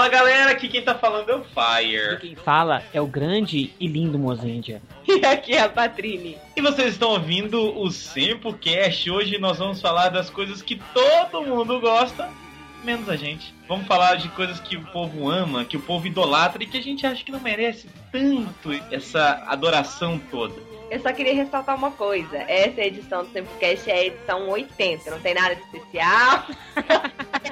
Fala 0.00 0.08
galera, 0.08 0.52
aqui 0.52 0.66
quem 0.66 0.80
tá 0.80 0.94
falando 0.94 1.28
é 1.28 1.36
o 1.36 1.44
Fire. 1.44 2.18
Quem 2.22 2.34
fala 2.34 2.82
é 2.90 2.98
o 3.02 3.06
grande 3.06 3.74
e 3.78 3.86
lindo 3.86 4.18
Mozendia. 4.18 4.80
E 5.06 5.26
aqui 5.26 5.52
é 5.52 5.60
a 5.60 5.68
Patrine. 5.68 6.38
E 6.56 6.62
vocês 6.62 6.94
estão 6.94 7.10
ouvindo 7.10 7.78
o 7.78 7.90
Sempocast. 7.90 9.10
Hoje 9.10 9.36
nós 9.36 9.58
vamos 9.58 9.78
falar 9.78 10.08
das 10.08 10.30
coisas 10.30 10.62
que 10.62 10.80
todo 10.94 11.42
mundo 11.42 11.78
gosta, 11.80 12.30
menos 12.82 13.10
a 13.10 13.16
gente. 13.16 13.54
Vamos 13.68 13.86
falar 13.86 14.14
de 14.14 14.30
coisas 14.30 14.58
que 14.58 14.74
o 14.74 14.86
povo 14.86 15.28
ama, 15.28 15.66
que 15.66 15.76
o 15.76 15.82
povo 15.82 16.06
idolatra 16.06 16.62
e 16.62 16.66
que 16.66 16.78
a 16.78 16.82
gente 16.82 17.06
acha 17.06 17.22
que 17.22 17.30
não 17.30 17.40
merece 17.40 17.86
tanto 18.10 18.72
essa 18.90 19.44
adoração 19.48 20.18
toda. 20.30 20.54
Eu 20.90 20.98
só 21.00 21.12
queria 21.12 21.34
ressaltar 21.34 21.76
uma 21.76 21.90
coisa. 21.90 22.38
Essa 22.48 22.80
edição 22.80 23.22
do 23.22 23.32
Sempocast 23.32 23.90
é 23.90 23.92
a 23.92 24.06
edição 24.06 24.48
80. 24.48 25.10
Não 25.10 25.20
tem 25.20 25.34
nada 25.34 25.56
de 25.56 25.60
especial. 25.60 26.46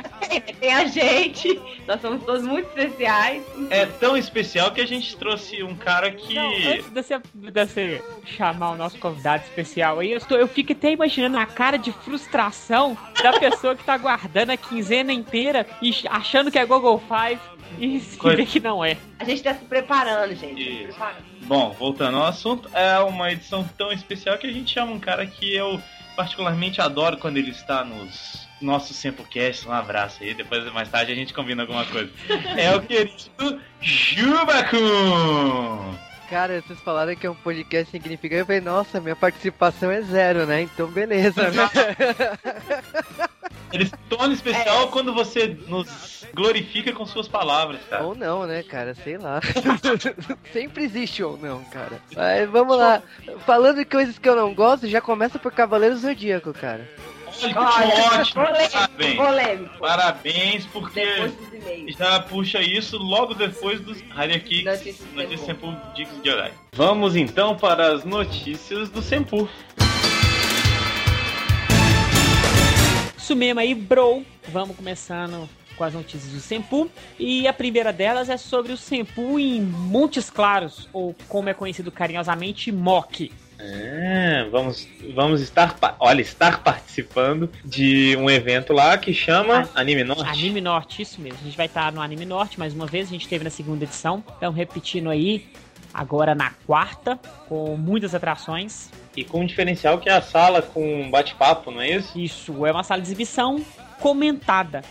tem 0.28 0.72
a 0.74 0.86
gente. 0.86 1.60
Nós 1.86 2.00
somos 2.00 2.22
todos 2.24 2.42
muito 2.42 2.66
especiais. 2.68 3.42
É 3.70 3.86
tão 3.86 4.16
especial 4.16 4.70
que 4.70 4.80
a 4.80 4.86
gente 4.86 5.16
trouxe 5.16 5.62
um 5.62 5.74
cara 5.74 6.10
que. 6.10 6.34
Não, 6.34 6.48
antes 6.48 6.84
de 6.84 6.90
você, 6.90 7.20
de 7.34 7.50
você 7.50 8.04
chamar 8.24 8.70
o 8.70 8.76
nosso 8.76 8.98
convidado 8.98 9.44
especial 9.44 9.98
aí, 9.98 10.12
eu, 10.12 10.18
estou, 10.18 10.38
eu 10.38 10.48
fico 10.48 10.72
até 10.72 10.92
imaginando 10.92 11.38
a 11.38 11.46
cara 11.46 11.76
de 11.76 11.92
frustração 11.92 12.96
da 13.22 13.38
pessoa 13.38 13.74
que 13.74 13.84
tá 13.84 13.96
guardando 13.96 14.50
a 14.50 14.56
quinzena 14.56 15.12
inteira 15.12 15.66
e 15.80 15.94
achando 16.08 16.50
que 16.50 16.58
é 16.58 16.66
Google 16.66 17.00
Five 17.00 17.40
e 17.78 18.00
se 18.00 18.18
vê 18.18 18.46
que 18.46 18.60
não 18.60 18.84
é. 18.84 18.96
A 19.18 19.24
gente 19.24 19.42
tá 19.42 19.54
se 19.54 19.64
preparando, 19.64 20.34
gente. 20.34 20.62
Se 20.62 20.70
Isso. 20.70 20.82
preparando. 20.88 21.24
Bom, 21.42 21.70
voltando 21.78 22.18
ao 22.18 22.26
assunto, 22.26 22.68
é 22.74 22.98
uma 22.98 23.32
edição 23.32 23.68
tão 23.76 23.90
especial 23.92 24.36
que 24.38 24.46
a 24.46 24.52
gente 24.52 24.72
chama 24.72 24.92
um 24.92 25.00
cara 25.00 25.26
que 25.26 25.54
eu 25.54 25.80
particularmente 26.16 26.80
adoro 26.80 27.16
quando 27.16 27.36
ele 27.36 27.50
está 27.50 27.84
nos 27.84 28.47
nossos 28.60 28.96
Sempocast. 28.96 29.68
Um 29.68 29.72
abraço 29.72 30.22
aí, 30.22 30.34
depois 30.34 30.64
mais 30.72 30.88
tarde 30.88 31.12
a 31.12 31.14
gente 31.14 31.34
combina 31.34 31.62
alguma 31.62 31.84
coisa. 31.86 32.10
É 32.56 32.74
o 32.74 32.82
querido 32.82 33.60
Jubacum! 33.80 35.94
Cara, 36.28 36.60
vocês 36.60 36.78
falaram 36.80 37.16
que 37.16 37.26
é 37.26 37.30
um 37.30 37.34
podcast 37.34 37.90
significante. 37.90 38.40
Eu 38.40 38.46
falei, 38.46 38.60
nossa, 38.60 39.00
minha 39.00 39.16
participação 39.16 39.90
é 39.90 40.02
zero, 40.02 40.44
né? 40.44 40.62
Então, 40.62 40.86
beleza, 40.86 41.50
né? 41.50 41.70
Ele 43.72 43.86
se 43.86 43.92
torna 44.08 44.34
especial 44.34 44.88
quando 44.88 45.14
você 45.14 45.56
nos 45.66 46.26
glorifica 46.34 46.92
com 46.92 47.06
suas 47.06 47.28
palavras, 47.28 47.80
cara. 47.88 48.04
ou 48.04 48.14
não, 48.14 48.46
né, 48.46 48.62
cara? 48.62 48.94
Sei 48.94 49.16
lá. 49.16 49.40
Sempre 50.52 50.84
existe 50.84 51.22
ou 51.22 51.38
não, 51.38 51.64
cara. 51.64 52.00
Mas 52.14 52.48
vamos 52.48 52.76
lá. 52.76 53.02
Falando 53.46 53.76
de 53.76 53.84
coisas 53.84 54.18
que 54.18 54.28
eu 54.28 54.36
não 54.36 54.54
gosto, 54.54 54.86
já 54.86 55.00
começa 55.00 55.38
por 55.38 55.52
Cavaleiro 55.52 55.96
Zodíaco, 55.96 56.52
cara. 56.52 56.88
Olha, 57.40 57.52
que 57.52 57.58
Olha, 57.58 58.20
ótimo! 58.20 58.44
polêmico, 58.44 58.72
Parabéns! 58.72 59.16
polêmico. 59.16 59.78
Parabéns, 59.78 60.66
porque 60.66 61.32
já 61.96 62.20
puxa 62.20 62.60
isso 62.60 62.98
logo 62.98 63.34
depois 63.34 63.80
dos 63.80 63.98
Rider 64.00 64.42
Kicks 64.44 64.64
Notícias 64.64 65.08
do 65.08 65.14
Notícias 65.16 65.40
Senpu. 65.40 65.66
Senpu 65.70 65.94
Dicas 65.94 66.22
de 66.22 66.30
Jedi. 66.30 66.52
Vamos 66.72 67.16
então 67.16 67.56
para 67.56 67.92
as 67.92 68.04
notícias 68.04 68.88
do 68.90 69.00
Senpu. 69.02 69.48
Isso 73.16 73.36
mesmo 73.36 73.60
aí, 73.60 73.74
bro. 73.74 74.24
Vamos 74.48 74.74
começando 74.76 75.48
com 75.76 75.84
as 75.84 75.94
notícias 75.94 76.32
do 76.32 76.40
Sempu. 76.40 76.90
E 77.18 77.46
a 77.46 77.52
primeira 77.52 77.92
delas 77.92 78.28
é 78.28 78.36
sobre 78.36 78.72
o 78.72 78.76
Sempu 78.76 79.38
em 79.38 79.60
Montes 79.60 80.30
Claros, 80.30 80.88
ou 80.92 81.14
como 81.28 81.48
é 81.48 81.54
conhecido 81.54 81.92
carinhosamente, 81.92 82.72
MOC. 82.72 83.30
É, 83.58 84.48
vamos, 84.50 84.88
vamos 85.14 85.40
estar, 85.40 85.76
olha, 85.98 86.20
estar 86.20 86.62
participando 86.62 87.50
de 87.64 88.16
um 88.16 88.30
evento 88.30 88.72
lá 88.72 88.96
que 88.96 89.12
chama 89.12 89.68
Anime 89.74 90.04
Norte. 90.04 90.28
Anime 90.28 90.60
Norte, 90.60 91.02
isso 91.02 91.20
mesmo. 91.20 91.38
A 91.40 91.44
gente 91.44 91.56
vai 91.56 91.66
estar 91.66 91.92
no 91.92 92.00
Anime 92.00 92.24
Norte 92.24 92.58
mais 92.58 92.72
uma 92.72 92.86
vez. 92.86 93.08
A 93.08 93.10
gente 93.10 93.26
teve 93.26 93.42
na 93.42 93.50
segunda 93.50 93.84
edição. 93.84 94.22
Então, 94.36 94.52
repetindo 94.52 95.10
aí, 95.10 95.46
agora 95.92 96.34
na 96.34 96.50
quarta, 96.66 97.18
com 97.48 97.76
muitas 97.76 98.14
atrações. 98.14 98.90
E 99.16 99.24
com 99.24 99.40
um 99.40 99.46
diferencial 99.46 99.98
que 99.98 100.08
é 100.08 100.12
a 100.12 100.22
sala 100.22 100.62
com 100.62 101.10
bate-papo, 101.10 101.72
não 101.72 101.80
é 101.80 101.90
isso? 101.90 102.16
Isso 102.16 102.64
é 102.64 102.70
uma 102.70 102.84
sala 102.84 103.02
de 103.02 103.08
exibição 103.08 103.64
comentada. 104.00 104.82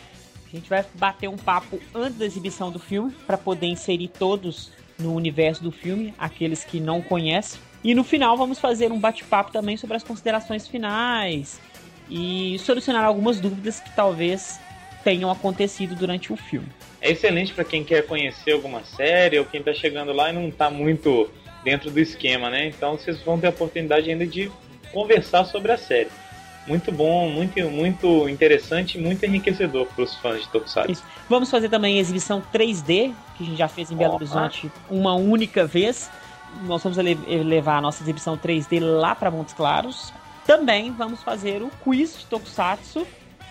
A 0.46 0.56
gente 0.56 0.70
vai 0.70 0.84
bater 0.96 1.30
um 1.30 1.38
papo 1.38 1.80
antes 1.94 2.18
da 2.18 2.25
exibição 2.25 2.72
do 2.72 2.80
filme 2.80 3.12
para 3.25 3.38
poder 3.38 3.68
inserir 3.68 4.09
todos 4.09 4.72
no 5.00 5.14
universo 5.14 5.64
do 5.64 5.72
filme, 5.72 6.14
aqueles 6.18 6.64
que 6.64 6.80
não 6.80 7.02
conhecem. 7.02 7.59
E 7.84 7.94
no 7.94 8.04
final 8.04 8.36
vamos 8.36 8.60
fazer 8.60 8.92
um 8.92 9.00
bate-papo 9.00 9.52
também 9.52 9.78
sobre 9.78 9.98
as 9.98 10.04
considerações 10.04 10.68
finais 10.68 11.60
e 12.10 12.58
solucionar 12.60 13.04
algumas 13.04 13.40
dúvidas 13.40 13.80
que 13.80 13.94
talvez 13.96 14.60
tenham 15.04 15.32
acontecido 15.32 15.96
durante 15.96 16.34
o 16.34 16.36
filme. 16.36 16.68
É 17.02 17.12
excelente 17.12 17.54
para 17.54 17.64
quem 17.64 17.84
quer 17.84 18.06
conhecer 18.06 18.52
alguma 18.52 18.84
série 18.84 19.40
ou 19.40 19.46
quem 19.46 19.62
tá 19.62 19.74
chegando 19.74 20.12
lá 20.12 20.30
e 20.30 20.34
não 20.34 20.50
tá 20.50 20.70
muito 20.70 21.30
dentro 21.64 21.92
do 21.92 22.00
esquema, 22.00 22.50
né? 22.50 22.68
Então 22.68 22.98
vocês 22.98 23.22
vão 23.22 23.40
ter 23.40 23.48
a 23.48 23.50
oportunidade 23.52 24.09
ainda 24.09 24.26
de 24.26 24.52
conversar 24.92 25.46
sobre 25.46 25.72
a 25.72 25.78
série. 25.78 26.09
Muito 26.68 26.92
bom, 26.92 27.30
muito, 27.30 27.62
muito 27.70 28.28
interessante 28.28 28.98
e 28.98 29.02
muito 29.02 29.26
enriquecedor 29.26 29.86
para 29.86 30.04
os 30.04 30.16
fãs 30.16 30.42
de 30.42 30.50
Tokusatsu. 30.50 30.92
Isso. 30.92 31.04
Vamos 31.30 31.50
fazer 31.50 31.70
também 31.70 31.98
a 31.98 32.02
exibição 32.02 32.44
3D, 32.54 33.14
que 33.38 33.44
a 33.44 33.46
gente 33.46 33.58
já 33.58 33.70
fez 33.70 33.90
em 33.90 33.96
Belo. 33.96 34.16
Horizonte 34.16 34.70
uma 34.90 35.14
única 35.14 35.66
vez. 35.66 36.09
Nós 36.63 36.84
vamos 36.84 36.97
levar 36.97 37.78
a 37.78 37.81
nossa 37.81 38.03
exibição 38.03 38.38
3D 38.38 38.80
lá 38.81 39.13
para 39.13 39.30
Montes 39.30 39.53
Claros. 39.53 40.13
Também 40.46 40.91
vamos 40.91 41.22
fazer 41.22 41.62
o 41.62 41.69
quiz 41.84 42.19
de 42.19 42.25
Tokusatsu, 42.25 43.06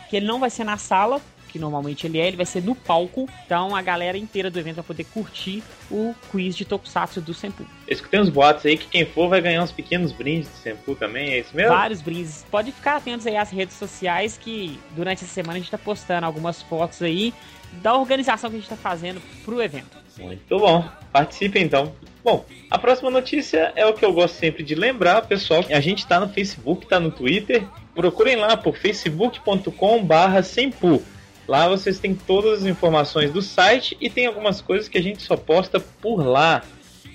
que 0.08 0.16
ele 0.16 0.26
não 0.26 0.40
vai 0.40 0.48
ser 0.50 0.64
na 0.64 0.76
sala, 0.78 1.20
que 1.48 1.58
normalmente 1.58 2.06
ele 2.06 2.18
é, 2.18 2.26
ele 2.26 2.36
vai 2.36 2.46
ser 2.46 2.62
no 2.62 2.74
palco. 2.74 3.28
Então 3.44 3.76
a 3.76 3.82
galera 3.82 4.18
inteira 4.18 4.50
do 4.50 4.58
evento 4.58 4.76
vai 4.76 4.84
poder 4.84 5.04
curtir 5.04 5.62
o 5.90 6.14
quiz 6.30 6.56
de 6.56 6.64
Tokusatsu 6.64 7.20
do 7.20 7.32
Senpu. 7.32 7.64
Eu 7.86 7.94
escutei 7.94 8.20
uns 8.20 8.28
boatos 8.28 8.66
aí 8.66 8.76
que 8.76 8.86
quem 8.88 9.06
for 9.06 9.28
vai 9.28 9.40
ganhar 9.40 9.62
uns 9.62 9.72
pequenos 9.72 10.12
brindes 10.12 10.48
de 10.48 10.56
Senpu 10.56 10.94
também, 10.94 11.32
é 11.32 11.40
isso 11.40 11.54
mesmo? 11.54 11.72
Vários 11.72 12.00
brindes. 12.02 12.44
Pode 12.50 12.72
ficar 12.72 12.96
atentos 12.96 13.26
aí 13.26 13.36
às 13.36 13.50
redes 13.50 13.76
sociais 13.76 14.38
que 14.38 14.78
durante 14.94 15.24
essa 15.24 15.32
semana 15.32 15.54
a 15.54 15.60
gente 15.60 15.70
tá 15.70 15.78
postando 15.78 16.26
algumas 16.26 16.62
fotos 16.62 17.02
aí 17.02 17.32
da 17.82 17.94
organização 17.94 18.50
que 18.50 18.56
a 18.56 18.58
gente 18.58 18.68
tá 18.68 18.76
fazendo 18.76 19.20
pro 19.44 19.62
evento. 19.62 19.96
Muito 20.18 20.58
bom. 20.58 20.84
Participe 21.12 21.58
então. 21.58 21.92
Bom, 22.24 22.44
a 22.70 22.78
próxima 22.78 23.10
notícia 23.10 23.72
é 23.76 23.86
o 23.86 23.94
que 23.94 24.04
eu 24.04 24.12
gosto 24.12 24.34
sempre 24.34 24.62
de 24.64 24.74
lembrar, 24.74 25.22
pessoal. 25.22 25.64
A 25.70 25.80
gente 25.80 26.06
tá 26.06 26.18
no 26.18 26.28
Facebook, 26.28 26.86
tá 26.86 26.98
no 26.98 27.10
Twitter. 27.10 27.64
Procurem 27.94 28.36
lá 28.36 28.56
por 28.56 28.76
facebook.com/barra 28.76 30.42
Sempu. 30.42 31.02
Lá 31.46 31.68
vocês 31.68 32.00
têm 32.00 32.14
todas 32.14 32.62
as 32.62 32.66
informações 32.66 33.30
do 33.30 33.40
site 33.40 33.96
e 34.00 34.10
tem 34.10 34.26
algumas 34.26 34.60
coisas 34.60 34.88
que 34.88 34.98
a 34.98 35.02
gente 35.02 35.22
só 35.22 35.36
posta 35.36 35.78
por 35.78 36.26
lá. 36.26 36.62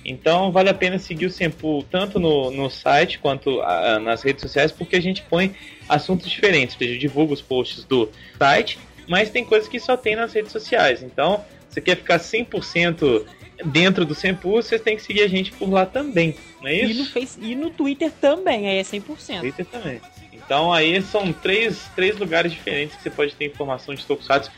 Então 0.05 0.51
vale 0.51 0.69
a 0.69 0.73
pena 0.73 0.97
seguir 0.97 1.25
o 1.25 1.31
Sempu 1.31 1.83
tanto 1.91 2.19
no, 2.19 2.49
no 2.49 2.69
site 2.69 3.19
quanto 3.19 3.61
ah, 3.61 3.99
nas 3.99 4.23
redes 4.23 4.41
sociais, 4.41 4.71
porque 4.71 4.95
a 4.95 5.01
gente 5.01 5.21
põe 5.23 5.53
assuntos 5.87 6.29
diferentes. 6.29 6.75
Ou 6.75 6.79
seja, 6.79 6.97
divulga 6.97 7.33
os 7.33 7.41
posts 7.41 7.83
do 7.83 8.09
site, 8.37 8.79
mas 9.11 9.29
tem 9.29 9.43
coisas 9.43 9.67
que 9.67 9.77
só 9.77 9.97
tem 9.97 10.15
nas 10.15 10.31
redes 10.31 10.53
sociais. 10.53 11.03
Então, 11.03 11.43
você 11.69 11.81
quer 11.81 11.97
ficar 11.97 12.17
100% 12.17 13.25
dentro 13.65 14.05
do 14.05 14.15
Sempu, 14.15 14.51
você 14.53 14.79
tem 14.79 14.95
que 14.95 15.03
seguir 15.03 15.21
a 15.21 15.27
gente 15.27 15.51
por 15.51 15.69
lá 15.69 15.85
também, 15.85 16.33
não 16.61 16.67
é 16.69 16.77
E 16.77 16.83
no, 16.85 16.89
isso? 17.01 17.11
face, 17.11 17.37
e 17.41 17.53
no 17.53 17.69
Twitter 17.69 18.09
também, 18.21 18.67
aí 18.69 18.77
é 18.77 18.83
100%. 18.83 19.41
Twitter 19.41 19.65
também. 19.65 19.99
Então 20.31 20.71
aí 20.73 21.01
são 21.01 21.31
três, 21.33 21.89
três 21.95 22.17
lugares 22.17 22.51
diferentes 22.53 22.95
que 22.95 23.03
você 23.03 23.09
pode 23.09 23.35
ter 23.35 23.45
informação 23.45 23.93
de 23.93 24.03
Tokusatsu 24.05 24.49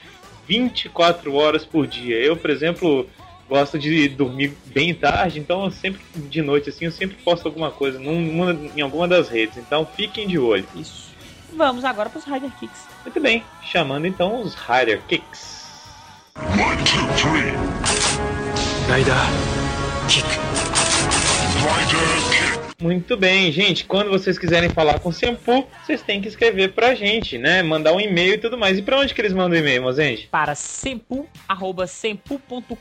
24 0.48 1.34
horas 1.34 1.66
por 1.66 1.88
dia. 1.88 2.16
Eu, 2.18 2.38
por 2.38 2.50
exemplo, 2.50 3.10
gosto 3.50 3.78
de 3.80 4.08
dormir 4.10 4.54
bem 4.68 4.94
tarde, 4.94 5.40
então 5.40 5.66
eu 5.66 5.72
sempre 5.72 6.00
de 6.16 6.42
noite 6.42 6.70
assim, 6.70 6.86
eu 6.86 6.92
sempre 6.92 7.18
posto 7.24 7.48
alguma 7.48 7.72
coisa 7.72 8.00
num- 8.00 8.22
numa- 8.22 8.58
em 8.76 8.82
alguma 8.82 9.08
das 9.08 9.30
redes. 9.30 9.58
Então 9.58 9.86
fiquem 9.86 10.28
de 10.28 10.38
olho. 10.38 10.66
Isso. 10.76 11.12
Vamos 11.56 11.86
agora 11.86 12.10
pros 12.10 12.26
Rider 12.26 12.52
Kicks. 12.60 12.88
Muito 13.04 13.20
bem, 13.20 13.44
chamando 13.62 14.08
então 14.08 14.42
os 14.42 14.56
Rider 14.56 15.02
Kicks. 15.08 15.64
One, 16.36 16.84
two, 16.84 17.08
three. 17.16 17.54
Rider 18.88 19.14
kick. 20.08 20.28
Rider 21.62 22.58
kick. 22.58 22.84
Muito 22.84 23.16
bem, 23.16 23.52
gente. 23.52 23.86
Quando 23.86 24.10
vocês 24.10 24.38
quiserem 24.38 24.70
falar 24.70 25.00
com 25.00 25.10
o 25.10 25.14
Sempu, 25.14 25.66
vocês 25.86 26.02
têm 26.02 26.20
que 26.20 26.28
escrever 26.28 26.74
pra 26.74 26.96
gente, 26.96 27.38
né? 27.38 27.62
Mandar 27.62 27.94
um 27.94 28.00
e-mail 28.00 28.34
e 28.34 28.38
tudo 28.38 28.58
mais. 28.58 28.78
E 28.78 28.82
pra 28.82 29.00
onde 29.00 29.14
que 29.14 29.22
eles 29.22 29.32
mandam 29.32 29.58
e-mail, 29.58 29.94
gente? 29.94 30.28
Para 30.28 30.56
sempu, 30.56 31.28
arroba 31.48 31.88
sempu.com.br. 31.88 32.74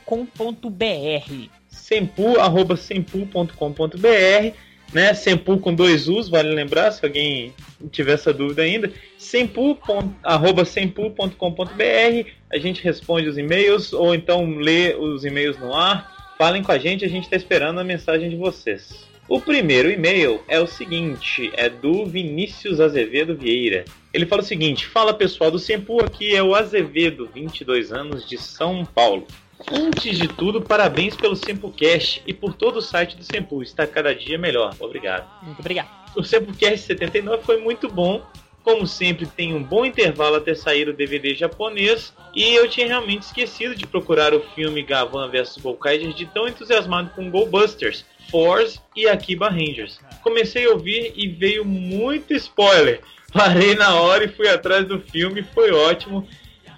né? 4.93 5.13
Sempu 5.13 5.57
com 5.57 5.73
dois 5.73 6.07
U's, 6.07 6.29
vale 6.29 6.53
lembrar, 6.53 6.91
se 6.91 7.03
alguém 7.03 7.53
tiver 7.91 8.13
essa 8.13 8.33
dúvida 8.33 8.61
ainda. 8.61 8.91
Sempu, 9.17 9.77
arroba 10.23 10.63
A 10.63 12.57
gente 12.57 12.83
responde 12.83 13.27
os 13.27 13.37
e-mails 13.37 13.93
ou 13.93 14.13
então 14.13 14.57
lê 14.57 14.95
os 14.95 15.25
e-mails 15.25 15.57
no 15.59 15.73
ar. 15.73 16.35
Falem 16.37 16.63
com 16.63 16.71
a 16.71 16.77
gente, 16.77 17.05
a 17.05 17.09
gente 17.09 17.23
está 17.23 17.35
esperando 17.35 17.79
a 17.79 17.83
mensagem 17.83 18.29
de 18.29 18.35
vocês. 18.35 19.07
O 19.27 19.39
primeiro 19.39 19.89
e-mail 19.89 20.41
é 20.49 20.59
o 20.59 20.67
seguinte, 20.67 21.49
é 21.55 21.69
do 21.69 22.05
Vinícius 22.05 22.81
Azevedo 22.81 23.35
Vieira. 23.35 23.85
Ele 24.13 24.25
fala 24.25 24.41
o 24.41 24.45
seguinte: 24.45 24.85
Fala 24.85 25.13
pessoal 25.13 25.49
do 25.49 25.57
Sempu, 25.57 26.03
aqui 26.03 26.35
é 26.35 26.43
o 26.43 26.53
Azevedo, 26.53 27.29
22 27.33 27.93
anos, 27.93 28.27
de 28.27 28.37
São 28.37 28.85
Paulo. 28.85 29.25
Antes 29.71 30.17
de 30.17 30.27
tudo, 30.27 30.61
parabéns 30.61 31.15
pelo 31.15 31.35
Sempocast 31.35 32.21
e 32.25 32.33
por 32.33 32.53
todo 32.53 32.77
o 32.77 32.81
site 32.81 33.15
do 33.15 33.23
Sempo. 33.23 33.61
Está 33.61 33.87
cada 33.87 34.13
dia 34.13 34.37
melhor. 34.37 34.75
Obrigado. 34.79 35.29
Muito 35.43 35.59
obrigado. 35.59 35.89
O 36.15 36.23
Sempocast 36.23 36.79
79 36.79 37.43
foi 37.43 37.57
muito 37.57 37.87
bom. 37.87 38.25
Como 38.63 38.87
sempre, 38.87 39.25
tem 39.25 39.53
um 39.53 39.61
bom 39.61 39.85
intervalo 39.85 40.37
até 40.37 40.55
sair 40.55 40.87
o 40.87 40.93
DVD 40.93 41.35
japonês. 41.35 42.13
E 42.33 42.55
eu 42.55 42.69
tinha 42.69 42.87
realmente 42.87 43.23
esquecido 43.23 43.75
de 43.75 43.85
procurar 43.85 44.33
o 44.33 44.39
filme 44.39 44.81
Gavan 44.81 45.29
vs 45.29 45.57
Golkaider 45.57 46.13
de 46.13 46.25
tão 46.25 46.47
entusiasmado 46.47 47.09
com 47.09 47.29
Go 47.29 47.45
Busters, 47.45 48.05
Force 48.31 48.79
e 48.95 49.07
Akiba 49.07 49.49
Rangers. 49.49 49.99
Comecei 50.21 50.65
a 50.65 50.71
ouvir 50.71 51.13
e 51.15 51.27
veio 51.27 51.65
muito 51.65 52.33
spoiler. 52.33 53.01
Parei 53.33 53.75
na 53.75 53.95
hora 53.95 54.23
e 54.23 54.29
fui 54.29 54.47
atrás 54.47 54.87
do 54.87 54.99
filme, 54.99 55.43
foi 55.43 55.71
ótimo 55.71 56.27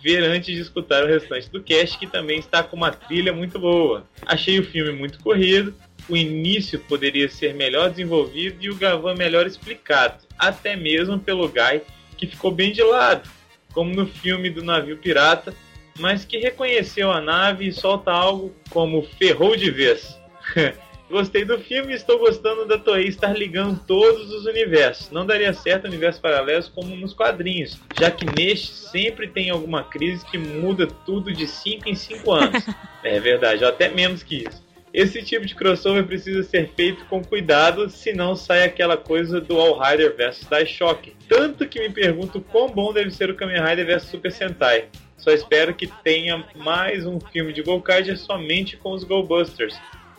ver 0.05 0.23
antes 0.23 0.53
de 0.53 0.61
escutar 0.61 1.03
o 1.03 1.07
restante 1.07 1.49
do 1.49 1.63
cast, 1.63 1.97
que 1.97 2.05
também 2.05 2.37
está 2.37 2.61
com 2.61 2.75
uma 2.75 2.91
trilha 2.91 3.33
muito 3.33 3.57
boa. 3.57 4.05
Achei 4.23 4.59
o 4.59 4.63
filme 4.63 4.91
muito 4.91 5.17
corrido, 5.17 5.73
o 6.07 6.15
início 6.15 6.77
poderia 6.81 7.27
ser 7.27 7.55
melhor 7.55 7.89
desenvolvido 7.89 8.63
e 8.63 8.69
o 8.69 8.75
Gavan 8.75 9.15
melhor 9.15 9.47
explicado, 9.47 10.23
até 10.37 10.75
mesmo 10.75 11.17
pelo 11.17 11.47
Guy, 11.47 11.81
que 12.15 12.27
ficou 12.27 12.51
bem 12.51 12.71
de 12.71 12.83
lado, 12.83 13.27
como 13.73 13.95
no 13.95 14.05
filme 14.05 14.51
do 14.51 14.63
navio 14.63 14.95
pirata, 14.95 15.51
mas 15.97 16.23
que 16.23 16.37
reconheceu 16.37 17.11
a 17.11 17.19
nave 17.19 17.67
e 17.67 17.73
solta 17.73 18.11
algo 18.11 18.55
como 18.69 19.01
ferrou 19.17 19.55
de 19.55 19.71
vez. 19.71 20.19
Gostei 21.09 21.45
do 21.45 21.59
filme 21.59 21.93
e 21.93 21.95
estou 21.95 22.17
gostando 22.17 22.65
da 22.65 22.79
Toei 22.79 23.05
estar 23.05 23.37
ligando 23.37 23.79
todos 23.85 24.31
os 24.31 24.45
universos. 24.45 25.11
Não 25.11 25.23
daria 25.23 25.53
certo 25.53 25.85
universos 25.85 26.19
paralelos 26.19 26.67
como 26.67 26.95
nos 26.95 27.13
quadrinhos, 27.13 27.79
já 27.99 28.09
que 28.09 28.25
neste 28.25 28.73
sempre 28.73 29.27
tem 29.27 29.51
alguma 29.51 29.83
crise 29.83 30.25
que 30.25 30.37
muda 30.37 30.87
tudo 31.05 31.31
de 31.31 31.47
5 31.47 31.87
em 31.87 31.93
5 31.93 32.31
anos. 32.31 32.65
é 33.03 33.19
verdade, 33.19 33.63
até 33.63 33.87
menos 33.87 34.23
que 34.23 34.47
isso. 34.47 34.65
Esse 34.91 35.21
tipo 35.21 35.45
de 35.45 35.53
crossover 35.53 36.07
precisa 36.07 36.41
ser 36.41 36.71
feito 36.75 37.05
com 37.05 37.23
cuidado, 37.23 37.87
senão 37.89 38.35
sai 38.35 38.63
aquela 38.63 38.97
coisa 38.97 39.39
do 39.39 39.59
All 39.59 39.77
Rider 39.77 40.15
vs 40.15 40.47
Daishock. 40.49 41.13
Tanto 41.29 41.67
que 41.67 41.81
me 41.81 41.89
pergunto 41.89 42.41
quão 42.41 42.69
bom 42.69 42.91
deve 42.91 43.11
ser 43.11 43.29
o 43.29 43.35
Kamen 43.35 43.61
Rider 43.61 43.85
vs 43.85 44.03
Super 44.03 44.31
Sentai. 44.31 44.85
Só 45.17 45.31
espero 45.31 45.75
que 45.75 45.85
tenha 46.03 46.43
mais 46.55 47.05
um 47.05 47.19
filme 47.19 47.53
de 47.53 47.61
Gokaiger 47.61 48.17
somente 48.17 48.77
com 48.77 48.91
os 48.91 49.03
Go 49.03 49.21
Busters 49.21 49.75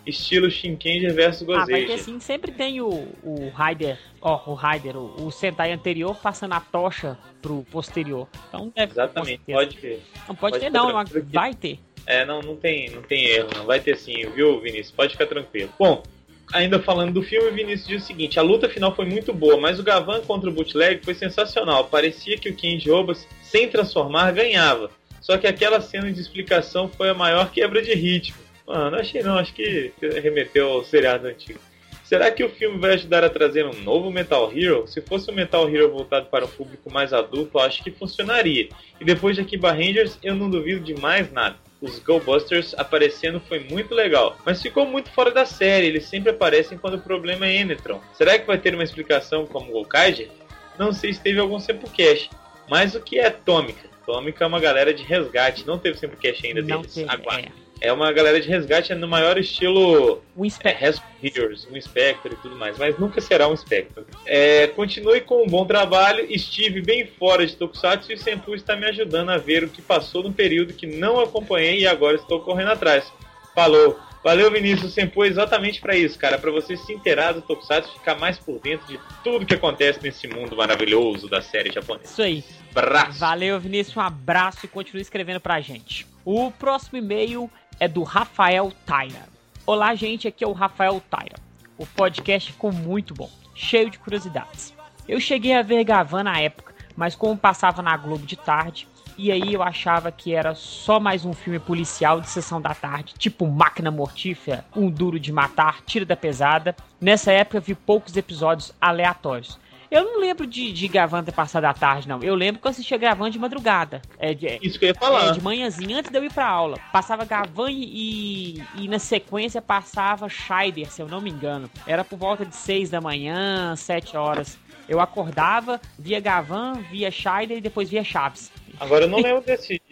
estilo 0.06 0.50
Shinkenger 0.50 1.12
versus 1.14 1.42
Gozeja. 1.42 1.76
Ah, 1.76 1.78
porque 1.78 1.92
assim, 1.92 2.20
sempre 2.20 2.52
tem 2.52 2.80
o, 2.80 2.88
o 3.22 3.50
Raider, 3.50 3.98
ó, 4.20 4.50
o 4.50 4.54
Raider, 4.54 4.96
o, 4.96 5.26
o 5.26 5.30
Sentai 5.30 5.72
anterior 5.72 6.16
passando 6.16 6.52
a 6.52 6.60
tocha 6.60 7.18
pro 7.42 7.64
posterior. 7.70 8.28
Então 8.48 8.72
deve 8.74 8.92
Exatamente, 8.92 9.42
pode 9.46 9.76
ter. 9.76 10.02
Não 10.28 10.34
pode, 10.34 10.52
pode 10.52 10.60
ter 10.60 10.70
não, 10.70 10.92
mas 10.92 11.10
vai 11.32 11.54
ter. 11.54 11.78
É, 12.06 12.24
não, 12.24 12.40
não 12.40 12.56
tem, 12.56 12.88
não 12.90 13.02
tem 13.02 13.24
erro, 13.24 13.48
não 13.56 13.66
vai 13.66 13.80
ter 13.80 13.96
sim, 13.96 14.24
viu, 14.30 14.60
Vinícius? 14.60 14.92
Pode 14.92 15.12
ficar 15.12 15.26
tranquilo. 15.26 15.70
Bom, 15.76 16.04
ainda 16.52 16.78
falando 16.78 17.14
do 17.14 17.22
filme, 17.22 17.50
Vinícius 17.50 17.88
diz 17.88 18.02
o 18.04 18.06
seguinte: 18.06 18.38
a 18.38 18.42
luta 18.42 18.68
final 18.68 18.94
foi 18.94 19.06
muito 19.06 19.32
boa, 19.32 19.56
mas 19.56 19.80
o 19.80 19.82
Gavan 19.82 20.20
contra 20.22 20.48
o 20.48 20.52
Bootleg 20.52 21.04
foi 21.04 21.14
sensacional. 21.14 21.84
Parecia 21.84 22.38
que 22.38 22.48
o 22.48 22.54
Kenji 22.54 22.90
Obas, 22.90 23.26
sem 23.42 23.68
transformar, 23.68 24.32
ganhava. 24.32 24.90
Só 25.20 25.36
que 25.36 25.48
aquela 25.48 25.80
cena 25.80 26.12
de 26.12 26.20
explicação 26.20 26.88
foi 26.88 27.08
a 27.08 27.14
maior 27.14 27.50
quebra 27.50 27.82
de 27.82 27.92
ritmo. 27.94 28.45
Mano, 28.66 28.96
achei 28.96 29.22
não, 29.22 29.38
acho 29.38 29.54
que 29.54 29.92
remeteu 30.00 30.68
ao 30.68 30.84
seriado 30.84 31.26
antigo. 31.28 31.60
Será 32.06 32.30
que 32.30 32.44
o 32.44 32.48
filme 32.48 32.78
vai 32.78 32.94
ajudar 32.94 33.24
a 33.24 33.28
trazer 33.28 33.66
um 33.66 33.82
novo 33.82 34.12
Metal 34.12 34.52
Hero? 34.54 34.86
Se 34.86 35.00
fosse 35.00 35.28
um 35.28 35.34
Metal 35.34 35.68
Hero 35.68 35.90
voltado 35.90 36.26
para 36.26 36.44
um 36.44 36.48
público 36.48 36.88
mais 36.88 37.12
adulto, 37.12 37.58
acho 37.58 37.82
que 37.82 37.90
funcionaria. 37.90 38.68
E 39.00 39.04
depois 39.04 39.34
de 39.34 39.42
Akiba 39.42 39.72
Rangers, 39.72 40.16
eu 40.22 40.34
não 40.34 40.48
duvido 40.48 40.84
de 40.84 40.94
mais 41.00 41.32
nada. 41.32 41.56
Os 41.80 41.98
Go 41.98 42.20
Busters 42.20 42.74
aparecendo 42.78 43.40
foi 43.40 43.58
muito 43.58 43.92
legal, 43.94 44.38
mas 44.46 44.62
ficou 44.62 44.86
muito 44.86 45.10
fora 45.10 45.30
da 45.30 45.44
série, 45.44 45.88
eles 45.88 46.04
sempre 46.04 46.30
aparecem 46.30 46.78
quando 46.78 46.94
o 46.94 47.00
problema 47.00 47.46
é 47.46 47.56
Enetron. 47.56 48.00
Será 48.14 48.38
que 48.38 48.46
vai 48.46 48.56
ter 48.56 48.72
uma 48.72 48.84
explicação 48.84 49.44
como 49.44 49.72
Gokaiger? 49.72 50.30
Não 50.78 50.92
sei 50.92 51.12
se 51.12 51.20
teve 51.20 51.40
algum 51.40 51.58
Sempocast, 51.58 52.30
mas 52.70 52.94
o 52.94 53.00
que 53.00 53.18
é 53.18 53.26
Atômica? 53.26 53.88
Atômica 54.02 54.44
é 54.44 54.46
uma 54.46 54.60
galera 54.60 54.94
de 54.94 55.02
resgate, 55.02 55.66
não 55.66 55.76
teve 55.76 55.98
Sempocast 55.98 56.46
ainda 56.46 56.62
não 56.62 56.80
deles. 56.80 56.94
Teve, 56.94 57.10
Aguarde. 57.10 57.48
É. 57.48 57.65
É 57.80 57.92
uma 57.92 58.10
galera 58.12 58.40
de 58.40 58.48
resgate 58.48 58.94
no 58.94 59.06
maior 59.06 59.36
estilo 59.38 60.22
o 60.34 60.44
Inspector. 60.44 60.88
É, 61.22 61.26
Heroes, 61.26 61.66
um 61.70 61.76
Inspector 61.76 62.32
e 62.32 62.36
tudo 62.36 62.56
mais, 62.56 62.78
mas 62.78 62.98
nunca 62.98 63.20
será 63.20 63.48
um 63.48 63.52
Inspector. 63.52 64.04
É, 64.24 64.66
continue 64.68 65.20
com 65.20 65.42
um 65.42 65.46
bom 65.46 65.64
trabalho, 65.66 66.26
estive 66.30 66.80
bem 66.80 67.06
fora 67.06 67.46
de 67.46 67.54
Tokusatsu 67.56 68.10
e 68.10 68.14
o 68.14 68.18
Senpu 68.18 68.54
está 68.54 68.76
me 68.76 68.86
ajudando 68.86 69.30
a 69.30 69.36
ver 69.36 69.64
o 69.64 69.68
que 69.68 69.82
passou 69.82 70.22
no 70.22 70.32
período 70.32 70.72
que 70.72 70.86
não 70.86 71.20
acompanhei 71.20 71.80
e 71.80 71.86
agora 71.86 72.16
estou 72.16 72.40
correndo 72.40 72.70
atrás. 72.72 73.12
Falou! 73.54 73.98
Valeu, 74.26 74.50
Vinícius 74.50 74.92
Senpu, 74.92 75.24
exatamente 75.24 75.80
para 75.80 75.94
isso, 75.94 76.18
cara, 76.18 76.36
para 76.36 76.50
você 76.50 76.76
se 76.76 76.92
inteirar 76.92 77.30
do 77.30 77.40
Tokusatsu, 77.42 77.92
ficar 77.92 78.16
mais 78.16 78.36
por 78.36 78.58
dentro 78.58 78.84
de 78.88 78.98
tudo 79.22 79.46
que 79.46 79.54
acontece 79.54 80.02
nesse 80.02 80.26
mundo 80.26 80.56
maravilhoso 80.56 81.28
da 81.28 81.40
série 81.40 81.70
japonesa. 81.72 82.06
Isso 82.06 82.22
aí. 82.22 82.44
Abraço. 82.74 83.20
Valeu, 83.20 83.60
Vinícius, 83.60 83.96
um 83.96 84.00
abraço 84.00 84.66
e 84.66 84.68
continue 84.68 85.00
escrevendo 85.00 85.38
pra 85.38 85.60
gente. 85.60 86.06
O 86.24 86.50
próximo 86.50 86.98
e-mail 86.98 87.48
é 87.78 87.86
do 87.86 88.02
Rafael 88.02 88.72
Taira. 88.84 89.28
Olá, 89.66 89.94
gente, 89.94 90.26
aqui 90.26 90.42
é 90.42 90.46
o 90.46 90.52
Rafael 90.52 91.02
Taira. 91.10 91.36
O 91.76 91.86
podcast 91.86 92.52
ficou 92.52 92.72
muito 92.72 93.14
bom, 93.14 93.30
cheio 93.54 93.90
de 93.90 93.98
curiosidades. 93.98 94.72
Eu 95.06 95.20
cheguei 95.20 95.52
a 95.52 95.62
ver 95.62 95.84
Gavan 95.84 96.24
na 96.24 96.40
época, 96.40 96.74
mas 96.96 97.14
como 97.14 97.36
passava 97.36 97.82
na 97.82 97.96
Globo 97.96 98.24
de 98.24 98.36
tarde, 98.36 98.88
e 99.18 99.30
aí 99.30 99.54
eu 99.54 99.62
achava 99.62 100.10
que 100.10 100.34
era 100.34 100.54
só 100.54 100.98
mais 100.98 101.24
um 101.24 101.32
filme 101.32 101.58
policial 101.58 102.20
de 102.20 102.28
sessão 102.28 102.60
da 102.60 102.74
tarde, 102.74 103.14
tipo 103.18 103.46
Máquina 103.46 103.90
Mortífera, 103.90 104.64
Um 104.74 104.90
Duro 104.90 105.20
de 105.20 105.32
Matar, 105.32 105.80
Tira 105.86 106.04
da 106.04 106.16
Pesada. 106.16 106.74
Nessa 107.00 107.32
época 107.32 107.60
vi 107.60 107.74
poucos 107.74 108.16
episódios 108.16 108.72
aleatórios. 108.80 109.58
Eu 109.90 110.04
não 110.04 110.20
lembro 110.20 110.46
de, 110.46 110.72
de 110.72 110.88
Gavan 110.88 111.22
ter 111.22 111.32
passado 111.32 111.64
a 111.64 111.74
tarde, 111.74 112.08
não. 112.08 112.22
Eu 112.22 112.34
lembro 112.34 112.60
que 112.60 112.66
eu 112.66 112.70
assistia 112.70 112.98
Gavan 112.98 113.30
de 113.30 113.38
madrugada. 113.38 114.02
É, 114.18 114.34
de, 114.34 114.58
Isso 114.62 114.78
que 114.78 114.86
eu 114.86 114.88
ia 114.88 114.94
falar. 114.94 115.28
É, 115.28 115.32
de 115.32 115.40
manhãzinha, 115.40 115.98
antes 115.98 116.10
de 116.10 116.18
eu 116.18 116.24
ir 116.24 116.32
pra 116.32 116.46
aula. 116.46 116.78
Passava 116.92 117.24
Gavan 117.24 117.70
e, 117.70 118.62
e 118.76 118.88
na 118.88 118.98
sequência 118.98 119.62
passava 119.62 120.28
Scheider, 120.28 120.90
se 120.90 121.00
eu 121.00 121.08
não 121.08 121.20
me 121.20 121.30
engano. 121.30 121.70
Era 121.86 122.04
por 122.04 122.18
volta 122.18 122.44
de 122.44 122.54
6 122.54 122.90
da 122.90 123.00
manhã, 123.00 123.74
7 123.76 124.16
horas. 124.16 124.58
Eu 124.88 125.00
acordava, 125.00 125.80
via 125.98 126.20
Gavan, 126.20 126.74
via 126.90 127.10
Scheider 127.10 127.58
e 127.58 127.60
depois 127.60 127.90
via 127.90 128.04
Chaves. 128.04 128.52
Agora 128.78 129.04
eu 129.04 129.08
não 129.08 129.18
lembro 129.20 129.42
desse. 129.42 129.80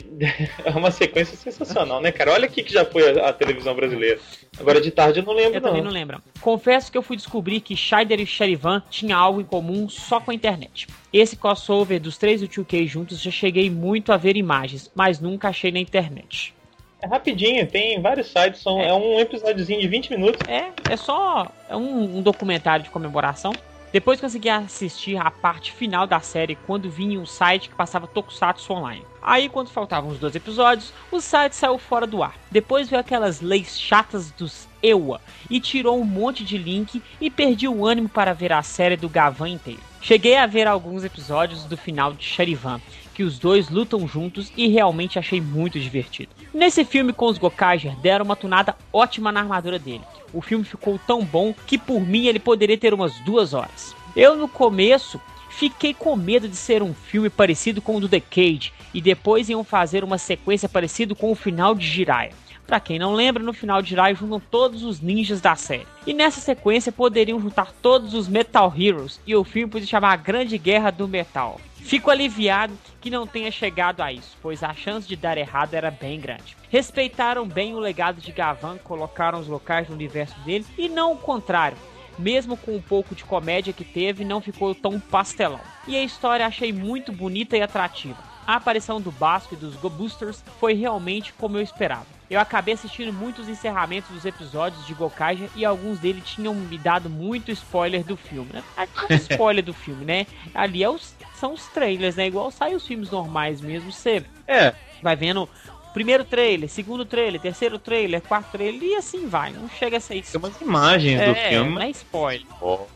É 0.65 0.71
uma 0.71 0.91
sequência 0.91 1.37
sensacional, 1.37 2.01
né, 2.01 2.13
cara? 2.13 2.33
Olha 2.33 2.45
aqui 2.47 2.63
que 2.63 2.73
já 2.73 2.85
foi 2.85 3.19
a, 3.19 3.29
a 3.29 3.33
televisão 3.33 3.75
brasileira. 3.75 4.21
Agora 4.59 4.81
de 4.81 4.91
tarde 4.91 5.21
eu 5.21 5.25
não 5.25 5.33
lembro, 5.33 5.57
eu 5.57 5.61
não. 5.61 5.69
também 5.69 5.83
não 5.83 5.91
lembro. 5.91 6.23
Confesso 6.41 6.91
que 6.91 6.97
eu 6.97 7.03
fui 7.03 7.17
descobrir 7.17 7.61
que 7.61 7.77
Scheider 7.77 8.21
e 8.21 8.27
Cherivan 8.27 8.83
tinham 8.89 9.19
algo 9.19 9.41
em 9.41 9.45
comum 9.45 9.89
só 9.89 10.21
com 10.21 10.31
a 10.31 10.35
internet. 10.35 10.87
Esse 11.13 11.37
crossover 11.37 12.01
dos 12.01 12.17
três 12.17 12.43
e 12.43 12.45
o 12.45 12.49
2K 12.49 12.87
juntos 12.87 13.21
já 13.21 13.31
cheguei 13.31 13.69
muito 13.69 14.13
a 14.13 14.17
ver 14.17 14.37
imagens, 14.37 14.91
mas 14.95 15.21
nunca 15.21 15.49
achei 15.49 15.73
na 15.73 15.81
internet. 15.81 16.55
É 17.03 17.07
rapidinho, 17.07 17.67
tem 17.67 18.01
vários 18.01 18.29
sites, 18.29 18.63
são, 18.63 18.81
é. 18.81 18.89
é 18.89 18.95
um 18.95 19.21
episódiozinho 19.21 19.81
de 19.81 19.89
20 19.89 20.11
minutos. 20.11 20.49
É, 20.49 20.71
é 20.89 20.97
só 20.97 21.53
é 21.69 21.77
um, 21.77 22.19
um 22.19 22.23
documentário 22.23 22.85
de 22.85 22.91
comemoração. 22.91 23.53
Depois 23.95 24.21
consegui 24.21 24.49
assistir 24.49 25.17
a 25.17 25.31
parte 25.31 25.71
final 25.71 26.05
da 26.05 26.19
série 26.19 26.57
quando 26.67 26.91
vinha 26.91 27.21
um 27.21 27.25
site 27.25 27.69
que 27.69 27.77
passava 27.77 28.09
Tokusatsu 28.09 28.73
online. 28.73 29.05
Aí, 29.23 29.49
quando 29.49 29.71
faltavam 29.71 30.11
os 30.11 30.19
dois 30.19 30.35
episódios, 30.35 30.93
o 31.13 31.21
site 31.21 31.55
saiu 31.55 31.79
fora 31.79 32.05
do 32.05 32.21
ar. 32.21 32.35
Depois 32.51 32.89
veio 32.89 32.99
aquelas 32.99 33.41
leis 33.41 33.79
chatas 33.79 34.33
dos 34.33 34.67
EWA 34.83 35.21
e 35.49 35.61
tirou 35.61 36.01
um 36.01 36.05
monte 36.05 36.43
de 36.43 36.59
link 36.59 37.01
e 37.21 37.31
perdi 37.31 37.69
o 37.69 37.87
ânimo 37.87 38.09
para 38.09 38.35
ver 38.35 38.53
a 38.53 38.65
série 38.65 38.97
do 38.97 39.09
Gavan 39.09 39.51
inteiro. 39.51 39.81
Cheguei 40.01 40.37
a 40.39 40.47
ver 40.47 40.67
alguns 40.67 41.05
episódios 41.05 41.65
do 41.65 41.77
final 41.77 42.15
de 42.15 42.25
Charivan, 42.25 42.81
que 43.15 43.23
os 43.23 43.39
dois 43.39 43.71
lutam 43.71 44.09
juntos 44.09 44.53
e 44.57 44.67
realmente 44.67 45.21
achei 45.21 45.41
muito 45.41 45.79
divertido. 45.79 46.33
Nesse 46.55 46.85
filme 46.85 47.13
com 47.13 47.27
os 47.27 47.37
Gokaiger 47.37 47.97
deram 47.97 48.25
uma 48.25 48.37
tunada 48.37 48.77
ótima 48.93 49.33
na 49.33 49.41
armadura 49.41 49.77
dele. 49.77 50.05
O 50.33 50.41
filme 50.41 50.65
ficou 50.65 51.01
tão 51.05 51.25
bom 51.25 51.53
que 51.67 51.77
por 51.77 52.01
mim 52.01 52.27
ele 52.27 52.39
poderia 52.39 52.79
ter 52.79 52.95
umas 52.95 53.19
duas 53.25 53.53
horas. 53.53 53.93
Eu 54.15 54.37
no 54.37 54.47
começo 54.47 55.21
fiquei 55.51 55.93
com 55.93 56.15
medo 56.15 56.49
de 56.49 56.55
ser 56.55 56.81
um 56.81 56.95
filme 56.95 57.29
parecido 57.29 57.83
com 57.83 57.97
o 57.97 58.01
do 58.01 58.09
The 58.09 58.21
Cage 58.21 58.73
e 58.95 59.01
depois 59.01 59.49
iam 59.49 59.65
fazer 59.65 60.05
uma 60.05 60.17
sequência 60.17 60.69
parecida 60.69 61.13
com 61.13 61.33
o 61.33 61.35
final 61.35 61.75
de 61.75 61.89
Jiraiya. 61.89 62.33
Para 62.65 62.79
quem 62.79 63.01
não 63.01 63.15
lembra, 63.15 63.43
no 63.43 63.53
final 63.53 63.83
de 63.83 63.91
Jiraiya 63.91 64.15
juntam 64.15 64.41
todos 64.41 64.85
os 64.85 65.01
ninjas 65.01 65.41
da 65.41 65.57
série. 65.57 65.89
E 66.07 66.15
nessa 66.15 66.41
sequência 66.41 66.93
poderiam 66.93 67.41
juntar 67.41 67.73
todos 67.83 68.15
os 68.15 68.29
Metal 68.29 68.73
Heroes 68.79 69.21
e 69.27 69.35
o 69.35 69.43
filme 69.43 69.73
podia 69.73 69.89
chamar 69.89 70.13
a 70.13 70.17
Grande 70.17 70.57
Guerra 70.57 70.93
do 70.93 71.09
Metal. 71.09 71.61
Fico 71.85 72.11
aliviado 72.11 72.73
que 72.99 73.11
não 73.11 73.27
tenha 73.27 73.51
chegado 73.51 74.01
a 74.01 74.11
isso, 74.11 74.39
pois 74.41 74.63
a 74.63 74.73
chance 74.73 75.07
de 75.07 75.15
dar 75.15 75.37
errado 75.37 75.75
era 75.75 75.91
bem 75.91 76.19
grande. 76.19 76.57
Respeitaram 76.71 77.47
bem 77.47 77.75
o 77.75 77.79
legado 77.79 78.23
de 78.23 78.33
Gavan, 78.33 78.79
colocaram 78.79 79.39
os 79.39 79.47
locais 79.47 79.87
no 79.87 79.95
universo 79.95 80.35
dele 80.41 80.65
e 80.79 80.89
não 80.89 81.13
o 81.13 81.19
contrário. 81.19 81.77
Mesmo 82.19 82.57
com 82.57 82.75
um 82.75 82.81
pouco 82.81 83.15
de 83.15 83.23
comédia 83.23 83.73
que 83.73 83.85
teve, 83.85 84.25
não 84.25 84.41
ficou 84.41 84.75
tão 84.75 84.99
pastelão. 84.99 85.61
E 85.87 85.95
a 85.95 86.03
história 86.03 86.47
achei 86.47 86.73
muito 86.73 87.13
bonita 87.13 87.55
e 87.55 87.61
atrativa. 87.61 88.19
A 88.47 88.57
aparição 88.57 89.01
do 89.01 89.11
Basco 89.11 89.55
e 89.55 89.57
dos 89.57 89.77
Go 89.77 89.91
Boosters 89.91 90.43
foi 90.59 90.75
realmente 90.75 91.33
como 91.35 91.59
eu 91.59 91.63
esperava. 91.63 92.07
eu 92.29 92.41
acabei 92.41 92.75
assistindo 92.75 93.13
muitos 93.13 93.49
encerramentos 93.49 94.11
dos 94.11 94.25
episódios 94.25 94.87
de 94.87 94.95
Gokaiger 94.95 95.49
e 95.55 95.65
alguns 95.65 95.99
deles 95.99 96.25
tinham 96.27 96.55
me 96.55 96.77
dado 96.77 97.09
muito 97.09 97.51
spoiler 97.51 98.03
do 98.05 98.17
filme, 98.17 98.51
né? 98.53 98.63
Ah, 98.77 98.87
spoiler 99.15 99.65
do 99.65 99.73
filme, 99.73 100.05
né? 100.05 100.27
Ali 100.55 100.83
é 100.83 100.89
os, 100.89 101.15
são 101.45 101.53
os 101.53 101.67
trailers, 101.67 102.17
né? 102.17 102.27
Igual 102.27 102.51
saem 102.51 102.75
os 102.75 102.87
filmes 102.87 103.11
normais 103.11 103.61
mesmo, 103.61 103.93
você 103.93 104.25
É, 104.49 104.73
vai 105.03 105.15
vendo 105.15 105.47
primeiro 105.93 106.25
trailer, 106.25 106.69
segundo 106.71 107.05
trailer, 107.05 107.39
terceiro 107.41 107.79
trailer, 107.79 108.21
quarto 108.23 108.51
trailer 108.53 108.83
e 108.83 108.95
assim 108.97 109.29
vai. 109.29 109.53
Não 109.53 109.69
chega 109.69 109.99
a 109.99 110.01
ser 110.01 110.15
tem 110.15 110.21
isso. 110.23 110.39
umas 110.39 110.59
imagens 110.61 111.21
do 111.21 111.31
É, 111.31 111.51
filme. 111.51 111.75
não 111.75 111.83
é 111.83 111.91
spoiler. 111.91 112.47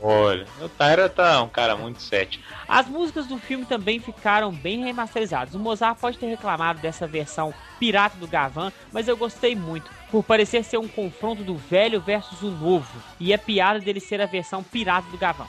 Olha, 0.00 0.46
o 0.62 0.68
Tyra 0.70 1.08
tá 1.10 1.42
um 1.42 1.48
cara 1.48 1.76
muito 1.76 2.00
cético. 2.00 2.42
As 2.66 2.88
músicas 2.88 3.26
do 3.26 3.38
filme 3.38 3.66
também 3.66 4.00
ficaram 4.00 4.50
bem 4.50 4.82
remasterizadas. 4.82 5.54
O 5.54 5.58
Mozart 5.58 5.98
pode 6.00 6.16
ter 6.18 6.26
reclamado 6.26 6.80
dessa 6.80 7.06
versão 7.06 7.52
pirata 7.78 8.16
do 8.16 8.26
Gavan, 8.26 8.72
mas 8.90 9.06
eu 9.06 9.16
gostei 9.16 9.54
muito, 9.54 9.88
por 10.10 10.24
parecer 10.24 10.64
ser 10.64 10.78
um 10.78 10.88
confronto 10.88 11.44
do 11.44 11.54
velho 11.54 12.00
versus 12.00 12.42
o 12.42 12.50
novo, 12.50 12.88
e 13.20 13.30
é 13.32 13.36
piada 13.36 13.78
dele 13.78 14.00
ser 14.00 14.20
a 14.22 14.26
versão 14.26 14.62
pirata 14.62 15.08
do 15.10 15.18
Gavan. 15.18 15.46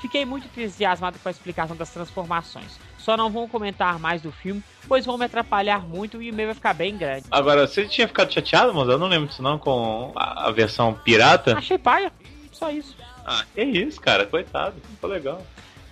Fiquei 0.00 0.24
muito 0.24 0.46
entusiasmado 0.46 1.18
com 1.18 1.28
a 1.28 1.32
explicação 1.32 1.76
das 1.76 1.90
transformações. 1.90 2.78
Só 2.98 3.16
não 3.16 3.30
vou 3.30 3.48
comentar 3.48 3.98
mais 3.98 4.22
do 4.22 4.30
filme, 4.30 4.62
pois 4.86 5.06
vão 5.06 5.18
me 5.18 5.24
atrapalhar 5.24 5.80
muito 5.80 6.22
e 6.22 6.30
o 6.30 6.34
meu 6.34 6.46
vai 6.46 6.54
ficar 6.54 6.74
bem 6.74 6.96
grande. 6.96 7.24
Agora, 7.30 7.66
você 7.66 7.86
tinha 7.86 8.06
ficado 8.06 8.32
chateado, 8.32 8.74
moça? 8.74 8.92
Eu 8.92 8.98
não 8.98 9.08
lembro 9.08 9.28
disso 9.28 9.42
não, 9.42 9.58
com 9.58 10.12
a, 10.14 10.50
versão 10.50 10.94
pirata. 10.94 11.56
Achei 11.56 11.78
paia, 11.78 12.12
só 12.52 12.70
isso. 12.70 12.96
Ah, 13.24 13.44
que 13.54 13.62
isso, 13.62 14.00
cara, 14.00 14.26
coitado. 14.26 14.76
Ficou 14.90 15.10
legal. 15.10 15.42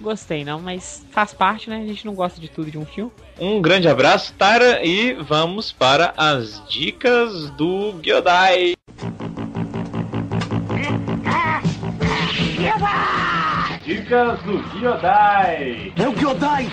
Gostei 0.01 0.45
não, 0.45 0.61
mas 0.61 1.07
faz 1.11 1.33
parte, 1.33 1.71
né? 1.71 1.81
A 1.83 1.87
gente 1.87 2.05
não 2.05 2.15
gosta 2.15 2.39
de 2.39 2.49
tudo 2.49 2.71
de 2.71 2.77
um 2.77 2.85
filme. 2.85 3.11
Um 3.41 3.63
grande 3.63 3.89
abraço, 3.89 4.35
Tara, 4.35 4.85
e 4.85 5.15
vamos 5.15 5.73
para 5.73 6.13
as 6.17 6.63
dicas 6.69 7.51
do 7.53 7.99
Gyodai. 8.03 8.75
Dicas 14.07 14.41
do 14.45 14.63
Gyodai. 14.79 15.93
É 15.99 16.09
o 16.09 16.13
Gyodai! 16.15 16.69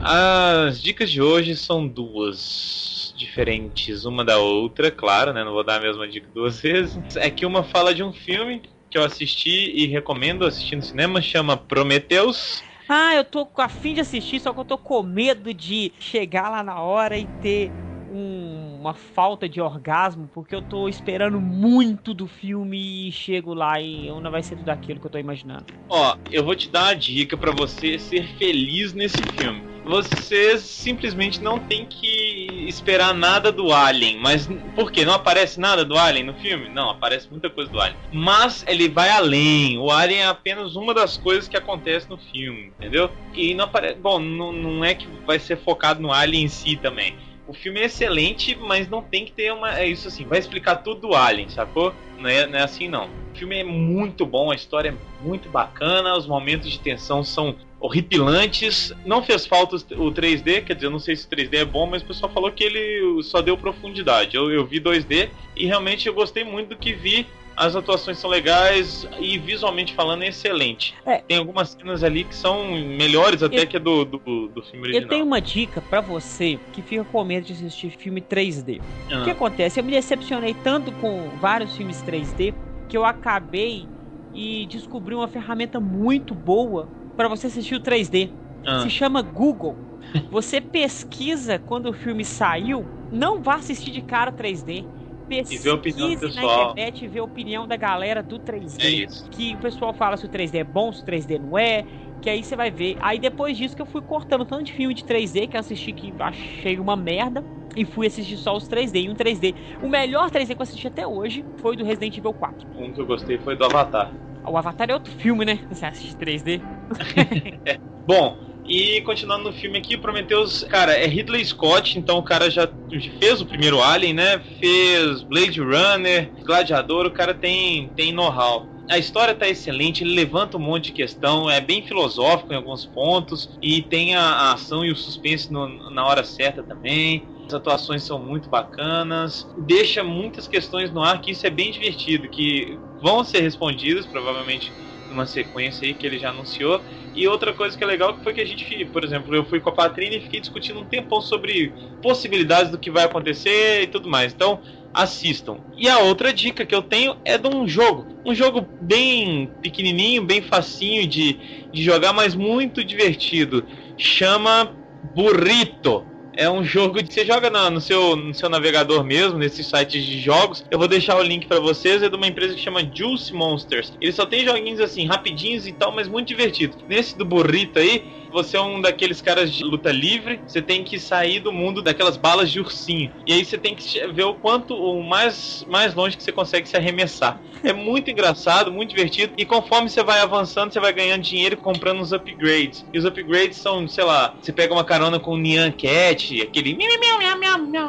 As 0.00 0.80
dicas 0.80 1.10
de 1.10 1.20
hoje 1.20 1.56
são 1.56 1.88
duas 1.88 3.12
diferentes 3.16 4.04
uma 4.04 4.24
da 4.24 4.38
outra, 4.38 4.92
claro, 4.92 5.32
né? 5.32 5.42
Não 5.42 5.50
vou 5.52 5.64
dar 5.64 5.78
a 5.78 5.80
mesma 5.80 6.06
dica 6.06 6.28
duas 6.32 6.60
vezes. 6.60 7.16
É 7.16 7.28
que 7.28 7.44
uma 7.44 7.64
fala 7.64 7.92
de 7.92 8.04
um 8.04 8.12
filme 8.12 8.62
que 8.88 8.96
eu 8.96 9.02
assisti 9.04 9.72
e 9.74 9.86
recomendo 9.88 10.46
assistir 10.46 10.76
no 10.76 10.82
cinema, 10.82 11.20
chama 11.20 11.56
Prometheus. 11.56 12.62
Ah, 12.88 13.16
eu 13.16 13.24
tô 13.24 13.44
com 13.44 13.60
a 13.60 13.68
fim 13.68 13.94
de 13.94 14.00
assistir, 14.02 14.38
só 14.38 14.52
que 14.52 14.60
eu 14.60 14.64
tô 14.64 14.78
com 14.78 15.02
medo 15.02 15.52
de 15.52 15.90
chegar 15.98 16.48
lá 16.48 16.62
na 16.62 16.80
hora 16.80 17.18
e 17.18 17.24
ter 17.42 17.72
um- 18.12 18.59
uma 18.80 18.94
falta 18.94 19.46
de 19.46 19.60
orgasmo, 19.60 20.28
porque 20.32 20.54
eu 20.54 20.62
tô 20.62 20.88
esperando 20.88 21.38
muito 21.38 22.14
do 22.14 22.26
filme 22.26 23.08
e 23.08 23.12
chego 23.12 23.52
lá 23.52 23.78
e 23.78 24.08
não 24.08 24.30
vai 24.30 24.42
ser 24.42 24.56
tudo 24.56 24.70
aquilo 24.70 24.98
que 24.98 25.06
eu 25.06 25.10
tô 25.10 25.18
imaginando. 25.18 25.66
Ó, 25.88 26.16
eu 26.32 26.42
vou 26.42 26.56
te 26.56 26.70
dar 26.70 26.84
uma 26.84 26.94
dica 26.94 27.36
pra 27.36 27.52
você 27.52 27.98
ser 27.98 28.26
feliz 28.38 28.94
nesse 28.94 29.22
filme. 29.36 29.68
Você 29.84 30.58
simplesmente 30.58 31.42
não 31.42 31.58
tem 31.58 31.84
que 31.84 32.64
esperar 32.68 33.12
nada 33.12 33.50
do 33.50 33.72
Alien, 33.72 34.18
mas 34.18 34.48
por 34.74 34.90
quê? 34.90 35.04
Não 35.04 35.14
aparece 35.14 35.58
nada 35.58 35.84
do 35.84 35.98
Alien 35.98 36.24
no 36.24 36.34
filme? 36.34 36.68
Não, 36.68 36.90
aparece 36.90 37.28
muita 37.30 37.50
coisa 37.50 37.70
do 37.70 37.80
Alien. 37.80 37.98
Mas 38.12 38.64
ele 38.66 38.88
vai 38.88 39.10
além. 39.10 39.78
O 39.78 39.90
Alien 39.90 40.20
é 40.20 40.26
apenas 40.26 40.76
uma 40.76 40.94
das 40.94 41.16
coisas 41.16 41.48
que 41.48 41.56
acontece 41.56 42.08
no 42.08 42.16
filme, 42.16 42.72
entendeu? 42.78 43.10
E 43.34 43.52
não 43.54 43.64
aparece. 43.64 43.96
Bom, 43.96 44.18
não, 44.18 44.52
não 44.52 44.84
é 44.84 44.94
que 44.94 45.06
vai 45.26 45.38
ser 45.38 45.56
focado 45.58 46.00
no 46.00 46.12
Alien 46.12 46.44
em 46.44 46.48
si 46.48 46.76
também. 46.76 47.14
O 47.50 47.52
filme 47.52 47.80
é 47.80 47.86
excelente, 47.86 48.54
mas 48.54 48.88
não 48.88 49.02
tem 49.02 49.24
que 49.24 49.32
ter 49.32 49.52
uma. 49.52 49.76
É 49.76 49.84
isso 49.84 50.06
assim, 50.06 50.24
vai 50.24 50.38
explicar 50.38 50.76
tudo 50.76 51.08
do 51.08 51.14
Alien, 51.16 51.48
sacou? 51.48 51.92
Não 52.16 52.30
é, 52.30 52.46
não 52.46 52.56
é 52.56 52.62
assim 52.62 52.88
não. 52.88 53.06
O 53.34 53.36
filme 53.36 53.58
é 53.58 53.64
muito 53.64 54.24
bom, 54.24 54.52
a 54.52 54.54
história 54.54 54.90
é 54.90 55.24
muito 55.24 55.48
bacana, 55.48 56.16
os 56.16 56.28
momentos 56.28 56.70
de 56.70 56.78
tensão 56.78 57.24
são 57.24 57.56
horripilantes. 57.80 58.92
Não 59.04 59.20
fez 59.20 59.46
falta 59.46 59.74
o 59.74 60.12
3D, 60.12 60.62
quer 60.62 60.74
dizer, 60.74 60.86
eu 60.86 60.92
não 60.92 61.00
sei 61.00 61.16
se 61.16 61.26
o 61.26 61.28
3D 61.28 61.54
é 61.54 61.64
bom, 61.64 61.86
mas 61.86 62.02
o 62.02 62.06
pessoal 62.06 62.30
falou 62.32 62.52
que 62.52 62.62
ele 62.62 63.20
só 63.24 63.42
deu 63.42 63.58
profundidade. 63.58 64.36
Eu, 64.36 64.48
eu 64.52 64.64
vi 64.64 64.80
2D 64.80 65.30
e 65.56 65.66
realmente 65.66 66.06
eu 66.06 66.14
gostei 66.14 66.44
muito 66.44 66.68
do 66.68 66.76
que 66.76 66.92
vi. 66.92 67.26
As 67.56 67.76
atuações 67.76 68.18
são 68.18 68.30
legais 68.30 69.06
e 69.18 69.36
visualmente 69.38 69.94
falando 69.94 70.22
é 70.22 70.28
excelente. 70.28 70.94
É. 71.04 71.18
Tem 71.18 71.36
algumas 71.36 71.70
cenas 71.70 72.02
ali 72.02 72.24
que 72.24 72.34
são 72.34 72.72
melhores 72.72 73.42
até 73.42 73.62
Eu- 73.62 73.66
que 73.66 73.76
a 73.76 73.80
do, 73.80 74.04
do, 74.04 74.48
do 74.48 74.62
filme 74.62 74.86
original. 74.86 75.02
Eu 75.02 75.08
tenho 75.08 75.24
uma 75.24 75.40
dica 75.40 75.80
pra 75.80 76.00
você 76.00 76.58
que 76.72 76.80
fica 76.80 77.04
com 77.04 77.22
medo 77.24 77.46
de 77.46 77.52
assistir 77.52 77.90
filme 77.90 78.20
3D. 78.20 78.80
Ah. 79.12 79.20
O 79.20 79.24
que 79.24 79.30
acontece? 79.30 79.78
Eu 79.78 79.84
me 79.84 79.90
decepcionei 79.90 80.54
tanto 80.54 80.90
com 80.92 81.28
vários 81.40 81.76
filmes 81.76 82.02
3D 82.02 82.54
que 82.88 82.96
eu 82.96 83.04
acabei 83.04 83.86
e 84.34 84.66
descobri 84.66 85.14
uma 85.14 85.28
ferramenta 85.28 85.78
muito 85.78 86.34
boa 86.34 86.88
pra 87.16 87.28
você 87.28 87.48
assistir 87.48 87.74
o 87.74 87.80
3D. 87.80 88.30
Ah. 88.64 88.80
Se 88.80 88.90
chama 88.90 89.22
Google. 89.22 89.76
Você 90.30 90.60
pesquisa 90.62 91.58
quando 91.58 91.86
o 91.90 91.92
filme 91.92 92.24
saiu, 92.24 92.86
não 93.12 93.42
vá 93.42 93.56
assistir 93.56 93.90
de 93.90 94.00
cara 94.00 94.32
3D. 94.32 94.84
Pesquise 95.30 95.60
E 95.60 95.62
vê 95.62 95.70
a 95.70 95.74
opinião 95.74 96.08
do 96.08 96.14
na 96.14 96.20
pessoal. 96.20 96.70
internet 96.72 97.04
e 97.04 97.08
vê 97.08 97.18
a 97.20 97.24
opinião 97.24 97.66
da 97.66 97.76
galera 97.76 98.22
do 98.22 98.38
3D. 98.38 98.82
É 98.82 98.90
isso. 98.90 99.30
Que 99.30 99.54
o 99.54 99.58
pessoal 99.60 99.94
fala 99.94 100.16
se 100.16 100.26
o 100.26 100.28
3D 100.28 100.58
é 100.58 100.64
bom, 100.64 100.92
se 100.92 101.02
o 101.02 101.04
3D 101.04 101.38
não 101.38 101.56
é. 101.56 101.84
Que 102.20 102.28
aí 102.28 102.42
você 102.42 102.56
vai 102.56 102.70
ver. 102.70 102.96
Aí 103.00 103.18
depois 103.18 103.56
disso 103.56 103.74
que 103.76 103.80
eu 103.80 103.86
fui 103.86 104.02
cortando 104.02 104.44
tanto 104.44 104.64
de 104.64 104.72
filme 104.72 104.92
de 104.92 105.04
3D 105.04 105.46
que 105.46 105.56
eu 105.56 105.60
assisti 105.60 105.92
que 105.92 106.12
achei 106.18 106.78
uma 106.78 106.96
merda. 106.96 107.42
E 107.76 107.84
fui 107.84 108.08
assistir 108.08 108.36
só 108.36 108.56
os 108.56 108.66
3D. 108.68 109.04
E 109.04 109.08
um 109.08 109.14
3D. 109.14 109.54
O 109.80 109.88
melhor 109.88 110.28
3D 110.30 110.56
que 110.56 110.60
eu 110.60 110.64
assisti 110.64 110.88
até 110.88 111.06
hoje 111.06 111.44
foi 111.58 111.76
do 111.76 111.84
Resident 111.84 112.18
Evil 112.18 112.34
4. 112.34 112.66
Um 112.76 112.92
que 112.92 113.00
eu 113.00 113.06
gostei 113.06 113.38
foi 113.38 113.54
do 113.56 113.64
Avatar. 113.64 114.12
O 114.44 114.56
Avatar 114.56 114.90
é 114.90 114.94
outro 114.94 115.12
filme, 115.12 115.44
né? 115.44 115.60
Você 115.70 115.86
assiste 115.86 116.16
3D. 116.16 116.60
Bom, 118.06 118.36
e 118.70 119.00
continuando 119.02 119.42
no 119.42 119.52
filme 119.52 119.78
aqui, 119.78 119.98
Prometheus, 119.98 120.62
cara, 120.70 120.92
é 120.92 121.04
Ridley 121.04 121.44
Scott, 121.44 121.98
então 121.98 122.18
o 122.18 122.22
cara 122.22 122.48
já 122.48 122.72
fez 123.18 123.40
o 123.40 123.46
primeiro 123.46 123.82
Alien, 123.82 124.14
né? 124.14 124.40
Fez 124.60 125.24
Blade 125.24 125.60
Runner, 125.60 126.32
Gladiador, 126.46 127.04
o 127.04 127.10
cara 127.10 127.34
tem, 127.34 127.92
tem 127.96 128.12
know-how. 128.12 128.70
A 128.88 128.96
história 128.96 129.34
tá 129.34 129.48
excelente, 129.48 130.04
ele 130.04 130.14
levanta 130.14 130.56
um 130.56 130.60
monte 130.60 130.86
de 130.86 130.92
questão, 130.92 131.50
é 131.50 131.60
bem 131.60 131.82
filosófico 131.82 132.52
em 132.52 132.56
alguns 132.56 132.86
pontos, 132.86 133.48
e 133.60 133.82
tem 133.82 134.14
a, 134.14 134.22
a 134.22 134.52
ação 134.52 134.84
e 134.84 134.92
o 134.92 134.96
suspense 134.96 135.52
no- 135.52 135.90
na 135.90 136.06
hora 136.06 136.22
certa 136.22 136.62
também. 136.62 137.26
As 137.48 137.54
atuações 137.54 138.04
são 138.04 138.20
muito 138.20 138.48
bacanas, 138.48 139.46
deixa 139.56 140.04
muitas 140.04 140.46
questões 140.46 140.92
no 140.92 141.02
ar, 141.02 141.20
que 141.20 141.32
isso 141.32 141.44
é 141.44 141.50
bem 141.50 141.72
divertido, 141.72 142.28
que 142.30 142.78
vão 143.00 143.24
ser 143.24 143.40
respondidas, 143.40 144.06
provavelmente 144.06 144.72
numa 145.10 145.26
sequência 145.26 145.86
aí 145.86 145.92
que 145.92 146.06
ele 146.06 146.18
já 146.18 146.30
anunciou. 146.30 146.80
E 147.14 147.26
outra 147.26 147.52
coisa 147.52 147.76
que 147.76 147.82
é 147.82 147.86
legal 147.86 148.18
foi 148.22 148.32
que 148.32 148.40
a 148.40 148.46
gente, 148.46 148.84
por 148.86 149.04
exemplo, 149.04 149.34
eu 149.34 149.44
fui 149.44 149.60
com 149.60 149.68
a 149.68 149.72
Patrina 149.72 150.16
e 150.16 150.20
fiquei 150.20 150.40
discutindo 150.40 150.80
um 150.80 150.84
tempão 150.84 151.20
sobre 151.20 151.72
possibilidades 152.00 152.70
do 152.70 152.78
que 152.78 152.90
vai 152.90 153.04
acontecer 153.04 153.82
e 153.82 153.86
tudo 153.86 154.08
mais. 154.08 154.32
Então, 154.32 154.60
assistam. 154.92 155.58
E 155.76 155.88
a 155.88 155.98
outra 155.98 156.32
dica 156.32 156.64
que 156.64 156.74
eu 156.74 156.82
tenho 156.82 157.16
é 157.24 157.36
de 157.36 157.48
um 157.48 157.66
jogo. 157.66 158.06
Um 158.24 158.34
jogo 158.34 158.66
bem 158.80 159.50
pequenininho, 159.62 160.24
bem 160.24 160.42
facinho 160.42 161.06
de, 161.06 161.68
de 161.72 161.82
jogar, 161.82 162.12
mas 162.12 162.34
muito 162.34 162.84
divertido. 162.84 163.64
Chama 163.96 164.76
Burrito. 165.14 166.09
É 166.40 166.48
um 166.48 166.64
jogo 166.64 167.04
que 167.04 167.12
você 167.12 167.22
joga 167.22 167.50
na- 167.50 167.68
no, 167.68 167.82
seu, 167.82 168.16
no 168.16 168.32
seu 168.32 168.48
navegador 168.48 169.04
mesmo, 169.04 169.38
nesses 169.38 169.66
sites 169.66 170.02
de 170.02 170.18
jogos. 170.18 170.64
Eu 170.70 170.78
vou 170.78 170.88
deixar 170.88 171.16
o 171.18 171.22
link 171.22 171.46
pra 171.46 171.60
vocês. 171.60 172.02
É 172.02 172.08
de 172.08 172.16
uma 172.16 172.26
empresa 172.26 172.54
que 172.54 172.60
chama 172.60 172.80
Juice 172.94 173.30
Monsters. 173.34 173.92
Ele 174.00 174.10
só 174.10 174.24
tem 174.24 174.42
joguinhos 174.42 174.80
assim, 174.80 175.04
rapidinhos 175.06 175.66
e 175.66 175.72
tal, 175.74 175.92
mas 175.94 176.08
muito 176.08 176.28
divertidos. 176.28 176.78
Nesse 176.88 177.18
do 177.18 177.26
burrito 177.26 177.78
aí, 177.78 178.02
você 178.30 178.56
é 178.56 178.60
um 178.60 178.80
daqueles 178.80 179.20
caras 179.20 179.52
de 179.52 179.62
luta 179.64 179.90
livre. 179.90 180.40
Você 180.46 180.62
tem 180.62 180.84
que 180.84 180.98
sair 180.98 181.40
do 181.40 181.52
mundo 181.52 181.82
daquelas 181.82 182.16
balas 182.16 182.50
de 182.50 182.60
ursinho. 182.60 183.12
E 183.26 183.32
aí 183.32 183.44
você 183.44 183.58
tem 183.58 183.74
que 183.74 184.06
ver 184.08 184.24
o 184.24 184.34
quanto, 184.34 184.74
o 184.74 185.02
mais, 185.02 185.64
mais 185.68 185.94
longe 185.94 186.16
que 186.16 186.22
você 186.22 186.32
consegue 186.32 186.68
se 186.68 186.76
arremessar. 186.76 187.40
É 187.62 187.72
muito 187.74 188.10
engraçado, 188.10 188.72
muito 188.72 188.90
divertido. 188.90 189.34
E 189.36 189.44
conforme 189.44 189.90
você 189.90 190.02
vai 190.02 190.20
avançando, 190.20 190.72
você 190.72 190.80
vai 190.80 190.92
ganhando 190.92 191.22
dinheiro 191.22 191.56
comprando 191.56 192.00
os 192.00 192.12
upgrades. 192.12 192.86
E 192.92 192.98
os 192.98 193.04
upgrades 193.04 193.58
são, 193.58 193.86
sei 193.86 194.04
lá, 194.04 194.34
você 194.40 194.52
pega 194.52 194.72
uma 194.72 194.84
carona 194.84 195.20
com 195.20 195.32
o 195.32 195.38
Nyan 195.38 195.70
Cat, 195.70 196.40
aquele 196.40 196.74
miau, 196.74 196.98
miau, 196.98 197.38
miau, 197.38 197.49
miau, 197.58 197.88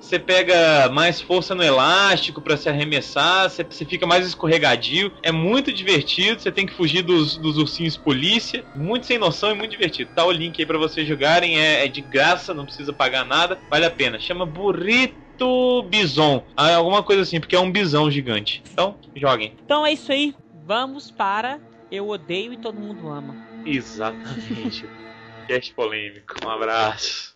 Você 0.00 0.18
pega 0.18 0.90
mais 0.90 1.20
força 1.20 1.54
no 1.54 1.62
elástico 1.62 2.40
pra 2.40 2.56
se 2.56 2.68
arremessar, 2.68 3.48
você, 3.48 3.64
você 3.64 3.84
fica 3.84 4.06
mais 4.06 4.26
escorregadio. 4.26 5.12
É 5.22 5.32
muito 5.32 5.72
divertido, 5.72 6.40
você 6.40 6.52
tem 6.52 6.66
que 6.66 6.74
fugir 6.74 7.02
dos, 7.02 7.36
dos 7.36 7.56
ursinhos 7.56 7.96
polícia. 7.96 8.64
Muito 8.74 9.06
sem 9.06 9.18
noção 9.18 9.50
e 9.50 9.54
muito 9.54 9.70
divertido. 9.70 10.10
Tá 10.14 10.24
o 10.24 10.30
link 10.30 10.60
aí 10.60 10.66
pra 10.66 10.78
vocês 10.78 11.06
jogarem, 11.06 11.58
é, 11.58 11.84
é 11.84 11.88
de 11.88 12.00
graça, 12.00 12.52
não 12.52 12.64
precisa 12.64 12.92
pagar 12.92 13.24
nada, 13.24 13.58
vale 13.70 13.86
a 13.86 13.90
pena. 13.90 14.18
Chama 14.18 14.44
Burrito 14.44 15.82
Bison. 15.84 16.44
Ah, 16.56 16.70
é 16.70 16.74
alguma 16.74 17.02
coisa 17.02 17.22
assim, 17.22 17.40
porque 17.40 17.56
é 17.56 17.60
um 17.60 17.70
bisão 17.70 18.10
gigante. 18.10 18.62
Então, 18.72 18.96
joguem. 19.16 19.54
Então 19.64 19.86
é 19.86 19.92
isso 19.92 20.12
aí. 20.12 20.34
Vamos 20.64 21.10
para 21.10 21.58
Eu 21.90 22.08
Odeio 22.08 22.52
e 22.52 22.56
Todo 22.56 22.78
Mundo 22.78 23.08
Ama. 23.08 23.34
Exatamente. 23.64 24.84
Cast 25.48 25.74
polêmico. 25.74 26.34
Um 26.44 26.50
abraço. 26.50 27.32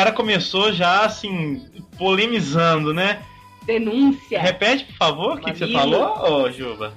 Cara 0.00 0.12
começou 0.12 0.72
já 0.72 1.04
assim, 1.04 1.62
polemizando, 1.98 2.94
né? 2.94 3.22
Denúncia. 3.66 4.40
Repete, 4.40 4.84
por 4.86 4.96
favor, 4.96 5.36
o 5.36 5.40
que, 5.40 5.52
que 5.52 5.58
você 5.58 5.70
falou, 5.70 6.18
ô 6.46 6.50
Juba? 6.50 6.94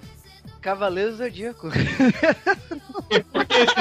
Cavaleiro 0.61 1.13
Zodíaco. 1.17 1.69
Por 3.33 3.45
que 3.45 3.53
esse, 3.57 3.75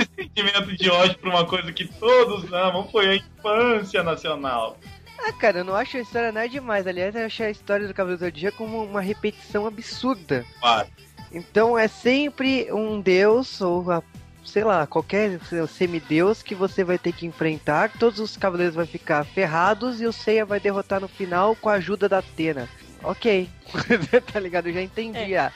esse 0.00 0.10
sentimento 0.16 0.74
de 0.74 0.88
ódio 0.88 1.18
por 1.18 1.28
uma 1.28 1.44
coisa 1.44 1.70
que 1.70 1.84
todos 1.86 2.50
amam 2.50 2.88
foi 2.90 3.06
a 3.10 3.16
infância 3.16 4.02
nacional? 4.02 4.78
Ah, 5.18 5.32
cara, 5.34 5.58
eu 5.58 5.64
não 5.64 5.74
acho 5.76 5.98
a 5.98 6.00
história 6.00 6.32
nada 6.32 6.48
demais. 6.48 6.86
Aliás, 6.86 7.14
eu 7.14 7.26
achei 7.26 7.46
a 7.48 7.50
história 7.50 7.86
do 7.86 7.92
Cavaleiro 7.92 8.24
Zodíaco 8.24 8.56
como 8.56 8.82
uma 8.84 9.02
repetição 9.02 9.66
absurda. 9.66 10.46
Claro. 10.60 10.88
Então 11.30 11.76
é 11.78 11.88
sempre 11.88 12.72
um 12.72 13.02
deus 13.02 13.60
ou 13.60 13.90
a- 13.90 14.02
sei 14.46 14.64
lá, 14.64 14.86
qualquer 14.86 15.38
semideus 15.68 16.42
que 16.42 16.54
você 16.54 16.84
vai 16.84 16.98
ter 16.98 17.12
que 17.12 17.26
enfrentar. 17.26 17.92
Todos 17.98 18.20
os 18.20 18.36
cavaleiros 18.36 18.74
vão 18.74 18.86
ficar 18.86 19.24
ferrados 19.24 20.00
e 20.00 20.06
o 20.06 20.12
Seiya 20.12 20.44
vai 20.44 20.60
derrotar 20.60 21.00
no 21.00 21.08
final 21.08 21.54
com 21.56 21.68
a 21.68 21.74
ajuda 21.74 22.08
da 22.08 22.18
Atena. 22.18 22.68
Ok. 23.02 23.48
tá 24.32 24.40
ligado? 24.40 24.68
Eu 24.68 24.74
já 24.74 24.82
entendi. 24.82 25.34
É. 25.34 25.38
ah. 25.38 25.52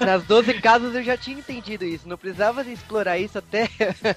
Nas 0.00 0.24
12 0.24 0.54
casas 0.54 0.94
eu 0.94 1.02
já 1.02 1.16
tinha 1.16 1.38
entendido 1.38 1.84
isso. 1.84 2.08
Não 2.08 2.18
precisava 2.18 2.62
explorar 2.62 3.18
isso 3.18 3.38
até 3.38 3.68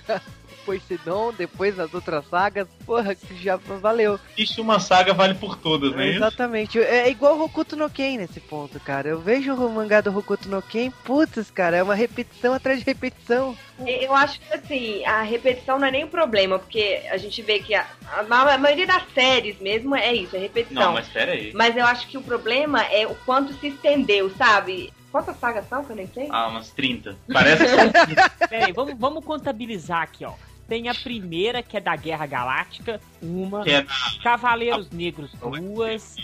Poseidon, 0.69 1.33
depois 1.33 1.75
nas 1.75 1.93
outras 1.93 2.25
sagas. 2.27 2.67
Porra, 2.85 3.15
já 3.41 3.55
valeu. 3.55 4.19
Existe 4.37 4.61
uma 4.61 4.79
saga 4.79 5.13
vale 5.13 5.33
por 5.33 5.55
todas, 5.55 5.97
é 5.97 6.07
isso? 6.07 6.17
Exatamente. 6.17 6.79
É 6.79 7.09
igual 7.09 7.39
Hokuto 7.39 7.75
no 7.75 7.89
Ken 7.89 8.17
nesse 8.17 8.39
ponto, 8.39 8.79
cara. 8.79 9.09
Eu 9.09 9.19
vejo 9.19 9.53
o 9.53 9.69
mangá 9.69 10.01
do 10.01 10.15
Hokuto 10.15 10.47
no 10.47 10.61
Ken, 10.61 10.91
putz, 11.03 11.49
cara, 11.49 11.77
é 11.77 11.83
uma 11.83 11.95
repetição 11.95 12.53
atrás 12.53 12.79
de 12.79 12.85
repetição. 12.85 13.57
Eu 13.85 14.13
acho 14.13 14.39
que 14.39 14.53
assim, 14.53 15.05
a 15.05 15.21
repetição 15.21 15.79
não 15.79 15.87
é 15.87 15.91
nem 15.91 16.03
o 16.03 16.07
problema, 16.07 16.59
porque 16.59 17.01
a 17.09 17.17
gente 17.17 17.41
vê 17.41 17.59
que 17.59 17.73
a, 17.73 17.85
a 18.11 18.19
a 18.19 18.57
maioria 18.57 18.85
das 18.85 19.03
séries 19.13 19.59
mesmo 19.59 19.95
é 19.95 20.13
isso, 20.13 20.35
é 20.35 20.39
repetição. 20.39 20.83
Não, 20.83 20.93
mas 20.93 21.07
pera 21.07 21.31
aí. 21.31 21.51
Mas 21.53 21.75
eu 21.75 21.85
acho 21.85 22.07
que 22.07 22.17
o 22.17 22.21
problema 22.21 22.83
é 22.83 23.07
o 23.07 23.15
quanto 23.25 23.53
se 23.53 23.67
estendeu, 23.67 24.29
sabe? 24.31 24.91
Quantas 25.11 25.37
sagas 25.37 25.67
são 25.67 25.83
que 25.83 25.91
eu 25.91 25.95
nem 25.95 26.07
sei? 26.07 26.27
Ah, 26.29 26.47
umas 26.47 26.69
30. 26.69 27.15
Parece 27.31 27.63
que 27.63 27.69
são 27.69 27.89
Pera 28.49 28.65
aí, 28.67 28.71
vamos, 28.71 28.95
vamos 28.97 29.25
contabilizar 29.25 30.03
aqui, 30.03 30.23
ó. 30.23 30.33
Tem 30.69 30.87
a 30.87 30.93
primeira, 30.93 31.63
que 31.63 31.75
é 31.75 31.81
da 31.81 31.95
Guerra 31.95 32.27
Galáctica, 32.27 33.01
uma. 33.21 33.63
é 33.67 33.83
Cavaleiros 34.21 34.91
Negros, 34.91 35.31
duas. 35.33 36.15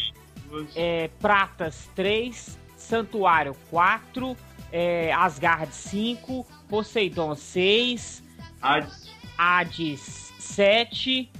é, 0.75 1.09
Pratas, 1.19 1.89
três. 1.95 2.57
Santuário, 2.77 3.55
quatro. 3.71 4.37
É, 4.71 5.11
Asgard, 5.13 5.73
cinco. 5.73 6.45
Poseidon, 6.69 7.33
seis. 7.35 8.23
Hades, 8.61 9.11
Hades, 9.35 10.33
sete. 10.39 11.31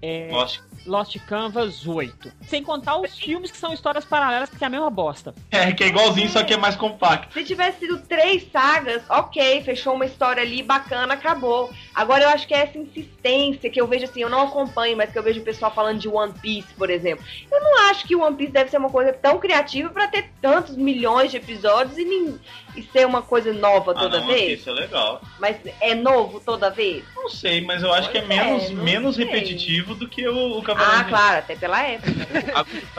É, 0.00 0.30
Lost. 0.32 0.60
Lost 0.86 1.16
Canvas, 1.26 1.86
oito. 1.86 2.30
Sem 2.46 2.62
contar 2.62 2.96
os 2.98 3.18
filmes 3.18 3.50
que 3.50 3.56
são 3.56 3.72
histórias 3.72 4.04
paralelas, 4.04 4.48
que 4.50 4.62
é 4.62 4.66
a 4.66 4.70
mesma 4.70 4.90
bosta. 4.90 5.34
É, 5.50 5.72
que 5.72 5.84
é 5.84 5.88
igualzinho, 5.88 6.28
só 6.28 6.42
que 6.42 6.54
é 6.54 6.56
mais 6.56 6.76
compacto. 6.76 7.32
Se 7.34 7.44
tivesse 7.44 7.80
sido 7.80 7.98
três 7.98 8.46
sagas, 8.50 9.02
ok, 9.08 9.62
fechou 9.62 9.94
uma 9.94 10.04
história 10.06 10.42
ali 10.42 10.62
bacana, 10.62 11.14
acabou. 11.14 11.70
Agora 11.94 12.24
eu 12.24 12.28
acho 12.28 12.46
que 12.46 12.54
é 12.54 12.58
essa 12.62 12.78
insistência 12.78 13.70
que 13.70 13.80
eu 13.80 13.86
vejo 13.86 14.04
assim, 14.04 14.20
eu 14.22 14.30
não 14.30 14.42
acompanho, 14.42 14.96
mas 14.96 15.10
que 15.10 15.18
eu 15.18 15.22
vejo 15.22 15.40
o 15.40 15.44
pessoal 15.44 15.72
falando 15.72 15.98
de 15.98 16.08
One 16.08 16.32
Piece, 16.40 16.72
por 16.74 16.90
exemplo. 16.90 17.24
Eu 17.50 17.60
não 17.60 17.88
acho 17.90 18.06
que 18.06 18.14
o 18.14 18.22
One 18.22 18.36
Piece 18.36 18.52
deve 18.52 18.70
ser 18.70 18.78
uma 18.78 18.90
coisa 18.90 19.12
tão 19.12 19.38
criativa 19.38 19.90
pra 19.90 20.06
ter 20.08 20.30
tantos 20.40 20.76
milhões 20.76 21.30
de 21.30 21.36
episódios 21.38 21.96
e, 21.98 22.04
nin- 22.04 22.38
e 22.76 22.82
ser 22.82 23.06
uma 23.06 23.22
coisa 23.22 23.52
nova 23.52 23.94
toda 23.94 24.18
ah, 24.18 24.20
não, 24.20 24.26
vez. 24.26 24.60
Isso 24.60 24.70
é 24.70 24.72
legal. 24.72 25.20
Mas 25.38 25.56
é 25.80 25.94
novo 25.94 26.40
toda 26.40 26.70
vez? 26.70 27.04
Não 27.14 27.28
sei, 27.28 27.60
mas 27.62 27.82
eu 27.82 27.92
acho 27.92 28.10
que 28.10 28.18
é 28.18 28.22
Pois 28.22 28.38
é, 28.38 28.44
menos, 28.44 28.70
menos 28.70 29.16
sei. 29.16 29.24
repetitivo 29.24 29.94
do 29.94 30.08
que 30.08 30.26
o, 30.28 30.58
o 30.58 30.62
Ah, 30.78 31.04
claro, 31.08 31.38
até 31.38 31.56
pela 31.56 31.82
época. 31.82 32.10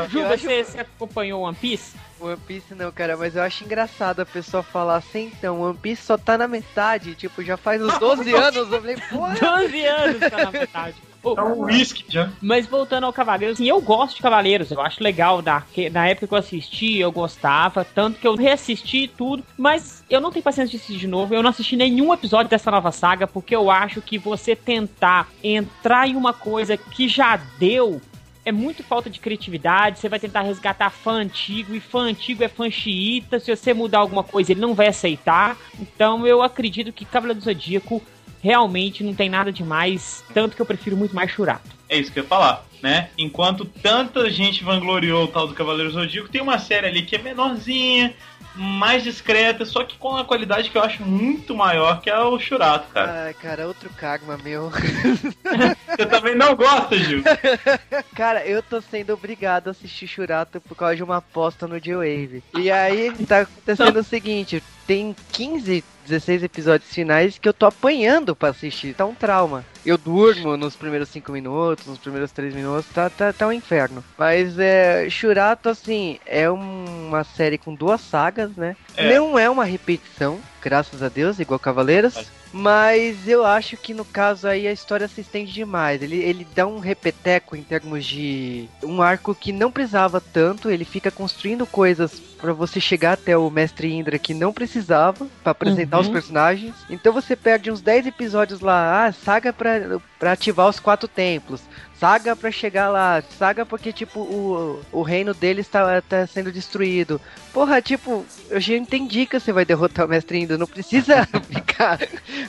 Ju, 0.10 0.20
Eu 0.20 0.28
acho- 0.30 0.44
você, 0.44 0.63
você 0.63 0.80
acompanhou 0.80 1.42
One 1.44 1.56
Piece? 1.56 1.96
One 2.20 2.38
Piece 2.38 2.74
não, 2.74 2.92
cara, 2.92 3.16
mas 3.16 3.36
eu 3.36 3.44
acho 3.44 3.63
engraçado 3.63 4.22
a 4.22 4.26
pessoa 4.26 4.63
falar 4.63 4.96
assim, 4.96 5.32
então, 5.38 5.62
One 5.62 5.78
Piece 5.78 6.02
só 6.04 6.18
tá 6.18 6.38
na 6.38 6.48
metade, 6.48 7.13
tipo, 7.16 7.44
já 7.44 7.56
faz 7.58 7.82
uns 7.82 7.98
12 8.00 8.34
anos, 8.36 8.72
eu 8.72 8.80
falei, 8.82 8.98
porra. 9.10 9.36
12 9.36 9.86
anos 9.86 10.20
tá 10.30 10.38
na 10.46 10.52
metade. 10.52 10.96
É 11.26 11.42
um 11.42 11.62
whisky 11.66 12.06
já. 12.08 12.30
Mas 12.42 12.66
voltando 12.68 13.06
ao 13.06 13.12
Cavaleiros, 13.14 13.58
assim, 13.58 13.68
eu 13.68 13.82
gosto 13.82 14.16
de 14.16 14.22
Cavaleiros, 14.22 14.72
eu 14.72 14.80
acho 14.82 15.04
legal. 15.04 15.42
Na, 15.42 15.62
que- 15.62 15.90
na 15.90 16.08
época 16.08 16.28
que 16.28 16.34
eu 16.34 16.38
assisti, 16.38 16.98
eu 16.98 17.12
gostava, 17.12 17.84
tanto 17.84 18.20
que 18.20 18.28
eu 18.28 18.36
reassisti 18.36 19.08
tudo, 19.08 19.44
mas 19.58 20.04
eu 20.10 20.22
não 20.22 20.32
tenho 20.32 20.44
paciência 20.44 20.72
de 20.72 20.78
assistir 20.78 21.00
de 21.00 21.08
novo. 21.08 21.34
Eu 21.34 21.44
não 21.44 21.50
assisti 21.50 21.76
nenhum 21.76 22.14
episódio 22.14 22.50
dessa 22.50 22.72
nova 22.72 22.92
saga, 22.92 23.28
porque 23.28 23.56
eu 23.56 23.70
acho 23.70 24.02
que 24.02 24.18
você 24.18 24.56
tentar 24.56 25.28
entrar 25.44 26.08
em 26.08 26.16
uma 26.16 26.34
coisa 26.34 26.78
que 26.78 27.08
já 27.08 27.36
deu. 27.58 28.02
É 28.46 28.52
muito 28.52 28.82
falta 28.82 29.10
de 29.10 29.20
criatividade. 29.20 30.00
Você 30.00 30.08
vai 30.08 30.20
tentar 30.20 30.42
resgatar 30.42 30.90
fã 30.90 31.16
antigo, 31.16 31.76
e 31.76 31.82
fã 31.82 32.04
antigo 32.04 32.42
é 32.44 32.48
fã 32.48 32.72
xiita. 32.72 33.40
Se 33.42 33.54
você 33.54 33.74
mudar 33.74 34.00
alguma 34.00 34.24
coisa, 34.24 34.54
ele 34.54 34.62
não 34.62 34.74
vai 34.74 34.88
aceitar. 34.88 35.58
Então 35.78 36.26
eu 36.26 36.42
acredito 36.42 36.94
que 36.94 37.04
Cavaleiro 37.04 37.40
do 37.42 37.44
Zodíaco 37.44 38.02
realmente 38.41 39.04
não 39.04 39.13
tem 39.13 39.30
nada 39.30 39.52
demais. 39.52 40.23
Tanto 40.34 40.56
que 40.56 40.62
eu 40.62 40.65
prefiro 40.65 40.97
muito 40.97 41.15
mais 41.15 41.32
Churato. 41.32 41.69
É 41.89 41.97
isso 41.97 42.12
que 42.12 42.19
eu 42.19 42.23
ia 42.23 42.30
falar, 42.30 42.65
né? 42.82 43.10
Enquanto 43.17 43.65
tanta 43.65 44.30
gente 44.30 44.63
vangloriou 44.63 45.26
o 45.26 45.28
tal 45.28 45.47
do 45.47 45.54
Cavaleiro 45.54 45.91
Zodíaco, 45.91 46.30
tem 46.30 46.41
uma 46.41 46.60
série 46.60 46.88
ali 46.88 47.02
que 47.02 47.15
é 47.15 47.19
menorzinha, 47.19 48.13
mais 48.58 49.04
discreta, 49.04 49.63
só 49.65 49.84
que 49.84 49.97
com 49.97 50.10
uma 50.10 50.26
qualidade 50.26 50.69
que 50.69 50.78
eu 50.78 50.84
acho 50.84 51.04
muito 51.04 51.56
maior, 51.56 52.02
que 52.02 52.10
é 52.10 52.19
o 52.19 52.39
Churato, 52.39 52.91
cara. 52.91 53.26
Ai, 53.26 53.34
cara, 53.36 53.67
outro 53.67 53.89
karma 53.91 54.38
meu. 54.38 54.71
Você 55.88 56.06
também 56.06 56.36
não 56.36 56.56
gosta, 56.56 56.97
Gil? 56.97 57.23
Cara, 58.15 58.45
eu 58.45 58.62
tô 58.62 58.82
sendo 58.82 59.13
obrigado 59.13 59.67
a 59.67 59.71
assistir 59.71 60.08
Churato 60.08 60.60
por 60.60 60.76
causa 60.76 60.95
de 60.95 61.04
uma 61.04 61.17
aposta 61.17 61.67
no 61.67 61.80
J-Wave. 61.80 62.43
E 62.56 62.69
aí, 62.71 63.12
tá 63.26 63.41
acontecendo 63.41 64.00
o 64.00 64.04
seguinte, 64.04 64.62
tem 64.86 65.15
15, 65.32 65.84
16 66.08 66.43
episódios 66.43 66.89
finais 66.91 67.38
que 67.38 67.48
eu 67.48 67.54
tô 67.54 67.65
apanhando 67.65 68.36
pra 68.36 68.50
assistir, 68.50 68.96
tá 68.96 69.06
um 69.06 69.13
trauma. 69.13 69.65
Eu 69.88 69.97
durmo 69.97 70.58
nos 70.58 70.76
primeiros 70.76 71.08
5 71.10 71.32
minutos, 71.32 71.86
nos 71.88 71.97
primeiros 71.97 72.32
3 72.34 72.54
minutos, 72.54 72.86
tá, 72.93 73.10
tá, 73.10 73.32
tá 73.32 73.47
um 73.47 73.54
inferno. 73.54 74.04
Mas 74.17 74.60
é, 74.60 75.10
Churato, 75.10 75.69
assim, 75.69 76.19
é 76.26 76.50
uma 76.50 77.23
série 77.23 77.58
com 77.58 77.73
duas 77.73 78.02
sagas, 78.02 78.56
né? 78.58 78.76
É. 78.97 79.15
Não 79.15 79.39
é 79.39 79.50
uma 79.50 79.63
repetição, 79.63 80.39
graças 80.62 81.02
a 81.02 81.08
Deus, 81.08 81.39
igual 81.39 81.58
Cavaleiros. 81.60 82.30
Mas 82.54 83.28
eu 83.28 83.45
acho 83.45 83.76
que 83.76 83.93
no 83.93 84.06
caso 84.06 84.47
aí 84.47 84.67
a 84.67 84.71
história 84.71 85.08
se 85.08 85.19
estende 85.21 85.52
demais. 85.52 86.02
Ele, 86.02 86.15
ele 86.17 86.47
dá 86.56 86.65
um 86.65 86.80
repeteco 86.80 87.56
em 87.56 87.62
termos 87.62 88.06
de 88.06 88.67
um 88.82 89.02
arco 89.02 89.36
que 89.36 89.52
não 89.52 89.69
precisava 89.69 90.21
tanto. 90.21 90.69
Ele 90.71 90.86
fica 90.86 91.12
construindo 91.12 91.67
coisas 91.67 92.19
pra 92.39 92.54
você 92.54 92.80
chegar 92.80 93.13
até 93.13 93.38
o 93.38 93.50
Mestre 93.50 93.93
Indra 93.93 94.17
que 94.17 94.34
não 94.34 94.54
precisava 94.54 95.28
pra 95.43 95.52
apresentar 95.52 95.97
Uhum. 95.97 96.04
os 96.04 96.10
personagens. 96.10 96.73
Então 96.89 97.12
você 97.12 97.36
perde 97.36 97.69
uns 97.69 97.82
10 97.82 98.08
episódios 98.08 98.62
lá. 98.62 99.06
Ah, 99.08 99.12
saga 99.12 99.52
pra, 99.52 99.77
pra 100.20 100.32
ativar 100.34 100.68
os 100.68 100.80
quatro 100.80 101.08
templos. 101.08 101.62
Saga 102.00 102.36
pra 102.36 102.52
chegar 102.52 102.90
lá. 102.90 103.24
Saga 103.38 103.66
porque, 103.66 103.92
tipo, 103.92 104.20
o, 104.20 104.82
o 104.92 105.02
reino 105.02 105.34
deles 105.34 105.68
tá, 105.68 106.02
tá 106.02 106.28
sendo 106.28 106.52
destruído. 106.52 107.20
Porra, 107.52 107.82
tipo, 107.82 108.24
eu 108.50 108.60
já 108.60 108.76
entendi 108.76 109.26
que 109.26 109.40
você 109.40 109.52
vai 109.52 109.66
derrotar 109.66 110.06
o 110.06 110.10
Mestre 110.10 110.40
Indra. 110.40 110.58
Não 110.60 110.68
precisa 110.68 111.26
ficar 111.50 112.00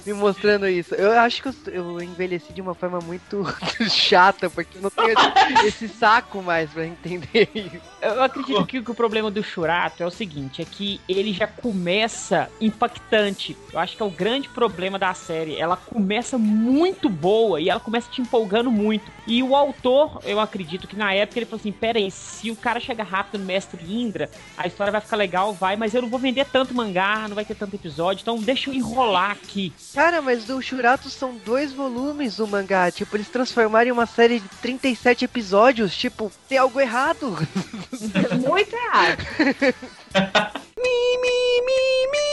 me 0.05 0.13
mostrando 0.13 0.69
isso. 0.69 0.95
Eu 0.95 1.13
acho 1.13 1.43
que 1.43 1.49
eu, 1.49 1.55
eu 1.73 2.03
envelheci 2.03 2.53
de 2.53 2.61
uma 2.61 2.75
forma 2.75 2.99
muito 3.01 3.43
chata, 3.89 4.51
porque 4.51 4.77
eu 4.77 4.83
não 4.83 4.91
tenho 4.91 5.13
esse, 5.13 5.67
esse 5.67 5.89
saco 5.89 6.43
mais 6.43 6.71
pra 6.71 6.87
entender 6.87 7.49
isso. 7.55 7.81
Eu 8.03 8.23
acredito 8.23 8.67
que, 8.67 8.83
que 8.83 8.91
o 8.91 8.95
problema 8.95 9.31
do 9.31 9.43
Churato 9.43 10.03
é 10.03 10.07
o 10.07 10.11
seguinte, 10.11 10.61
é 10.61 10.65
que 10.65 11.01
ele 11.09 11.33
já 11.33 11.47
começa 11.47 12.51
impactante. 12.61 13.57
Eu 13.73 13.79
acho 13.81 13.97
que 13.97 14.03
é 14.03 14.07
o 14.07 14.11
grande 14.11 14.49
problema 14.51 14.99
da 14.99 15.15
série. 15.15 15.57
Ela 15.57 15.77
começa 15.77 16.37
muito 16.37 17.09
boa 17.09 17.61
e 17.61 17.71
ela 17.71 17.81
começa 17.81 18.11
te 18.11 18.21
empolgando 18.21 18.71
muito. 18.71 19.11
E 19.27 19.38
o 19.43 19.55
autor, 19.55 20.21
eu 20.25 20.41
acredito 20.41 20.87
que 20.87 20.97
na 20.97 21.13
época 21.13 21.39
ele 21.39 21.47
falou 21.47 21.61
assim, 21.61 21.73
pera 21.73 21.99
aí, 21.99 22.11
se 22.11 22.51
o 22.51 22.57
cara 22.57 22.81
chega 22.81 23.03
rápido 23.03 23.41
no 23.41 23.47
Mestre 23.47 23.83
Indra, 23.93 24.31
a 24.57 24.67
história 24.67 24.91
vai 24.91 25.01
ficar 25.01 25.17
legal, 25.17 25.53
vai, 25.53 25.77
mas 25.77 25.95
eu 25.95 26.03
não 26.03 26.09
vou 26.09 26.19
vender 26.19 26.47
tanto 26.47 26.75
mangá, 26.75 27.27
não 27.29 27.35
vai 27.35 27.45
ter 27.45 27.55
tanto 27.55 27.75
episódio, 27.75 28.23
então 28.23 28.39
deixa 28.39 28.71
eu 28.71 28.75
enrolar 28.75 29.33
aqui. 29.33 29.73
Cara, 29.95 30.23
mas 30.23 30.45
do 30.45 30.61
Shurato 30.63 31.11
são 31.11 31.37
dois 31.45 31.73
volumes 31.73 32.37
do 32.37 32.47
mangá. 32.47 32.91
Tipo, 32.91 33.17
eles 33.17 33.29
transformaram 33.29 33.89
em 33.89 33.93
uma 33.93 34.07
série 34.07 34.41
de 34.41 34.49
37 34.61 35.25
episódios. 35.25 35.97
Tipo, 35.97 36.31
tem 36.49 36.59
algo 36.59 36.81
errado. 36.81 37.37
Muito 38.47 38.75
errado. 38.75 39.19
Mimi! 40.77 42.28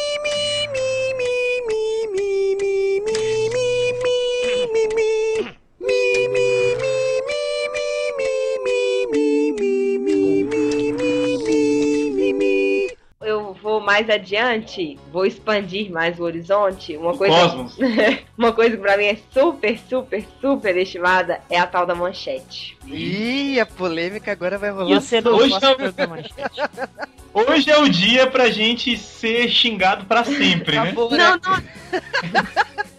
Mais 13.86 14.10
adiante, 14.10 14.98
vou 15.12 15.26
expandir 15.26 15.92
mais 15.92 16.20
o 16.20 16.24
horizonte. 16.24 16.98
Uma 16.98 17.16
coisa, 17.16 17.36
Cosmos. 17.36 17.78
uma 18.38 18.52
coisa 18.52 18.76
que 18.76 18.82
pra 18.82 18.98
mim 18.98 19.06
é 19.06 19.18
super, 19.32 19.80
super, 19.88 20.26
super 20.42 20.76
estimada 20.78 21.40
é 21.50 21.60
a 21.60 21.68
tal 21.68 21.86
da 21.86 21.94
manchete. 21.96 22.78
Ih, 22.88 23.60
a 23.60 23.66
polêmica 23.66 24.32
agora 24.32 24.58
vai 24.58 24.72
rolar. 24.72 25.00
Você 25.00 25.22
não 25.22 25.36
Hoje 25.36 25.56
não- 25.62 26.10
manchete. 26.10 26.62
Hoje 27.34 27.70
é 27.70 27.78
o 27.78 27.90
dia 27.90 28.28
pra 28.28 28.50
gente 28.50 28.98
ser 28.98 29.50
xingado 29.50 30.06
pra 30.06 30.24
sempre, 30.24 30.78
né? 30.78 30.84
Acabou, 30.84 31.12
né? 31.12 31.18
Não, 31.18 31.32
não. 31.36 32.86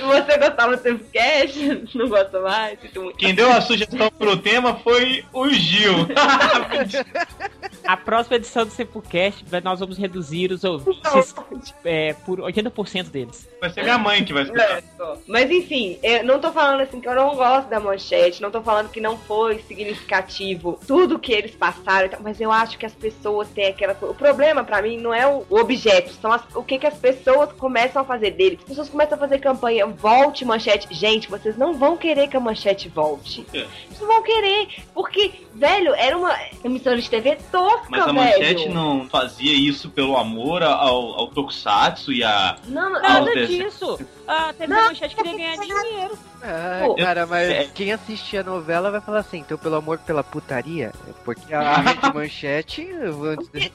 Se 0.00 0.06
você 0.06 0.38
gostava 0.38 0.76
do 0.76 0.82
Tempcast, 0.82 1.88
não 1.94 2.08
gosta 2.08 2.40
mais. 2.40 2.78
Quem 3.18 3.34
deu 3.34 3.50
a 3.52 3.60
sugestão 3.60 4.10
pro 4.18 4.36
tema 4.36 4.76
foi 4.76 5.24
o 5.32 5.48
Gil. 5.50 6.06
A 7.86 7.96
próxima 7.96 8.36
edição 8.36 8.64
do 8.64 8.70
Sepulcast, 8.70 9.44
nós 9.64 9.80
vamos 9.80 9.98
reduzir 9.98 10.52
os 10.52 10.62
ouvintes 10.64 11.34
é, 11.84 12.12
por 12.24 12.38
80% 12.40 13.08
deles. 13.10 13.48
Vai 13.60 13.70
ser 13.70 13.82
minha 13.82 13.98
mãe 13.98 14.24
que 14.24 14.32
vai 14.32 14.42
escutar. 14.44 14.78
É, 14.78 14.82
só. 14.96 15.16
Mas 15.26 15.50
enfim, 15.50 15.98
eu 16.02 16.24
não 16.24 16.38
tô 16.38 16.52
falando 16.52 16.80
assim 16.82 17.00
que 17.00 17.08
eu 17.08 17.14
não 17.14 17.34
gosto 17.34 17.68
da 17.68 17.80
manchete, 17.80 18.42
não 18.42 18.50
tô 18.50 18.62
falando 18.62 18.90
que 18.90 19.00
não 19.00 19.16
foi 19.18 19.58
significativo 19.66 20.78
tudo 20.86 21.18
que 21.18 21.32
eles 21.32 21.52
passaram, 21.52 22.06
e 22.06 22.08
tal, 22.10 22.20
mas 22.22 22.40
eu 22.40 22.50
acho 22.52 22.78
que 22.78 22.86
as 22.86 22.92
pessoas 22.94 23.48
têm 23.48 23.66
aquela 23.68 23.94
coisa. 23.94 24.12
O 24.14 24.16
problema 24.16 24.62
pra 24.62 24.82
mim 24.82 24.96
não 24.98 25.12
é 25.12 25.26
o 25.26 25.40
o 25.50 25.56
objeto, 25.58 26.12
são 26.20 26.30
as- 26.32 26.42
o 26.54 26.62
que, 26.62 26.78
que 26.78 26.86
as 26.86 26.96
pessoas 26.96 27.50
começam 27.52 28.02
a 28.02 28.04
fazer 28.04 28.30
dele. 28.32 28.58
As 28.60 28.68
pessoas 28.68 28.88
começam 28.88 29.16
a 29.16 29.18
fazer 29.18 29.38
campanha, 29.38 29.86
volte 29.90 30.44
manchete. 30.44 30.86
Gente, 30.90 31.28
vocês 31.28 31.56
não 31.56 31.74
vão 31.74 31.96
querer 31.96 32.28
que 32.28 32.36
a 32.36 32.40
manchete 32.40 32.88
volte. 32.88 33.46
É. 33.52 33.66
Vocês 33.88 34.00
não 34.00 34.06
vão 34.08 34.22
querer, 34.22 34.68
porque, 34.94 35.32
velho, 35.54 35.94
era 35.94 36.16
uma 36.16 36.34
emissora 36.64 37.00
de 37.00 37.08
TV 37.08 37.36
tosca, 37.50 37.86
Mas 37.88 38.02
a 38.02 38.06
velho. 38.06 38.16
manchete 38.16 38.68
não 38.68 39.08
fazia 39.08 39.52
isso 39.52 39.90
pelo 39.90 40.16
amor 40.16 40.62
ao, 40.62 41.14
ao 41.18 41.26
Tokusatsu 41.28 42.12
e 42.12 42.22
a. 42.24 42.56
Não, 42.66 42.90
Nada 42.92 43.32
Deus. 43.34 43.48
disso. 43.48 44.00
A 44.30 44.52
TV 44.52 44.66
Não. 44.72 44.84
Manchete 44.84 45.16
queria 45.16 45.36
ganhar 45.36 45.56
dinheiro. 45.56 46.18
Ah, 46.42 46.82
Pô, 46.86 46.94
cara, 46.94 47.26
mas 47.26 47.50
é- 47.50 47.64
quem 47.74 47.92
assiste 47.92 48.36
a 48.38 48.42
novela 48.42 48.90
vai 48.90 49.00
falar 49.00 49.18
assim, 49.18 49.38
então 49.38 49.58
pelo 49.58 49.74
amor 49.76 49.98
pela 49.98 50.22
putaria, 50.24 50.92
é 51.08 51.12
porque 51.24 51.52
a 51.52 51.76
rede 51.76 52.14
manchete. 52.14 52.82
eu 52.82 53.12
vou 53.12 53.36
dizer- 53.36 53.72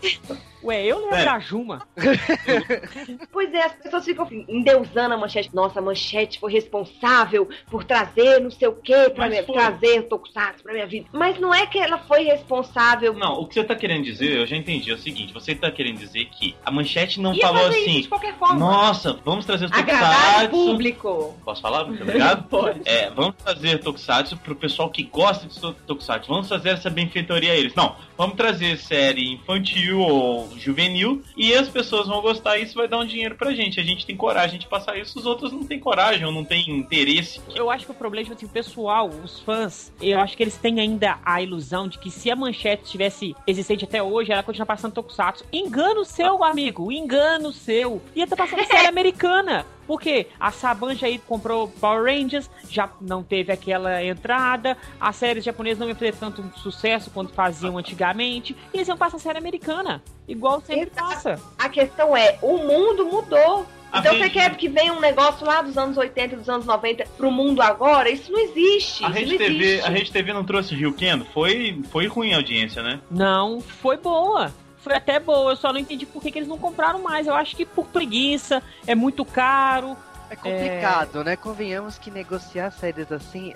Ué, 0.63 0.83
eu 0.83 0.97
lembro 0.99 1.15
É. 1.15 1.25
da 1.25 1.37
Juma. 1.39 1.85
Pois 3.31 3.53
é, 3.53 3.65
as 3.65 3.73
pessoas 3.73 4.03
ficam 4.05 4.25
assim, 4.25 4.45
endeusando 4.49 5.13
a 5.13 5.17
manchete. 5.17 5.53
Nossa, 5.53 5.77
a 5.79 5.81
manchete 5.81 6.39
foi 6.39 6.51
responsável 6.51 7.47
por 7.69 7.83
trazer 7.83 8.39
não 8.39 8.49
sei 8.49 8.67
o 8.67 8.73
que 8.73 9.09
pra 9.11 9.29
minha, 9.29 9.43
trazer 9.43 10.03
Tokusatsu 10.03 10.63
pra 10.63 10.73
minha 10.73 10.87
vida. 10.87 11.07
Mas 11.11 11.39
não 11.39 11.53
é 11.53 11.67
que 11.67 11.77
ela 11.77 11.99
foi 11.99 12.23
responsável. 12.23 13.13
Não, 13.13 13.33
o 13.41 13.47
que 13.47 13.53
você 13.55 13.63
tá 13.63 13.75
querendo 13.75 14.03
dizer, 14.05 14.37
eu 14.39 14.47
já 14.47 14.55
entendi. 14.55 14.89
É 14.89 14.93
o 14.93 14.97
seguinte: 14.97 15.33
você 15.33 15.53
tá 15.53 15.69
querendo 15.69 15.97
dizer 15.99 16.25
que 16.31 16.55
a 16.65 16.71
manchete 16.71 17.19
não 17.21 17.33
Ia 17.33 17.41
falou 17.47 17.67
assim. 17.67 18.01
de 18.01 18.07
qualquer 18.07 18.33
forma. 18.37 18.55
Nossa, 18.55 19.19
vamos 19.23 19.45
trazer 19.45 19.65
os 19.65 19.71
o 19.71 19.73
Tokusatsu. 19.75 20.44
Público. 20.49 21.35
Posso 21.43 21.61
falar? 21.61 21.85
Muito 21.85 22.01
obrigado. 22.03 22.43
Pode. 22.49 22.81
É, 22.85 23.09
vamos 23.09 23.35
trazer 23.43 23.79
Tokusatsu 23.79 24.37
pro 24.37 24.55
pessoal 24.55 24.89
que 24.89 25.03
gosta 25.03 25.47
de 25.47 25.59
to- 25.59 25.75
Tokusatsu. 25.87 26.27
Vamos 26.27 26.47
fazer 26.49 26.69
essa 26.69 26.89
benfeitoria 26.89 27.51
a 27.51 27.55
eles. 27.55 27.73
Não, 27.75 27.95
vamos 28.17 28.35
trazer 28.35 28.77
série 28.77 29.33
infantil 29.33 29.99
ou 29.99 30.49
juvenil 30.57 31.21
e 31.37 31.53
as 31.53 31.67
pessoas 31.69 32.07
vão 32.07 32.21
gostar 32.21 32.57
e 32.57 32.63
isso 32.63 32.75
vai 32.75 32.87
dar 32.87 32.99
um 32.99 33.05
dinheiro 33.05 33.35
pra 33.35 33.53
gente. 33.53 33.79
A 33.79 33.83
gente 33.83 34.05
tem 34.05 34.15
coragem 34.15 34.59
de 34.59 34.67
passar 34.67 34.97
isso, 34.97 35.17
os 35.19 35.25
outros 35.25 35.51
não 35.51 35.63
têm 35.63 35.79
coragem 35.79 36.25
ou 36.25 36.31
não 36.31 36.43
têm 36.43 36.69
interesse. 36.69 37.41
Eu 37.53 37.69
acho 37.69 37.85
que 37.85 37.91
o 37.91 37.95
problema, 37.95 38.23
tipo 38.25 38.35
assim, 38.35 38.45
o 38.45 38.49
pessoal, 38.49 39.09
os 39.09 39.39
fãs, 39.41 39.91
eu 40.01 40.19
acho 40.19 40.35
que 40.35 40.43
eles 40.43 40.57
têm 40.57 40.79
ainda 40.79 41.17
a 41.25 41.41
ilusão 41.41 41.87
de 41.87 41.97
que 41.99 42.09
se 42.09 42.29
a 42.31 42.35
manchete 42.35 42.83
tivesse 42.85 43.35
existente 43.47 43.83
até 43.85 44.01
hoje, 44.01 44.31
ela 44.31 44.43
continua 44.43 44.65
passando 44.65 44.93
Tokusatsu. 44.93 45.43
Engano 45.51 46.03
seu, 46.05 46.43
amigo, 46.43 46.91
engano 46.91 47.51
seu. 47.51 48.01
Ia 48.15 48.23
estar 48.23 48.35
passando 48.35 48.65
série 48.65 48.87
americana. 48.87 49.65
Porque 49.87 50.27
a 50.39 50.51
Saban 50.51 50.95
já 50.95 51.07
aí 51.07 51.19
comprou 51.19 51.67
Power 51.67 52.03
Rangers, 52.03 52.49
já 52.69 52.89
não 53.01 53.21
teve 53.23 53.51
aquela 53.51 54.03
entrada, 54.03 54.77
as 54.99 55.15
séries 55.15 55.43
japonesas 55.43 55.79
não 55.79 55.87
iam 55.87 55.95
fazer 55.95 56.15
tanto 56.15 56.43
sucesso 56.59 57.11
quanto 57.11 57.33
faziam 57.33 57.77
antigamente, 57.77 58.55
e 58.73 58.77
eles 58.77 58.87
iam 58.87 58.97
passar 58.97 59.19
série 59.19 59.37
americana, 59.37 60.01
igual 60.27 60.61
sempre 60.61 60.89
Exato. 60.91 61.07
passa. 61.13 61.39
A 61.57 61.69
questão 61.69 62.15
é, 62.15 62.37
o 62.41 62.57
mundo 62.57 63.05
mudou. 63.05 63.65
A 63.91 63.99
Então 63.99 64.11
rede- 64.13 64.23
você 64.25 64.29
quer 64.31 64.55
que 64.57 64.67
venha 64.67 64.91
um 64.91 64.99
negócio 64.99 65.45
lá 65.45 65.61
dos 65.61 65.77
anos 65.77 65.95
80, 65.95 66.35
dos 66.35 66.49
anos 66.49 66.65
90 66.65 67.05
pro 67.15 67.31
mundo 67.31 67.61
agora? 67.61 68.09
Isso 68.09 68.29
não 68.29 68.39
existe. 68.39 69.05
A 69.05 69.07
Rede 69.09 69.31
não 69.31 69.37
TV, 69.37 69.63
existe. 69.65 69.87
a 69.87 69.89
Rede 69.89 70.11
TV 70.11 70.33
não 70.33 70.43
trouxe 70.43 70.75
Rio 70.75 70.91
Kendo? 70.93 71.23
Foi, 71.25 71.81
foi 71.91 72.07
ruim 72.07 72.33
a 72.33 72.37
audiência, 72.37 72.83
né? 72.83 72.99
Não, 73.09 73.61
foi 73.61 73.95
boa. 73.95 74.51
Foi 74.85 74.93
até 74.93 75.19
boa, 75.19 75.53
eu 75.53 75.55
só 75.55 75.73
não 75.73 75.79
entendi 75.79 76.05
por 76.05 76.21
que, 76.21 76.31
que 76.31 76.37
eles 76.37 76.47
não 76.47 76.59
compraram 76.59 77.01
mais. 77.01 77.25
Eu 77.25 77.33
acho 77.33 77.55
que 77.55 77.65
por 77.65 77.87
preguiça, 77.87 78.61
é 78.85 78.93
muito 78.93 79.25
caro. 79.25 79.97
É 80.29 80.35
complicado, 80.35 81.23
né? 81.23 81.35
Convenhamos 81.35 81.97
que 81.97 82.11
negociar 82.11 82.69
séries 82.69 83.11
assim. 83.11 83.55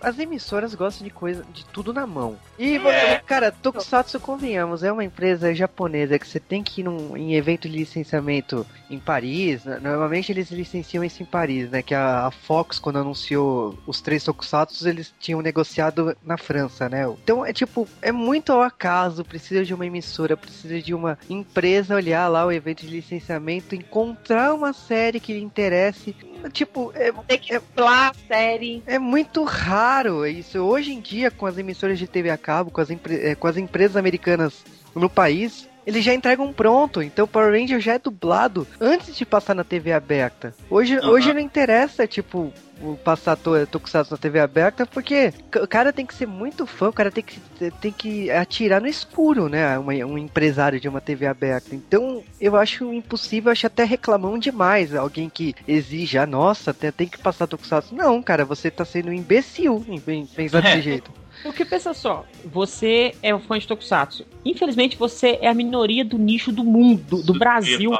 As 0.00 0.18
emissoras 0.18 0.74
gostam 0.74 1.04
de 1.06 1.12
coisa, 1.12 1.44
de 1.52 1.64
tudo 1.66 1.92
na 1.92 2.06
mão. 2.06 2.36
E, 2.58 2.76
É. 2.76 3.18
cara, 3.26 3.50
Tokusatsu, 3.52 4.18
convenhamos, 4.20 4.82
é 4.82 4.90
uma 4.92 5.04
empresa 5.04 5.54
japonesa 5.54 6.18
que 6.18 6.26
você 6.26 6.40
tem 6.40 6.62
que 6.62 6.80
ir 6.80 6.84
num, 6.84 7.16
em 7.16 7.34
evento 7.34 7.68
de 7.68 7.76
licenciamento 7.76 8.66
em 8.90 8.98
Paris. 8.98 9.64
né? 9.64 9.78
Normalmente 9.82 10.32
eles 10.32 10.50
licenciam 10.50 11.04
isso 11.04 11.22
em 11.22 11.26
Paris, 11.26 11.70
né? 11.70 11.82
Que 11.82 11.94
a, 11.94 12.26
a 12.26 12.30
Fox, 12.30 12.78
quando 12.78 12.98
anunciou 12.98 13.78
os 13.86 14.00
três 14.00 14.24
Tokusatsu, 14.24 14.88
eles 14.88 15.12
tinham 15.18 15.40
negociado 15.42 16.16
na 16.24 16.36
França, 16.36 16.88
né? 16.88 17.06
Então 17.22 17.44
é 17.44 17.52
tipo, 17.52 17.86
é 18.02 18.12
muito 18.12 18.52
ao 18.52 18.62
acaso. 18.62 19.24
Precisa 19.24 19.64
de 19.64 19.74
uma 19.74 19.86
emissora, 19.86 20.36
precisa 20.36 20.80
de 20.80 20.94
uma 20.94 21.18
empresa 21.28 21.94
olhar 21.94 22.26
lá 22.28 22.44
o 22.46 22.52
evento 22.52 22.80
de 22.86 22.88
licenciamento, 22.88 23.74
encontrar 23.74 24.54
uma 24.54 24.72
série 24.72 25.20
que 25.20 25.32
lhe 25.32 25.40
interesse. 25.42 26.14
Tipo, 26.52 26.90
é, 26.94 27.12
Tem 27.28 27.38
que 27.38 27.54
explorar 27.54 28.10
a 28.12 28.14
série. 28.26 28.82
é 28.86 28.98
muito 28.98 29.44
raro 29.44 29.89
isso. 30.26 30.58
Hoje 30.58 30.92
em 30.92 31.00
dia, 31.00 31.30
com 31.30 31.46
as 31.46 31.58
emissoras 31.58 31.98
de 31.98 32.06
TV 32.06 32.30
a 32.30 32.36
cabo, 32.36 32.70
com 32.70 32.80
as, 32.80 32.90
eh, 32.90 33.34
com 33.34 33.46
as 33.46 33.56
empresas 33.56 33.96
americanas 33.96 34.64
no 34.94 35.10
país, 35.10 35.68
eles 35.86 36.04
já 36.04 36.14
entregam 36.14 36.52
pronto. 36.52 37.02
Então, 37.02 37.26
Power 37.26 37.52
Ranger 37.52 37.80
já 37.80 37.94
é 37.94 37.98
dublado 37.98 38.66
antes 38.80 39.16
de 39.16 39.24
passar 39.24 39.54
na 39.54 39.64
TV 39.64 39.92
aberta. 39.92 40.54
Hoje, 40.68 40.96
Aham. 40.98 41.10
hoje 41.10 41.32
não 41.32 41.40
interessa, 41.40 42.06
tipo, 42.06 42.52
o 42.82 42.96
passar 42.96 43.36
to, 43.36 43.66
Tokusatsu 43.66 44.12
na 44.14 44.18
TV 44.18 44.40
aberta, 44.40 44.86
porque 44.86 45.34
o 45.62 45.66
cara 45.66 45.92
tem 45.92 46.06
que 46.06 46.14
ser 46.14 46.26
muito 46.26 46.66
fã, 46.66 46.88
o 46.88 46.92
cara 46.92 47.10
tem 47.10 47.22
que, 47.22 47.38
tem 47.80 47.92
que 47.92 48.30
atirar 48.30 48.80
no 48.80 48.86
escuro, 48.88 49.48
né? 49.50 49.78
Uma- 49.78 49.92
um 50.06 50.16
empresário 50.16 50.80
de 50.80 50.88
uma 50.88 51.00
TV 51.00 51.26
aberta. 51.26 51.74
Então, 51.74 52.22
eu 52.40 52.56
acho 52.56 52.90
impossível, 52.92 53.52
acho 53.52 53.66
até 53.66 53.84
reclamão 53.84 54.38
demais. 54.38 54.94
Alguém 54.94 55.28
que 55.28 55.54
exija, 55.68 56.24
nossa, 56.26 56.72
tem, 56.72 56.90
tem 56.90 57.08
que 57.08 57.18
passar 57.18 57.46
Tokusatsu. 57.46 57.94
Não, 57.94 58.22
cara, 58.22 58.44
você 58.46 58.70
tá 58.70 58.84
sendo 58.84 59.10
um 59.10 59.12
imbecil 59.14 59.84
em, 59.86 60.02
em 60.14 60.26
pensar 60.26 60.62
desse 60.62 60.80
jeito. 60.80 61.10
Porque 61.42 61.64
pensa 61.64 61.94
só, 61.94 62.24
você 62.44 63.14
é 63.22 63.34
um 63.34 63.40
fã 63.40 63.58
de 63.58 63.66
Tokusatsu. 63.66 64.26
Infelizmente, 64.44 64.96
você 64.96 65.38
é 65.40 65.48
a 65.48 65.54
minoria 65.54 66.04
do 66.04 66.18
nicho 66.18 66.52
do 66.52 66.62
mundo, 66.62 67.22
do 67.22 67.32
Brasil. 67.32 67.92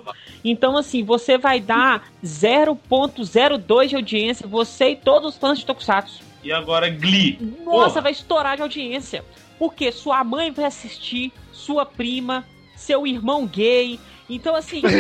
Então, 0.45 0.77
assim, 0.77 1.03
você 1.03 1.39
vai 1.39 1.59
dar 1.61 2.09
0.02 2.25 3.89
de 3.89 3.97
audiência, 3.97 4.47
você 4.47 4.91
e 4.91 4.97
todos 4.97 5.35
os 5.35 5.39
fãs 5.39 5.59
de 5.59 5.67
Tokusatsu. 5.67 6.23
E 6.43 6.53
agora 6.53 6.89
Glee. 6.91 7.39
Nossa, 7.65 7.89
Porra. 7.89 8.01
vai 8.03 8.13
estourar 8.13 8.57
de 8.57 8.63
audiência. 8.63 9.25
Porque 9.59 9.93
sua 9.93 10.25
mãe 10.25 10.51
vai 10.51 10.65
assistir, 10.65 11.33
sua 11.53 11.85
prima, 11.85 12.47
seu 12.77 13.07
irmão 13.07 13.47
gay. 13.47 14.01
Então, 14.29 14.55
assim, 14.55 14.81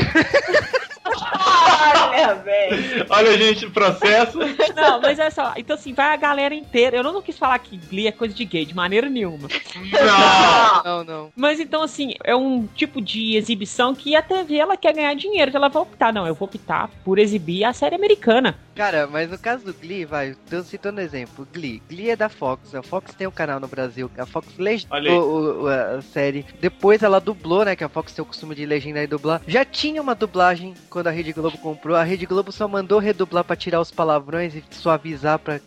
Olha, 1.81 2.35
velho. 2.35 3.07
Olha, 3.09 3.38
gente, 3.38 3.66
o 3.66 3.71
processo. 3.71 4.38
não, 4.75 5.01
mas 5.01 5.19
olha 5.19 5.31
só. 5.31 5.55
Então, 5.57 5.75
assim, 5.75 5.95
vai 5.95 6.12
a 6.12 6.16
galera 6.16 6.55
inteira. 6.55 6.99
Eu 6.99 7.03
não 7.03 7.23
quis 7.23 7.38
falar 7.38 7.59
que 7.59 7.77
Glee 7.77 8.07
é 8.07 8.12
coisa 8.12 8.35
de 8.35 8.45
gay, 8.45 8.64
de 8.64 8.75
maneira 8.75 9.09
nenhuma. 9.09 9.49
Não. 9.77 10.83
Não, 10.85 11.05
não. 11.05 11.33
Mas 11.37 11.61
então, 11.61 11.83
assim, 11.83 12.14
é 12.25 12.35
um 12.35 12.66
tipo 12.66 13.01
de 13.01 13.37
exibição 13.37 13.95
que 13.95 14.14
a 14.14 14.23
TV 14.23 14.57
ela 14.57 14.77
quer 14.77 14.95
ganhar 14.95 15.14
dinheiro. 15.14 15.49
Então 15.49 15.61
ela 15.61 15.69
vai 15.69 15.83
optar, 15.83 16.12
não, 16.12 16.27
eu 16.27 16.35
vou 16.35 16.47
optar 16.47 16.90
por 17.05 17.19
exibir 17.19 17.64
a 17.64 17.73
série 17.73 17.95
americana. 17.95 18.59
Cara, 18.75 19.07
mas 19.07 19.31
no 19.31 19.38
caso 19.38 19.64
do 19.64 19.75
Glee, 19.75 20.05
vai, 20.05 20.35
tô 20.49 20.62
citando 20.62 21.01
um 21.01 21.05
exemplo. 21.05 21.47
Glee. 21.53 21.83
Glee 21.88 22.11
é 22.11 22.16
da 22.16 22.29
Fox. 22.29 22.75
A 22.75 22.83
Fox 22.83 23.14
tem 23.14 23.27
um 23.27 23.31
canal 23.31 23.61
no 23.61 23.69
Brasil. 23.69 24.11
A 24.16 24.25
Fox 24.25 24.49
legendou 24.57 25.69
a 25.69 26.01
série. 26.01 26.47
Depois 26.61 27.03
ela 27.03 27.21
dublou, 27.21 27.64
né? 27.64 27.77
Que 27.77 27.85
a 27.85 27.88
Fox 27.88 28.12
tem 28.12 28.23
o 28.23 28.27
costume 28.27 28.55
de 28.55 28.64
legendar 28.64 29.03
e 29.03 29.07
dublar. 29.07 29.43
Já 29.47 29.64
tinha 29.64 30.01
uma 30.01 30.14
dublagem 30.14 30.75
quando 30.88 31.09
a 31.09 31.11
Rede 31.11 31.33
Globo 31.33 31.59
comprou. 31.71 31.97
a 31.97 32.03
Rede 32.03 32.27
Globo 32.27 32.53
só 32.53 32.67
mandou 32.67 32.99
redublar 32.99 33.45
pra 33.45 33.57
tirar 33.57 33.81
os 33.81 33.91
palavrões 33.91 34.55
e 34.55 34.63
suavizar 34.71 35.39
pra, 35.39 35.61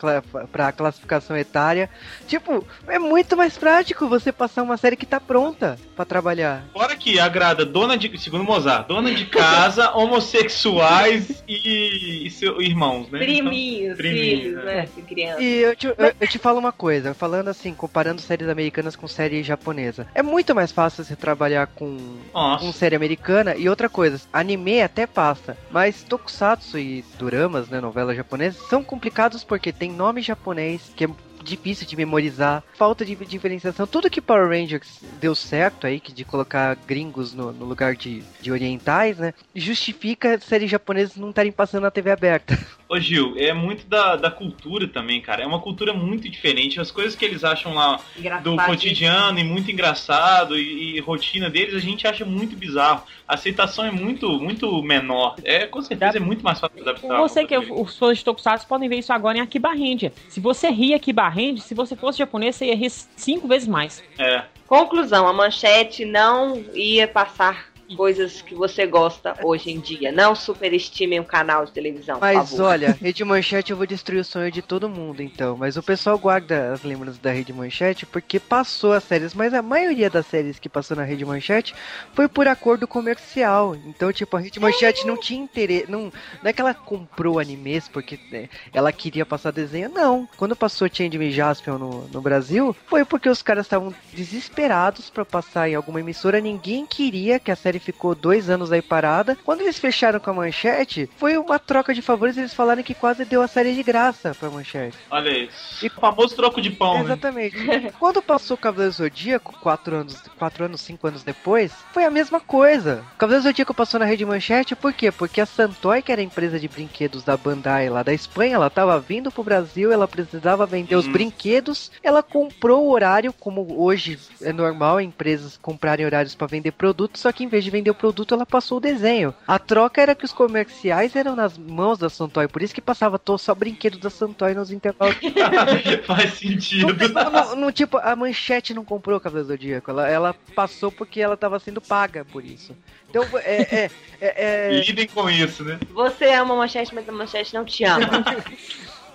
pra 0.51 0.71
classificação 0.71 1.37
etária. 1.37 1.89
Tipo, 2.27 2.65
é 2.87 2.99
muito 2.99 3.35
mais 3.37 3.57
prático 3.57 4.07
você 4.07 4.31
passar 4.31 4.63
uma 4.63 4.77
série 4.77 4.95
que 4.95 5.05
tá 5.05 5.19
pronta 5.19 5.77
pra 5.95 6.05
trabalhar. 6.05 6.63
Fora 6.73 6.95
que 6.95 7.19
agrada 7.19 7.65
dona 7.65 7.97
de, 7.97 8.17
segundo 8.17 8.43
Mozart, 8.43 8.87
dona 8.87 9.13
de 9.13 9.25
casa, 9.25 9.91
homossexuais 9.95 11.43
e, 11.47 12.27
e 12.27 12.31
seus 12.31 12.63
irmãos, 12.63 13.09
né? 13.09 13.19
Priminhos, 13.19 13.97
priminhos, 13.97 14.41
filhos, 14.41 14.65
né? 14.65 14.75
né? 14.95 15.03
Criança. 15.07 15.41
E 15.41 15.61
eu 15.61 15.75
te, 15.75 15.87
eu, 15.87 15.95
eu 16.19 16.27
te 16.27 16.37
falo 16.37 16.59
uma 16.59 16.71
coisa, 16.71 17.13
falando 17.13 17.47
assim, 17.49 17.73
comparando 17.73 18.21
séries 18.21 18.49
americanas 18.49 18.95
com 18.95 19.07
série 19.07 19.43
japonesa. 19.43 20.07
É 20.13 20.21
muito 20.21 20.55
mais 20.55 20.71
fácil 20.71 21.03
você 21.03 21.15
trabalhar 21.15 21.67
com, 21.67 21.97
Nossa. 22.33 22.65
com 22.65 22.71
série 22.71 22.95
americana 22.95 23.55
e 23.55 23.69
outra 23.69 23.89
coisa, 23.89 24.19
anime 24.31 24.81
até 24.81 25.05
passa, 25.05 25.57
mas 25.71 25.92
tokusatsu 26.01 26.79
e 26.79 27.03
doramas, 27.19 27.69
né, 27.69 27.79
novelas 27.79 28.15
japonesas, 28.15 28.67
são 28.67 28.83
complicados 28.83 29.43
porque 29.43 29.71
tem 29.71 29.91
nome 29.91 30.21
japonês 30.21 30.91
que 30.95 31.05
é 31.05 31.09
difícil 31.43 31.85
de 31.85 31.95
memorizar, 31.95 32.63
falta 32.75 33.05
de 33.05 33.15
diferenciação, 33.15 33.85
tudo 33.85 34.09
que 34.09 34.21
Power 34.21 34.47
Rangers 34.47 35.01
deu 35.19 35.35
certo 35.35 35.85
aí, 35.87 35.99
que 35.99 36.11
de 36.11 36.23
colocar 36.23 36.75
gringos 36.87 37.33
no, 37.33 37.51
no 37.51 37.65
lugar 37.65 37.95
de, 37.95 38.23
de 38.41 38.51
orientais, 38.51 39.17
né, 39.17 39.33
justifica 39.55 40.39
séries 40.39 40.69
japonesas 40.69 41.15
não 41.17 41.29
estarem 41.29 41.51
passando 41.51 41.83
na 41.83 41.91
TV 41.91 42.11
aberta. 42.11 42.57
Ô 42.93 42.99
Gil, 42.99 43.33
é 43.37 43.53
muito 43.53 43.87
da, 43.87 44.15
da 44.15 44.29
cultura 44.29 44.87
também, 44.87 45.19
cara. 45.19 45.41
É 45.41 45.47
uma 45.47 45.59
cultura 45.59 45.93
muito 45.93 46.29
diferente. 46.29 46.79
As 46.79 46.91
coisas 46.91 47.15
que 47.15 47.25
eles 47.25 47.43
acham 47.43 47.73
lá 47.73 47.99
do 48.43 48.55
cotidiano 48.55 49.39
e 49.39 49.43
muito 49.43 49.71
engraçado 49.71 50.55
e, 50.55 50.97
e 50.97 50.99
rotina 50.99 51.49
deles, 51.49 51.73
a 51.73 51.79
gente 51.79 52.05
acha 52.05 52.23
muito 52.23 52.55
bizarro. 52.55 53.01
A 53.27 53.33
aceitação 53.33 53.83
é 53.83 53.89
muito, 53.89 54.29
muito 54.39 54.83
menor. 54.83 55.37
É, 55.43 55.65
com 55.65 55.81
certeza, 55.81 56.17
é 56.17 56.19
muito 56.19 56.43
mais 56.43 56.59
fácil 56.59 56.75
de 56.75 56.87
adaptar. 56.87 57.17
Você 57.17 57.45
que 57.45 57.55
é 57.55 57.59
os 57.59 57.97
fãs 57.97 58.19
de 58.19 58.25
Tokusatsu 58.25 58.67
podem 58.67 58.87
ver 58.87 58.97
isso 58.97 59.11
agora 59.11 59.39
em 59.39 59.41
Akiba 59.41 59.69
Ranger. 59.69 60.11
Se 60.29 60.39
você 60.39 60.69
ri 60.69 60.93
Akiba 60.93 61.27
Ranger, 61.33 61.61
se 61.61 61.73
você 61.73 61.95
fosse 61.95 62.19
japonês, 62.19 62.55
você 62.55 62.65
ia 62.65 62.75
rir 62.75 62.89
cinco 62.89 63.47
vezes 63.47 63.67
mais. 63.67 64.03
É. 64.17 64.43
Conclusão, 64.67 65.27
a 65.27 65.33
manchete 65.33 66.05
não 66.05 66.63
ia 66.73 67.07
passar 67.07 67.72
coisas 67.95 68.41
que 68.41 68.55
você 68.55 68.85
gosta 68.85 69.35
hoje 69.43 69.71
em 69.71 69.79
dia. 69.79 70.11
Não 70.11 70.35
superestimem 70.35 71.19
um 71.19 71.23
canal 71.23 71.65
de 71.65 71.71
televisão, 71.71 72.19
Mas 72.19 72.59
olha, 72.59 72.97
Rede 73.01 73.23
Manchete 73.23 73.71
eu 73.71 73.77
vou 73.77 73.85
destruir 73.85 74.19
o 74.19 74.23
sonho 74.23 74.51
de 74.51 74.61
todo 74.61 74.89
mundo, 74.89 75.21
então. 75.21 75.57
Mas 75.57 75.77
o 75.77 75.83
pessoal 75.83 76.17
guarda 76.17 76.73
as 76.73 76.83
lembranças 76.83 77.19
da 77.19 77.31
Rede 77.31 77.53
Manchete 77.53 78.05
porque 78.05 78.39
passou 78.39 78.93
as 78.93 79.03
séries. 79.03 79.33
Mas 79.33 79.53
a 79.53 79.61
maioria 79.61 80.09
das 80.09 80.25
séries 80.27 80.59
que 80.59 80.69
passou 80.69 80.95
na 80.95 81.03
Rede 81.03 81.25
Manchete 81.25 81.73
foi 82.13 82.27
por 82.27 82.47
acordo 82.47 82.87
comercial. 82.87 83.75
Então, 83.75 84.11
tipo, 84.11 84.35
a 84.37 84.39
Rede 84.39 84.59
Manchete 84.59 85.05
não 85.05 85.17
tinha 85.17 85.43
interesse. 85.43 85.89
Não, 85.89 86.11
não 86.41 86.49
é 86.49 86.53
que 86.53 86.61
ela 86.61 86.73
comprou 86.73 87.39
animes 87.39 87.87
porque 87.87 88.19
né, 88.31 88.49
ela 88.73 88.91
queria 88.91 89.25
passar 89.25 89.51
desenho, 89.51 89.89
não. 89.89 90.27
Quando 90.37 90.55
passou 90.55 90.87
Change 90.91 91.31
Jaspion 91.31 91.77
no, 91.77 92.07
no 92.07 92.21
Brasil, 92.21 92.75
foi 92.87 93.05
porque 93.05 93.29
os 93.29 93.41
caras 93.41 93.65
estavam 93.65 93.93
desesperados 94.13 95.09
pra 95.09 95.25
passar 95.25 95.69
em 95.69 95.75
alguma 95.75 95.99
emissora. 95.99 96.39
Ninguém 96.39 96.85
queria 96.85 97.39
que 97.39 97.51
a 97.51 97.55
série 97.55 97.79
ficou 97.83 98.15
dois 98.15 98.49
anos 98.49 98.71
aí 98.71 98.81
parada. 98.81 99.37
Quando 99.43 99.61
eles 99.61 99.77
fecharam 99.77 100.19
com 100.19 100.31
a 100.31 100.33
manchete, 100.33 101.09
foi 101.17 101.37
uma 101.37 101.59
troca 101.59 101.93
de 101.93 102.01
favores. 102.01 102.37
Eles 102.37 102.53
falaram 102.53 102.81
que 102.83 102.93
quase 102.93 103.25
deu 103.25 103.41
a 103.41 103.47
série 103.47 103.73
de 103.75 103.83
graça 103.83 104.35
pra 104.39 104.49
manchete. 104.49 104.97
Olha 105.11 105.29
isso. 105.29 105.85
E- 105.85 105.87
O 105.87 106.01
famoso 106.01 106.35
troco 106.35 106.61
de 106.61 106.69
pão, 106.71 106.95
né? 106.95 107.01
Exatamente. 107.03 107.55
Quando 107.99 108.21
passou 108.21 108.55
o 108.55 108.59
Cavaleiro 108.59 108.91
Zodíaco, 108.93 109.53
quatro 109.59 109.95
anos, 109.95 110.15
quatro 110.37 110.65
anos, 110.65 110.81
cinco 110.81 111.07
anos 111.07 111.23
depois, 111.23 111.71
foi 111.91 112.03
a 112.05 112.09
mesma 112.11 112.39
coisa. 112.39 113.03
O 113.15 113.17
Cavaleiro 113.17 113.43
Zodíaco 113.43 113.73
passou 113.73 113.99
na 113.99 114.05
Rede 114.05 114.25
Manchete, 114.25 114.75
por 114.75 114.93
quê? 114.93 115.11
Porque 115.11 115.41
a 115.41 115.45
Santoy, 115.45 116.01
que 116.01 116.11
era 116.11 116.21
a 116.21 116.23
empresa 116.23 116.59
de 116.59 116.67
brinquedos 116.67 117.23
da 117.23 117.35
Bandai 117.37 117.89
lá 117.89 118.03
da 118.03 118.13
Espanha, 118.13 118.55
ela 118.55 118.69
tava 118.69 118.99
vindo 118.99 119.31
pro 119.31 119.43
Brasil, 119.43 119.91
ela 119.91 120.07
precisava 120.07 120.65
vender 120.65 120.95
os 120.95 121.07
Hum. 121.07 121.11
brinquedos, 121.11 121.91
ela 122.01 122.21
comprou 122.23 122.85
o 122.85 122.91
horário, 122.91 123.33
como 123.33 123.81
hoje 123.81 124.17
é 124.41 124.53
normal 124.53 124.99
empresas 125.01 125.57
comprarem 125.61 126.05
horários 126.05 126.35
pra 126.35 126.47
vender 126.47 126.71
produtos, 126.71 127.21
só 127.21 127.31
que 127.31 127.43
em 127.43 127.47
vez 127.47 127.63
de 127.63 127.71
vender 127.73 127.89
o 127.89 127.95
produto, 127.95 128.33
ela 128.35 128.45
passou 128.45 128.77
o 128.77 128.81
desenho. 128.81 129.33
A 129.47 129.57
troca 129.57 129.99
era 130.01 130.13
que 130.13 130.23
os 130.23 130.31
comerciais 130.31 131.15
eram 131.15 131.35
nas 131.35 131.57
mãos 131.57 131.97
da 131.97 132.07
Santoy, 132.09 132.47
por 132.47 132.61
isso 132.61 132.73
que 132.73 132.79
passava 132.81 133.17
to- 133.17 133.37
só 133.37 133.55
brinquedos 133.55 133.99
da 133.99 134.09
Santoy 134.11 134.53
nos 134.53 134.71
intervalos 134.71 135.17
Faz 136.05 136.33
sentido. 136.35 136.95
não, 137.09 137.31
não- 137.31 137.55
não, 137.55 137.71
tipo, 137.71 137.97
a 137.97 138.15
manchete 138.15 138.73
não 138.73 138.85
comprou 138.85 139.17
o 139.17 139.19
Cavaleiro 139.19 139.47
do 139.47 139.51
Zodíaco. 139.53 139.89
Ela, 139.89 140.07
ela 140.07 140.35
passou 140.55 140.91
porque 140.91 141.19
ela 141.19 141.35
tava 141.35 141.57
sendo 141.59 141.81
paga 141.81 142.23
por 142.23 142.45
isso. 142.45 142.75
Então, 143.09 143.23
é. 143.39 143.61
é, 143.61 143.91
é, 144.21 144.69
é- 144.69 144.79
Lidem 144.85 145.07
com 145.07 145.27
isso, 145.29 145.63
né? 145.63 145.79
Você 145.91 146.25
ama 146.33 146.53
a 146.53 146.57
manchete, 146.57 146.93
mas 146.93 147.09
a 147.09 147.11
manchete 147.11 147.53
não 147.55 147.65
te 147.65 147.83
ama. 147.83 148.05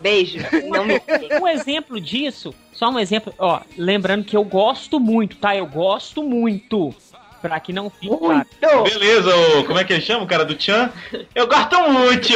Beijo. 0.00 0.38
Não 0.68 0.84
me 0.84 1.00
Um 1.42 1.48
exemplo 1.48 2.00
disso, 2.00 2.54
só 2.72 2.88
um 2.88 3.00
exemplo, 3.00 3.34
ó, 3.36 3.60
lembrando 3.76 4.24
que 4.24 4.36
eu 4.36 4.44
gosto 4.44 5.00
muito, 5.00 5.36
tá? 5.36 5.56
Eu 5.56 5.66
gosto 5.66 6.22
muito. 6.22 6.94
Pra 7.40 7.61
que 7.61 7.72
não 7.72 7.88
fique 7.88 8.09
claro. 8.16 8.46
Muito. 8.62 8.83
Beleza, 8.85 9.35
ô, 9.37 9.64
como 9.64 9.79
é 9.79 9.85
que 9.85 9.92
ele 9.92 10.03
chama 10.03 10.24
o 10.24 10.27
cara 10.27 10.44
do 10.44 10.61
Chan? 10.61 10.90
Eu 11.35 11.46
gosto 11.46 11.81
muito! 11.88 12.35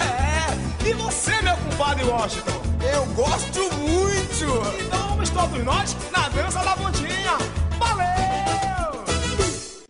É, 0.00 0.88
e 0.88 0.92
você, 0.94 1.40
meu 1.42 1.56
compadre 1.56 2.04
Washington? 2.04 2.62
Eu 2.92 3.04
gosto 3.06 3.60
muito! 3.76 4.80
Então 4.80 5.08
vamos 5.08 5.30
todos 5.30 5.64
nós 5.64 5.96
na 6.10 6.28
dança 6.30 6.64
da 6.64 6.74
bundinha! 6.76 7.09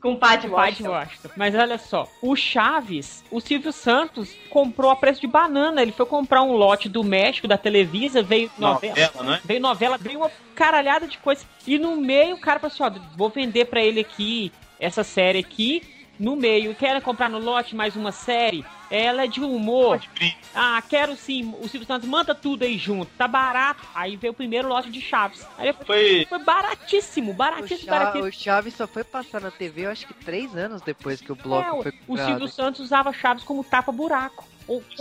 Com 0.01 0.15
de 0.15 0.49
Washington. 0.49 0.91
Washington. 0.91 1.29
Mas 1.37 1.55
olha 1.55 1.77
só, 1.77 2.09
o 2.23 2.35
Chaves, 2.35 3.23
o 3.31 3.41
Silvio 3.41 3.73
Santos 3.73 4.35
comprou 4.49 4.91
a 4.91 4.97
preço 4.97 5.21
de 5.21 5.27
banana. 5.27 5.83
Ele 5.83 5.93
foi 5.93 6.07
comprar 6.07 6.43
um 6.43 6.53
lote 6.53 6.89
do 6.89 7.05
México, 7.05 7.47
da 7.47 7.59
Televisa, 7.59 8.23
veio 8.23 8.51
novela. 8.59 8.95
Novela, 8.95 9.23
não 9.23 9.35
é? 9.35 9.41
Veio 9.45 9.61
novela, 9.61 9.99
veio 9.99 10.21
uma 10.21 10.31
caralhada 10.55 11.07
de 11.07 11.19
coisa. 11.19 11.45
E 11.67 11.79
no 11.79 11.97
meio 11.97 12.37
o 12.37 12.41
cara 12.41 12.59
falou 12.59 12.73
assim: 12.73 12.83
ó, 12.83 13.17
vou 13.17 13.29
vender 13.29 13.67
pra 13.67 13.83
ele 13.83 14.01
aqui, 14.01 14.51
essa 14.79 15.05
série 15.05 15.39
aqui. 15.39 15.83
No 16.21 16.37
meio, 16.37 16.75
quer 16.75 17.01
comprar 17.01 17.31
no 17.31 17.39
lote 17.39 17.75
mais 17.75 17.97
uma 17.97 18.13
série? 18.13 18.63
Ela 18.91 19.25
é 19.25 19.27
de 19.27 19.41
humor. 19.41 20.03
Ah, 20.55 20.83
quero 20.87 21.17
sim. 21.17 21.55
O 21.63 21.67
Silvio 21.67 21.87
Santos 21.87 22.07
manda 22.07 22.35
tudo 22.35 22.63
aí 22.63 22.77
junto. 22.77 23.11
Tá 23.17 23.27
barato. 23.27 23.81
Aí 23.95 24.17
veio 24.17 24.33
o 24.33 24.37
primeiro 24.37 24.69
lote 24.69 24.91
de 24.91 25.01
Chaves. 25.01 25.47
Aí 25.57 25.73
foi, 25.73 25.87
Foi. 25.87 26.27
foi 26.29 26.39
baratíssimo, 26.45 27.31
o, 27.31 27.35
baratíssimo, 27.35 27.91
baratíssimo. 27.91 28.29
o 28.29 28.33
Chaves 28.33 28.75
só 28.75 28.87
foi 28.87 29.03
passar 29.03 29.41
na 29.41 29.51
TV, 29.51 29.87
eu 29.87 29.91
acho 29.91 30.07
que 30.07 30.13
três 30.13 30.55
anos 30.55 30.83
depois 30.83 31.23
que 31.23 31.33
o 31.33 31.35
bloco 31.37 31.79
É, 31.79 31.83
foi 31.85 31.93
o 31.93 32.07
comprado. 32.07 32.29
Silvio 32.29 32.49
Santos 32.49 32.81
usava 32.83 33.13
Chaves 33.15 33.43
como 33.43 33.65
tapa-buraco. 33.65 34.47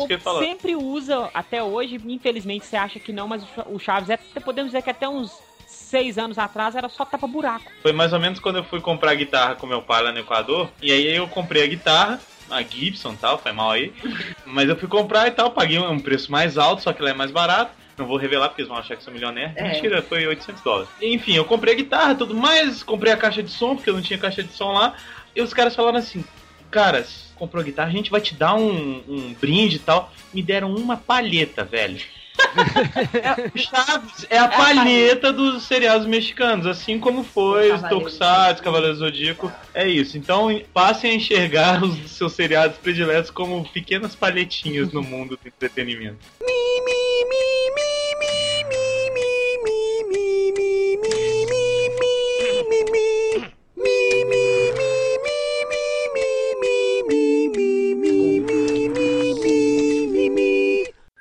Ia 0.10 0.20
falar. 0.20 0.40
sempre 0.40 0.76
usa, 0.76 1.30
até 1.34 1.62
hoje, 1.62 2.00
infelizmente 2.08 2.66
você 2.66 2.78
acha 2.78 2.98
que 3.00 3.12
não, 3.12 3.28
mas 3.28 3.44
o 3.44 3.48
Cha- 3.54 3.68
o 3.68 3.78
Chaves 3.78 4.10
é, 4.10 4.18
podemos 4.40 4.72
dizer 4.72 4.82
que 4.84 4.90
até 4.90 5.08
uns 5.08 5.32
seis 5.70 6.18
anos 6.18 6.38
atrás 6.38 6.76
era 6.76 6.90
só 6.90 7.06
tapa-buraco. 7.06 7.72
Foi 7.82 7.94
mais 7.94 8.12
ou 8.12 8.20
menos 8.20 8.40
quando 8.40 8.58
eu 8.58 8.64
fui 8.64 8.82
comprar 8.82 9.16
guitarra 9.16 9.56
com 9.56 9.68
meu 9.68 9.82
pai 9.82 10.04
lá 10.04 10.12
no 10.12 10.20
Equador. 10.20 10.70
E 10.82 10.92
aí 10.92 11.16
eu 11.16 11.28
comprei 11.28 11.64
a 11.64 11.68
guitarra, 11.68 12.20
a 12.50 12.62
Gibson 12.62 13.14
e 13.14 13.18
tal, 13.18 13.38
foi 13.38 13.52
mal 13.52 13.72
aí. 13.72 13.94
Mas 14.46 14.68
eu 14.68 14.76
fui 14.76 14.88
comprar 14.88 15.28
e 15.28 15.32
tal, 15.32 15.52
paguei 15.52 15.80
um 15.80 16.00
preço 16.00 16.32
mais 16.32 16.58
alto, 16.58 16.84
só 16.84 16.92
que 16.92 17.02
ela 17.02 17.12
é 17.12 17.14
mais 17.14 17.32
barato. 17.32 17.72
Não 17.98 18.06
vou 18.06 18.18
revelar 18.18 18.48
porque 18.48 18.62
eles 18.62 18.70
vão 18.70 18.78
achar 18.78 18.96
que 18.96 19.04
sou 19.04 19.14
milionaire. 19.14 19.52
É. 19.56 19.74
Mentira, 19.74 20.02
foi 20.02 20.26
800 20.26 20.64
dólares. 20.64 20.90
Enfim, 21.02 21.36
eu 21.36 21.44
comprei 21.44 21.74
a 21.74 21.78
guitarra 21.78 22.16
tudo 22.16 22.34
mais, 22.34 22.82
comprei 22.82 23.12
a 23.12 23.18
caixa 23.18 23.44
de 23.44 23.52
som, 23.52 23.76
porque 23.76 23.90
eu 23.90 23.94
não 23.94 24.02
tinha 24.02 24.18
caixa 24.18 24.42
de 24.42 24.54
som 24.54 24.72
lá. 24.72 24.96
E 25.36 25.42
os 25.42 25.54
caras 25.54 25.76
falaram 25.76 25.98
assim: 25.98 26.24
Cara, 26.72 27.04
você 27.04 27.34
comprou 27.36 27.62
a 27.62 27.66
guitarra, 27.66 27.90
a 27.90 27.92
gente 27.92 28.10
vai 28.10 28.22
te 28.22 28.36
dar 28.36 28.54
um, 28.56 29.04
um 29.08 29.36
brinde 29.40 29.78
e 29.78 29.80
tal. 29.80 30.14
Me 30.34 30.42
deram 30.42 30.74
uma 30.74 30.96
palheta, 30.96 31.64
velho. 31.64 32.00
É, 33.14 33.58
Chaves 33.58 34.26
é 34.30 34.38
a 34.38 34.48
palheta 34.48 35.32
dos 35.32 35.64
seriados 35.64 36.08
mexicanos, 36.08 36.66
assim 36.66 37.00
como 37.00 37.24
foi 37.24 37.72
os 37.72 37.82
Cavaleiros. 37.82 37.90
Tokusatsu, 37.90 38.64
Cavaleiros 38.64 39.00
do 39.00 39.06
Zodíaco. 39.06 39.52
É 39.74 39.88
isso. 39.88 40.18
Então 40.18 40.48
passem 40.74 41.12
a 41.12 41.14
enxergar 41.16 41.84
os 41.84 42.12
seus 42.12 42.34
seriados 42.34 42.78
prediletos 42.78 43.32
como 43.32 43.68
pequenas 43.70 44.16
palhetinhas 44.16 44.92
no 44.92 45.02
mundo 45.02 45.38
do 45.42 45.48
entretenimento. 45.48 46.18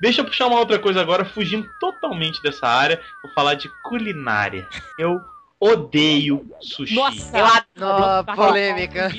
Deixa 0.01 0.21
eu 0.21 0.25
puxar 0.25 0.47
uma 0.47 0.59
outra 0.59 0.79
coisa 0.79 1.01
agora, 1.01 1.25
fugindo 1.25 1.69
totalmente 1.81 2.43
dessa 2.43 2.67
área. 2.67 3.01
Vou 3.23 3.33
falar 3.33 3.55
de 3.55 3.69
culinária. 3.83 4.69
Eu 4.97 5.21
odeio 5.61 6.47
sushi. 6.61 6.95
Nossa, 6.95 7.37
Eu 7.37 7.45
adoro. 7.45 8.25
Tá 8.25 8.35
polêmica. 8.37 9.11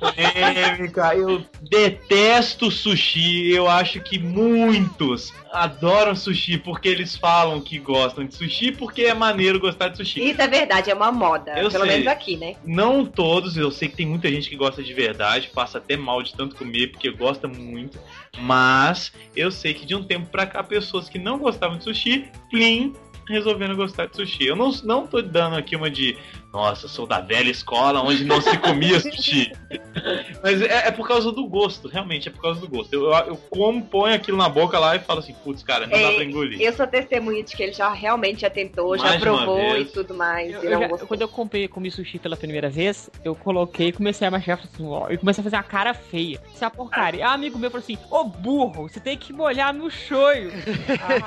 Polêmica, 0.00 1.14
eu 1.14 1.44
detesto 1.62 2.70
sushi. 2.70 3.52
Eu 3.52 3.68
acho 3.68 4.00
que 4.00 4.18
muitos 4.18 5.32
adoram 5.52 6.16
sushi 6.16 6.58
porque 6.58 6.88
eles 6.88 7.16
falam 7.16 7.60
que 7.60 7.78
gostam 7.78 8.24
de 8.24 8.34
sushi 8.34 8.72
porque 8.72 9.02
é 9.02 9.14
maneiro 9.14 9.60
gostar 9.60 9.88
de 9.88 9.96
sushi. 9.96 10.30
Isso 10.30 10.42
é 10.42 10.48
verdade, 10.48 10.90
é 10.90 10.94
uma 10.94 11.12
moda. 11.12 11.52
Eu 11.52 11.70
pelo 11.70 11.84
sei. 11.84 11.92
menos 11.92 12.06
aqui, 12.08 12.36
né? 12.36 12.56
Não 12.64 13.06
todos, 13.06 13.56
eu 13.56 13.70
sei 13.70 13.88
que 13.88 13.96
tem 13.96 14.06
muita 14.06 14.28
gente 14.28 14.50
que 14.50 14.56
gosta 14.56 14.82
de 14.82 14.92
verdade, 14.92 15.50
passa 15.54 15.78
até 15.78 15.96
mal 15.96 16.22
de 16.22 16.34
tanto 16.34 16.56
comer 16.56 16.88
porque 16.88 17.10
gosta 17.10 17.46
muito. 17.46 17.98
Mas 18.38 19.12
eu 19.36 19.50
sei 19.52 19.72
que 19.74 19.86
de 19.86 19.94
um 19.94 20.02
tempo 20.02 20.26
pra 20.26 20.46
cá, 20.46 20.62
pessoas 20.62 21.08
que 21.08 21.18
não 21.18 21.38
gostavam 21.38 21.78
de 21.78 21.84
sushi, 21.84 22.28
plim, 22.50 22.92
resolvendo 23.26 23.76
gostar 23.76 24.06
de 24.06 24.16
sushi. 24.16 24.46
Eu 24.46 24.56
não, 24.56 24.70
não 24.84 25.06
tô 25.06 25.20
dando 25.22 25.56
aqui 25.56 25.76
uma 25.76 25.90
de, 25.90 26.16
nossa, 26.54 26.86
sou 26.86 27.04
da 27.04 27.20
velha 27.20 27.50
escola 27.50 28.00
onde 28.00 28.24
não 28.24 28.40
se 28.40 28.56
comia 28.58 29.00
sushi. 29.00 29.52
Mas 30.42 30.62
é, 30.62 30.86
é 30.88 30.90
por 30.92 31.06
causa 31.08 31.32
do 31.32 31.44
gosto, 31.48 31.88
realmente 31.88 32.28
é 32.28 32.30
por 32.32 32.40
causa 32.40 32.60
do 32.60 32.68
gosto. 32.68 32.92
Eu, 32.92 33.06
eu, 33.06 33.12
eu 33.12 33.36
como, 33.50 33.82
ponho 33.84 34.14
aquilo 34.14 34.36
na 34.38 34.48
boca 34.48 34.78
lá 34.78 34.94
e 34.94 35.00
falo 35.00 35.18
assim, 35.18 35.34
putz, 35.42 35.62
cara, 35.64 35.86
não 35.86 35.92
dá 35.92 35.98
É, 35.98 36.14
pra 36.14 36.24
engolir. 36.24 36.60
Eu 36.60 36.72
sou 36.72 36.86
testemunha 36.86 37.42
de 37.42 37.56
que 37.56 37.62
ele 37.62 37.72
já 37.72 37.92
realmente 37.92 38.42
já 38.42 38.50
tentou, 38.50 38.96
já 38.96 39.02
Mais 39.04 39.22
uma 39.22 39.42
provou 39.44 39.76
e 39.78 39.84
tudo 39.86 40.14
mais. 40.14 40.52
Eu- 40.52 40.62
e 40.62 40.66
eu 40.66 40.80
já- 40.80 40.88
quando 41.06 41.22
eu 41.22 41.28
comprei, 41.28 41.66
comi 41.66 41.90
sushi 41.90 42.18
pela 42.20 42.36
primeira 42.36 42.70
vez, 42.70 43.10
eu 43.24 43.34
coloquei, 43.34 43.90
comecei 43.90 44.26
a 44.28 44.30
machar 44.30 44.60
assim, 44.62 44.86
ó, 44.86 45.10
e 45.10 45.18
comecei 45.18 45.40
a 45.40 45.44
fazer 45.44 45.56
uma 45.56 45.62
cara 45.64 45.92
feia. 45.92 46.40
Isso 46.54 46.62
é 46.62 46.66
uma 46.68 46.70
porcaria. 46.70 47.26
Ah, 47.26 47.32
amigo 47.32 47.58
meu 47.58 47.70
falou 47.70 47.82
assim: 47.82 47.98
Ô 48.10 48.22
burro, 48.24 48.88
você 48.88 49.00
tem 49.00 49.16
que 49.18 49.32
molhar 49.32 49.74
no 49.74 49.90
shoyu. 49.90 50.50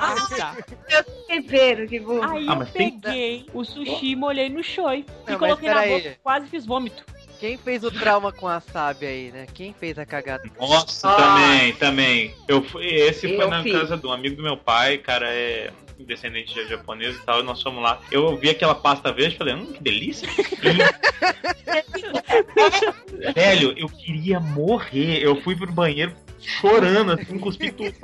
Ah, 0.00 0.14
tá. 0.36 0.56
Tempero, 1.26 1.86
tipo. 1.86 2.12
Aí 2.22 2.46
Ah, 2.48 2.52
eu 2.52 2.56
mas 2.56 2.70
tem- 2.72 2.98
peguei 2.98 3.46
o 3.52 3.64
sushi 3.64 4.10
e 4.12 4.16
molhei 4.16 4.48
no 4.48 4.62
shoyu. 4.62 5.04
Não, 5.26 5.34
e 5.34 5.38
coloquei 5.38 5.68
na 5.68 5.86
boca, 5.86 6.16
quase 6.22 6.46
fiz 6.48 6.66
vômito. 6.66 7.04
Quem 7.40 7.56
fez 7.56 7.84
o 7.84 7.90
trauma 7.90 8.32
com 8.32 8.48
a 8.48 8.60
Sabe 8.60 9.06
aí, 9.06 9.30
né? 9.30 9.46
Quem 9.54 9.72
fez 9.72 9.96
a 9.98 10.04
cagada? 10.04 10.42
Nossa, 10.58 11.08
Ah. 11.08 11.16
também, 11.16 11.72
também. 11.74 12.34
Eu 12.48 12.62
fui, 12.64 12.84
esse 12.84 13.28
foi 13.28 13.44
Eu 13.44 13.48
na 13.50 13.62
fiz. 13.62 13.72
casa 13.72 13.96
de 13.96 14.06
um 14.06 14.12
amigo 14.12 14.36
do 14.36 14.42
meu 14.42 14.56
pai, 14.56 14.98
cara, 14.98 15.28
é 15.32 15.70
descendente 16.00 16.52
de 16.54 16.66
japonês 16.68 17.16
e 17.16 17.20
tal, 17.24 17.40
e 17.40 17.42
nós 17.44 17.62
fomos 17.62 17.82
lá. 17.82 18.00
Eu 18.10 18.36
vi 18.36 18.50
aquela 18.50 18.74
pasta 18.74 19.12
verde 19.12 19.34
e 19.34 19.38
falei, 19.38 19.54
hum, 19.54 19.72
que 19.72 19.82
delícia. 19.82 20.28
Velho, 23.34 23.74
eu 23.76 23.88
queria 23.88 24.40
morrer. 24.40 25.18
Eu 25.22 25.40
fui 25.42 25.56
pro 25.56 25.70
banheiro 25.72 26.12
chorando, 26.40 27.12
assim, 27.12 27.38
cuspi 27.38 27.70
tudo. 27.72 27.94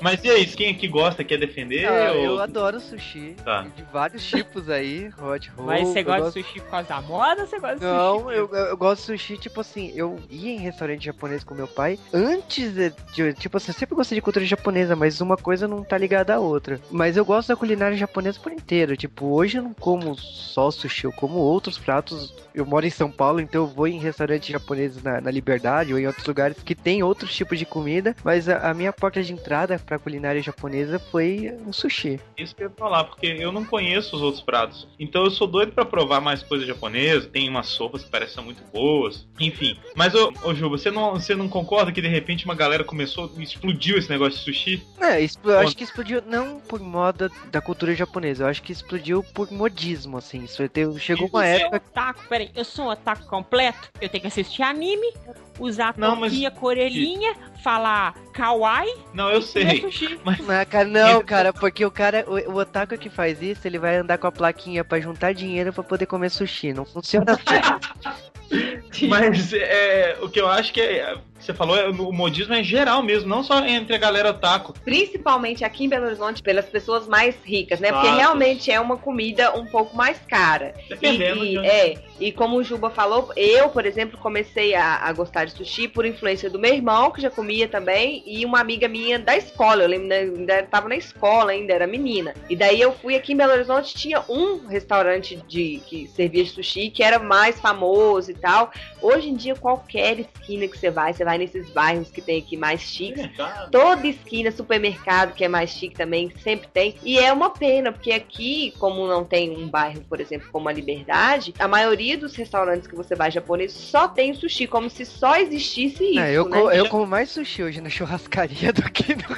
Mas 0.00 0.22
e 0.24 0.30
aí, 0.30 0.46
quem 0.46 0.70
aqui 0.70 0.86
gosta, 0.88 1.24
quer 1.24 1.38
defender? 1.38 1.84
Ah, 1.86 2.12
ou- 2.12 2.24
eu 2.24 2.40
adoro 2.40 2.80
sushi. 2.80 3.34
Tá. 3.44 3.66
De 3.76 3.82
vários 3.92 4.24
tipos 4.26 4.68
aí, 4.70 5.10
hot 5.20 5.50
roll. 5.56 5.66
Mas 5.66 5.88
você 5.88 6.02
gosta 6.02 6.20
gosto- 6.22 6.38
de 6.40 6.44
sushi 6.46 6.60
por 6.60 6.70
causa 6.70 6.88
da 6.88 7.00
moda 7.02 7.40
ou 7.42 7.46
você 7.46 7.58
gosta 7.58 7.76
de 7.78 7.84
Não, 7.84 8.20
sushi? 8.22 8.36
eu, 8.36 8.48
eu 8.54 8.66
eu 8.68 8.76
gosto 8.76 9.00
de 9.00 9.06
sushi, 9.06 9.38
tipo 9.38 9.60
assim, 9.60 9.92
eu 9.94 10.18
ia 10.30 10.50
em 10.52 10.58
restaurante 10.58 11.04
japonês 11.04 11.42
com 11.42 11.54
meu 11.54 11.66
pai 11.66 11.98
antes 12.12 12.72
de, 12.74 12.92
de- 13.14 13.34
tipo 13.34 13.56
assim, 13.56 13.70
eu 13.70 13.74
sempre 13.74 13.94
gostei 13.96 14.16
de 14.16 14.22
cultura 14.22 14.44
japonesa, 14.44 14.94
mas 14.94 15.20
uma 15.20 15.36
coisa 15.36 15.66
não 15.66 15.82
tá 15.82 15.98
ligada 15.98 16.34
à 16.34 16.38
outra. 16.38 16.80
Mas 16.90 17.16
eu 17.16 17.24
gosto 17.24 17.48
da 17.48 17.56
culinária 17.56 17.96
japonesa 17.96 18.38
por 18.40 18.52
inteiro, 18.52 18.96
tipo, 18.96 19.26
hoje 19.26 19.58
eu 19.58 19.62
não 19.62 19.74
como 19.74 20.14
só 20.16 20.70
sushi, 20.70 21.04
eu 21.04 21.12
como 21.12 21.38
outros 21.38 21.78
pratos. 21.78 22.34
Eu 22.54 22.66
moro 22.66 22.84
em 22.86 22.90
São 22.90 23.10
Paulo, 23.10 23.40
então 23.40 23.62
eu 23.62 23.66
vou 23.68 23.86
em 23.86 23.98
restaurantes 24.00 24.48
japoneses 24.48 25.00
na, 25.02 25.20
na 25.20 25.30
Liberdade 25.30 25.92
ou 25.92 25.98
em 25.98 26.06
outros 26.08 26.26
lugares 26.26 26.56
que 26.64 26.74
tem 26.74 27.02
outros 27.04 27.34
tipos 27.34 27.56
de 27.58 27.64
comida, 27.64 28.16
mas 28.24 28.48
a, 28.48 28.70
a 28.70 28.74
minha 28.74 28.92
porta 28.92 29.22
de 29.22 29.32
entrada 29.32 29.57
pra 29.84 29.98
culinária 29.98 30.42
japonesa 30.42 30.98
foi 30.98 31.52
o 31.66 31.72
sushi. 31.72 32.20
Isso 32.36 32.54
que 32.54 32.62
eu 32.62 32.68
ia 32.68 32.74
falar, 32.76 33.04
porque 33.04 33.26
eu 33.26 33.50
não 33.50 33.64
conheço 33.64 34.14
os 34.16 34.22
outros 34.22 34.42
pratos. 34.42 34.86
Então 34.98 35.24
eu 35.24 35.30
sou 35.30 35.46
doido 35.46 35.72
pra 35.72 35.84
provar 35.84 36.20
mais 36.20 36.42
coisa 36.42 36.64
japonesa. 36.66 37.28
Tem 37.28 37.48
umas 37.48 37.66
sopas 37.66 38.04
que 38.04 38.10
parecem 38.10 38.44
muito 38.44 38.62
boas. 38.72 39.26
Enfim. 39.40 39.76
Mas, 39.94 40.14
ô, 40.14 40.32
ô 40.44 40.54
Juba, 40.54 40.76
você 40.78 40.90
não, 40.90 41.12
você 41.14 41.34
não 41.34 41.48
concorda 41.48 41.90
que 41.90 42.00
de 42.02 42.08
repente 42.08 42.44
uma 42.44 42.54
galera 42.54 42.84
começou, 42.84 43.30
explodiu 43.38 43.96
esse 43.98 44.08
negócio 44.10 44.38
de 44.38 44.44
sushi? 44.44 44.82
É, 45.00 45.20
expl- 45.20 45.50
eu 45.50 45.58
acho 45.60 45.76
que 45.76 45.84
explodiu 45.84 46.22
não 46.26 46.60
por 46.60 46.80
moda 46.80 47.30
da 47.50 47.60
cultura 47.60 47.94
japonesa, 47.94 48.44
eu 48.44 48.48
acho 48.48 48.62
que 48.62 48.72
explodiu 48.72 49.22
por 49.34 49.50
modismo, 49.50 50.18
assim. 50.18 50.44
Isso 50.44 50.68
teve- 50.68 50.98
chegou 51.00 51.28
uma 51.32 51.46
Eu 51.46 51.58
sou 51.58 51.66
época. 51.66 51.76
otaku, 51.88 52.28
peraí, 52.28 52.50
eu 52.54 52.64
sou 52.64 52.84
um 52.86 52.88
otaku 52.88 53.26
completo? 53.26 53.90
Eu 54.00 54.08
tenho 54.08 54.20
que 54.22 54.28
assistir 54.28 54.62
anime, 54.62 55.12
usar 55.58 55.94
Não, 55.96 56.16
mas- 56.16 56.32
touquinha, 56.32 56.52
orelhinha, 56.60 57.34
falar 57.62 58.14
kawaii 58.32 58.94
Não, 59.12 59.30
eu 59.30 59.42
sei. 59.42 59.80
sushi. 59.80 60.18
Não, 60.24 60.64
cara, 60.66 60.84
não, 60.88 61.22
cara, 61.24 61.52
porque 61.52 61.84
o 61.84 61.90
cara, 61.90 62.24
o, 62.26 62.52
o 62.52 62.56
otaku 62.58 62.96
que 62.96 63.10
faz 63.10 63.42
isso, 63.42 63.66
ele 63.66 63.78
vai 63.78 63.96
andar 63.96 64.18
com 64.18 64.26
a 64.26 64.32
plaquinha 64.32 64.84
pra 64.84 65.00
juntar 65.00 65.32
dinheiro 65.34 65.72
pra 65.72 65.82
poder 65.82 66.06
comer 66.06 66.30
sushi. 66.30 66.72
Não 66.72 66.84
funciona 66.84 67.32
assim. 67.34 69.08
Mas 69.08 69.52
é, 69.52 70.16
o 70.22 70.28
que 70.28 70.40
eu 70.40 70.48
acho 70.48 70.72
que 70.72 70.80
é, 70.80 71.16
você 71.38 71.54
falou, 71.54 71.76
é, 71.76 71.88
o 71.88 72.12
modismo 72.12 72.54
é 72.54 72.62
geral 72.62 73.02
mesmo, 73.02 73.28
não 73.28 73.42
só 73.42 73.64
entre 73.64 73.94
a 73.94 73.98
galera 73.98 74.30
otaku. 74.30 74.74
Principalmente 74.84 75.64
aqui 75.64 75.84
em 75.84 75.88
Belo 75.88 76.06
Horizonte, 76.06 76.42
pelas 76.42 76.66
pessoas 76.66 77.06
mais 77.06 77.36
ricas, 77.44 77.80
né? 77.80 77.92
Porque 77.92 78.08
realmente 78.08 78.70
é 78.70 78.80
uma 78.80 78.96
comida 78.96 79.56
um 79.56 79.64
pouco 79.66 79.96
mais 79.96 80.18
cara. 80.28 80.74
Dependendo 80.88 81.44
E, 81.44 81.48
de 81.50 81.54
e- 81.54 81.58
onde- 81.58 81.68
é, 81.68 81.94
e 82.20 82.32
como 82.32 82.56
o 82.56 82.62
Juba 82.64 82.90
falou, 82.90 83.30
eu, 83.36 83.68
por 83.68 83.86
exemplo, 83.86 84.18
comecei 84.18 84.74
a, 84.74 84.96
a 84.96 85.12
gostar 85.12 85.44
de 85.44 85.52
sushi 85.52 85.86
por 85.88 86.04
influência 86.04 86.50
do 86.50 86.58
meu 86.58 86.74
irmão, 86.74 87.10
que 87.10 87.20
já 87.20 87.30
comia 87.30 87.68
também, 87.68 88.22
e 88.26 88.44
uma 88.44 88.60
amiga 88.60 88.88
minha 88.88 89.18
da 89.18 89.36
escola. 89.36 89.82
Eu 89.84 89.88
lembro, 89.88 90.08
né, 90.08 90.18
ainda 90.20 90.62
tava 90.64 90.88
na 90.88 90.96
escola, 90.96 91.52
ainda 91.52 91.72
era 91.72 91.86
menina. 91.86 92.34
E 92.50 92.56
daí 92.56 92.80
eu 92.80 92.92
fui 92.92 93.14
aqui 93.14 93.32
em 93.32 93.36
Belo 93.36 93.52
Horizonte, 93.52 93.94
tinha 93.94 94.24
um 94.28 94.66
restaurante 94.66 95.36
de 95.46 95.80
que 95.86 96.08
servia 96.08 96.42
de 96.42 96.50
sushi 96.50 96.90
que 96.90 97.02
era 97.02 97.18
mais 97.18 97.60
famoso 97.60 98.30
e 98.30 98.34
tal. 98.34 98.70
Hoje 99.00 99.28
em 99.28 99.34
dia, 99.36 99.54
qualquer 99.54 100.18
esquina 100.20 100.66
que 100.66 100.76
você 100.78 100.90
vai, 100.90 101.12
você 101.12 101.24
vai 101.28 101.36
nesses 101.36 101.68
bairros 101.68 102.10
que 102.10 102.22
tem 102.22 102.38
aqui 102.38 102.56
mais 102.56 102.80
chiques, 102.80 103.20
Mercado. 103.20 103.70
toda 103.70 104.06
esquina, 104.06 104.50
supermercado, 104.50 105.34
que 105.34 105.44
é 105.44 105.48
mais 105.48 105.68
chique 105.68 105.94
também, 105.94 106.32
sempre 106.42 106.68
tem. 106.72 106.94
E 107.02 107.18
é 107.18 107.30
uma 107.30 107.50
pena, 107.50 107.92
porque 107.92 108.12
aqui, 108.12 108.72
como 108.78 109.06
não 109.06 109.24
tem 109.26 109.50
um 109.54 109.68
bairro, 109.68 110.00
por 110.08 110.20
exemplo, 110.22 110.48
como 110.50 110.70
a 110.70 110.72
Liberdade, 110.72 111.52
a 111.58 111.68
maioria 111.68 112.16
dos 112.16 112.34
restaurantes 112.34 112.86
que 112.88 112.96
você 112.96 113.14
vai 113.14 113.30
japonês 113.30 113.72
só 113.72 114.08
tem 114.08 114.32
sushi, 114.32 114.66
como 114.66 114.88
se 114.88 115.04
só 115.04 115.36
existisse 115.36 116.02
isso, 116.02 116.18
É, 116.20 116.32
eu, 116.32 116.48
né? 116.48 116.60
co- 116.62 116.70
eu 116.70 116.88
como 116.88 117.06
mais 117.06 117.28
sushi 117.30 117.62
hoje 117.62 117.80
na 117.82 117.90
churrascaria 117.90 118.72
do 118.72 118.82
que 118.90 119.14
no 119.14 119.28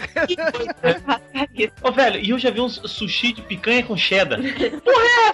Ô, 1.82 1.90
velho, 1.92 2.20
e 2.20 2.30
eu 2.30 2.38
já 2.38 2.50
vi 2.50 2.60
uns 2.60 2.80
sushi 2.84 3.32
de 3.32 3.42
picanha 3.42 3.82
com 3.82 3.96
cheddar. 3.96 4.38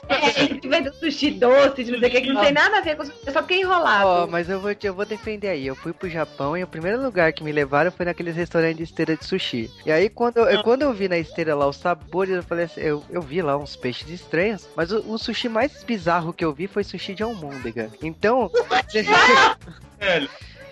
É, 0.08 0.46
que 0.58 0.68
vem 0.68 0.82
do 0.82 0.94
sushi 0.94 1.30
doce, 1.32 1.84
de 1.84 1.90
não 1.92 1.98
sei 1.98 2.08
o 2.08 2.10
que, 2.12 2.20
que 2.22 2.32
não 2.32 2.40
tem 2.42 2.52
nada 2.52 2.78
a 2.78 2.80
ver 2.80 2.96
com 2.96 3.04
sushi, 3.04 3.18
é 3.26 3.30
só 3.32 3.42
que 3.42 3.54
é 3.54 3.60
enrolado. 3.60 4.06
Ó, 4.06 4.26
mas 4.26 4.48
eu 4.48 4.60
vou, 4.60 4.74
eu 4.82 4.94
vou 4.94 5.04
defender 5.04 5.48
aí. 5.48 5.66
Eu 5.66 5.74
fui 5.76 5.92
pro 5.92 6.08
Japão 6.08 6.45
e 6.54 6.62
o 6.62 6.66
primeiro 6.66 7.02
lugar 7.02 7.32
que 7.32 7.42
me 7.42 7.50
levaram 7.50 7.90
foi 7.90 8.04
naqueles 8.04 8.36
restaurantes 8.36 8.76
de 8.76 8.82
esteira 8.82 9.16
de 9.16 9.24
sushi. 9.24 9.70
E 9.86 9.90
aí, 9.90 10.10
quando 10.10 10.36
eu, 10.40 10.62
quando 10.62 10.82
eu 10.82 10.92
vi 10.92 11.08
na 11.08 11.16
esteira 11.16 11.54
lá 11.54 11.66
os 11.66 11.76
sabores, 11.76 12.34
eu 12.36 12.42
falei 12.42 12.66
assim, 12.66 12.82
eu, 12.82 13.02
eu 13.08 13.22
vi 13.22 13.40
lá 13.40 13.56
uns 13.56 13.74
peixes 13.74 14.10
estranhos, 14.10 14.68
mas 14.76 14.92
o, 14.92 14.98
o 15.10 15.16
sushi 15.16 15.48
mais 15.48 15.82
bizarro 15.82 16.34
que 16.34 16.44
eu 16.44 16.52
vi 16.52 16.66
foi 16.66 16.84
sushi 16.84 17.14
de 17.14 17.22
almôndega. 17.22 17.90
Então, 18.02 18.50
Velho, 19.98 20.28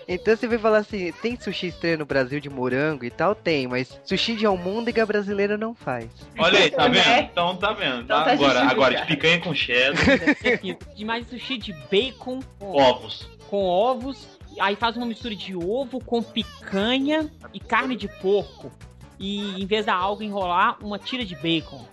então 0.07 0.35
você 0.37 0.47
vai 0.47 0.59
falar 0.59 0.77
assim, 0.79 1.11
tem 1.21 1.35
sushi 1.39 1.67
estranho 1.67 1.97
no 1.97 2.05
Brasil 2.05 2.39
de 2.39 2.47
morango 2.47 3.03
e 3.05 3.09
tal? 3.09 3.33
Tem, 3.33 3.65
mas 3.67 3.99
sushi 4.03 4.35
de 4.35 4.45
almôndega 4.45 5.03
brasileira 5.03 5.57
não 5.57 5.73
faz. 5.73 6.07
olha 6.37 6.59
aí, 6.59 6.69
tá 6.69 6.87
Né? 6.87 7.01
vendo? 7.01 7.19
Então 7.31 7.55
tá 7.57 7.73
vendo. 7.73 8.01
Então 8.01 8.19
Tá? 8.19 8.25
tá 8.25 8.31
Agora, 8.33 8.59
agora, 8.69 8.95
de 9.01 9.07
picanha 9.07 9.39
com 9.39 9.53
cheddar, 9.55 9.97
fino. 10.61 10.77
Demais 10.95 11.27
sushi 11.27 11.57
de 11.57 11.73
bacon 11.89 12.39
com, 12.59 12.75
ovos. 12.77 13.27
com 13.49 13.63
ovos. 13.65 14.34
Aí 14.59 14.75
faz 14.75 14.95
uma 14.95 15.05
mistura 15.05 15.35
de 15.35 15.55
ovo 15.55 16.03
com 16.03 16.21
picanha 16.23 17.31
e 17.53 17.59
carne 17.59 17.95
de 17.95 18.07
porco. 18.07 18.71
E 19.19 19.61
em 19.61 19.65
vez 19.65 19.85
da 19.85 19.93
alga 19.93 20.23
enrolar, 20.23 20.77
uma 20.81 20.99
tira 20.99 21.25
de 21.25 21.35
bacon. 21.35 21.85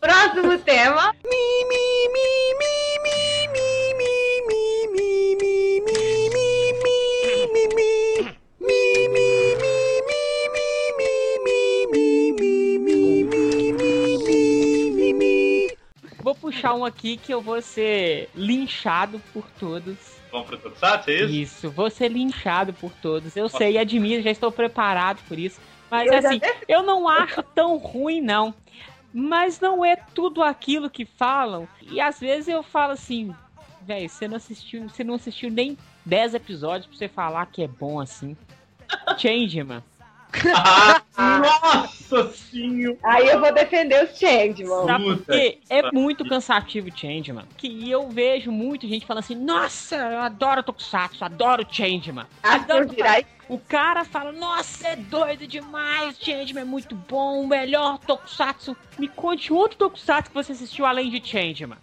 Próximo 0.00 0.58
tema. 0.58 1.14
Vou 16.22 16.34
puxar 16.34 16.74
um 16.74 16.84
aqui 16.84 17.16
que 17.16 17.32
eu 17.32 17.40
vou 17.40 17.62
ser 17.62 18.28
linchado 18.34 19.18
por 19.32 19.48
todos. 19.58 20.17
Vamos 20.30 20.46
pro 20.46 20.58
Tokusatsu, 20.58 21.10
é 21.10 21.14
isso? 21.14 21.32
Isso, 21.32 21.70
vou 21.70 21.90
ser 21.90 22.08
linchado 22.08 22.72
por 22.72 22.92
todos. 22.92 23.36
Eu 23.36 23.48
sei, 23.48 23.78
admiro, 23.78 24.22
já 24.22 24.30
estou 24.30 24.52
preparado 24.52 25.20
por 25.26 25.38
isso. 25.38 25.60
Mas 25.90 26.10
Eu 26.10 26.18
assim, 26.18 26.40
eu 26.68 26.82
não 26.82 27.08
acho 27.08 27.42
tão 27.42 27.76
ruim, 27.78 28.20
não. 28.20 28.54
Mas 29.12 29.58
não 29.58 29.84
é 29.84 29.96
tudo 29.96 30.42
aquilo 30.42 30.90
que 30.90 31.04
falam. 31.04 31.66
E 31.82 32.00
às 32.00 32.20
vezes 32.20 32.48
eu 32.48 32.62
falo 32.62 32.92
assim, 32.92 33.34
velho, 33.82 34.08
você 34.08 34.28
não 34.28 34.36
assistiu, 34.36 34.88
você 34.88 35.02
não 35.02 35.14
assistiu 35.14 35.50
nem 35.50 35.78
10 36.04 36.34
episódios 36.34 36.86
pra 36.86 36.96
você 36.96 37.08
falar 37.08 37.46
que 37.46 37.62
é 37.62 37.68
bom 37.68 38.00
assim. 38.00 38.36
Changeman. 39.18 39.82
Nossa 41.18 42.32
senhora! 42.32 42.96
Aí 43.02 43.28
eu 43.28 43.40
vou 43.40 43.52
defender 43.52 44.04
os 44.04 44.18
Changeman. 44.18 44.86
Sabe 44.86 45.04
por 45.04 45.16
Puta 45.18 45.32
quê? 45.32 45.58
É 45.68 45.90
muito 45.90 46.24
cansativo 46.28 46.88
Changeman. 46.94 47.44
Que 47.56 47.90
eu 47.90 48.08
vejo 48.08 48.50
muita 48.50 48.86
gente 48.86 49.06
falando 49.06 49.24
assim, 49.24 49.34
nossa, 49.34 49.96
eu 49.96 50.20
adoro 50.20 50.62
Tokusatsu, 50.62 51.24
adoro 51.24 51.66
Changeman. 51.68 52.26
Eu 52.44 52.50
Adoro 52.50 52.88
O 53.48 53.58
cara 53.58 54.04
fala, 54.04 54.32
nossa, 54.32 54.88
é 54.88 54.96
doido 54.96 55.46
demais, 55.46 56.16
Changeman 56.20 56.62
é 56.62 56.66
muito 56.66 56.94
bom, 56.94 57.42
o 57.42 57.46
melhor 57.46 57.98
Tokusatsu. 57.98 58.76
Me 58.98 59.08
conte 59.08 59.52
outro 59.52 59.78
Tokusatsu 59.78 60.30
que 60.30 60.34
você 60.34 60.52
assistiu 60.52 60.86
além 60.86 61.10
de 61.10 61.26
Changeman. 61.26 61.78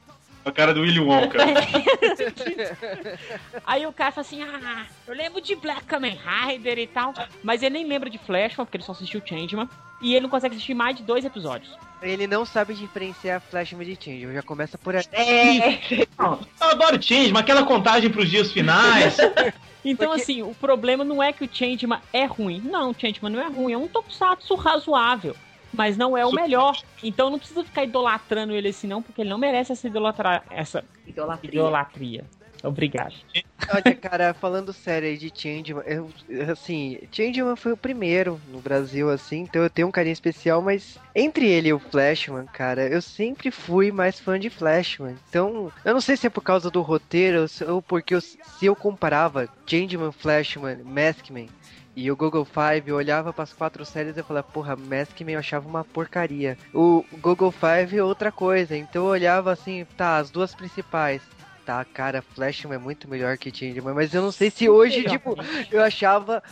A 0.45 0.51
cara 0.51 0.75
do 0.75 0.81
Willy 0.81 0.99
Wonka. 0.99 1.39
Aí 3.65 3.85
o 3.87 3.91
cara 3.91 4.11
fala 4.11 4.25
assim, 4.25 4.43
ah, 4.43 4.85
eu 5.07 5.15
lembro 5.15 5.41
de 5.41 5.55
Black 5.55 5.83
Kamen 5.85 6.17
Rider 6.23 6.77
e 6.77 6.87
tal, 6.87 7.13
mas 7.43 7.63
ele 7.63 7.73
nem 7.73 7.87
lembra 7.87 8.09
de 8.09 8.17
Flashman, 8.19 8.65
porque 8.65 8.77
ele 8.77 8.83
só 8.83 8.91
assistiu 8.91 9.21
Changeman. 9.25 9.67
E 10.01 10.13
ele 10.13 10.21
não 10.21 10.29
consegue 10.29 10.55
assistir 10.55 10.73
mais 10.73 10.95
de 10.95 11.03
dois 11.03 11.25
episódios. 11.25 11.73
Ele 12.01 12.27
não 12.27 12.45
sabe 12.45 12.73
diferenciar 12.75 13.41
Flashman 13.41 13.87
de 13.87 13.95
Changeman, 13.95 14.35
já 14.35 14.43
começa 14.43 14.77
por 14.77 14.95
aí. 14.95 15.03
É, 15.11 15.79
Eu 16.19 16.69
adoro 16.69 17.01
Changeman, 17.01 17.41
aquela 17.41 17.63
contagem 17.63 18.09
pros 18.11 18.29
dias 18.29 18.51
finais. 18.51 19.17
Então, 19.87 20.07
Porque- 20.07 20.21
assim, 20.23 20.41
o 20.41 20.51
problema 20.55 21.03
não 21.03 21.21
é 21.21 21.31
que 21.31 21.45
o 21.45 21.49
Changeman 21.51 21.99
é 22.11 22.25
ruim. 22.25 22.59
Não, 22.59 22.89
o 22.89 22.95
Changeman 22.99 23.31
não 23.31 23.39
é 23.39 23.47
ruim, 23.47 23.71
é 23.71 23.77
um 23.77 23.87
tokusatsu 23.87 24.55
razoável. 24.55 25.35
Mas 25.77 25.97
não 25.97 26.17
é 26.17 26.25
o 26.25 26.31
melhor. 26.31 26.77
Então 27.03 27.29
não 27.29 27.37
precisa 27.39 27.63
ficar 27.63 27.83
idolatrando 27.83 28.53
ele 28.53 28.69
assim, 28.69 28.87
não, 28.87 29.01
porque 29.01 29.21
ele 29.21 29.29
não 29.29 29.37
merece 29.37 29.71
essa, 29.71 29.87
idolatra... 29.87 30.43
essa 30.49 30.83
idolatria. 31.05 31.51
idolatria. 31.51 32.25
Obrigado. 32.63 33.13
Olha, 33.69 33.95
cara, 33.95 34.33
falando 34.33 34.73
sério 34.73 35.07
aí 35.07 35.17
de 35.17 35.31
Changeman, 35.33 35.83
eu, 35.85 36.09
assim, 36.51 36.99
Changeman 37.11 37.55
foi 37.55 37.73
o 37.73 37.77
primeiro 37.77 38.41
no 38.47 38.59
Brasil, 38.59 39.09
assim, 39.09 39.41
então 39.41 39.61
eu 39.61 39.69
tenho 39.69 39.87
um 39.87 39.91
carinho 39.91 40.13
especial, 40.13 40.63
mas 40.63 40.97
entre 41.13 41.47
ele 41.47 41.69
e 41.69 41.73
o 41.73 41.79
Flashman, 41.79 42.45
cara, 42.45 42.87
eu 42.87 43.01
sempre 43.03 43.51
fui 43.51 43.91
mais 43.91 44.19
fã 44.19 44.39
de 44.39 44.49
Flashman. 44.49 45.15
Então, 45.29 45.71
eu 45.83 45.93
não 45.93 46.01
sei 46.01 46.17
se 46.17 46.25
é 46.25 46.29
por 46.29 46.41
causa 46.41 46.71
do 46.71 46.81
roteiro 46.81 47.45
ou 47.67 47.81
porque 47.83 48.15
eu- 48.15 48.21
se 48.21 48.37
eu 48.61 48.75
comparava 48.75 49.47
Changeman, 49.67 50.11
Flashman, 50.11 50.77
Maskman 50.83 51.49
e 51.95 52.11
o 52.11 52.15
Google 52.15 52.45
Five, 52.45 52.89
eu 52.89 52.95
olhava 52.95 53.31
para 53.31 53.43
as 53.43 53.53
quatro 53.53 53.85
séries 53.85 54.17
e 54.17 54.19
eu 54.19 54.23
falava, 54.23 54.45
porra, 54.51 54.75
Maskman 54.75 55.33
eu 55.33 55.39
achava 55.39 55.67
uma 55.67 55.83
porcaria. 55.83 56.57
O 56.73 57.05
Google 57.13 57.51
Five 57.51 57.97
é 57.97 58.03
outra 58.03 58.31
coisa, 58.31 58.75
então 58.75 59.05
eu 59.05 59.11
olhava 59.11 59.51
assim, 59.51 59.85
tá, 59.95 60.17
as 60.17 60.29
duas 60.29 60.53
principais. 60.53 61.21
Tá, 61.65 61.83
cara, 61.83 62.21
Flashman 62.21 62.75
é 62.75 62.77
muito 62.77 63.09
melhor 63.09 63.39
que 63.39 63.49
Changeman, 63.49 63.95
mas 63.95 64.13
eu 64.13 64.21
não 64.21 64.31
sei 64.31 64.51
se 64.51 64.69
hoje, 64.69 65.03
tipo, 65.03 65.35
eu 65.71 65.81
achava. 65.81 66.43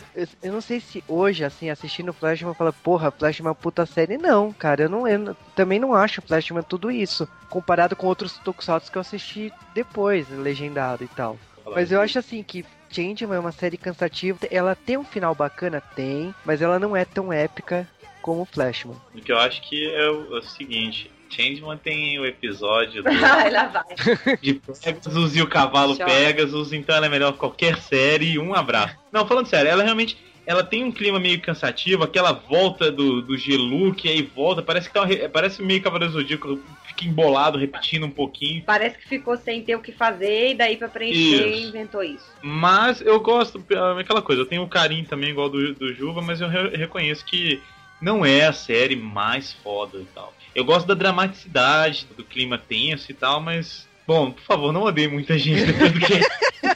Eu, 0.42 0.52
não 0.52 0.60
sei 0.60 0.80
se 0.80 1.04
hoje, 1.06 1.44
assim, 1.44 1.70
assistindo 1.70 2.12
Flashman, 2.12 2.50
eu 2.50 2.54
falo, 2.54 2.72
porra, 2.72 3.12
Flashman 3.12 3.46
é 3.46 3.50
uma 3.50 3.54
puta 3.54 3.86
série. 3.86 4.18
Não, 4.18 4.52
cara, 4.52 4.82
eu, 4.82 4.88
não, 4.88 5.06
eu 5.06 5.36
também 5.54 5.78
não 5.78 5.94
acho 5.94 6.20
Flashman 6.20 6.64
tudo 6.64 6.90
isso. 6.90 7.28
Comparado 7.48 7.94
com 7.94 8.08
outros 8.08 8.38
tokusatsu 8.38 8.90
que 8.90 8.98
eu 8.98 9.02
assisti 9.02 9.52
depois, 9.72 10.28
legendado 10.30 11.04
e 11.04 11.08
tal. 11.08 11.38
Mas 11.72 11.92
eu 11.92 12.00
acho 12.00 12.18
assim 12.18 12.42
que 12.42 12.64
Changeman 12.94 13.36
é 13.36 13.40
uma 13.40 13.50
série 13.50 13.76
cansativa. 13.76 14.38
Ela 14.50 14.76
tem 14.76 14.96
um 14.96 15.04
final 15.04 15.34
bacana? 15.34 15.80
Tem, 15.80 16.32
mas 16.44 16.62
ela 16.62 16.78
não 16.78 16.96
é 16.96 17.04
tão 17.04 17.32
épica 17.32 17.88
como 18.22 18.44
Flashman. 18.44 18.96
O 19.12 19.20
que 19.20 19.32
eu 19.32 19.38
acho 19.38 19.60
que 19.62 19.92
é 19.92 20.08
o, 20.08 20.36
é 20.36 20.38
o 20.38 20.42
seguinte. 20.42 21.10
Changeman 21.28 21.76
tem 21.76 22.18
o 22.20 22.24
episódio 22.24 23.02
do, 23.04 23.08
Ai, 23.08 23.50
lá 23.50 23.66
vai. 23.66 24.36
de 24.40 24.54
Pegasus 24.54 25.34
e 25.34 25.42
o 25.42 25.48
cavalo 25.48 25.96
Chora. 25.96 26.08
Pegasus, 26.08 26.72
então 26.72 26.94
ela 26.94 27.06
é 27.06 27.08
melhor 27.08 27.32
que 27.32 27.38
qualquer 27.38 27.78
série. 27.78 28.38
Um 28.38 28.54
abraço. 28.54 28.96
Não, 29.10 29.26
falando 29.26 29.46
sério, 29.46 29.70
ela 29.70 29.82
realmente 29.82 30.16
ela 30.46 30.62
tem 30.62 30.84
um 30.84 30.92
clima 30.92 31.18
meio 31.18 31.40
cansativo, 31.40 32.04
aquela 32.04 32.32
volta 32.32 32.90
do, 32.90 33.22
do 33.22 33.36
Gelu, 33.36 33.94
que 33.94 34.08
aí 34.08 34.22
volta, 34.22 34.62
parece 34.62 34.88
que 34.88 34.94
tá, 34.94 35.06
parece 35.32 35.62
meio 35.62 35.82
Cavaleiro 35.82 36.12
Zodíaco, 36.12 36.60
fica 36.86 37.04
embolado, 37.04 37.58
repetindo 37.58 38.06
um 38.06 38.10
pouquinho. 38.10 38.62
Parece 38.64 38.98
que 38.98 39.06
ficou 39.06 39.36
sem 39.36 39.62
ter 39.62 39.76
o 39.76 39.80
que 39.80 39.92
fazer 39.92 40.50
e 40.50 40.54
daí 40.54 40.76
pra 40.76 40.88
preencher 40.88 41.48
Isso. 41.50 41.68
inventou 41.68 42.02
isso. 42.02 42.32
Mas 42.42 43.00
eu 43.00 43.18
gosto, 43.20 43.64
é 43.70 44.00
aquela 44.00 44.20
coisa, 44.20 44.42
eu 44.42 44.46
tenho 44.46 44.62
um 44.62 44.68
carinho 44.68 45.06
também 45.06 45.30
igual 45.30 45.48
do, 45.48 45.74
do 45.74 45.94
Juba, 45.94 46.20
mas 46.20 46.40
eu 46.40 46.48
re- 46.48 46.76
reconheço 46.76 47.24
que 47.24 47.60
não 48.00 48.24
é 48.24 48.44
a 48.46 48.52
série 48.52 48.96
mais 48.96 49.52
foda 49.52 49.98
e 49.98 50.04
tal. 50.06 50.34
Eu 50.54 50.64
gosto 50.64 50.86
da 50.86 50.94
dramaticidade, 50.94 52.06
do 52.16 52.22
clima 52.22 52.58
tenso 52.58 53.10
e 53.10 53.14
tal, 53.14 53.40
mas. 53.40 53.88
Bom, 54.06 54.30
por 54.32 54.42
favor, 54.42 54.72
não 54.72 54.82
odeie 54.82 55.08
muita 55.08 55.38
gente 55.38 55.64
depois 55.64 55.92
do 55.92 56.00
que. 56.00 56.20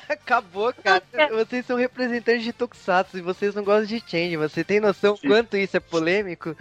Acabou, 0.08 0.72
cara. 0.72 1.02
Vocês 1.30 1.64
são 1.66 1.76
representantes 1.76 2.42
de 2.44 2.52
Tokusatsu 2.52 3.18
e 3.18 3.22
vocês 3.22 3.54
não 3.54 3.64
gostam 3.64 3.86
de 3.86 4.02
Change. 4.06 4.36
Você 4.36 4.62
tem 4.64 4.80
noção 4.80 5.16
quanto 5.16 5.56
isso 5.56 5.76
é 5.76 5.80
polêmico? 5.80 6.54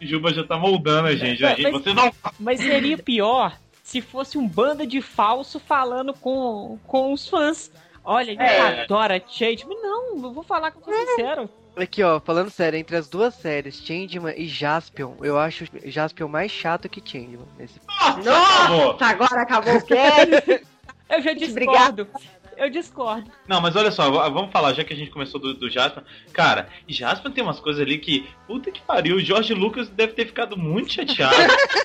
Juba 0.00 0.32
já 0.32 0.44
tá 0.44 0.56
moldando 0.56 1.08
a 1.08 1.14
gente, 1.16 1.42
né? 1.42 1.48
Mas- 1.48 1.56
gente 1.56 1.72
você 1.72 1.94
não. 1.94 2.12
Mas 2.38 2.60
seria 2.60 2.98
pior 2.98 3.56
se 3.82 4.00
fosse 4.00 4.36
um 4.36 4.46
banda 4.46 4.86
de 4.86 5.00
falso 5.00 5.60
falando 5.60 6.12
com, 6.14 6.78
com 6.86 7.12
os 7.12 7.28
fãs. 7.28 7.70
Olha, 8.04 8.32
a 8.32 8.34
gente 8.34 8.40
É. 8.42 8.82
adora 8.82 9.22
Changeman. 9.28 9.76
Não, 9.82 10.16
eu 10.24 10.32
vou 10.32 10.42
falar 10.42 10.70
com 10.70 10.80
você 10.80 11.06
sincero. 11.06 11.48
Aqui, 11.76 12.02
ó, 12.02 12.18
falando 12.18 12.50
sério, 12.50 12.78
entre 12.78 12.96
as 12.96 13.06
duas 13.06 13.34
séries, 13.34 13.84
Changeman 13.84 14.32
e 14.34 14.48
Jaspion, 14.48 15.12
eu 15.20 15.38
acho 15.38 15.66
Jaspion 15.84 16.26
mais 16.26 16.50
chato 16.50 16.88
que 16.88 17.02
Changeman. 17.04 17.46
Nesse... 17.58 17.78
nossa, 18.24 19.04
agora 19.04 19.42
acabou 19.42 19.76
o 19.76 19.84
cast. 19.84 20.66
Eu 21.08 21.22
já 21.22 21.32
discordo. 21.34 22.08
Eu 22.56 22.70
discordo. 22.70 23.30
Não, 23.46 23.60
mas 23.60 23.76
olha 23.76 23.90
só, 23.90 24.10
vamos 24.30 24.50
falar, 24.50 24.72
já 24.72 24.82
que 24.82 24.92
a 24.92 24.96
gente 24.96 25.10
começou 25.10 25.38
do, 25.38 25.52
do 25.54 25.70
Jasper. 25.70 26.02
Cara, 26.32 26.68
Jasper 26.88 27.30
tem 27.30 27.44
umas 27.44 27.60
coisas 27.60 27.82
ali 27.82 27.98
que. 27.98 28.26
Puta 28.46 28.70
que 28.70 28.80
pariu, 28.80 29.16
o 29.16 29.20
Jorge 29.20 29.52
Lucas 29.52 29.88
deve 29.88 30.14
ter 30.14 30.26
ficado 30.26 30.56
muito 30.56 30.92
chateado. 30.92 31.36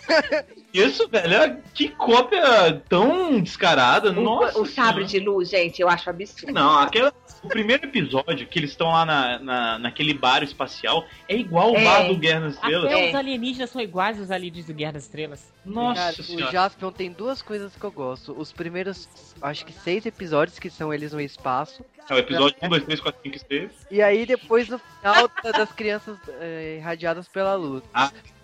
Isso, 0.74 1.08
velho, 1.10 1.34
é- 1.34 1.58
que 1.74 1.90
cópia 1.90 2.82
tão 2.88 3.42
descarada. 3.42 4.12
Nossa. 4.14 4.58
O, 4.58 4.62
o 4.64 4.66
sabre 4.66 5.08
Senhora. 5.08 5.08
de 5.08 5.20
luz, 5.20 5.50
gente, 5.50 5.82
eu 5.82 5.90
acho 5.90 6.10
absurdo. 6.10 6.54
Não, 6.54 6.80
aquela, 6.80 7.14
o 7.44 7.48
primeiro 7.48 7.86
episódio 7.86 8.46
que 8.48 8.60
eles 8.60 8.72
estão 8.72 8.90
lá 8.90 9.06
na, 9.06 9.40
na, 9.40 9.80
naquele 9.80 10.14
bar 10.14 10.44
espacial 10.44 11.06
é 11.28 11.36
igual 11.36 11.72
o 11.74 11.78
É. 11.78 11.84
bar 11.84 12.08
do 12.08 12.16
Guerra 12.18 12.40
nas 12.42 12.54
Estrelas. 12.56 12.86
Até 12.92 13.06
É. 13.06 13.10
os 13.10 13.16
alienígenas 13.16 13.70
são 13.70 13.82
iguais 13.82 14.20
aos 14.20 14.30
alienígenas 14.32 14.68
do 14.68 14.74
Guerra 14.74 14.92
das 14.94 15.04
Estrelas. 15.04 15.52
Nossa 15.66 16.02
Cara, 16.02 16.24
senhora. 16.24 16.48
o 16.48 16.52
Jaspion 16.52 16.92
tem 16.92 17.12
duas 17.12 17.42
coisas 17.42 17.76
que 17.76 17.84
eu 17.84 17.92
gosto. 17.92 18.34
Os 18.38 18.52
primeiros, 18.52 19.08
acho 19.42 19.66
que 19.66 19.74
seis 19.74 20.06
episódios 20.06 20.60
que 20.60 20.70
são 20.70 20.94
eles 20.94 21.14
no 21.14 21.22
espaço. 21.22 21.84
É 22.10 22.14
o 22.16 22.18
episódio 22.18 22.58
1, 22.62 22.68
2, 22.70 22.84
3, 22.84 23.00
4, 23.00 23.22
5 23.24 23.36
e 23.36 23.40
6. 23.40 23.72
E 23.92 24.02
aí 24.02 24.26
depois 24.26 24.68
no 24.68 24.80
final 24.80 25.30
da- 25.44 25.52
das 25.52 25.72
crianças 25.72 26.18
eh, 26.40 26.78
irradiadas 26.80 27.28
pela 27.28 27.54
luz. 27.56 27.84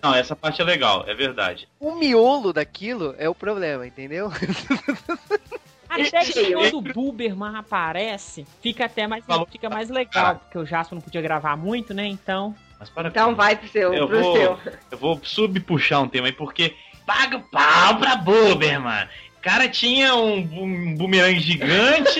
Não, 0.00 0.14
essa 0.14 0.34
parte 0.36 0.62
é 0.62 0.64
legal, 0.64 1.04
é 1.08 1.14
verdade. 1.14 1.68
O 1.80 1.96
miolo 1.96 2.52
daquilo 2.52 3.14
é 3.18 3.28
o 3.28 3.34
problema, 3.34 3.84
entendeu? 3.86 4.30
Até 5.88 6.20
que 6.20 6.32
Cheio. 6.32 6.58
quando 6.58 6.78
o 6.78 6.82
Buberman 6.82 7.56
aparece, 7.56 8.46
fica 8.62 8.84
até 8.84 9.06
mais, 9.06 9.24
fica 9.50 9.70
mais 9.70 9.88
legal, 9.88 10.36
porque 10.36 10.58
o 10.58 10.66
Jasper 10.66 10.94
não 10.96 11.02
podia 11.02 11.22
gravar 11.22 11.56
muito, 11.56 11.94
né? 11.94 12.06
Então. 12.06 12.54
Mas 12.78 12.90
para 12.90 13.08
Então 13.08 13.34
vai 13.34 13.56
pro 13.56 13.68
seu, 13.68 13.92
Eu 13.94 14.06
pro 14.06 14.20
vou- 14.22 14.36
seu. 14.36 14.58
Eu 14.90 14.98
vou 14.98 15.20
subpuxar 15.22 16.02
um 16.02 16.08
tema 16.08 16.26
aí, 16.28 16.32
porque 16.32 16.74
paga 17.06 17.38
o 17.38 17.42
pau 17.42 17.96
pra 17.98 18.16
Buberman. 18.16 19.08
O 19.38 19.40
cara 19.40 19.68
tinha 19.68 20.14
um, 20.14 20.36
um 20.38 20.94
bumerangue 20.94 21.40
gigante 21.40 22.18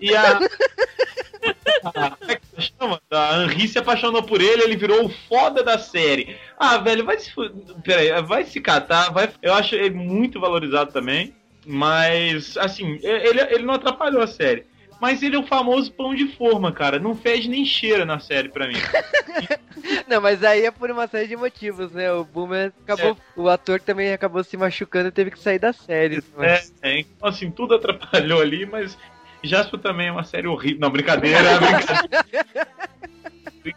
e 0.00 0.14
a. 0.16 0.38
a- 0.38 0.40
Como 2.18 2.30
é 2.30 2.36
que 2.36 2.46
se 2.62 2.72
chama? 2.78 3.00
A 3.10 3.42
Henri 3.44 3.66
se 3.68 3.78
apaixonou 3.78 4.22
por 4.22 4.40
ele, 4.40 4.62
ele 4.62 4.76
virou 4.76 5.04
o 5.04 5.08
foda 5.08 5.62
da 5.62 5.76
série. 5.78 6.36
Ah, 6.58 6.78
velho, 6.78 7.04
vai 7.04 7.18
se. 7.18 7.32
fu- 7.32 7.50
Pera 7.84 8.00
aí, 8.00 8.22
vai 8.22 8.44
se 8.44 8.60
catar. 8.60 9.10
Vai... 9.12 9.28
Eu 9.42 9.52
acho 9.54 9.74
ele 9.74 9.90
muito 9.90 10.38
valorizado 10.40 10.92
também. 10.92 11.34
Mas, 11.66 12.56
assim, 12.56 12.98
ele, 13.02 13.40
ele 13.40 13.64
não 13.64 13.74
atrapalhou 13.74 14.22
a 14.22 14.26
série. 14.26 14.64
Mas 15.00 15.20
ele 15.20 15.34
é 15.34 15.38
o 15.38 15.46
famoso 15.46 15.92
pão 15.92 16.14
de 16.14 16.28
forma, 16.28 16.70
cara. 16.70 17.00
Não 17.00 17.16
fede 17.16 17.48
nem 17.48 17.64
cheira 17.64 18.04
na 18.04 18.20
série 18.20 18.48
pra 18.48 18.68
mim. 18.68 18.74
Não, 20.06 20.20
mas 20.20 20.44
aí 20.44 20.64
é 20.64 20.70
por 20.70 20.92
uma 20.92 21.08
série 21.08 21.26
de 21.26 21.34
motivos, 21.34 21.90
né? 21.90 22.12
O 22.12 22.24
Boomer 22.24 22.72
acabou. 22.84 23.16
O 23.34 23.48
ator 23.48 23.80
também 23.80 24.12
acabou 24.12 24.44
se 24.44 24.56
machucando 24.56 25.08
e 25.08 25.12
teve 25.12 25.32
que 25.32 25.40
sair 25.40 25.58
da 25.58 25.72
série. 25.72 26.22
É, 26.38 26.62
é, 26.82 27.00
então, 27.00 27.28
assim, 27.28 27.50
tudo 27.50 27.74
atrapalhou 27.74 28.40
ali, 28.40 28.64
mas 28.64 28.96
Jasper 29.42 29.80
também 29.80 30.06
é 30.06 30.12
uma 30.12 30.22
série 30.22 30.46
horrível. 30.46 30.80
Não, 30.80 30.90
brincadeira, 30.90 31.58
brincadeira. 31.58 32.68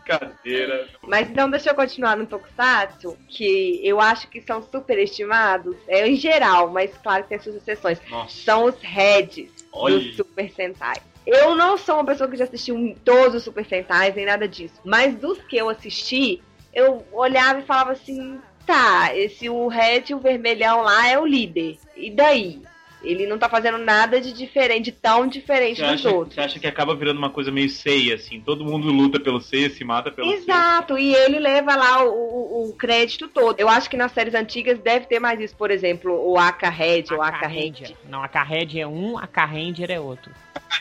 brincadeira. 0.06 0.88
Mas 1.02 1.30
então 1.30 1.50
deixa 1.50 1.72
eu 1.72 1.76
continuar 1.76 2.16
no 2.16 2.26
Tokusatsu, 2.26 3.18
que 3.28 3.82
eu 3.84 4.00
acho 4.00 4.30
que 4.30 4.42
são 4.42 4.62
superestimados, 4.62 5.76
é 5.88 6.08
em 6.08 6.16
geral, 6.16 6.70
mas 6.70 6.96
claro 6.98 7.24
que 7.24 7.30
tem 7.30 7.40
suas 7.40 7.56
exceções. 7.56 8.00
Nossa, 8.10 8.36
São 8.44 8.66
os 8.66 8.80
heads 8.82 9.50
olha. 9.72 10.00
do 10.00 10.14
Super 10.14 10.50
Sentai. 10.52 10.98
Eu 11.26 11.56
não 11.56 11.76
sou 11.78 11.96
uma 11.96 12.06
pessoa 12.06 12.30
que 12.30 12.38
já 12.38 12.44
assistiu 12.44 12.96
todos 13.04 13.36
os 13.36 13.44
Super 13.44 13.66
Sentais, 13.66 14.14
nem 14.16 14.26
nada 14.26 14.48
disso. 14.48 14.76
Mas 14.84 15.16
dos 15.16 15.40
que 15.40 15.58
eu 15.58 15.70
assisti, 15.70 16.42
eu 16.72 17.04
olhava 17.12 17.60
e 17.60 17.66
falava 17.66 17.94
assim, 17.94 18.40
tá, 18.66 19.16
esse 19.16 19.50
o 19.50 19.68
Red, 19.68 20.14
o 20.14 20.20
vermelhão 20.20 20.82
lá 20.82 21.08
é 21.08 21.18
o 21.18 21.26
líder. 21.26 21.78
E 21.96 22.12
daí? 22.12 22.62
Ele 23.06 23.28
não 23.28 23.38
tá 23.38 23.48
fazendo 23.48 23.78
nada 23.78 24.20
de 24.20 24.34
diferente, 24.34 24.86
de 24.86 24.92
tão 24.92 25.28
diferente 25.28 25.78
Você 25.78 25.84
dos 25.84 25.92
acha, 26.06 26.10
outros. 26.12 26.36
você 26.36 26.42
acha 26.42 26.60
que 26.60 26.68
acaba 26.68 26.96
virando 26.96 27.18
uma 27.18 27.30
coisa 27.30 27.52
meio 27.52 27.70
ceia, 27.70 28.16
assim? 28.16 28.42
Todo 28.42 28.66
mundo 28.66 28.88
luta 28.92 29.20
pelo 29.20 29.40
ceia, 29.40 29.70
se 29.70 29.84
mata 29.84 30.12
pelo 30.12 30.28
ceia. 30.30 30.38
Exato, 30.40 30.98
e 30.98 31.14
ele 31.14 31.40
leva 31.40 31.76
lá 31.76 32.04
o, 32.04 32.10
o- 32.10 32.70
o 32.70 32.74
crédito 32.74 33.28
todo. 33.28 33.60
Eu 33.60 33.70
acho 33.70 33.90
que 33.90 33.96
nas 33.98 34.12
séries 34.12 34.34
antigas 34.36 34.80
deve 34.80 35.06
ter 35.06 35.20
mais 35.20 35.40
isso, 35.40 35.56
por 35.56 35.72
exemplo, 35.72 36.12
o 36.28 36.38
Aka 36.38 36.70
Red, 36.70 37.06
o 37.12 37.22
Aka 37.22 37.48
Red. 37.48 37.70
Ranger. 37.70 37.96
Não, 38.10 38.24
a 38.24 38.28
Ranger 38.44 38.82
é 38.82 38.88
um, 38.88 39.18
a 39.18 39.46
Ranger 39.46 39.92
é 39.92 40.00
outro. 40.00 40.32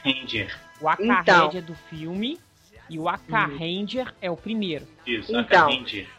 Ranger. 0.04 0.56
O 0.80 0.88
Aka 0.88 1.02
Então. 1.04 1.44
Ranger 1.46 1.58
é 1.62 1.64
do 1.66 1.74
filme 1.90 2.38
e 2.90 2.98
o 2.98 3.08
Aka 3.08 3.46
Ranger 3.46 4.14
é 4.20 4.30
o 4.30 4.36
primeiro. 4.36 4.86
Isso, 5.06 5.36
Então. 5.36 5.68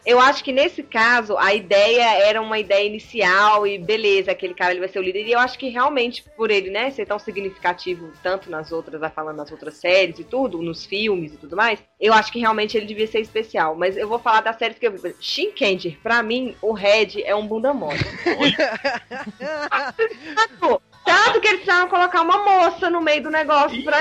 Eu 0.04 0.20
acho 0.20 0.44
que 0.44 0.52
nesse 0.52 0.80
caso 0.82 1.36
a 1.36 1.52
ideia 1.52 2.18
era 2.24 2.40
uma 2.40 2.56
ideia 2.58 2.86
inicial 2.86 3.66
e 3.66 3.78
beleza, 3.78 4.30
aquele 4.30 4.54
cara 4.54 4.70
ele 4.70 4.78
vai 4.80 4.88
ser 4.88 5.00
o 5.00 5.02
líder. 5.02 5.26
E 5.26 5.32
eu 5.32 5.40
acho 5.40 5.58
que 5.58 5.68
realmente 5.68 6.24
por 6.36 6.50
ele, 6.52 6.70
né, 6.70 6.90
ser 6.90 7.04
tão 7.04 7.18
significativo 7.18 8.12
tanto 8.22 8.48
nas 8.48 8.70
outras, 8.70 9.00
vai 9.00 9.10
falando 9.10 9.36
nas 9.38 9.50
outras 9.50 9.74
séries 9.74 10.18
e 10.20 10.24
tudo, 10.24 10.62
nos 10.62 10.84
filmes 10.86 11.32
e 11.32 11.36
tudo 11.36 11.56
mais, 11.56 11.80
eu 12.00 12.12
acho 12.12 12.30
que 12.30 12.38
realmente 12.38 12.76
ele 12.76 12.86
devia 12.86 13.06
ser 13.08 13.20
especial. 13.20 13.74
Mas 13.74 13.96
eu 13.96 14.06
vou 14.08 14.18
falar 14.20 14.40
das 14.40 14.56
séries 14.56 14.78
que 14.78 14.86
eu 14.86 14.92
vi. 14.92 15.14
Shinkenger, 15.20 15.98
pra 16.02 16.22
mim, 16.22 16.54
o 16.62 16.72
Red 16.72 17.22
é 17.24 17.34
um 17.34 17.46
bunda 17.46 17.72
mole. 17.74 17.98
Tanto- 21.04 21.40
que 21.40 21.46
eles 21.48 21.60
precisavam 21.60 21.88
colocar 21.88 22.22
uma 22.22 22.38
moça 22.44 22.88
no 22.90 23.00
meio 23.00 23.22
do 23.22 23.30
negócio 23.30 23.82
pra. 23.84 23.98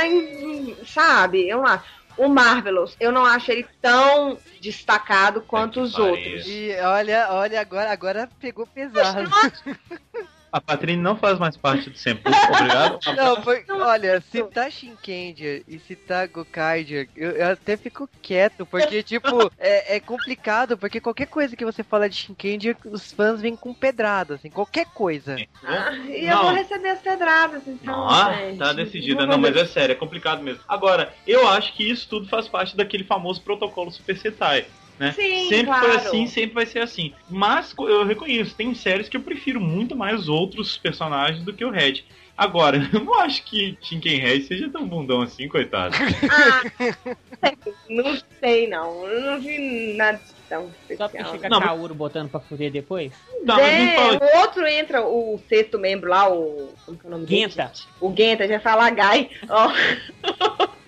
Sabe? 0.85 1.47
Eu 1.47 1.57
não 1.59 1.65
acho. 1.65 1.83
O 2.17 2.27
Marvelous, 2.29 2.95
eu 2.99 3.11
não 3.11 3.25
acho 3.25 3.51
ele 3.51 3.67
tão 3.81 4.37
destacado 4.61 5.41
quanto 5.41 5.81
os 5.81 5.93
pariu. 5.93 6.11
outros. 6.11 6.45
E 6.47 6.75
olha, 6.81 7.27
olha, 7.31 7.61
agora, 7.61 7.91
agora 7.91 8.29
pegou 8.39 8.65
pesado. 8.65 9.29
A 10.55 10.61
Patrine 10.61 11.01
não 11.01 11.17
faz 11.17 11.37
mais 11.37 11.57
parte 11.57 11.89
do 11.89 11.97
Sempu, 11.97 12.29
obrigado. 12.29 12.97
Não, 13.17 13.43
foi- 13.43 13.65
olha, 13.69 14.21
se 14.21 14.41
tá 14.45 14.69
Shinkenger 14.69 15.65
e 15.67 15.77
se 15.79 15.97
tá 15.97 16.25
Gokaiger, 16.27 17.09
eu, 17.13 17.31
eu 17.31 17.47
até 17.49 17.75
fico 17.75 18.07
quieto, 18.21 18.65
porque, 18.65 19.03
tipo, 19.03 19.51
é, 19.59 19.97
é 19.97 19.99
complicado, 19.99 20.77
porque 20.77 21.01
qualquer 21.01 21.27
coisa 21.27 21.57
que 21.57 21.65
você 21.65 21.83
fala 21.83 22.07
de 22.07 22.15
Shinkenger, 22.15 22.77
os 22.85 23.11
fãs 23.11 23.41
vêm 23.41 23.53
com 23.53 23.73
pedrada, 23.73 24.35
assim, 24.35 24.49
qualquer 24.49 24.85
coisa. 24.93 25.35
Ah, 25.61 25.91
e 26.07 26.23
eu 26.25 26.37
Não. 26.37 26.43
vou 26.43 26.53
receber 26.53 26.89
as 26.91 27.01
pedradas, 27.01 27.67
então. 27.67 28.07
Ah, 28.09 28.33
gente. 28.37 28.57
tá 28.57 28.71
decidida. 28.71 29.25
Não, 29.25 29.37
mas 29.37 29.57
é 29.57 29.65
sério, 29.65 29.91
é 29.91 29.97
complicado 29.97 30.41
mesmo. 30.41 30.63
Agora, 30.69 31.13
eu 31.27 31.45
acho 31.49 31.73
que 31.73 31.83
isso 31.83 32.07
tudo 32.07 32.29
faz 32.29 32.47
parte 32.47 32.77
daquele 32.77 33.03
famoso 33.03 33.41
protocolo 33.41 33.91
Super 33.91 34.15
Sentai. 34.17 34.67
Né? 34.99 35.11
Sim, 35.11 35.49
sempre 35.49 35.65
claro. 35.65 35.85
foi 35.87 35.95
assim, 35.97 36.27
sempre 36.27 36.53
vai 36.55 36.65
ser 36.65 36.79
assim. 36.79 37.13
Mas 37.29 37.73
eu 37.77 38.05
reconheço, 38.05 38.55
tem 38.55 38.73
séries 38.73 39.09
que 39.09 39.17
eu 39.17 39.21
prefiro 39.21 39.59
muito 39.59 39.95
mais 39.95 40.21
os 40.21 40.29
outros 40.29 40.77
personagens 40.77 41.43
do 41.43 41.53
que 41.53 41.65
o 41.65 41.69
Red. 41.69 42.03
Agora, 42.37 42.77
eu 42.93 42.99
não 43.03 43.13
acho 43.19 43.43
que 43.43 43.77
Shinken 43.81 44.19
Red 44.19 44.41
seja 44.41 44.69
tão 44.69 44.87
bundão 44.87 45.21
assim, 45.21 45.47
coitado. 45.47 45.95
Ah, 47.41 47.53
não 47.89 48.17
sei, 48.39 48.67
não. 48.67 49.05
Eu 49.07 49.21
não 49.21 49.39
vi 49.39 49.93
nada 49.95 50.17
de 50.17 50.33
tão 50.49 50.71
Só 50.97 51.07
porque 51.07 51.23
chega 51.25 51.49
Não, 51.49 51.59
mas- 51.59 51.69
Kaoru 51.69 51.93
botando 51.93 52.29
pra 52.29 52.39
fuder 52.39 52.71
depois. 52.71 53.13
Não, 53.43 53.59
É, 53.59 53.95
fala 53.95 54.19
o 54.19 54.37
outro 54.39 54.65
entra, 54.67 55.05
o 55.05 55.39
sexto 55.47 55.77
membro 55.77 56.09
lá, 56.09 56.27
o. 56.31 56.69
Como 56.85 56.97
que 56.97 57.05
é 57.05 57.07
o 57.07 57.11
nome 57.11 57.25
dele? 57.25 57.41
Genta. 57.41 57.67
gente? 57.67 57.87
O 58.01 58.13
Genta, 58.15 58.47
já 58.47 58.59
fala 58.59 58.89
Gai. 58.89 59.29
Ó. 59.47 59.71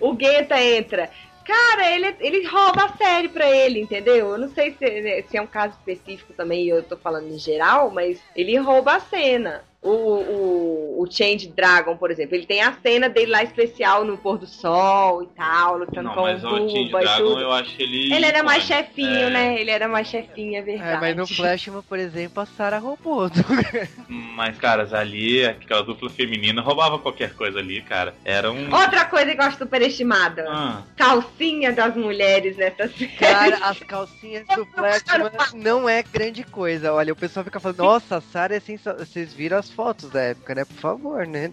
o 0.00 0.16
Genta 0.18 0.60
entra. 0.60 1.10
Cara, 1.48 1.90
ele, 1.92 2.14
ele 2.20 2.46
rouba 2.46 2.84
a 2.84 2.96
série 2.98 3.30
pra 3.30 3.50
ele, 3.50 3.80
entendeu? 3.80 4.32
Eu 4.32 4.38
não 4.38 4.48
sei 4.48 4.72
se, 4.72 5.22
se 5.28 5.36
é 5.38 5.40
um 5.40 5.46
caso 5.46 5.78
específico 5.78 6.34
também, 6.34 6.68
eu 6.68 6.82
tô 6.86 6.94
falando 6.98 7.26
em 7.32 7.38
geral, 7.38 7.90
mas 7.90 8.22
ele 8.34 8.58
rouba 8.58 8.96
a 8.96 9.00
cena. 9.00 9.66
O, 9.80 9.90
o, 9.90 11.02
o 11.02 11.06
Change 11.08 11.48
Dragon, 11.56 11.96
por 11.96 12.10
exemplo, 12.10 12.34
ele 12.34 12.44
tem 12.46 12.60
a 12.62 12.72
cena 12.82 13.08
dele 13.08 13.30
lá 13.30 13.44
especial 13.44 14.04
no 14.04 14.18
pôr 14.18 14.36
do 14.36 14.46
sol 14.46 15.22
e 15.22 15.26
tal, 15.28 15.78
lutando 15.78 16.08
Não, 16.08 16.14
com 16.14 16.22
mas 16.22 16.42
o 16.42 16.48
o 16.48 16.68
Change 16.68 16.90
Dragon 16.90 17.28
tudo. 17.28 17.40
eu 17.40 17.52
acho 17.52 17.70
ele. 17.80 18.12
Ele 18.12 18.26
era 18.26 18.42
mais 18.42 18.64
chefinho, 18.64 19.08
É, 19.28 19.30
né? 19.30 19.60
Ele 19.60 19.70
era 19.70 19.86
mais 19.86 20.08
chefinho, 20.08 20.56
é 20.58 20.62
verdade. 20.62 20.96
É, 20.96 21.00
mas 21.00 21.16
no 21.16 21.26
Flashman, 21.28 21.82
por 21.88 21.96
exemplo, 21.96 22.42
a 22.42 22.46
Sarah 22.46 22.78
roubou. 22.78 23.30
Mas, 24.08 24.56
caras, 24.56 24.92
ali, 24.94 25.44
aquela 25.44 25.82
dupla 25.82 26.08
feminina 26.08 26.62
roubava 26.62 26.98
qualquer 26.98 27.34
coisa 27.34 27.58
ali, 27.58 27.82
cara. 27.82 28.14
Era 28.24 28.50
um. 28.50 28.72
Outra 28.74 29.04
coisa 29.04 29.34
que 29.34 29.40
eu 29.40 29.44
acho 29.44 29.58
superestimada. 29.58 30.44
Ah, 30.48 30.82
Calcinha 30.96 31.72
das 31.72 31.94
mulheres 31.96 32.56
nessa 32.56 32.88
série. 32.88 33.08
Cara, 33.18 33.56
as 33.62 33.78
calcinhas 33.82 34.46
do 34.48 34.64
Flashman 34.66 35.30
não 35.54 35.88
é 35.88 36.02
grande 36.02 36.44
coisa. 36.44 36.92
Olha, 36.92 37.12
o 37.12 37.16
pessoal 37.16 37.44
fica 37.44 37.58
falando, 37.60 37.78
nossa, 37.78 38.16
a 38.16 38.20
Sarah 38.20 38.54
é 38.56 38.60
sensacional. 38.60 39.04
Vocês 39.04 39.32
viram 39.34 39.58
as 39.58 39.67
fotos 39.68 40.10
da 40.10 40.20
época, 40.20 40.54
né? 40.54 40.64
Por 40.64 40.76
favor, 40.76 41.26
né? 41.26 41.50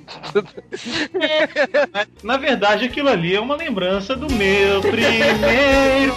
na 2.24 2.38
verdade, 2.38 2.86
aquilo 2.86 3.10
ali 3.10 3.36
é 3.36 3.40
uma 3.40 3.56
lembrança 3.56 4.16
do 4.16 4.32
meu 4.32 4.82
primeiro 4.82 6.16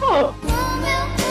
amor. 0.00 0.34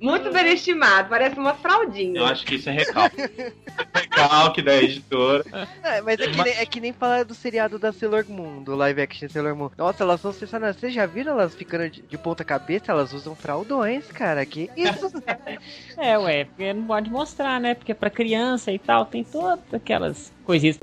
Muito 0.00 0.26
superestimado, 0.26 1.08
parece 1.08 1.38
umas 1.38 1.58
fraldinhas. 1.58 2.16
Eu 2.16 2.26
acho 2.26 2.44
que 2.44 2.56
isso 2.56 2.68
é 2.68 2.72
recalque. 2.72 3.16
recalque 3.94 4.62
da 4.62 4.76
editora. 4.76 5.44
É, 5.82 6.00
mas 6.02 6.20
é 6.20 6.28
que, 6.28 6.42
nem, 6.42 6.52
é 6.54 6.66
que 6.66 6.80
nem 6.80 6.92
falar 6.92 7.24
do 7.24 7.34
seriado 7.34 7.78
da 7.78 7.92
Sailor 7.92 8.26
Moon, 8.28 8.62
do 8.62 8.74
live 8.74 9.00
action 9.00 9.28
Sailor 9.28 9.56
Moon. 9.56 9.70
Nossa, 9.76 10.04
elas 10.04 10.20
são 10.20 10.32
sensacionais. 10.32 10.76
Vocês 10.76 10.92
já 10.92 11.06
viram 11.06 11.32
elas 11.32 11.54
ficando 11.54 11.88
de, 11.88 12.02
de 12.02 12.18
ponta 12.18 12.44
cabeça? 12.44 12.92
Elas 12.92 13.12
usam 13.12 13.34
fraldões, 13.34 14.06
cara. 14.12 14.44
Que 14.44 14.70
isso? 14.76 15.12
É, 15.96 16.18
ué, 16.18 16.44
porque 16.44 16.72
não 16.72 16.86
pode 16.86 17.10
mostrar, 17.10 17.58
né? 17.60 17.74
Porque 17.74 17.94
pra 17.94 18.10
criança 18.10 18.70
e 18.70 18.78
tal, 18.78 19.06
tem 19.06 19.24
todas 19.24 19.72
aquelas 19.72 20.32
coisinhas. 20.44 20.78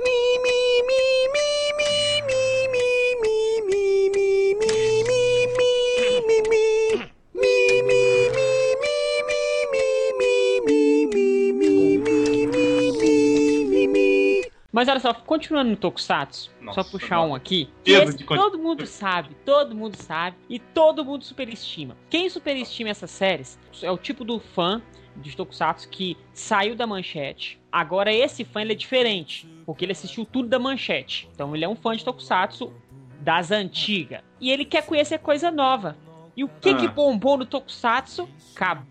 Mas 14.73 14.87
olha 14.89 14.99
só, 14.99 15.13
continuando 15.13 15.69
no 15.69 15.77
Tokusatsu, 15.77 16.51
Nossa, 16.59 16.81
só 16.83 16.89
puxar 16.89 17.17
nossa. 17.17 17.29
um 17.29 17.35
aqui. 17.35 17.69
Esse 17.85 18.23
todo 18.25 18.57
mundo 18.57 18.87
sabe, 18.87 19.35
todo 19.45 19.75
mundo 19.75 19.95
sabe 19.95 20.35
e 20.49 20.57
todo 20.57 21.05
mundo 21.05 21.23
superestima. 21.23 21.95
Quem 22.09 22.27
superestima 22.27 22.89
essas 22.89 23.11
séries 23.11 23.59
é 23.83 23.91
o 23.91 23.97
tipo 23.99 24.25
do 24.25 24.39
fã 24.39 24.81
de 25.15 25.35
Tokusatsu 25.37 25.87
que 25.89 26.17
saiu 26.33 26.75
da 26.75 26.87
manchete. 26.87 27.61
Agora 27.71 28.11
esse 28.11 28.43
fã 28.43 28.61
ele 28.61 28.73
é 28.73 28.75
diferente, 28.75 29.47
porque 29.63 29.85
ele 29.85 29.91
assistiu 29.91 30.25
tudo 30.25 30.49
da 30.49 30.57
manchete. 30.57 31.29
Então 31.31 31.55
ele 31.55 31.63
é 31.63 31.69
um 31.69 31.75
fã 31.75 31.95
de 31.95 32.03
Tokusatsu 32.03 32.73
das 33.19 33.51
antigas. 33.51 34.21
E 34.41 34.49
ele 34.49 34.65
quer 34.65 34.83
conhecer 34.87 35.19
coisa 35.19 35.51
nova. 35.51 35.95
E 36.35 36.43
o 36.43 36.49
que 36.49 36.71
Ah. 36.71 36.77
que 36.77 36.87
bombou 36.87 37.37
no 37.37 37.45
Tokusatsu? 37.45 38.27
Cabo. 38.55 38.87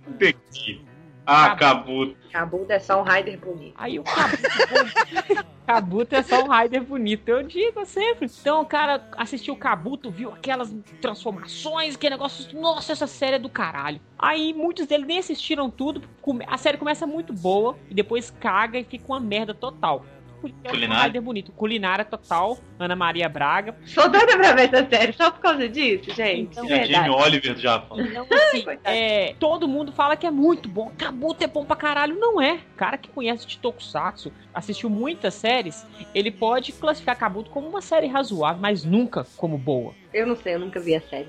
Ah, 1.27 1.55
Kabuto. 1.55 2.17
Kabuto 2.33 2.73
é 2.73 2.79
só 2.79 3.01
um 3.01 3.05
Rider 3.05 3.39
bonito. 3.39 3.75
Aí 3.77 3.99
o 3.99 4.05
Kabuto. 4.05 5.47
Kabuto 5.67 6.15
é 6.17 6.23
só 6.23 6.43
um 6.43 6.49
Raider 6.49 6.83
bonito, 6.83 7.29
eu 7.29 7.43
digo 7.43 7.85
sempre. 7.85 8.29
Então 8.41 8.63
o 8.63 8.67
cara 8.67 9.09
assistiu 9.17 9.55
o 9.55 9.57
Kabuto, 9.57 10.11
viu 10.11 10.31
aquelas 10.31 10.75
transformações, 11.01 11.97
que 11.97 12.11
negócio. 12.11 12.59
Nossa, 12.59 12.93
essa 12.93 13.07
série 13.07 13.37
é 13.37 13.39
do 13.39 13.49
caralho. 13.49 14.01
Aí 14.19 14.53
muitos 14.53 14.87
deles 14.87 15.07
nem 15.07 15.19
assistiram 15.19 15.71
tudo. 15.71 16.03
A 16.47 16.59
série 16.59 16.79
começa 16.79 17.07
muito 17.07 17.33
boa 17.33 17.77
e 17.89 17.95
depois 17.95 18.31
caga 18.31 18.79
e 18.79 18.85
fica 18.85 19.05
uma 19.07 19.21
merda 19.21 19.55
total. 19.55 20.05
Porque 20.43 20.57
é 20.65 20.69
um 20.69 20.73
Culinária? 20.73 21.23
Bonito. 21.23 21.53
Culinária 21.53 22.05
total, 22.05 22.59
Ana 22.79 22.97
Maria 22.97 23.29
Braga. 23.29 23.77
Sou 23.87 24.09
doida 24.09 24.37
pra 24.37 24.53
ver 24.55 24.75
essa 24.75 24.89
série 24.91 25.13
só 25.13 25.31
por 25.31 25.41
causa 25.41 25.69
disso, 25.69 26.13
gente. 26.13 26.51
Então, 26.51 26.65
É 26.65 26.69
verdade. 26.81 26.93
Jamie 26.93 27.11
Oliver 27.11 27.55
do 27.55 27.61
Japão. 27.61 28.01
Então, 28.01 28.27
assim, 28.31 28.65
é, 28.85 29.35
todo 29.39 29.69
mundo 29.69 29.93
fala 29.93 30.17
que 30.17 30.27
é 30.27 30.31
muito 30.33 30.69
bom. 30.69 30.91
Kabuto 30.99 31.45
é 31.45 31.47
bom 31.47 31.65
pra 31.65 31.77
caralho. 31.77 32.19
Não 32.19 32.43
é. 32.43 32.59
Cara 32.77 32.99
que 32.99 33.09
conhece 33.09 33.47
de 33.47 33.57
Tokusatsu, 33.59 34.33
assistiu 34.53 34.91
muitas 34.91 35.35
séries, 35.35 35.87
ele 36.13 36.33
pode 36.33 36.73
classificar 36.73 37.17
Kabuto 37.17 37.49
como 37.51 37.69
uma 37.69 37.81
série 37.81 38.09
razoável, 38.09 38.61
mas 38.61 38.85
nunca 38.85 39.25
como 39.37 39.57
boa. 39.57 39.95
Eu 40.13 40.27
não 40.27 40.35
sei, 40.35 40.55
eu 40.57 40.59
nunca 40.59 40.81
vi 40.81 40.97
a 40.97 41.01
série. 41.01 41.29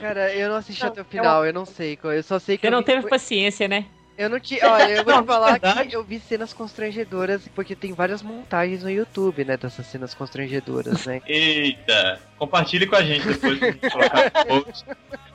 Cara, 0.00 0.34
eu 0.34 0.48
não 0.48 0.56
assisti 0.56 0.84
até 0.84 1.00
o 1.02 1.04
final, 1.04 1.46
eu 1.46 1.52
não 1.52 1.64
sei. 1.64 1.98
Eu 2.02 2.22
só 2.22 2.38
sei 2.38 2.56
que. 2.58 2.62
Você 2.62 2.66
eu 2.66 2.70
não 2.72 2.80
vi- 2.80 2.84
teve 2.86 3.08
paciência, 3.08 3.68
né? 3.68 3.86
Eu 4.16 4.30
não 4.30 4.38
tinha. 4.38 4.60
Olha, 4.70 4.92
eu 4.92 5.04
vou 5.04 5.22
te 5.22 5.26
falar 5.26 5.52
verdade. 5.52 5.88
que 5.88 5.96
eu 5.96 6.04
vi 6.04 6.20
cenas 6.20 6.52
constrangedoras, 6.52 7.48
porque 7.54 7.74
tem 7.74 7.92
várias 7.92 8.22
montagens 8.22 8.82
no 8.82 8.90
YouTube, 8.90 9.44
né? 9.44 9.56
Dessas 9.56 9.86
cenas 9.86 10.14
constrangedoras, 10.14 11.04
né? 11.06 11.20
Eita, 11.26 12.20
compartilhe 12.38 12.86
com 12.86 12.96
a 12.96 13.02
gente 13.02 13.26
depois 13.26 13.58
gente 13.58 13.90
colocar 13.90 14.30
post. 14.30 14.84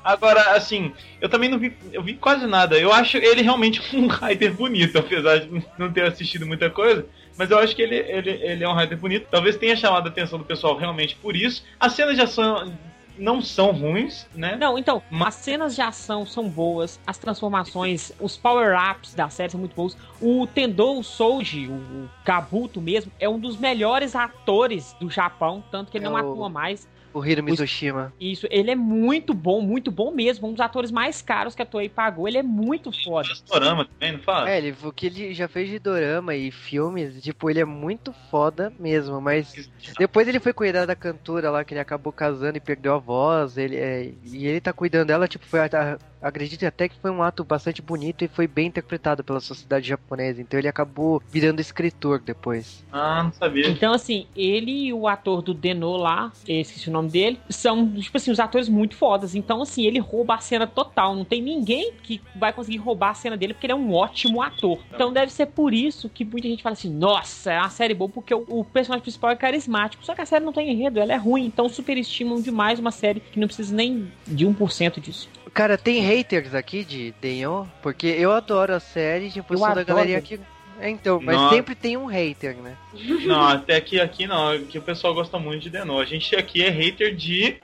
Agora, 0.03 0.55
assim, 0.55 0.93
eu 1.19 1.27
também 1.27 1.49
não 1.49 1.59
vi, 1.59 1.75
eu 1.91 2.01
vi 2.01 2.13
quase 2.13 2.47
nada. 2.47 2.77
Eu 2.79 2.91
acho 2.93 3.17
ele 3.17 3.41
realmente 3.41 3.81
um 3.95 4.07
Rider 4.09 4.53
bonito, 4.53 4.97
apesar 4.97 5.39
de 5.39 5.63
não 5.77 5.91
ter 5.91 6.03
assistido 6.03 6.45
muita 6.45 6.69
coisa. 6.69 7.05
Mas 7.37 7.51
eu 7.51 7.57
acho 7.57 7.73
que 7.73 7.81
ele, 7.81 7.95
ele, 7.95 8.31
ele 8.31 8.63
é 8.65 8.67
um 8.67 8.73
Raider 8.73 8.97
bonito. 8.97 9.27
Talvez 9.31 9.55
tenha 9.55 9.73
chamado 9.73 10.07
a 10.07 10.09
atenção 10.09 10.37
do 10.37 10.43
pessoal 10.43 10.75
realmente 10.77 11.15
por 11.15 11.37
isso. 11.37 11.63
As 11.79 11.93
cenas 11.93 12.15
de 12.15 12.21
ação 12.21 12.73
não 13.19 13.41
são 13.41 13.71
ruins, 13.71 14.25
né? 14.33 14.55
Não, 14.55 14.77
então, 14.77 15.01
Ma- 15.11 15.27
as 15.27 15.35
cenas 15.35 15.75
de 15.75 15.81
ação 15.81 16.25
são 16.25 16.47
boas, 16.49 16.99
as 17.05 17.17
transformações, 17.17 18.11
os 18.19 18.37
power-ups 18.37 19.13
da 19.13 19.29
série 19.29 19.51
são 19.51 19.59
muito 19.59 19.75
bons. 19.75 19.97
O 20.21 20.47
Tendou 20.47 21.01
Souji, 21.03 21.67
o, 21.67 21.73
o 21.73 22.09
Kabuto 22.23 22.79
mesmo, 22.81 23.11
é 23.19 23.27
um 23.27 23.37
dos 23.39 23.57
melhores 23.57 24.15
atores 24.15 24.95
do 24.99 25.09
Japão, 25.09 25.63
tanto 25.71 25.91
que 25.91 25.97
ele 25.97 26.05
É 26.05 26.09
não 26.09 26.15
o- 26.15 26.17
atua 26.17 26.49
mais. 26.49 26.87
O 27.13 27.25
Hiro 27.25 27.43
Mizushima. 27.43 28.13
Isso, 28.19 28.47
ele 28.51 28.71
é 28.71 28.75
muito 28.75 29.33
bom, 29.33 29.61
muito 29.61 29.91
bom 29.91 30.11
mesmo. 30.11 30.47
Um 30.47 30.51
dos 30.51 30.61
atores 30.61 30.91
mais 30.91 31.21
caros 31.21 31.55
que 31.55 31.61
a 31.61 31.65
Toei 31.65 31.89
pagou. 31.89 32.27
Ele 32.27 32.37
é 32.37 32.43
muito 32.43 32.91
foda. 33.03 33.29
Dorama 33.51 33.85
também, 33.85 34.13
não 34.17 34.23
fala? 34.23 34.49
É, 34.49 34.57
ele, 34.57 34.75
o 34.83 34.91
que 34.91 35.07
ele 35.07 35.33
já 35.33 35.47
fez 35.47 35.69
de 35.69 35.79
dorama 35.79 36.35
e 36.35 36.51
filmes, 36.51 37.21
tipo, 37.21 37.49
ele 37.49 37.59
é 37.59 37.65
muito 37.65 38.13
foda 38.29 38.71
mesmo, 38.79 39.19
mas 39.19 39.53
depois 39.97 40.27
ele 40.27 40.39
foi 40.39 40.53
cuidar 40.53 40.85
da 40.85 40.95
cantora 40.95 41.49
lá, 41.49 41.63
que 41.63 41.73
ele 41.73 41.81
acabou 41.81 42.13
casando 42.13 42.57
e 42.57 42.61
perdeu 42.61 42.93
a 42.93 42.99
voz, 42.99 43.57
ele, 43.57 43.75
é, 43.75 44.13
e 44.23 44.45
ele 44.45 44.61
tá 44.61 44.71
cuidando 44.71 45.07
dela, 45.07 45.27
tipo, 45.27 45.45
foi, 45.45 45.59
a- 45.61 45.97
acredito 46.21 46.65
até 46.65 46.89
que 46.89 46.95
foi 46.97 47.11
um 47.11 47.23
ato 47.23 47.43
bastante 47.43 47.81
bonito 47.81 48.23
e 48.23 48.27
foi 48.27 48.47
bem 48.47 48.67
interpretado 48.67 49.23
pela 49.23 49.39
sociedade 49.39 49.87
japonesa, 49.87 50.41
então 50.41 50.59
ele 50.59 50.67
acabou 50.67 51.21
virando 51.29 51.59
escritor 51.59 52.19
depois. 52.19 52.83
Ah, 52.91 53.23
não 53.23 53.31
sabia. 53.31 53.67
Então, 53.67 53.93
assim, 53.93 54.27
ele 54.35 54.87
e 54.87 54.93
o 54.93 55.07
ator 55.07 55.41
do 55.41 55.53
Denô 55.53 55.97
lá, 55.97 56.31
esqueci 56.47 56.89
o 56.89 56.93
nome 56.93 57.09
dele, 57.09 57.39
são, 57.49 57.89
tipo 57.93 58.17
assim, 58.17 58.31
os 58.31 58.39
atores 58.39 58.69
muito 58.69 58.95
fodas. 58.95 59.35
Então, 59.35 59.61
assim, 59.61 59.85
ele 59.85 59.99
rouba 59.99 60.35
a 60.35 60.39
cena 60.39 60.67
total. 60.67 61.15
Não 61.15 61.25
tem 61.25 61.41
ninguém 61.41 61.93
que 62.03 62.21
vai 62.35 62.51
conseguir 62.51 62.77
roubar 62.77 63.11
a 63.11 63.13
cena 63.13 63.37
dele, 63.37 63.53
porque 63.53 63.65
ele 63.65 63.73
é 63.73 63.75
um 63.75 63.93
ótimo 63.93 64.41
ator. 64.41 64.79
Então, 64.93 65.11
deve 65.11 65.31
ser 65.31 65.47
por 65.47 65.73
isso 65.73 66.09
que 66.09 66.25
muita 66.25 66.47
gente 66.47 66.63
fala 66.63 66.73
assim: 66.73 66.89
nossa, 66.89 67.51
é 67.51 67.59
uma 67.59 67.69
série 67.69 67.93
boa, 67.93 68.09
porque 68.09 68.33
o, 68.33 68.45
o 68.47 68.65
personagem 68.65 69.01
principal 69.01 69.31
é 69.31 69.35
carismático. 69.35 70.05
Só 70.05 70.13
que 70.13 70.21
a 70.21 70.25
série 70.25 70.43
não 70.43 70.53
tem 70.53 70.71
enredo, 70.71 70.99
ela 70.99 71.13
é 71.13 71.17
ruim. 71.17 71.45
Então, 71.45 71.69
superestimam 71.69 72.41
demais 72.41 72.79
uma 72.79 72.91
série 72.91 73.19
que 73.19 73.39
não 73.39 73.47
precisa 73.47 73.75
nem 73.75 74.11
de 74.27 74.45
1% 74.45 74.99
disso. 74.99 75.29
Cara, 75.53 75.77
tem 75.77 76.01
haters 76.01 76.53
aqui 76.53 76.83
de 76.83 77.13
Denyon, 77.21 77.65
porque 77.81 78.07
eu 78.07 78.31
adoro 78.31 78.73
a 78.73 78.79
série, 78.79 79.29
tipo, 79.29 79.53
eu 79.53 79.55
Eu 79.55 79.59
sou 79.59 79.67
da 79.67 79.71
adoro. 79.81 79.87
galerinha 79.87 80.21
que... 80.21 80.39
É, 80.81 80.89
então, 80.89 81.19
mas 81.21 81.35
Nossa. 81.35 81.55
sempre 81.55 81.75
tem 81.75 81.97
um 81.97 82.05
hater, 82.05 82.55
né? 82.55 82.77
Não, 83.25 83.41
até 83.41 83.75
aqui, 83.75 83.99
aqui 83.99 84.25
não, 84.25 84.57
que 84.63 84.77
o 84.77 84.81
pessoal 84.81 85.13
gosta 85.13 85.37
muito 85.37 85.63
de 85.63 85.69
Denô. 85.69 85.99
A 85.99 86.05
gente 86.05 86.33
aqui 86.37 86.63
é 86.63 86.69
hater 86.69 87.13
de. 87.13 87.57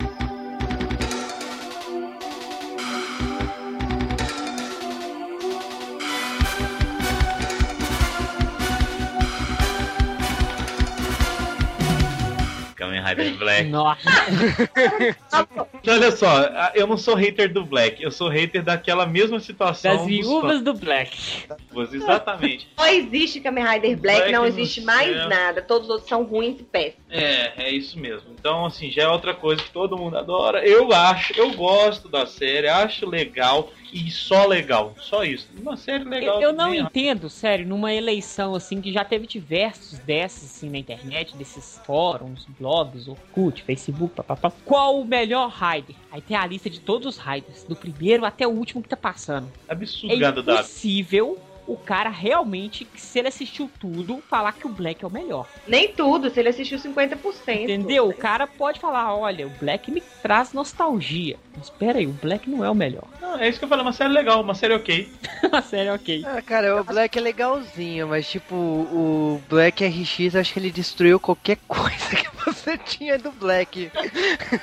Rider 13.06 13.38
Black. 13.38 13.70
Nossa, 13.70 13.99
Olha 15.88 16.12
só, 16.12 16.41
eu 16.74 16.88
não 16.88 16.97
sou 16.97 17.16
hater 17.16 17.51
do 17.51 17.64
Black, 17.64 18.01
eu 18.01 18.12
sou 18.12 18.28
hater 18.28 18.64
daquela 18.64 19.06
mesma 19.06 19.39
situação 19.39 19.97
das 19.97 20.06
viúvas 20.08 20.62
do 20.62 20.74
Black. 20.74 21.45
exatamente. 21.91 22.68
Não 22.78 22.88
existe 22.88 23.39
Kamen 23.39 23.66
Rider 23.66 23.97
Black, 23.97 24.18
Black 24.20 24.32
não 24.32 24.41
no 24.41 24.47
existe 24.47 24.82
céu. 24.82 24.86
mais 24.86 25.16
nada. 25.28 25.62
Todos 25.62 25.88
os 25.88 25.89
outros 25.91 26.10
são 26.10 26.24
ruins 26.24 26.60
e 26.60 26.64
péssimos. 26.64 27.06
É, 27.10 27.53
é 27.58 27.72
isso 27.72 27.99
mesmo. 27.99 28.30
Então, 28.38 28.66
assim, 28.66 28.89
já 28.89 29.03
é 29.03 29.08
outra 29.08 29.34
coisa 29.34 29.62
que 29.62 29.72
todo 29.72 29.97
mundo 29.97 30.18
adora. 30.18 30.66
Eu 30.66 30.91
acho, 30.91 31.34
eu 31.38 31.53
gosto 31.53 32.10
da 32.10 32.26
série, 32.26 32.68
acho 32.68 33.08
legal 33.08 33.72
e 33.91 34.12
só 34.12 34.45
legal. 34.45 34.93
Só 34.99 35.24
isso. 35.24 35.47
Uma 35.60 35.78
série 35.78 36.03
legal. 36.03 36.41
Eu, 36.41 36.49
eu 36.49 36.53
não 36.53 36.74
entendo, 36.74 37.30
sério, 37.30 37.66
numa 37.66 37.93
eleição 37.93 38.53
assim 38.56 38.82
que 38.82 38.91
já 38.91 39.06
teve 39.06 39.26
diversos 39.26 39.99
desses 39.99 40.56
assim 40.56 40.70
na 40.70 40.78
internet, 40.78 41.36
desses 41.36 41.82
fóruns, 41.86 42.45
blogs, 42.60 42.95
Orkut, 43.08 43.64
Facebook, 43.64 44.16
papapá. 44.16 44.52
Qual 44.64 45.00
o 45.00 45.06
melhor 45.06 45.50
Raider? 45.50 45.96
Aí 46.12 46.22
tem 46.22 46.36
a 46.38 46.46
lista 46.46 46.70
de 46.70 46.80
todos 46.80 47.08
os 47.08 47.18
Raiders, 47.18 47.64
do 47.64 47.76
primeiro 47.76 48.26
até 48.26 48.48
o 48.48 48.52
último 48.52 48.82
que 48.82 48.89
tá 48.89 48.98
passando. 48.98 49.52
Absurdo, 49.68 50.14
É 50.14 50.30
impossível 50.30 51.39
o 51.68 51.76
cara 51.76 52.10
realmente, 52.10 52.88
se 52.96 53.20
ele 53.20 53.28
assistiu 53.28 53.70
tudo, 53.80 54.22
falar 54.30 54.54
que 54.54 54.68
o 54.68 54.70
Black 54.70 55.04
é 55.04 55.08
o 55.08 55.12
melhor. 55.12 55.48
Nem 55.68 55.91
tudo, 55.91 56.30
se 56.30 56.39
ele 56.39 56.50
assistiu 56.50 56.78
50%. 56.78 57.18
Entendeu? 57.48 58.08
O 58.08 58.14
cara 58.14 58.46
pode 58.46 58.80
falar, 58.80 59.16
olha, 59.16 59.48
o 59.48 59.50
Black 59.50 59.91
me 59.91 60.02
traz 60.22 60.54
nostalgia. 60.54 61.38
Mas 61.56 61.66
espera 61.66 62.00
aí, 62.00 62.06
o 62.06 62.12
Black 62.12 62.50
não 62.50 62.64
é 62.64 62.70
o 62.70 62.76
melhor. 62.76 63.06
Não, 63.20 63.38
é 63.38 63.50
isso 63.50 63.58
que 63.58 63.66
eu 63.66 63.70
falei, 63.70 63.84
uma 63.84 63.93
série 63.93 64.14
legal, 64.14 64.41
uma 64.41 64.54
série 64.54 64.74
ok. 64.74 65.10
A 65.52 65.62
série 65.62 65.89
é 65.89 65.93
ok. 65.93 66.24
Ah, 66.26 66.41
cara, 66.41 66.82
o 66.82 66.84
Black 66.84 67.18
é 67.18 67.22
legalzinho, 67.22 68.08
mas 68.10 68.30
tipo, 68.30 68.56
o 68.56 69.41
Black 69.50 69.86
RX, 69.86 70.36
acho 70.36 70.54
que 70.54 70.60
ele 70.60 70.72
destruiu 70.72 71.20
qualquer 71.20 71.58
coisa 71.68 72.16
que 72.16 72.35
você 72.46 72.78
tinha 72.78 73.18
do 73.18 73.32
Black. 73.32 73.91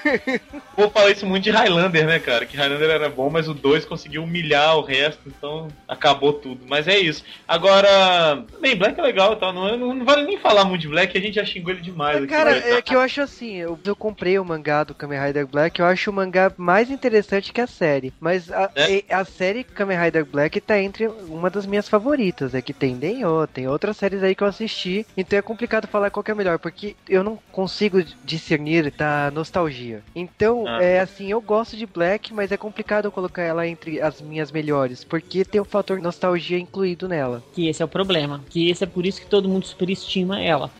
Vou 0.76 0.90
falar 0.90 1.10
isso 1.10 1.26
muito 1.26 1.44
de 1.44 1.50
Highlander, 1.50 2.06
né, 2.06 2.18
cara? 2.18 2.46
Que 2.46 2.56
Highlander 2.56 2.90
era 2.90 3.08
bom, 3.08 3.28
mas 3.28 3.48
o 3.48 3.54
2 3.54 3.84
conseguiu 3.84 4.22
humilhar 4.24 4.76
o 4.76 4.82
resto, 4.82 5.20
então 5.26 5.68
acabou 5.86 6.32
tudo. 6.32 6.64
Mas 6.66 6.88
é 6.88 6.98
isso. 6.98 7.24
Agora, 7.46 8.44
bem, 8.60 8.76
Black 8.76 8.98
é 8.98 9.02
legal, 9.02 9.36
tá? 9.36 9.52
Não, 9.52 9.76
não 9.76 10.04
vale 10.04 10.24
nem 10.24 10.38
falar 10.38 10.64
muito 10.64 10.82
de 10.82 10.88
Black, 10.88 11.16
a 11.16 11.20
gente 11.20 11.34
já 11.34 11.44
xingou 11.44 11.72
ele 11.72 11.82
demais 11.82 12.18
aqui. 12.18 12.28
Cara, 12.28 12.54
né? 12.54 12.78
é 12.78 12.82
que 12.82 12.94
eu 12.94 13.00
acho 13.00 13.20
assim, 13.20 13.56
eu, 13.56 13.78
eu 13.84 13.96
comprei 13.96 14.38
o 14.38 14.44
mangá 14.44 14.84
do 14.84 14.94
Kamen 14.94 15.20
Rider 15.20 15.46
Black, 15.46 15.80
eu 15.80 15.86
acho 15.86 16.10
o 16.10 16.14
mangá 16.14 16.52
mais 16.56 16.90
interessante 16.90 17.52
que 17.52 17.60
a 17.60 17.66
série. 17.66 18.12
Mas 18.20 18.50
a, 18.50 18.70
É? 18.74 19.04
a 19.14 19.24
série 19.24 19.64
Kamen 19.64 19.98
Rider 19.98 20.24
Black 20.24 20.60
tá 20.60 20.78
entre 20.80 21.06
uma 21.06 21.50
das 21.50 21.66
minhas 21.66 21.88
favoritas. 21.88 22.54
É 22.54 22.62
que 22.62 22.72
tem 22.72 22.92
tem 23.52 23.68
outras 23.68 23.96
séries 23.96 24.22
aí 24.22 24.34
que 24.34 24.42
eu 24.42 24.48
assisti. 24.48 25.06
Então 25.16 25.38
é 25.38 25.42
complicado 25.42 25.88
falar 25.88 26.10
qual 26.10 26.24
é 26.26 26.34
melhor, 26.34 26.58
porque 26.58 26.94
eu 27.08 27.24
não 27.24 27.38
consigo 27.50 27.71
discernir 28.24 28.90
da 28.92 29.30
nostalgia. 29.30 30.02
Então, 30.14 30.64
Ah. 30.66 30.82
é 30.82 31.00
assim, 31.00 31.30
eu 31.30 31.40
gosto 31.40 31.76
de 31.76 31.86
Black, 31.86 32.32
mas 32.32 32.52
é 32.52 32.56
complicado 32.56 33.06
eu 33.06 33.12
colocar 33.12 33.42
ela 33.42 33.66
entre 33.66 34.00
as 34.00 34.20
minhas 34.20 34.52
melhores, 34.52 35.02
porque 35.04 35.44
tem 35.44 35.60
o 35.60 35.64
fator 35.64 36.00
nostalgia 36.00 36.58
incluído 36.58 37.08
nela. 37.08 37.42
Que 37.54 37.68
esse 37.68 37.82
é 37.82 37.84
o 37.84 37.88
problema. 37.88 38.42
Que 38.50 38.70
esse 38.70 38.84
é 38.84 38.86
por 38.86 39.06
isso 39.06 39.20
que 39.20 39.26
todo 39.26 39.48
mundo 39.48 39.66
superestima 39.66 40.40
ela. 40.42 40.70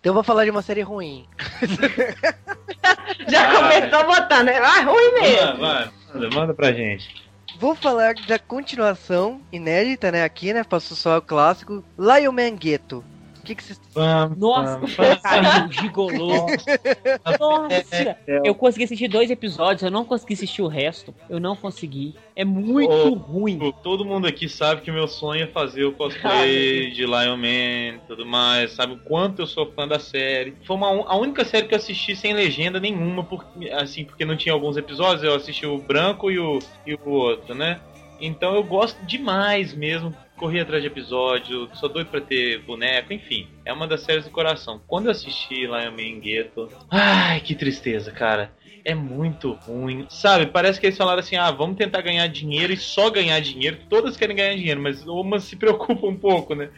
Então 0.00 0.10
eu 0.10 0.14
vou 0.14 0.22
falar 0.22 0.44
de 0.44 0.50
uma 0.50 0.60
série 0.62 0.82
ruim. 0.82 1.26
Já 3.28 3.48
Ah. 3.50 3.56
começou 3.56 4.04
botando, 4.06 4.46
né? 4.46 4.58
Ah, 4.58 4.82
ruim 4.82 5.12
mesmo. 5.14 5.56
Vai, 5.58 5.84
vai, 5.84 5.90
manda, 6.14 6.30
manda 6.34 6.54
pra 6.54 6.72
gente. 6.72 7.23
Vou 7.54 7.74
falar 7.74 8.14
da 8.16 8.38
continuação 8.38 9.46
inédita, 9.50 10.10
né? 10.12 10.24
Aqui, 10.24 10.52
né? 10.52 10.62
Passou 10.64 10.96
só 10.96 11.18
o 11.18 11.22
clássico. 11.22 11.84
Lion 11.98 12.32
Man 12.32 12.56
Ghetto. 12.56 13.06
O 13.44 13.46
que 13.46 13.54
que 13.54 13.62
vocês. 13.62 13.78
Vamos, 13.92 14.38
Nossa, 14.38 15.16
carinho, 15.22 15.68
gigolô. 15.78 16.46
Nossa, 17.38 18.16
eu 18.42 18.54
consegui 18.54 18.84
assistir 18.84 19.06
dois 19.06 19.30
episódios, 19.30 19.82
eu 19.82 19.90
não 19.90 20.02
consegui 20.02 20.32
assistir 20.32 20.62
o 20.62 20.66
resto. 20.66 21.14
Eu 21.28 21.38
não 21.38 21.54
consegui. 21.54 22.14
É 22.34 22.42
muito 22.42 22.90
Ô, 22.90 23.12
ruim. 23.12 23.60
Todo 23.82 24.02
mundo 24.02 24.26
aqui 24.26 24.48
sabe 24.48 24.80
que 24.80 24.90
meu 24.90 25.06
sonho 25.06 25.44
é 25.44 25.46
fazer 25.46 25.84
o 25.84 25.92
cosplay 25.92 26.90
de 26.92 27.04
Lion 27.04 27.36
Man 27.36 27.96
e 27.96 28.00
tudo 28.08 28.24
mais. 28.24 28.72
Sabe 28.72 28.94
o 28.94 28.98
quanto 28.98 29.42
eu 29.42 29.46
sou 29.46 29.70
fã 29.72 29.86
da 29.86 29.98
série. 29.98 30.56
Foi 30.64 30.76
uma, 30.76 30.88
a 31.06 31.14
única 31.14 31.44
série 31.44 31.68
que 31.68 31.74
eu 31.74 31.78
assisti 31.78 32.16
sem 32.16 32.32
legenda 32.32 32.80
nenhuma, 32.80 33.22
por, 33.22 33.44
assim, 33.74 34.06
porque 34.06 34.24
não 34.24 34.38
tinha 34.38 34.54
alguns 34.54 34.78
episódios. 34.78 35.22
Eu 35.22 35.34
assisti 35.34 35.66
o 35.66 35.76
branco 35.76 36.30
e 36.30 36.38
o, 36.38 36.60
e 36.86 36.94
o 36.94 37.10
outro, 37.10 37.54
né? 37.54 37.78
Então 38.18 38.54
eu 38.54 38.64
gosto 38.64 39.04
demais 39.04 39.74
mesmo. 39.74 40.14
Corri 40.36 40.60
atrás 40.60 40.82
de 40.82 40.88
episódio, 40.88 41.68
sou 41.74 41.88
doido 41.88 42.08
pra 42.08 42.20
ter 42.20 42.58
boneco, 42.62 43.12
enfim. 43.12 43.48
É 43.64 43.72
uma 43.72 43.86
das 43.86 44.02
séries 44.02 44.24
do 44.24 44.30
coração. 44.30 44.80
Quando 44.86 45.06
eu 45.06 45.12
assisti 45.12 45.66
Lion 45.66 45.92
Man 45.92 46.20
Ghetto, 46.20 46.68
ai, 46.90 47.40
que 47.40 47.54
tristeza, 47.54 48.10
cara 48.10 48.52
é 48.84 48.94
muito 48.94 49.52
ruim. 49.52 50.06
Sabe, 50.10 50.46
parece 50.46 50.78
que 50.78 50.86
eles 50.86 50.98
falaram 50.98 51.20
assim: 51.20 51.36
ah, 51.36 51.50
vamos 51.50 51.76
tentar 51.76 52.02
ganhar 52.02 52.26
dinheiro 52.26 52.72
e 52.72 52.76
só 52.76 53.08
ganhar 53.08 53.40
dinheiro. 53.40 53.78
Todas 53.88 54.16
querem 54.16 54.36
ganhar 54.36 54.54
dinheiro, 54.54 54.80
mas 54.80 55.04
umas 55.06 55.44
se 55.44 55.56
preocupam 55.56 56.08
um 56.08 56.16
pouco, 56.16 56.54
né? 56.54 56.68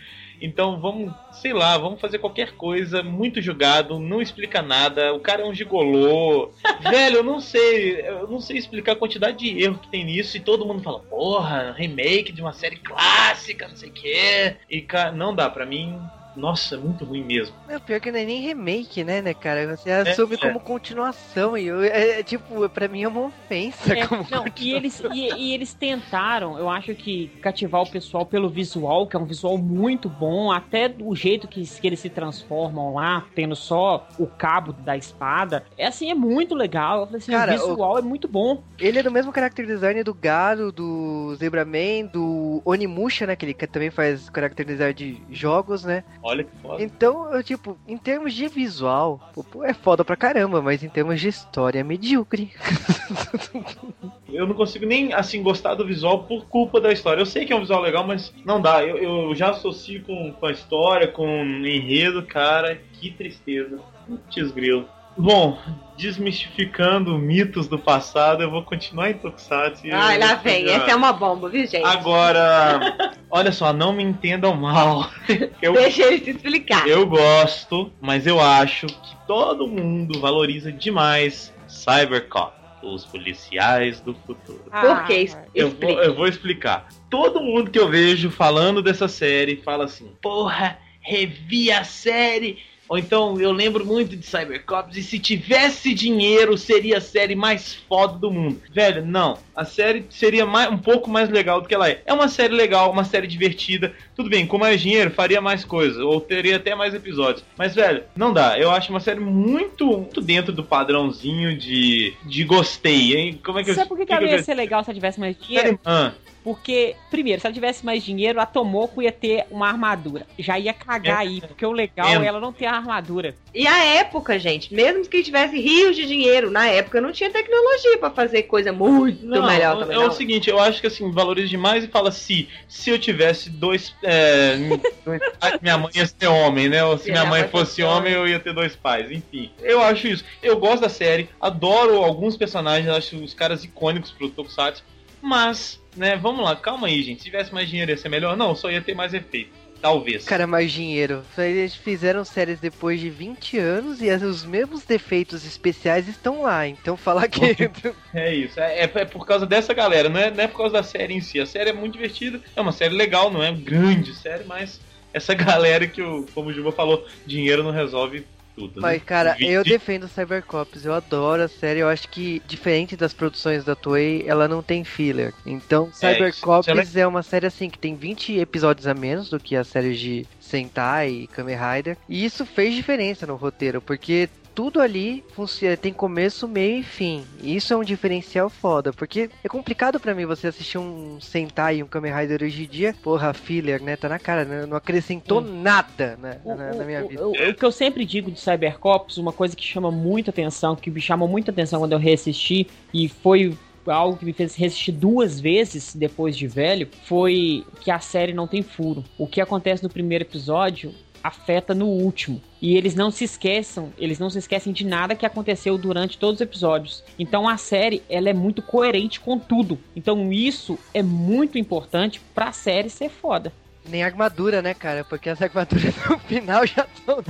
Então 0.40 0.80
vamos, 0.80 1.12
sei 1.30 1.52
lá, 1.52 1.76
vamos 1.78 2.00
fazer 2.00 2.18
qualquer 2.18 2.56
coisa, 2.56 3.02
muito 3.02 3.40
jogado, 3.40 3.98
não 3.98 4.20
explica 4.20 4.62
nada, 4.62 5.14
o 5.14 5.20
cara 5.20 5.42
é 5.42 5.46
um 5.46 5.54
gigolô. 5.54 6.52
Velho, 6.80 7.16
eu 7.16 7.24
não 7.24 7.40
sei, 7.40 8.00
eu 8.00 8.28
não 8.28 8.40
sei 8.40 8.56
explicar 8.56 8.92
a 8.92 8.96
quantidade 8.96 9.38
de 9.38 9.62
erro 9.62 9.78
que 9.78 9.88
tem 9.88 10.04
nisso 10.04 10.36
e 10.36 10.40
todo 10.40 10.66
mundo 10.66 10.82
fala, 10.82 11.00
porra, 11.00 11.74
remake 11.76 12.32
de 12.32 12.42
uma 12.42 12.52
série 12.52 12.76
clássica, 12.76 13.68
não 13.68 13.76
sei 13.76 13.88
o 13.88 13.92
quê. 13.92 14.56
E 14.68 14.80
cara, 14.82 15.12
não 15.12 15.34
dá, 15.34 15.48
pra 15.48 15.66
mim 15.66 15.98
Nossa, 16.36 16.74
é 16.74 16.78
muito 16.78 17.04
ruim 17.04 17.24
mesmo. 17.24 17.54
Não, 17.68 17.80
pior 17.80 18.00
que 18.00 18.12
não 18.12 18.18
é 18.18 18.24
nem 18.24 18.40
remake, 18.42 19.02
né, 19.02 19.22
né, 19.22 19.34
cara? 19.34 19.76
Você 19.76 19.90
assume 19.90 20.34
é. 20.34 20.38
como 20.38 20.60
continuação. 20.60 21.56
E 21.56 21.66
eu, 21.66 21.82
é, 21.82 22.20
é, 22.20 22.22
tipo, 22.22 22.68
pra 22.68 22.88
mim 22.88 23.02
é 23.02 23.08
uma 23.08 23.26
ofensa. 23.26 23.94
É, 23.94 24.06
como 24.06 24.26
não, 24.30 24.44
e 24.56 24.72
eles, 24.72 25.02
e, 25.12 25.32
e 25.34 25.54
eles 25.54 25.72
tentaram, 25.74 26.58
eu 26.58 26.68
acho 26.68 26.94
que 26.94 27.28
cativar 27.40 27.82
o 27.82 27.90
pessoal 27.90 28.26
pelo 28.26 28.48
visual, 28.48 29.06
que 29.06 29.16
é 29.16 29.18
um 29.18 29.24
visual 29.24 29.56
muito 29.56 30.08
bom, 30.08 30.52
até 30.52 30.94
o 31.00 31.14
jeito 31.14 31.48
que, 31.48 31.62
que 31.64 31.86
eles 31.86 32.00
se 32.00 32.10
transformam 32.10 32.94
lá, 32.94 33.24
tendo 33.34 33.56
só 33.56 34.06
o 34.18 34.26
cabo 34.26 34.72
da 34.72 34.96
espada. 34.96 35.64
É 35.78 35.86
assim, 35.86 36.10
é 36.10 36.14
muito 36.14 36.54
legal. 36.54 37.00
Eu 37.00 37.06
falei 37.06 37.18
assim, 37.18 37.32
Cara, 37.32 37.54
o 37.54 37.58
visual 37.58 37.98
é 37.98 38.02
muito 38.02 38.28
bom. 38.28 38.62
Ele 38.78 38.98
é 38.98 39.02
do 39.02 39.10
mesmo 39.10 39.32
character 39.32 39.66
design 39.66 40.02
do 40.02 40.14
Garo, 40.14 40.70
do 40.70 41.34
Zebraman, 41.36 42.06
do 42.12 42.60
Onimusha, 42.64 43.26
né? 43.26 43.36
Que 43.36 43.46
ele 43.46 43.54
que 43.54 43.66
também 43.66 43.90
faz 43.90 44.30
character 44.34 44.66
design 44.66 44.94
de 44.94 45.22
jogos, 45.30 45.84
né? 45.84 46.04
Olha 46.26 46.42
que 46.42 46.50
foda. 46.60 46.82
Então, 46.82 47.32
eu, 47.32 47.40
tipo, 47.40 47.78
em 47.86 47.96
termos 47.96 48.34
de 48.34 48.48
visual, 48.48 49.32
é 49.62 49.72
foda 49.72 50.04
pra 50.04 50.16
caramba, 50.16 50.60
mas 50.60 50.82
em 50.82 50.88
termos 50.88 51.20
de 51.20 51.28
história 51.28 51.78
é 51.78 51.84
medíocre. 51.84 52.50
Eu 54.28 54.44
não 54.44 54.54
consigo 54.54 54.84
nem, 54.84 55.14
assim, 55.14 55.40
gostar 55.40 55.76
do 55.76 55.86
visual 55.86 56.24
por 56.24 56.46
culpa 56.46 56.80
da 56.80 56.92
história. 56.92 57.20
Eu 57.20 57.26
sei 57.26 57.46
que 57.46 57.52
é 57.52 57.56
um 57.56 57.60
visual 57.60 57.80
legal, 57.80 58.04
mas 58.04 58.34
não 58.44 58.60
dá. 58.60 58.84
Eu, 58.84 58.98
eu 58.98 59.34
já 59.36 59.50
associo 59.50 60.02
com, 60.02 60.32
com 60.32 60.46
a 60.46 60.50
história, 60.50 61.06
com 61.06 61.24
o 61.24 61.66
enredo, 61.66 62.22
cara. 62.26 62.76
Que 62.94 63.12
tristeza. 63.12 63.78
Putz, 64.06 64.50
grilo. 64.50 64.86
Bom, 65.18 65.58
desmistificando 65.96 67.16
mitos 67.16 67.66
do 67.68 67.78
passado, 67.78 68.42
eu 68.42 68.50
vou 68.50 68.62
continuar 68.62 69.10
em 69.10 69.14
Tokusatsu. 69.14 69.86
e 69.86 69.90
Ai, 69.90 70.16
eu 70.16 70.20
lá 70.20 70.34
vem. 70.34 70.54
continuar. 70.60 70.76
Essa 70.82 70.90
é 70.90 70.94
uma 70.94 71.12
bomba, 71.12 71.48
viu, 71.48 71.66
gente? 71.66 71.84
Agora, 71.84 73.14
olha 73.30 73.50
só, 73.50 73.72
não 73.72 73.92
me 73.92 74.02
entendam 74.02 74.54
mal. 74.54 75.10
Eu, 75.62 75.72
Deixa 75.72 76.02
ele 76.02 76.22
se 76.24 76.30
explicar. 76.30 76.86
eu 76.86 77.06
gosto, 77.06 77.90
mas 78.00 78.26
eu 78.26 78.40
acho 78.40 78.86
que 78.86 79.16
todo 79.26 79.66
mundo 79.66 80.20
valoriza 80.20 80.70
demais 80.70 81.52
Cybercop, 81.66 82.52
os 82.82 83.04
policiais 83.06 84.00
do 84.00 84.14
futuro. 84.14 84.64
Por 84.70 85.04
que 85.04 85.14
isso? 85.14 85.36
Eu 85.54 85.70
vou, 85.70 85.90
eu 86.02 86.14
vou 86.14 86.28
explicar. 86.28 86.88
Todo 87.10 87.40
mundo 87.40 87.70
que 87.70 87.78
eu 87.78 87.88
vejo 87.88 88.30
falando 88.30 88.82
dessa 88.82 89.08
série 89.08 89.56
fala 89.56 89.84
assim: 89.84 90.12
Porra, 90.22 90.78
revi 91.00 91.72
a 91.72 91.82
série. 91.84 92.58
Ou 92.88 92.96
então, 92.96 93.40
eu 93.40 93.50
lembro 93.50 93.84
muito 93.84 94.16
de 94.16 94.24
Cybercops 94.24 94.96
e 94.96 95.02
se 95.02 95.18
tivesse 95.18 95.92
dinheiro 95.92 96.56
seria 96.56 96.98
a 96.98 97.00
série 97.00 97.34
mais 97.34 97.74
foda 97.88 98.16
do 98.18 98.30
mundo. 98.30 98.60
Velho, 98.72 99.04
não. 99.04 99.38
A 99.54 99.64
série 99.64 100.06
seria 100.10 100.46
mais, 100.46 100.70
um 100.70 100.78
pouco 100.78 101.10
mais 101.10 101.28
legal 101.28 101.60
do 101.60 101.66
que 101.68 101.74
ela 101.74 101.88
é. 101.88 102.02
É 102.06 102.12
uma 102.12 102.28
série 102.28 102.54
legal, 102.54 102.90
uma 102.92 103.04
série 103.04 103.26
divertida. 103.26 103.92
Tudo 104.14 104.30
bem, 104.30 104.46
com 104.46 104.56
mais 104.58 104.80
dinheiro 104.80 105.10
faria 105.10 105.40
mais 105.40 105.64
coisa. 105.64 106.04
Ou 106.04 106.20
teria 106.20 106.56
até 106.56 106.74
mais 106.74 106.94
episódios. 106.94 107.44
Mas, 107.58 107.74
velho, 107.74 108.04
não 108.14 108.32
dá. 108.32 108.58
Eu 108.58 108.70
acho 108.70 108.90
uma 108.90 109.00
série 109.00 109.20
muito, 109.20 109.86
muito 109.86 110.20
dentro 110.20 110.52
do 110.52 110.62
padrãozinho 110.62 111.56
de, 111.58 112.14
de 112.24 112.44
gostei, 112.44 113.16
hein? 113.16 113.40
Como 113.44 113.58
é 113.58 113.64
que 113.64 113.70
eu 113.70 113.74
Sabe 113.74 113.88
por 113.88 113.98
que, 113.98 114.06
que 114.06 114.12
ela 114.12 114.22
eu- 114.22 114.28
ia 114.28 114.42
ser 114.42 114.54
legal 114.54 114.84
se 114.84 114.90
ela 114.90 114.94
tivesse 114.94 115.18
mais 115.18 115.36
dinheiro? 115.38 115.66
Série- 115.68 115.80
Ah, 115.84 116.12
Porque, 116.46 116.94
primeiro, 117.10 117.40
se 117.40 117.46
ela 117.48 117.52
tivesse 117.52 117.84
mais 117.84 118.04
dinheiro, 118.04 118.40
a 118.40 118.46
Tomoko 118.46 119.02
ia 119.02 119.10
ter 119.10 119.46
uma 119.50 119.66
armadura. 119.66 120.28
Já 120.38 120.56
ia 120.56 120.72
cagar 120.72 121.18
aí, 121.18 121.40
porque 121.40 121.66
o 121.66 121.72
legal 121.72 122.06
É. 122.06 122.24
é 122.24 122.24
ela 122.24 122.38
não 122.38 122.52
ter 122.52 122.66
a 122.66 122.76
armadura. 122.76 123.34
E 123.52 123.66
a 123.66 123.84
época, 123.84 124.38
gente, 124.38 124.72
mesmo 124.72 125.04
que 125.08 125.24
tivesse 125.24 125.58
rios 125.60 125.96
de 125.96 126.06
dinheiro, 126.06 126.48
na 126.48 126.68
época 126.68 127.00
não 127.00 127.10
tinha 127.10 127.30
tecnologia 127.30 127.98
pra 127.98 128.12
fazer 128.12 128.44
coisa 128.44 128.70
muito 128.72 129.26
Não, 129.26 129.44
melhor 129.44 129.76
é 129.76 129.80
também. 129.80 129.96
o 129.98 130.02
não. 130.02 130.12
seguinte, 130.12 130.48
eu 130.48 130.60
acho 130.60 130.80
que 130.80 130.86
assim, 130.86 131.10
valoriza 131.10 131.48
demais 131.48 131.82
e 131.82 131.88
fala 131.88 132.12
se 132.12 132.48
se 132.68 132.90
eu 132.90 132.98
tivesse 133.00 133.50
dois. 133.50 133.92
É, 134.04 134.56
dois 135.04 135.20
pais, 135.40 135.58
minha 135.60 135.76
mãe 135.76 135.90
ia 135.96 136.06
ser 136.06 136.28
homem, 136.28 136.68
né? 136.68 136.84
Ou 136.84 136.96
se 136.96 137.06
Se 137.06 137.10
minha 137.10 137.24
mãe 137.24 137.42
fosse 137.48 137.56
fosse 137.56 137.82
homem, 137.82 138.12
eu 138.12 138.28
ia 138.28 138.38
ter 138.38 138.52
dois 138.52 138.76
pais. 138.76 139.10
Enfim, 139.10 139.50
eu 139.60 139.82
acho 139.82 140.06
isso. 140.06 140.24
Eu 140.40 140.56
gosto 140.60 140.82
da 140.82 140.88
série, 140.88 141.28
adoro 141.40 142.04
alguns 142.04 142.36
personagens, 142.36 142.88
acho 142.88 143.16
os 143.16 143.34
caras 143.34 143.64
icônicos 143.64 144.12
pro 144.12 144.28
Tokusatsu, 144.30 144.84
mas, 145.20 145.80
né, 145.96 146.16
vamos 146.16 146.44
lá, 146.44 146.54
calma 146.56 146.86
aí, 146.86 147.02
gente. 147.02 147.18
Se 147.18 147.24
tivesse 147.26 147.52
mais 147.52 147.68
dinheiro 147.68 147.90
ia 147.90 147.96
ser 147.96 148.08
melhor? 148.08 148.36
Não, 148.36 148.54
só 148.54 148.70
ia 148.70 148.80
ter 148.82 148.94
mais 148.94 149.14
efeito. 149.14 149.50
Talvez. 149.80 150.24
Cara, 150.24 150.46
mais 150.46 150.72
dinheiro. 150.72 151.22
Eles 151.36 151.74
fizeram 151.74 152.24
séries 152.24 152.58
depois 152.58 152.98
de 152.98 153.10
20 153.10 153.58
anos 153.58 154.00
e 154.00 154.08
os 154.10 154.44
mesmos 154.44 154.84
defeitos 154.84 155.44
especiais 155.44 156.08
estão 156.08 156.42
lá. 156.42 156.66
Então 156.66 156.96
falar 156.96 157.28
que. 157.28 157.40
É 158.14 158.34
isso, 158.34 158.58
é, 158.58 158.80
é- 158.80 158.90
é 158.94 159.04
por 159.04 159.26
causa 159.26 159.44
dessa 159.46 159.74
galera, 159.74 160.08
não 160.08 160.18
é, 160.18 160.30
não 160.30 160.42
é 160.44 160.48
por 160.48 160.56
causa 160.58 160.72
da 160.72 160.82
série 160.82 161.12
em 161.14 161.20
si. 161.20 161.38
A 161.38 161.46
série 161.46 161.70
é 161.70 161.72
muito 161.72 161.92
divertida, 161.92 162.40
é 162.56 162.60
uma 162.60 162.72
série 162.72 162.94
legal, 162.94 163.30
não 163.30 163.42
é 163.42 163.52
grande 163.52 164.14
série, 164.14 164.44
mas 164.44 164.80
essa 165.12 165.34
galera 165.34 165.86
que, 165.86 166.00
o, 166.00 166.24
como 166.34 166.48
o 166.48 166.52
Juba 166.52 166.72
falou, 166.72 167.06
dinheiro 167.26 167.62
não 167.62 167.70
resolve 167.70 168.24
tudo. 168.56 168.80
Mas, 168.80 168.98
né? 168.98 169.04
cara, 169.04 169.36
eu 169.38 169.62
defendo 169.62 170.08
Cybercops. 170.08 170.84
Eu 170.84 170.94
adoro 170.94 171.42
a 171.42 171.48
série. 171.48 171.80
Eu 171.80 171.88
acho 171.88 172.08
que, 172.08 172.42
diferente 172.46 172.96
das 172.96 173.12
produções 173.12 173.64
da 173.64 173.74
Toei, 173.76 174.24
ela 174.26 174.48
não 174.48 174.62
tem 174.62 174.82
filler. 174.82 175.32
Então, 175.44 175.88
É, 176.02 176.14
Cybercops 176.14 176.66
isso- 176.88 176.98
é 176.98 177.06
uma 177.06 177.22
série 177.22 177.46
assim 177.46 177.68
que 177.68 177.78
tem 177.78 177.94
20 177.94 178.36
episódios 178.38 178.86
a 178.86 178.94
menos 178.94 179.28
do 179.28 179.38
que 179.38 179.54
a 179.54 179.62
série 179.64 179.94
de 179.94 180.26
Sentai 180.40 181.10
e 181.10 181.26
Kamen 181.26 181.56
Rider. 181.56 181.96
E 182.08 182.24
isso 182.24 182.46
fez 182.46 182.74
diferença 182.74 183.26
no 183.26 183.36
roteiro, 183.36 183.80
porque 183.82 184.28
tudo 184.56 184.80
ali 184.80 185.22
funciona, 185.34 185.76
tem 185.76 185.92
começo, 185.92 186.48
meio 186.48 186.80
e 186.80 186.82
fim. 186.82 187.22
E 187.42 187.54
isso 187.54 187.72
é 187.74 187.76
um 187.76 187.84
diferencial 187.84 188.48
foda, 188.48 188.90
porque 188.92 189.28
é 189.44 189.48
complicado 189.48 190.00
pra 190.00 190.14
mim 190.14 190.24
você 190.24 190.46
assistir 190.48 190.78
um 190.78 191.20
Sentai 191.20 191.76
e 191.76 191.82
um 191.82 191.86
Kamen 191.86 192.12
Rider 192.12 192.42
hoje 192.42 192.64
em 192.64 192.66
dia. 192.66 192.94
Porra, 193.02 193.34
filler, 193.34 193.82
né? 193.82 193.94
Tá 193.96 194.08
na 194.08 194.18
cara, 194.18 194.46
né? 194.46 194.64
não 194.64 194.76
acrescentou 194.78 195.42
nada 195.42 196.16
né, 196.16 196.40
O, 196.42 196.54
na, 196.54 196.72
na 196.74 196.84
minha 196.84 197.04
o- 197.04 197.08
vida. 197.08 197.28
o- 197.28 197.32
o 197.32 197.54
que 197.54 197.64
eu 197.64 197.70
sempre 197.70 198.04
digo 198.06 198.30
de 198.30 198.40
Cybercops, 198.40 199.18
uma 199.18 199.32
coisa 199.32 199.54
que 199.54 199.62
chama 199.62 199.90
muita 199.90 200.30
atenção, 200.30 200.74
que 200.74 200.90
me 200.90 201.02
chamou 201.02 201.28
muita 201.28 201.50
atenção 201.50 201.80
quando 201.80 201.92
eu 201.92 201.98
reassisti, 201.98 202.66
e 202.94 203.08
foi 203.10 203.54
algo 203.86 204.16
que 204.16 204.24
me 204.24 204.32
fez 204.32 204.56
reassistir 204.56 204.92
duas 204.92 205.38
vezes 205.38 205.94
depois 205.94 206.36
de 206.36 206.48
velho, 206.48 206.88
foi 207.04 207.62
que 207.82 207.90
a 207.90 208.00
série 208.00 208.32
não 208.32 208.46
tem 208.48 208.60
furo. 208.62 209.04
O 209.16 209.28
que 209.28 209.40
acontece 209.40 209.82
no 209.84 209.88
primeiro 209.90 210.24
episódio 210.24 210.92
afeta 211.26 211.74
no 211.74 211.86
último. 211.86 212.40
E 212.60 212.76
eles 212.76 212.94
não 212.94 213.10
se 213.10 213.24
esqueçam, 213.24 213.92
eles 213.98 214.18
não 214.18 214.30
se 214.30 214.38
esquecem 214.38 214.72
de 214.72 214.84
nada 214.84 215.14
que 215.14 215.26
aconteceu 215.26 215.76
durante 215.76 216.18
todos 216.18 216.36
os 216.36 216.40
episódios. 216.40 217.04
Então 217.18 217.48
a 217.48 217.56
série, 217.56 218.02
ela 218.08 218.28
é 218.28 218.32
muito 218.32 218.62
coerente 218.62 219.20
com 219.20 219.38
tudo. 219.38 219.78
Então 219.94 220.32
isso 220.32 220.78
é 220.94 221.02
muito 221.02 221.58
importante 221.58 222.20
pra 222.34 222.52
série 222.52 222.88
ser 222.88 223.10
foda. 223.10 223.52
Nem 223.88 224.02
armadura, 224.02 224.60
né, 224.60 224.74
cara? 224.74 225.04
Porque 225.04 225.28
as 225.28 225.40
armaduras 225.40 225.94
no 226.08 226.18
final 226.20 226.66
já 226.66 226.86
estão 226.94 227.22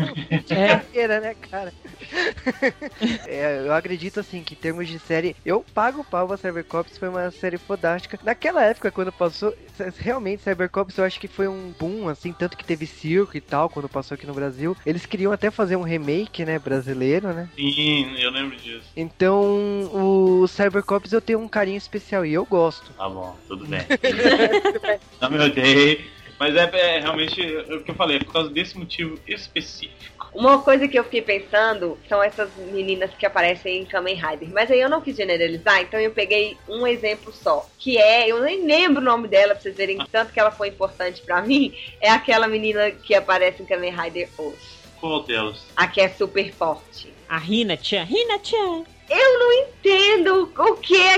É. 0.50 0.68
carreira, 0.68 1.20
né, 1.20 1.34
cara? 1.34 1.72
É, 3.26 3.62
eu 3.66 3.72
acredito 3.74 4.20
assim 4.20 4.42
que 4.42 4.54
em 4.54 4.57
termos 4.57 4.88
de 4.88 4.98
série, 4.98 5.34
eu 5.44 5.64
pago 5.74 6.00
o 6.00 6.04
pau 6.04 6.26
pra 6.26 6.36
Cybercops, 6.36 6.96
foi 6.96 7.09
uma 7.09 7.30
série 7.30 7.59
fodástica. 7.59 8.18
Naquela 8.22 8.62
época, 8.62 8.90
quando 8.90 9.12
passou, 9.12 9.54
realmente 9.98 10.42
Cybercops 10.42 10.96
eu 10.96 11.04
acho 11.04 11.18
que 11.18 11.28
foi 11.28 11.48
um 11.48 11.72
boom, 11.78 12.09
assim, 12.09 12.32
tanto 12.32 12.57
que 12.57 12.64
teve 12.64 12.86
circo 12.86 13.36
e 13.36 13.40
tal, 13.40 13.68
quando 13.68 13.88
passou 13.88 14.14
aqui 14.14 14.26
no 14.26 14.34
Brasil. 14.34 14.76
Eles 14.86 15.07
queriam 15.07 15.32
até 15.32 15.50
fazer 15.50 15.76
um 15.76 15.82
remake, 15.82 16.44
né, 16.44 16.59
brasileiro, 16.59 17.32
né? 17.32 17.48
Sim, 17.57 18.16
eu 18.18 18.30
lembro 18.30 18.57
disso. 18.57 18.86
Então, 18.96 19.90
o 19.92 20.46
Cybercops 20.46 21.12
eu 21.12 21.20
tenho 21.20 21.40
um 21.40 21.48
carinho 21.48 21.78
especial 21.78 22.24
e 22.24 22.32
eu 22.32 22.44
gosto. 22.44 22.92
Tá 22.94 23.09
bom, 23.09 23.36
tudo 23.48 23.66
bem. 23.66 23.80
não 25.20 25.30
me 25.30 25.38
odeie. 25.38 26.16
Mas 26.39 26.55
é, 26.57 26.70
é 26.72 27.01
realmente 27.01 27.41
é 27.41 27.74
o 27.74 27.82
que 27.82 27.91
eu 27.91 27.95
falei, 27.95 28.16
é 28.16 28.20
por 28.20 28.32
causa 28.32 28.51
desse 28.51 28.76
motivo 28.78 29.18
específico. 29.26 30.16
Uma 30.34 30.61
coisa 30.61 30.87
que 30.87 30.99
eu 30.99 31.05
fiquei 31.05 31.22
pensando 31.22 31.99
são 32.09 32.22
essas 32.22 32.51
meninas 32.70 33.11
que 33.14 33.24
aparecem 33.24 33.80
em 33.80 33.84
Kamen 33.87 34.14
Rider. 34.14 34.51
Mas 34.51 34.70
aí 34.70 34.80
eu 34.80 34.91
não 34.91 35.01
quis 35.01 35.16
generalizar, 35.16 35.80
então 35.80 35.99
eu 35.99 36.11
peguei 36.11 36.59
um 36.68 36.87
exemplo 36.87 37.32
só. 37.32 37.66
Que 37.78 37.97
é, 37.97 38.30
eu 38.30 38.43
nem 38.43 38.66
lembro 38.66 39.01
o 39.01 39.05
nome 39.05 39.28
dela 39.28 39.55
pra 39.55 39.62
vocês 39.62 39.76
verem 39.76 39.99
tanto 40.12 40.32
que 40.32 40.41
ela 40.41 40.51
foi 40.51 40.68
importante 40.68 41.22
pra 41.22 41.41
mim. 41.41 41.74
É 42.01 42.11
aquela 42.11 42.47
menina 42.47 42.91
que 42.91 43.14
aparece 43.14 43.62
em 43.62 43.66
Kamen 43.66 43.95
Rider 43.95 44.28
Os. 44.39 44.76
Qual 45.01 45.22
delas? 45.22 45.64
A 45.74 45.87
que 45.87 46.01
é 46.01 46.09
super 46.09 46.53
forte. 46.53 47.12
A 47.28 47.39
Hina-chan, 47.39 48.07
Hina-chan. 48.09 48.84
Eu 49.09 49.39
não 49.39 49.53
entendo 49.53 50.16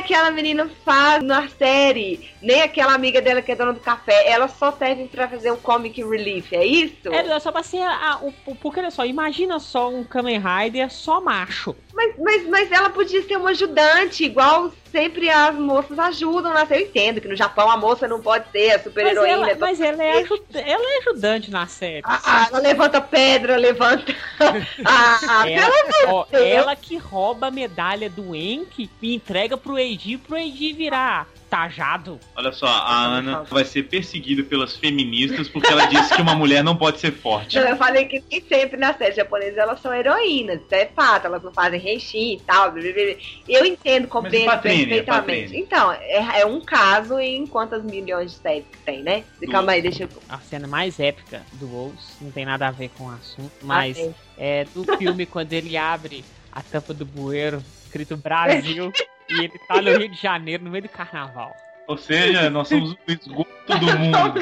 aquela 0.08 0.30
menina 0.30 0.70
faz 0.84 1.22
na 1.22 1.46
série. 1.48 2.30
Nem 2.40 2.62
aquela 2.62 2.94
amiga 2.94 3.20
dela 3.20 3.42
que 3.42 3.52
é 3.52 3.54
dona 3.54 3.74
do 3.74 3.80
café. 3.80 4.26
Elas 4.30 4.52
só 4.52 4.72
servem 4.72 5.06
pra 5.06 5.28
fazer 5.28 5.50
um 5.52 5.56
comic 5.56 6.02
relief, 6.02 6.50
é 6.54 6.64
isso? 6.64 7.12
É 7.12 7.38
só 7.38 7.52
pra 7.52 7.62
ser 7.62 7.82
a, 7.82 8.18
o, 8.22 8.32
o- 8.46 8.54
Porque 8.54 8.80
olha 8.80 8.90
só, 8.90 9.04
imagina 9.04 9.58
só 9.60 9.90
um 9.90 10.02
Kamen 10.02 10.40
Rider 10.40 10.90
só 10.90 11.20
macho. 11.20 11.76
Mas, 11.92 12.14
mas, 12.18 12.48
mas 12.48 12.72
ela 12.72 12.88
podia 12.90 13.22
ser 13.22 13.36
uma 13.36 13.50
ajudante, 13.50 14.24
igual 14.24 14.72
sempre 14.90 15.30
as 15.30 15.54
moças 15.54 15.98
ajudam 15.98 16.52
na 16.52 16.66
série. 16.66 16.82
Eu 16.82 16.86
entendo 16.88 17.20
que 17.20 17.28
no 17.28 17.36
Japão 17.36 17.70
a 17.70 17.76
moça 17.76 18.08
não 18.08 18.20
pode 18.20 18.50
ser 18.50 18.72
a 18.72 18.78
super 18.78 19.04
Mas, 19.04 19.12
heroína. 19.12 19.50
ela, 19.50 19.56
mas 19.58 19.80
ela, 19.80 20.02
é 20.02 20.24
ela 20.54 20.94
é 20.94 20.98
ajudante 20.98 21.50
na 21.50 21.66
série. 21.66 22.02
Ah, 22.04 22.48
ela 22.50 22.60
levanta 22.60 23.00
pedra, 23.00 23.56
levanta. 23.56 24.14
ah, 24.84 25.48
ela, 25.48 25.74
ó, 26.08 26.26
ela 26.32 26.76
que 26.76 26.96
rouba 26.96 27.48
a 27.48 27.50
medalha 27.50 28.08
do 28.08 28.34
Enki 28.34 28.90
e 29.00 29.14
entrega 29.14 29.56
pro 29.56 29.78
Eiji 29.78 30.18
pro 30.18 30.36
Eiji 30.36 30.72
virar 30.72 31.26
tajado. 31.48 32.18
Olha 32.36 32.52
só, 32.52 32.66
a 32.66 33.04
Ana 33.04 33.42
vai 33.44 33.64
ser 33.64 33.84
perseguida 33.84 34.42
pelas 34.42 34.76
feministas 34.76 35.48
porque 35.48 35.72
ela 35.72 35.86
disse 35.86 36.14
que 36.14 36.22
uma 36.22 36.34
mulher 36.34 36.62
não 36.62 36.76
pode 36.76 37.00
ser 37.00 37.12
forte. 37.12 37.56
Não, 37.58 37.68
eu 37.68 37.76
falei 37.76 38.04
que 38.04 38.22
nem 38.30 38.40
sempre 38.42 38.76
nas 38.76 38.96
séries 38.96 39.16
japonesas 39.16 39.56
elas 39.58 39.80
são 39.80 39.92
heroínas, 39.92 40.60
isso 40.60 40.74
é 40.74 40.86
fato, 40.86 41.26
elas 41.26 41.42
não 41.42 41.52
fazem 41.52 41.80
reishi 41.80 42.34
e 42.34 42.40
tal. 42.40 42.72
blá, 42.72 42.82
blá, 42.82 42.92
blá. 42.92 43.14
Eu 43.48 43.64
entendo, 43.64 44.08
compreendo 44.08 44.46
Patrine, 44.46 44.86
perfeitamente. 44.86 45.42
Patrine? 45.42 45.60
Então, 45.60 45.92
é, 45.92 46.40
é 46.40 46.46
um 46.46 46.60
caso 46.60 47.18
em 47.18 47.46
quantas 47.46 47.82
milhões 47.82 48.32
de 48.32 48.38
séries 48.38 48.64
que 48.70 48.78
tem, 48.78 49.02
né? 49.02 49.24
Calma 49.50 49.72
aí, 49.72 49.82
deixa 49.82 50.04
eu. 50.04 50.08
A 50.28 50.38
cena 50.38 50.66
mais 50.66 51.00
épica 51.00 51.42
do 51.54 51.66
Wolves, 51.66 52.16
não 52.20 52.30
tem 52.30 52.44
nada 52.44 52.68
a 52.68 52.70
ver 52.70 52.90
com 52.96 53.04
o 53.04 53.10
assunto, 53.10 53.52
mas 53.62 53.98
Ah, 53.98 54.12
é 54.36 54.64
do 54.74 54.84
filme 54.96 55.26
quando 55.26 55.52
ele 55.52 55.76
abre 55.76 56.24
a 56.52 56.62
tampa 56.62 56.92
do 56.92 57.04
bueiro, 57.04 57.62
escrito 57.84 58.16
Brasil, 58.16 58.92
e 59.30 59.44
ele 59.44 59.58
tá 59.68 59.80
no 59.82 59.96
Rio 59.98 60.08
de 60.08 60.20
Janeiro, 60.20 60.64
no 60.64 60.70
meio 60.70 60.82
do 60.82 60.88
carnaval. 60.88 61.54
Ou 61.86 61.96
seja, 61.96 62.50
nós 62.50 62.68
somos 62.68 62.92
o 62.92 62.98
esgoto 63.08 63.48
do 63.66 63.86
mundo. 63.98 64.40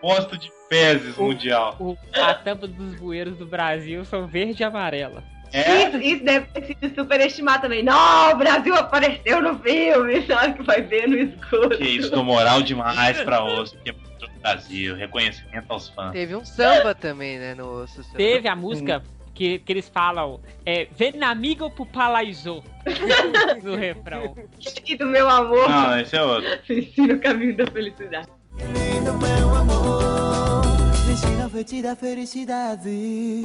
Posto 0.00 0.36
de 0.38 0.50
fezes 0.68 1.16
mundial. 1.16 1.76
O- 1.80 1.96
a 2.20 2.34
tampa 2.34 2.66
dos 2.66 2.94
bueiros 2.96 3.36
do 3.36 3.46
Brasil 3.46 4.04
são 4.04 4.26
verde 4.26 4.62
e 4.62 4.64
amarela. 4.64 5.22
É? 5.52 5.84
Isso, 5.88 5.96
isso 5.98 6.24
deve 6.24 6.46
ter 6.48 6.66
sido 6.66 6.94
superestimado 6.94 7.62
também. 7.62 7.82
Não, 7.82 8.32
o 8.32 8.36
Brasil 8.36 8.74
apareceu 8.74 9.40
no 9.40 9.58
filme, 9.60 10.24
hora 10.30 10.52
que 10.52 10.62
vai 10.62 10.82
ver 10.82 11.08
no 11.08 11.16
escuro. 11.16 11.70
Que 11.70 11.84
isso, 11.84 12.10
dou 12.10 12.22
moral 12.22 12.60
demais 12.62 13.18
pra 13.22 13.42
osso, 13.42 13.76
que 13.78 13.90
é 13.90 13.92
pro 13.94 14.28
Brasil. 14.42 14.94
Reconhecimento 14.94 15.66
aos 15.70 15.88
fãs. 15.88 16.12
Teve 16.12 16.36
um 16.36 16.44
samba 16.44 16.94
também, 16.94 17.38
né, 17.38 17.54
no 17.54 17.82
osso. 17.82 18.02
Teve 18.14 18.46
a 18.46 18.54
música 18.54 19.02
que, 19.38 19.60
que 19.60 19.72
eles 19.72 19.88
falam, 19.88 20.40
é 20.66 20.88
Venamigo 20.96 21.70
pro 21.70 21.86
Palaizô, 21.86 22.60
no 23.62 23.76
refrão. 23.76 24.34
E 24.84 24.96
do 24.96 25.06
meu 25.06 25.30
amor, 25.30 25.68
Não, 25.68 26.00
esse 26.00 26.16
é 26.16 26.22
outro. 26.24 26.50
ensina 26.68 27.14
o 27.14 27.20
caminho 27.20 27.56
da 27.56 27.66
felicidade. 27.68 28.26
Lindo 28.56 29.16
meu 29.16 29.54
amor, 29.54 30.62
me 31.06 31.12
ensina 31.12 31.46
a 31.46 31.48
feitiço 31.48 31.82
da 31.84 31.94
felicidade. 31.94 33.42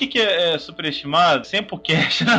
Que, 0.00 0.06
que 0.06 0.20
é, 0.20 0.54
é 0.54 0.58
superestimado? 0.58 1.46
Sempocast. 1.46 2.24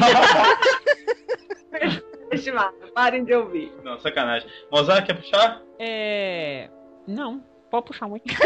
Estimado, 2.31 2.73
parem 2.95 3.23
de 3.23 3.33
ouvir. 3.33 3.71
Não, 3.83 3.99
sacanagem. 3.99 4.49
Mozart, 4.71 5.05
quer 5.05 5.13
puxar? 5.15 5.61
É. 5.77 6.69
Não, 7.07 7.43
pode 7.69 7.85
puxar 7.87 8.07
muito. 8.07 8.25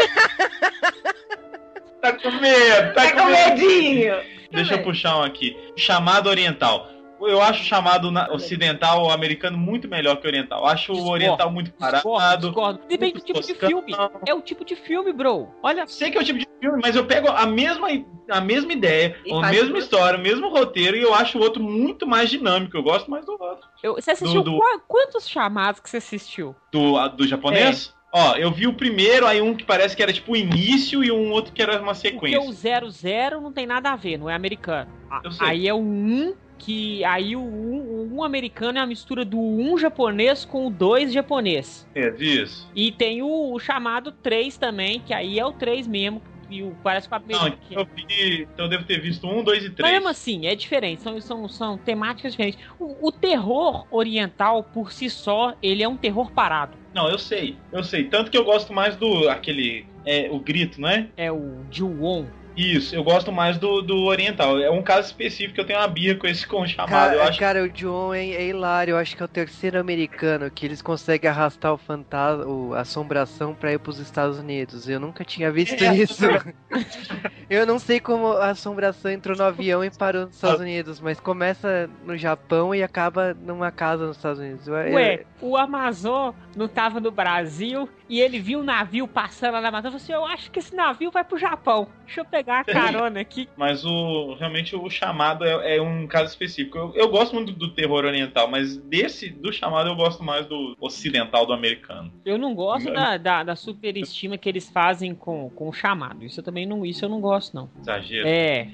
Tá 1.98 2.12
com 2.12 2.30
medo, 2.30 2.94
tá, 2.94 3.10
Tá 3.10 3.12
com 3.12 3.24
medinho. 3.24 4.14
Deixa 4.52 4.74
eu 4.74 4.82
puxar 4.84 5.18
um 5.18 5.22
aqui. 5.24 5.56
Chamado 5.76 6.28
oriental. 6.28 6.88
Eu 7.20 7.40
acho 7.40 7.62
o 7.62 7.64
chamado 7.64 8.10
na- 8.10 8.30
ocidental 8.32 9.10
americano 9.10 9.56
muito 9.56 9.88
melhor 9.88 10.16
que 10.16 10.26
o 10.26 10.28
oriental. 10.30 10.60
Eu 10.60 10.66
Acho 10.66 10.92
o 10.92 10.94
Discordo, 10.96 11.12
oriental 11.14 11.50
muito 11.50 11.70
Discordo, 11.70 12.02
parado. 12.02 12.46
discordo. 12.48 12.80
Depende 12.88 13.14
do 13.14 13.20
tipo 13.20 13.40
de 13.40 13.54
filme. 13.54 13.92
É 14.26 14.34
o 14.34 14.40
tipo 14.42 14.64
de 14.64 14.76
filme, 14.76 15.12
bro. 15.12 15.48
Olha, 15.62 15.86
Sei 15.86 16.10
que 16.10 16.18
é 16.18 16.20
o 16.20 16.24
tipo 16.24 16.38
de 16.38 16.46
filme, 16.60 16.78
mas 16.82 16.94
eu 16.96 17.04
pego 17.06 17.28
a 17.28 17.46
mesma, 17.46 17.88
a 18.30 18.40
mesma 18.40 18.72
ideia, 18.72 19.16
E 19.24 19.32
a 19.32 19.40
mesma 19.50 19.78
história, 19.78 20.18
o 20.18 20.22
mesmo 20.22 20.48
roteiro, 20.50 20.96
e 20.96 21.02
eu 21.02 21.14
acho 21.14 21.38
o 21.38 21.40
outro 21.42 21.62
muito 21.62 22.06
mais 22.06 22.28
dinâmico. 22.30 22.76
Eu 22.76 22.82
gosto 22.82 23.10
mais 23.10 23.24
do 23.24 23.32
outro. 23.32 23.66
eu- 23.82 23.94
você 23.94 24.10
assistiu 24.10 24.42
Do- 24.42 24.52
do- 24.52 24.58
qua- 24.58 24.80
quantos 24.86 25.28
chamados 25.28 25.80
que 25.80 25.88
você 25.88 25.96
assistiu? 25.98 26.54
Do, 26.72 26.96
a- 26.98 27.08
do 27.08 27.26
japonês? 27.26 27.92
É. 27.92 27.96
Ó, 28.18 28.34
eu 28.36 28.50
vi 28.50 28.66
o 28.66 28.72
primeiro, 28.72 29.26
aí 29.26 29.42
um 29.42 29.54
que 29.54 29.64
parece 29.64 29.94
que 29.94 30.02
era 30.02 30.12
tipo 30.12 30.32
o 30.32 30.36
início 30.36 31.04
e 31.04 31.10
um 31.12 31.30
outro 31.32 31.52
que 31.52 31.60
era 31.60 31.74
uma 31.82 31.92
Porque 31.94 32.08
sequência. 32.08 32.40
o 32.40 32.52
00 32.52 33.40
não 33.40 33.52
tem 33.52 33.66
nada 33.66 33.90
a 33.92 33.96
ver, 33.96 34.16
não 34.18 34.30
é 34.30 34.34
americano. 34.34 34.90
A- 35.10 35.20
Eu 35.24 35.30
sei. 35.32 35.46
Aí 35.46 35.68
é 35.68 35.74
o 35.74 35.78
1, 35.78 36.34
que 36.58 37.04
aí 37.04 37.36
o 37.36 37.40
1, 37.40 38.12
o 38.12 38.16
1 38.18 38.24
americano 38.24 38.78
é 38.78 38.80
a 38.80 38.86
mistura 38.86 39.24
do 39.24 39.38
1 39.38 39.78
japonês 39.78 40.44
com 40.44 40.66
o 40.66 40.70
2 40.70 41.12
japonês. 41.12 41.86
É, 41.94 42.14
isso. 42.18 42.70
E 42.74 42.92
tem 42.92 43.22
o, 43.22 43.52
o 43.52 43.58
chamado 43.58 44.12
3 44.12 44.56
também, 44.56 45.00
que 45.00 45.12
aí 45.12 45.38
é 45.38 45.44
o 45.44 45.52
3 45.52 45.86
mesmo, 45.86 46.22
e 46.50 46.62
o 46.62 46.76
parece 46.82 47.08
com 47.08 47.14
a 47.14 47.18
Não, 47.18 47.48
então 47.48 47.58
eu 47.72 47.86
vi. 47.94 48.42
Então 48.52 48.66
eu 48.66 48.68
devo 48.68 48.84
ter 48.84 49.00
visto 49.00 49.26
um, 49.26 49.42
dois 49.42 49.64
e 49.64 49.68
Mas 49.68 49.76
três. 49.76 49.92
mesmo 49.92 50.08
assim, 50.08 50.46
é 50.46 50.54
diferente, 50.54 51.02
são, 51.02 51.20
são, 51.20 51.48
são 51.48 51.78
temáticas 51.78 52.32
diferentes. 52.32 52.60
O, 52.78 53.08
o 53.08 53.12
terror 53.12 53.86
oriental, 53.90 54.62
por 54.62 54.92
si 54.92 55.10
só, 55.10 55.54
ele 55.62 55.82
é 55.82 55.88
um 55.88 55.96
terror 55.96 56.30
parado. 56.30 56.76
Não, 56.94 57.08
eu 57.10 57.18
sei, 57.18 57.56
eu 57.72 57.84
sei. 57.84 58.04
Tanto 58.04 58.30
que 58.30 58.38
eu 58.38 58.44
gosto 58.44 58.72
mais 58.72 58.96
do. 58.96 59.28
aquele. 59.28 59.86
É, 60.04 60.28
o 60.30 60.38
grito, 60.38 60.80
não 60.80 60.88
é? 60.88 61.08
É 61.16 61.32
o 61.32 61.64
Ju-Won. 61.70 62.26
Isso, 62.56 62.94
eu 62.94 63.04
gosto 63.04 63.30
mais 63.30 63.58
do, 63.58 63.82
do 63.82 64.04
oriental. 64.04 64.58
É 64.58 64.70
um 64.70 64.82
caso 64.82 65.08
específico 65.08 65.54
que 65.54 65.60
eu 65.60 65.66
tenho 65.66 65.78
uma 65.78 65.88
birra 65.88 66.16
com 66.18 66.26
esse 66.26 66.46
com 66.48 66.62
o 66.62 66.66
chamado. 66.66 66.88
Cara, 66.90 67.14
eu 67.14 67.22
acho 67.22 67.38
cara, 67.38 67.62
o 67.62 67.68
John 67.68 68.14
é, 68.14 68.26
é 68.26 68.46
hilário. 68.48 68.92
Eu 68.92 68.96
acho 68.98 69.14
que 69.16 69.22
é 69.22 69.24
o 69.24 69.28
terceiro 69.28 69.78
americano 69.78 70.50
que 70.50 70.64
eles 70.64 70.80
conseguem 70.80 71.30
arrastar 71.30 71.72
o 71.72 71.76
fantasma, 71.78 72.46
o- 72.46 72.74
a 72.74 72.80
assombração 72.80 73.54
pra 73.54 73.72
ir 73.72 73.78
pros 73.78 73.98
Estados 73.98 74.38
Unidos. 74.38 74.88
Eu 74.88 74.98
nunca 74.98 75.24
tinha 75.24 75.50
visto 75.52 75.82
É. 75.84 75.94
isso. 75.96 76.24
eu 77.50 77.66
não 77.66 77.78
sei 77.78 78.00
como 78.00 78.28
a 78.32 78.50
assombração 78.50 79.10
entrou 79.10 79.36
no 79.36 79.44
avião 79.44 79.84
e 79.84 79.90
parou 79.90 80.26
nos 80.26 80.34
Estados 80.34 80.60
Unidos, 80.60 81.00
mas 81.00 81.20
começa 81.20 81.88
no 82.04 82.16
Japão 82.16 82.74
e 82.74 82.82
acaba 82.82 83.34
numa 83.34 83.70
casa 83.70 84.06
nos 84.06 84.16
Estados 84.16 84.38
Unidos. 84.40 84.66
Eu- 84.66 84.74
eu- 84.76 84.94
Ué, 84.94 85.24
o 85.40 85.56
Amazon 85.56 86.32
não 86.56 86.68
tava 86.68 87.00
no 87.00 87.10
Brasil 87.10 87.88
e 88.08 88.20
ele 88.20 88.38
viu 88.38 88.60
um 88.60 88.64
navio 88.64 89.08
passando 89.08 89.54
lá 89.54 89.60
na 89.60 89.68
Amazônia 89.68 89.96
e 89.96 90.00
falou 90.00 90.02
assim: 90.02 90.12
Eu 90.12 90.24
acho 90.24 90.50
que 90.50 90.58
esse 90.58 90.74
navio 90.74 91.10
vai 91.10 91.24
pro 91.24 91.38
Japão. 91.38 91.88
Deixa 92.04 92.20
eu 92.20 92.24
pegar 92.24 92.60
a 92.60 92.64
carona 92.64 93.20
aqui. 93.20 93.48
Mas 93.56 93.84
o 93.84 94.34
realmente 94.34 94.76
o 94.76 94.88
chamado 94.88 95.44
é, 95.44 95.76
é 95.76 95.82
um 95.82 96.06
caso 96.06 96.30
específico. 96.30 96.78
Eu, 96.78 96.94
eu 96.94 97.08
gosto 97.08 97.34
muito 97.34 97.52
do 97.52 97.74
terror 97.74 98.04
oriental, 98.04 98.48
mas 98.48 98.76
desse 98.76 99.28
do 99.30 99.52
chamado 99.52 99.88
eu 99.88 99.96
gosto 99.96 100.22
mais 100.22 100.46
do 100.46 100.76
ocidental 100.80 101.46
do 101.46 101.52
americano. 101.52 102.12
Eu 102.24 102.38
não 102.38 102.54
gosto 102.54 102.92
da, 102.92 103.16
da, 103.16 103.42
da 103.42 103.56
superestima 103.56 104.38
que 104.38 104.48
eles 104.48 104.70
fazem 104.70 105.14
com, 105.14 105.50
com 105.50 105.68
o 105.68 105.72
chamado. 105.72 106.24
Isso 106.24 106.40
eu 106.40 106.44
também 106.44 106.66
não, 106.66 106.84
isso 106.84 107.04
eu 107.04 107.08
não 107.08 107.20
gosto, 107.20 107.54
não. 107.54 107.70
Exagero. 107.80 108.26
É. 108.26 108.68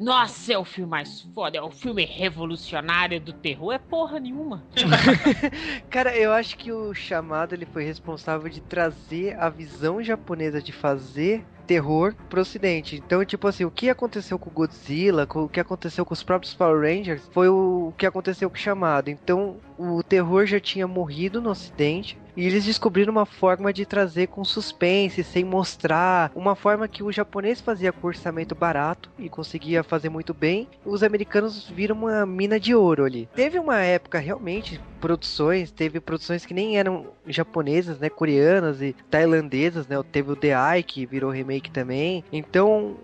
Nossa, 0.00 0.52
é 0.52 0.58
o 0.58 0.64
filme 0.64 0.90
mais 0.90 1.20
foda, 1.34 1.58
é 1.58 1.62
o 1.62 1.70
filme 1.70 2.04
revolucionário 2.04 3.20
do 3.20 3.32
terror. 3.32 3.72
É 3.72 3.78
porra 3.78 4.18
nenhuma. 4.18 4.64
Cara, 5.88 6.16
eu 6.16 6.32
acho 6.32 6.56
que 6.56 6.72
o 6.72 6.92
chamado 6.92 7.54
ele 7.54 7.66
foi 7.66 7.84
responsável 7.84 8.48
de 8.48 8.60
trazer 8.60 9.38
a 9.38 9.48
visão 9.48 10.02
japonesa 10.02 10.60
de 10.60 10.72
fazer 10.72 11.44
terror 11.72 12.14
pro 12.28 12.42
ocidente. 12.42 12.96
Então, 12.96 13.24
tipo 13.24 13.48
assim, 13.48 13.64
o 13.64 13.70
que 13.70 13.88
aconteceu 13.88 14.38
com 14.38 14.50
o 14.50 14.52
Godzilla, 14.52 15.26
com 15.26 15.44
o 15.44 15.48
que 15.48 15.58
aconteceu 15.58 16.04
com 16.04 16.12
os 16.12 16.22
próprios 16.22 16.52
Power 16.52 16.82
Rangers, 16.82 17.22
foi 17.32 17.48
o 17.48 17.94
que 17.96 18.04
aconteceu 18.04 18.50
com 18.50 18.56
o 18.56 18.58
chamado. 18.58 19.08
Então, 19.08 19.56
o 19.78 20.02
terror 20.02 20.44
já 20.44 20.60
tinha 20.60 20.86
morrido 20.86 21.40
no 21.40 21.48
ocidente. 21.48 22.18
E 22.36 22.46
eles 22.46 22.64
descobriram 22.64 23.12
uma 23.12 23.26
forma 23.26 23.72
de 23.72 23.84
trazer 23.84 24.28
com 24.28 24.42
suspense, 24.42 25.22
sem 25.22 25.44
mostrar, 25.44 26.30
uma 26.34 26.54
forma 26.54 26.88
que 26.88 27.02
o 27.02 27.12
japonês 27.12 27.60
fazia 27.60 27.92
com 27.92 28.06
orçamento 28.06 28.54
barato 28.54 29.10
e 29.18 29.28
conseguia 29.28 29.82
fazer 29.82 30.08
muito 30.08 30.32
bem. 30.32 30.66
Os 30.82 31.02
americanos 31.02 31.68
viram 31.68 31.94
uma 31.94 32.24
mina 32.24 32.58
de 32.58 32.74
ouro 32.74 33.04
ali. 33.04 33.28
Teve 33.34 33.58
uma 33.58 33.80
época 33.80 34.18
realmente 34.18 34.80
produções, 35.02 35.72
teve 35.72 35.98
produções 35.98 36.46
que 36.46 36.54
nem 36.54 36.78
eram 36.78 37.08
japonesas, 37.26 37.98
né, 37.98 38.08
coreanas 38.08 38.80
e 38.80 38.94
tailandesas, 39.10 39.88
né? 39.88 39.96
Teve 40.12 40.30
o 40.30 40.36
The 40.36 40.52
Eye 40.52 40.82
que 40.84 41.04
virou 41.04 41.32
remake 41.32 41.72
também. 41.72 42.22
Então, 42.32 42.96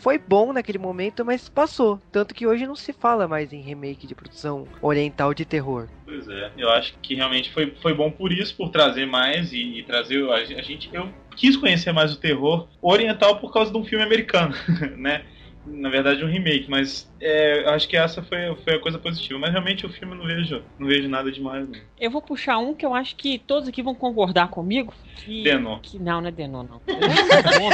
foi 0.00 0.18
bom 0.18 0.52
naquele 0.52 0.78
momento, 0.78 1.24
mas 1.24 1.48
passou. 1.48 2.02
Tanto 2.10 2.34
que 2.34 2.48
hoje 2.48 2.66
não 2.66 2.74
se 2.74 2.92
fala 2.92 3.28
mais 3.28 3.52
em 3.52 3.60
remake 3.60 4.08
de 4.08 4.14
produção 4.14 4.66
oriental 4.82 5.32
de 5.32 5.44
terror. 5.44 5.86
Pois 6.04 6.28
é. 6.28 6.50
Eu 6.58 6.68
acho 6.70 6.94
que 7.00 7.14
realmente 7.14 7.52
foi, 7.52 7.72
foi 7.80 7.94
bom 7.94 8.10
por 8.10 8.32
isso, 8.32 8.56
por 8.56 8.70
trazer 8.70 9.06
mais 9.06 9.52
e, 9.52 9.78
e 9.78 9.82
trazer. 9.84 10.28
A, 10.28 10.34
a 10.34 10.62
gente. 10.62 10.90
Eu 10.92 11.08
quis 11.36 11.56
conhecer 11.56 11.92
mais 11.92 12.12
o 12.12 12.16
terror 12.16 12.66
oriental 12.82 13.38
por 13.38 13.52
causa 13.52 13.70
de 13.70 13.78
um 13.78 13.84
filme 13.84 14.04
americano, 14.04 14.52
né? 14.98 15.24
Na 15.66 15.88
verdade, 15.88 16.24
um 16.24 16.28
remake, 16.28 16.70
mas 16.70 17.10
é, 17.20 17.64
eu 17.64 17.70
acho 17.70 17.88
que 17.88 17.96
essa 17.96 18.22
foi, 18.22 18.54
foi 18.62 18.74
a 18.74 18.80
coisa 18.80 18.98
positiva. 18.98 19.38
Mas 19.38 19.50
realmente 19.50 19.84
o 19.84 19.88
filme 19.88 20.14
eu 20.14 20.18
não 20.18 20.26
vejo, 20.26 20.62
não 20.78 20.86
vejo 20.86 21.08
nada 21.08 21.30
demais, 21.30 21.68
não. 21.68 21.80
Eu 21.98 22.10
vou 22.10 22.22
puxar 22.22 22.58
um 22.58 22.74
que 22.74 22.86
eu 22.86 22.94
acho 22.94 23.16
que 23.16 23.38
todos 23.38 23.68
aqui 23.68 23.82
vão 23.82 23.94
concordar 23.94 24.48
comigo. 24.48 24.94
Que, 25.16 25.42
Denô. 25.42 25.80
que 25.80 25.98
não, 25.98 26.20
não 26.20 26.28
é 26.28 26.30
Denô, 26.30 26.62
não. 26.62 26.80
Denô 26.86 27.08
é 27.08 27.36
muito 27.36 27.58
bom. 27.58 27.70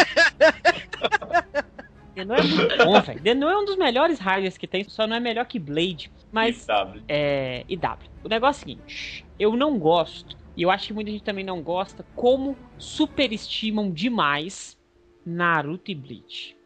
Denô 2.14 2.34
é 2.34 2.42
muito 2.42 2.84
bom, 2.84 3.00
velho. 3.00 3.20
Denô 3.20 3.48
é 3.48 3.58
um 3.58 3.64
dos 3.64 3.76
melhores 3.76 4.18
raiders 4.18 4.56
que 4.56 4.66
tem, 4.66 4.84
só 4.84 5.06
não 5.06 5.16
é 5.16 5.20
melhor 5.20 5.44
que 5.44 5.58
Blade. 5.58 6.10
Mas 6.30 6.66
IW. 6.66 7.02
é. 7.08 7.64
IW. 7.68 7.98
O 8.24 8.28
negócio 8.28 8.60
é 8.60 8.64
o 8.64 8.68
seguinte: 8.68 9.26
eu 9.38 9.56
não 9.56 9.78
gosto, 9.78 10.36
e 10.56 10.62
eu 10.62 10.70
acho 10.70 10.88
que 10.88 10.92
muita 10.94 11.10
gente 11.10 11.24
também 11.24 11.44
não 11.44 11.62
gosta, 11.62 12.04
como 12.14 12.56
superestimam 12.78 13.90
demais 13.90 14.78
Naruto 15.24 15.90
e 15.90 15.94
Bleach. 15.94 16.56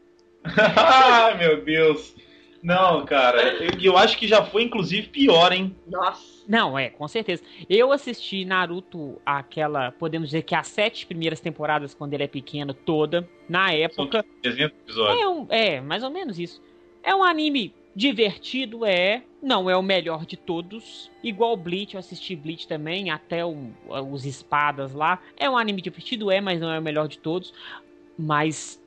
Ai, 0.76 1.36
meu 1.38 1.64
Deus. 1.64 2.14
Não, 2.62 3.04
cara, 3.04 3.54
eu, 3.62 3.70
eu 3.80 3.96
acho 3.96 4.18
que 4.18 4.26
já 4.26 4.44
foi 4.44 4.62
inclusive 4.64 5.08
pior, 5.08 5.52
hein? 5.52 5.76
Nossa. 5.86 6.44
Não, 6.48 6.76
é, 6.78 6.90
com 6.90 7.06
certeza. 7.06 7.42
Eu 7.68 7.92
assisti 7.92 8.44
Naruto, 8.44 9.20
aquela, 9.24 9.92
podemos 9.92 10.28
dizer 10.30 10.42
que 10.42 10.54
as 10.54 10.66
sete 10.66 11.06
primeiras 11.06 11.38
temporadas, 11.38 11.94
quando 11.94 12.14
ele 12.14 12.24
é 12.24 12.28
pequeno, 12.28 12.74
toda, 12.74 13.28
na 13.48 13.68
São 13.68 13.76
época. 13.76 14.24
300 14.42 14.76
episódios. 14.78 15.20
É, 15.20 15.28
um, 15.28 15.46
é, 15.48 15.80
mais 15.80 16.02
ou 16.02 16.10
menos 16.10 16.38
isso. 16.38 16.60
É 17.04 17.14
um 17.14 17.22
anime 17.22 17.72
divertido, 17.94 18.84
é. 18.84 19.22
Não 19.40 19.70
é 19.70 19.76
o 19.76 19.82
melhor 19.82 20.26
de 20.26 20.36
todos. 20.36 21.08
Igual 21.22 21.56
Bleach, 21.56 21.94
eu 21.94 22.00
assisti 22.00 22.34
Bleach 22.34 22.66
também, 22.66 23.10
até 23.10 23.44
o- 23.44 23.70
os 24.12 24.24
espadas 24.26 24.92
lá. 24.92 25.20
É 25.36 25.48
um 25.48 25.56
anime 25.56 25.80
divertido, 25.80 26.30
é, 26.32 26.40
mas 26.40 26.60
não 26.60 26.70
é 26.72 26.78
o 26.78 26.82
melhor 26.82 27.06
de 27.06 27.18
todos. 27.18 27.54
Mas 28.18 28.82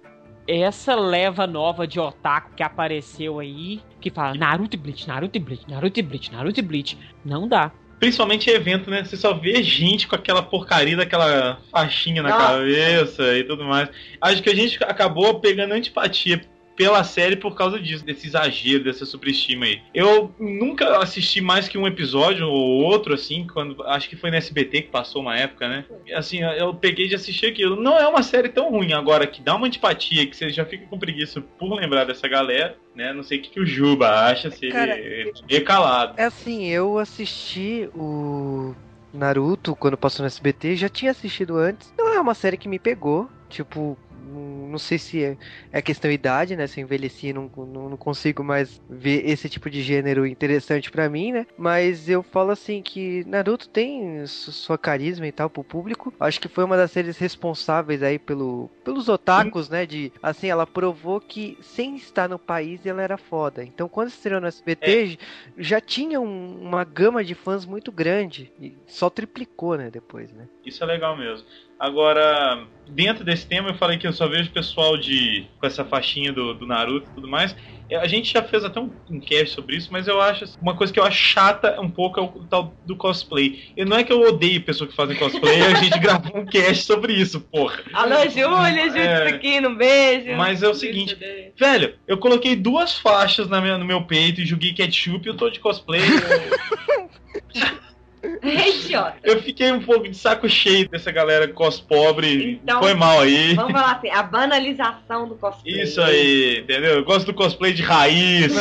essa 0.48 0.96
leva 0.96 1.46
nova 1.46 1.86
de 1.86 2.00
otaku 2.00 2.56
que 2.56 2.64
apareceu 2.64 3.40
aí, 3.40 3.82
que 4.02 4.10
fala 4.10 4.34
Naruto 4.34 4.76
e 4.76 4.80
Bleach, 4.80 5.08
Naruto 5.08 5.38
e 5.38 5.40
Bleach, 5.40 5.70
Naruto 5.70 6.00
e 6.00 6.04
Bleach, 6.04 6.32
Naruto 6.32 6.60
e 6.60 6.64
Bleach. 6.64 6.98
Não 7.24 7.48
dá. 7.48 7.72
Principalmente 8.00 8.50
em 8.50 8.54
evento, 8.54 8.90
né? 8.90 9.04
Você 9.04 9.18
só 9.18 9.34
vê 9.34 9.62
gente 9.62 10.08
com 10.08 10.16
aquela 10.16 10.42
porcaria 10.42 10.96
daquela 10.96 11.60
faixinha 11.70 12.24
na 12.24 12.30
Nossa. 12.30 12.48
cabeça 12.48 13.38
e 13.38 13.44
tudo 13.44 13.66
mais. 13.66 13.90
Acho 14.22 14.42
que 14.42 14.50
a 14.50 14.56
gente 14.56 14.82
acabou 14.84 15.40
pegando 15.40 15.74
antipatia 15.74 16.42
pela 16.80 17.04
série 17.04 17.36
por 17.36 17.58
causa 17.58 17.78
disso, 17.78 18.06
desse 18.06 18.28
exagero, 18.28 18.86
dessa 18.86 19.06
superestima 19.06 19.66
aí. 19.66 19.82
Eu 19.94 20.34
nunca 20.40 21.00
assisti 21.00 21.42
mais 21.42 21.68
que 21.68 21.78
um 21.78 21.86
episódio 21.86 22.48
ou 22.48 22.82
outro, 22.82 23.14
assim, 23.14 23.46
quando. 23.46 23.84
Acho 23.84 24.08
que 24.08 24.16
foi 24.16 24.32
no 24.32 24.38
SBT 24.38 24.84
que 24.84 24.88
passou 24.88 25.22
uma 25.22 25.38
época, 25.38 25.68
né? 25.68 25.84
Assim, 26.16 26.40
eu 26.42 26.74
peguei 26.74 27.10
de 27.10 27.16
assistir 27.16 27.48
aquilo. 27.48 27.76
Não 27.76 28.00
é 28.00 28.08
uma 28.08 28.24
série 28.24 28.48
tão 28.48 28.72
ruim 28.72 28.94
agora 28.94 29.28
que 29.28 29.42
dá 29.42 29.58
uma 29.58 29.68
antipatia, 29.68 30.26
que 30.26 30.38
você 30.38 30.50
já 30.50 30.64
fica 30.64 30.86
com 30.86 30.98
preguiça 30.98 31.42
por 31.42 31.74
lembrar 31.74 32.06
dessa 32.06 32.30
galera, 32.30 32.78
né? 32.96 33.12
Não 33.12 33.24
sei 33.24 33.40
o 33.40 33.42
que, 33.42 33.50
que 33.50 33.60
o 33.60 33.66
Juba 33.66 34.08
acha, 34.28 34.50
se 34.50 34.70
Cara, 34.70 34.98
ele 34.98 35.34
é 35.50 35.60
calado. 35.60 36.14
É 36.16 36.24
assim, 36.24 36.66
eu 36.68 36.98
assisti 36.98 37.90
o 37.94 38.74
Naruto 39.14 39.76
quando 39.76 39.98
passou 39.98 40.24
no 40.24 40.28
SBT, 40.28 40.78
já 40.78 40.88
tinha 40.88 41.12
assistido 41.12 41.58
antes. 41.58 41.94
Não 41.98 42.14
é 42.14 42.22
uma 42.22 42.34
série 42.34 42.56
que 42.56 42.70
me 42.70 42.80
pegou, 42.80 43.30
tipo, 43.50 43.98
não 44.30 44.78
sei 44.78 44.98
se 44.98 45.24
é, 45.24 45.38
é 45.72 45.82
questão 45.82 46.12
idade, 46.12 46.56
né? 46.56 46.68
Se 46.68 46.80
eu 46.80 46.84
envelheci, 46.84 47.34
não, 47.34 47.50
não, 47.58 47.90
não 47.90 47.98
consigo 47.98 48.44
mais 48.44 48.82
ver 48.90 49.28
esse 49.30 49.50
tipo 49.50 49.70
de 49.70 49.82
gênero 49.82 50.26
interessante 50.26 50.92
pra 50.92 51.10
mim, 51.10 51.32
né? 51.32 51.46
Mas 51.58 52.08
eu 52.10 52.22
falo 52.24 52.52
assim 52.52 52.82
que 52.82 53.24
Naruto 53.26 53.68
tem 53.70 54.26
su- 54.26 54.52
sua 54.52 54.78
carisma 54.78 55.28
e 55.28 55.32
tal 55.32 55.50
pro 55.50 55.64
público. 55.64 56.14
Acho 56.20 56.40
que 56.40 56.48
foi 56.48 56.64
uma 56.64 56.78
das 56.78 56.92
séries 56.92 57.18
responsáveis 57.18 58.04
aí 58.04 58.20
pelo, 58.20 58.70
pelos 58.84 59.10
otakus, 59.10 59.70
né? 59.70 59.86
De 59.86 60.12
assim, 60.22 60.48
ela 60.48 60.66
provou 60.68 61.20
que 61.20 61.58
sem 61.62 61.96
estar 61.96 62.30
no 62.30 62.40
país 62.40 62.86
ela 62.86 63.02
era 63.02 63.18
foda. 63.18 63.64
Então 63.64 63.90
quando 63.90 64.10
estreou 64.10 64.40
no 64.42 64.48
SBT, 64.48 65.18
já 65.58 65.82
tinha 65.82 66.20
um- 66.22 66.60
uma 66.62 66.84
gama 66.84 67.24
de 67.24 67.36
fãs 67.36 67.66
muito 67.66 67.92
grande. 67.92 68.52
E 68.60 68.76
só 68.88 69.10
triplicou, 69.10 69.78
né, 69.78 69.90
depois, 69.90 70.32
né? 70.32 70.48
Isso 70.66 70.84
é 70.84 70.88
legal 70.88 71.18
mesmo. 71.18 71.46
Agora, 71.80 72.68
dentro 72.86 73.24
desse 73.24 73.48
tema, 73.48 73.70
eu 73.70 73.76
falei 73.76 73.98
que 73.98 74.06
eu 74.06 74.12
só 74.12 74.28
vejo 74.28 74.52
pessoal 74.52 74.98
de 74.98 75.48
com 75.58 75.66
essa 75.66 75.86
faixinha 75.86 76.34
do, 76.34 76.54
do 76.54 76.68
Naruto 76.68 77.10
e 77.10 77.14
tudo 77.14 77.28
mais. 77.30 77.56
É, 77.90 77.96
A 77.96 78.06
gente 78.06 78.34
já 78.34 78.44
fez 78.44 78.66
até 78.66 78.80
um, 78.82 78.94
um 79.10 79.20
cast 79.22 79.56
sobre 79.56 79.78
isso, 79.78 79.88
mas 79.92 80.06
eu 80.08 80.20
acho 80.22 80.44
assim, 80.44 80.56
uma 80.62 80.76
coisa 80.76 80.92
que 80.92 81.00
eu 81.00 81.04
acho 81.06 81.18
chata 81.18 81.80
um 81.80 81.90
pouco 81.90 82.20
é 82.20 82.24
o 82.24 82.46
tal 82.50 82.78
do 82.84 82.98
cosplay. 82.98 83.60
E 83.78 83.86
não 83.86 83.96
é 83.98 84.04
que 84.04 84.12
eu 84.12 84.20
odeio 84.22 84.62
pessoas 84.62 84.90
que 84.90 84.96
fazem 84.96 85.18
cosplay, 85.18 85.62
a 85.62 85.74
gente 85.76 85.98
gravou 86.00 86.36
um 86.42 86.46
cast 86.46 86.84
sobre 86.84 87.14
isso, 87.14 87.40
porra. 87.50 87.82
Alô, 87.94 88.24
Júlia, 88.30 88.88
Júlia, 88.90 89.02
É. 89.02 89.28
aqui, 89.30 89.60
um 89.66 89.76
beijo. 89.76 90.36
Mas 90.36 90.62
é 90.62 90.68
o 90.68 90.74
seguinte, 90.76 91.18
velho, 91.58 91.96
eu 92.06 92.18
coloquei 92.18 92.58
duas 92.58 92.94
faixas 92.98 93.48
na 93.48 93.62
minha- 93.62 93.78
no 93.78 93.86
meu 93.86 94.04
peito 94.06 94.42
e 94.42 94.46
joguei 94.46 94.74
ketchup 94.74 95.26
e 95.26 95.30
eu 95.30 95.38
tô 95.38 95.50
de 95.50 95.60
cosplay. 95.62 96.02
eu- 96.02 97.80
É 98.22 98.70
idiota. 98.70 99.16
eu 99.24 99.42
fiquei 99.42 99.72
um 99.72 99.82
pouco 99.82 100.08
de 100.10 100.16
saco 100.18 100.48
cheio 100.50 100.90
dessa 100.90 101.12
galera 101.12 101.48
cos 101.48 101.80
pobre. 101.80 102.60
Então, 102.64 102.82
Foi 102.82 102.94
mal 102.94 103.22
aí. 103.22 103.54
Vamos 103.56 103.72
falar 103.72 103.94
assim, 103.94 104.10
a 104.10 104.22
banalização 104.24 105.28
do 105.28 105.36
cosplay. 105.36 105.82
Isso 105.84 106.02
aí, 106.02 106.60
entendeu? 106.60 106.96
Eu 106.96 107.06
gosto 107.06 107.26
do 107.28 107.34
cosplay 107.34 107.72
de 107.74 107.82
raiz, 107.82 108.54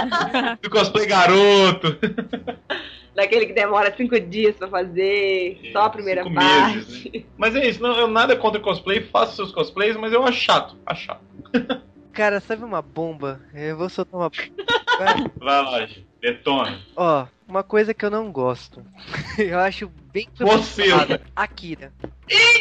do 0.62 0.70
cosplay 0.70 1.06
garoto. 1.06 1.98
Daquele 3.14 3.46
que 3.46 3.52
demora 3.52 3.94
cinco 3.96 4.18
dias 4.18 4.56
pra 4.56 4.66
fazer, 4.68 5.60
só 5.72 5.82
a 5.82 5.90
primeira 5.90 6.24
Cinco 6.24 6.34
parte. 6.34 6.74
meses, 6.76 7.04
né? 7.12 7.22
Mas 7.36 7.54
é 7.54 7.68
isso, 7.68 7.80
não, 7.82 7.96
eu 7.96 8.08
nada 8.08 8.34
contra 8.34 8.60
cosplay, 8.60 9.02
faço 9.02 9.36
seus 9.36 9.52
cosplays, 9.52 9.96
mas 9.96 10.12
eu 10.12 10.24
acho 10.24 10.40
chato, 10.40 10.76
acho 10.84 11.04
chato. 11.04 11.20
Cara, 12.12 12.40
sabe 12.40 12.64
uma 12.64 12.80
bomba? 12.82 13.40
Eu 13.52 13.76
vou 13.76 13.88
soltar 13.88 14.20
uma. 14.20 14.30
Vai. 14.98 15.14
Vai 15.36 15.62
lá, 15.62 15.88
detona. 16.20 16.78
Ó, 16.96 17.26
uma 17.46 17.62
coisa 17.62 17.94
que 17.94 18.04
eu 18.04 18.10
não 18.10 18.30
gosto. 18.32 18.84
eu 19.38 19.58
acho 19.58 19.90
bem 20.14 20.28
Você. 20.38 20.84
Akira. 21.34 21.92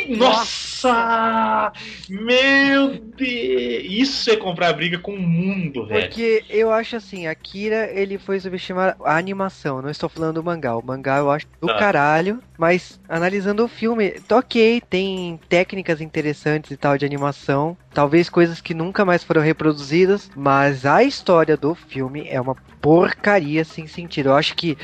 Nossa! 0.09 1.71
Meu 2.09 2.95
Deus! 2.99 3.83
Isso 3.85 4.31
é 4.31 4.35
comprar 4.35 4.73
briga 4.73 4.97
com 4.97 5.13
o 5.13 5.21
mundo, 5.21 5.85
velho. 5.85 6.01
Porque 6.01 6.43
eu 6.49 6.71
acho 6.71 6.95
assim, 6.95 7.27
Akira, 7.27 7.89
ele 7.93 8.17
foi 8.17 8.39
subestimar 8.39 8.97
a 9.05 9.15
animação, 9.15 9.81
não 9.81 9.89
estou 9.89 10.09
falando 10.09 10.35
do 10.35 10.43
mangá. 10.43 10.75
O 10.75 10.85
mangá 10.85 11.17
eu 11.17 11.29
acho 11.31 11.45
do 11.61 11.67
Tá. 11.67 11.77
caralho, 11.77 12.41
mas 12.57 12.99
analisando 13.07 13.63
o 13.63 13.67
filme, 13.67 14.11
tá 14.11 14.37
ok, 14.37 14.81
tem 14.89 15.39
técnicas 15.47 16.01
interessantes 16.01 16.71
e 16.71 16.77
tal 16.77 16.97
de 16.97 17.05
animação, 17.05 17.77
talvez 17.93 18.29
coisas 18.29 18.59
que 18.59 18.73
nunca 18.73 19.05
mais 19.05 19.23
foram 19.23 19.41
reproduzidas, 19.41 20.29
mas 20.35 20.85
a 20.85 21.03
história 21.03 21.55
do 21.55 21.75
filme 21.75 22.27
é 22.27 22.41
uma 22.41 22.55
porcaria 22.81 23.63
sem 23.63 23.87
sentido. 23.87 24.29
Eu 24.29 24.35
acho 24.35 24.55
que 24.55 24.77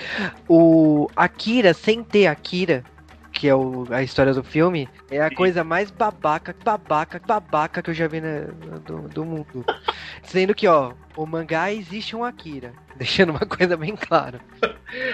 o 0.47 1.09
Akira, 1.15 1.73
sem 1.73 2.01
ter 2.01 2.27
Akira, 2.27 2.58
que 3.31 3.47
é 3.47 3.55
o- 3.55 3.85
a 3.91 4.01
história 4.01 4.33
do 4.33 4.43
filme, 4.43 4.89
é 5.09 5.21
a 5.21 5.29
Sim. 5.29 5.35
coisa 5.35 5.63
mais 5.63 5.91
babaca, 5.91 6.53
babaca, 6.65 7.21
babaca 7.25 7.81
que 7.81 7.89
eu 7.89 7.93
já 7.93 8.07
vi 8.07 8.19
na- 8.19 8.47
do, 8.85 9.07
do 9.07 9.23
mundo. 9.23 9.63
Sendo 10.23 10.53
que, 10.55 10.67
ó, 10.67 10.93
o 11.15 11.25
mangá 11.25 11.71
existe 11.71 12.15
um 12.15 12.23
Akira. 12.23 12.73
Deixando 12.97 13.29
uma 13.29 13.39
coisa 13.45 13.77
bem 13.77 13.95
clara. 13.95 14.41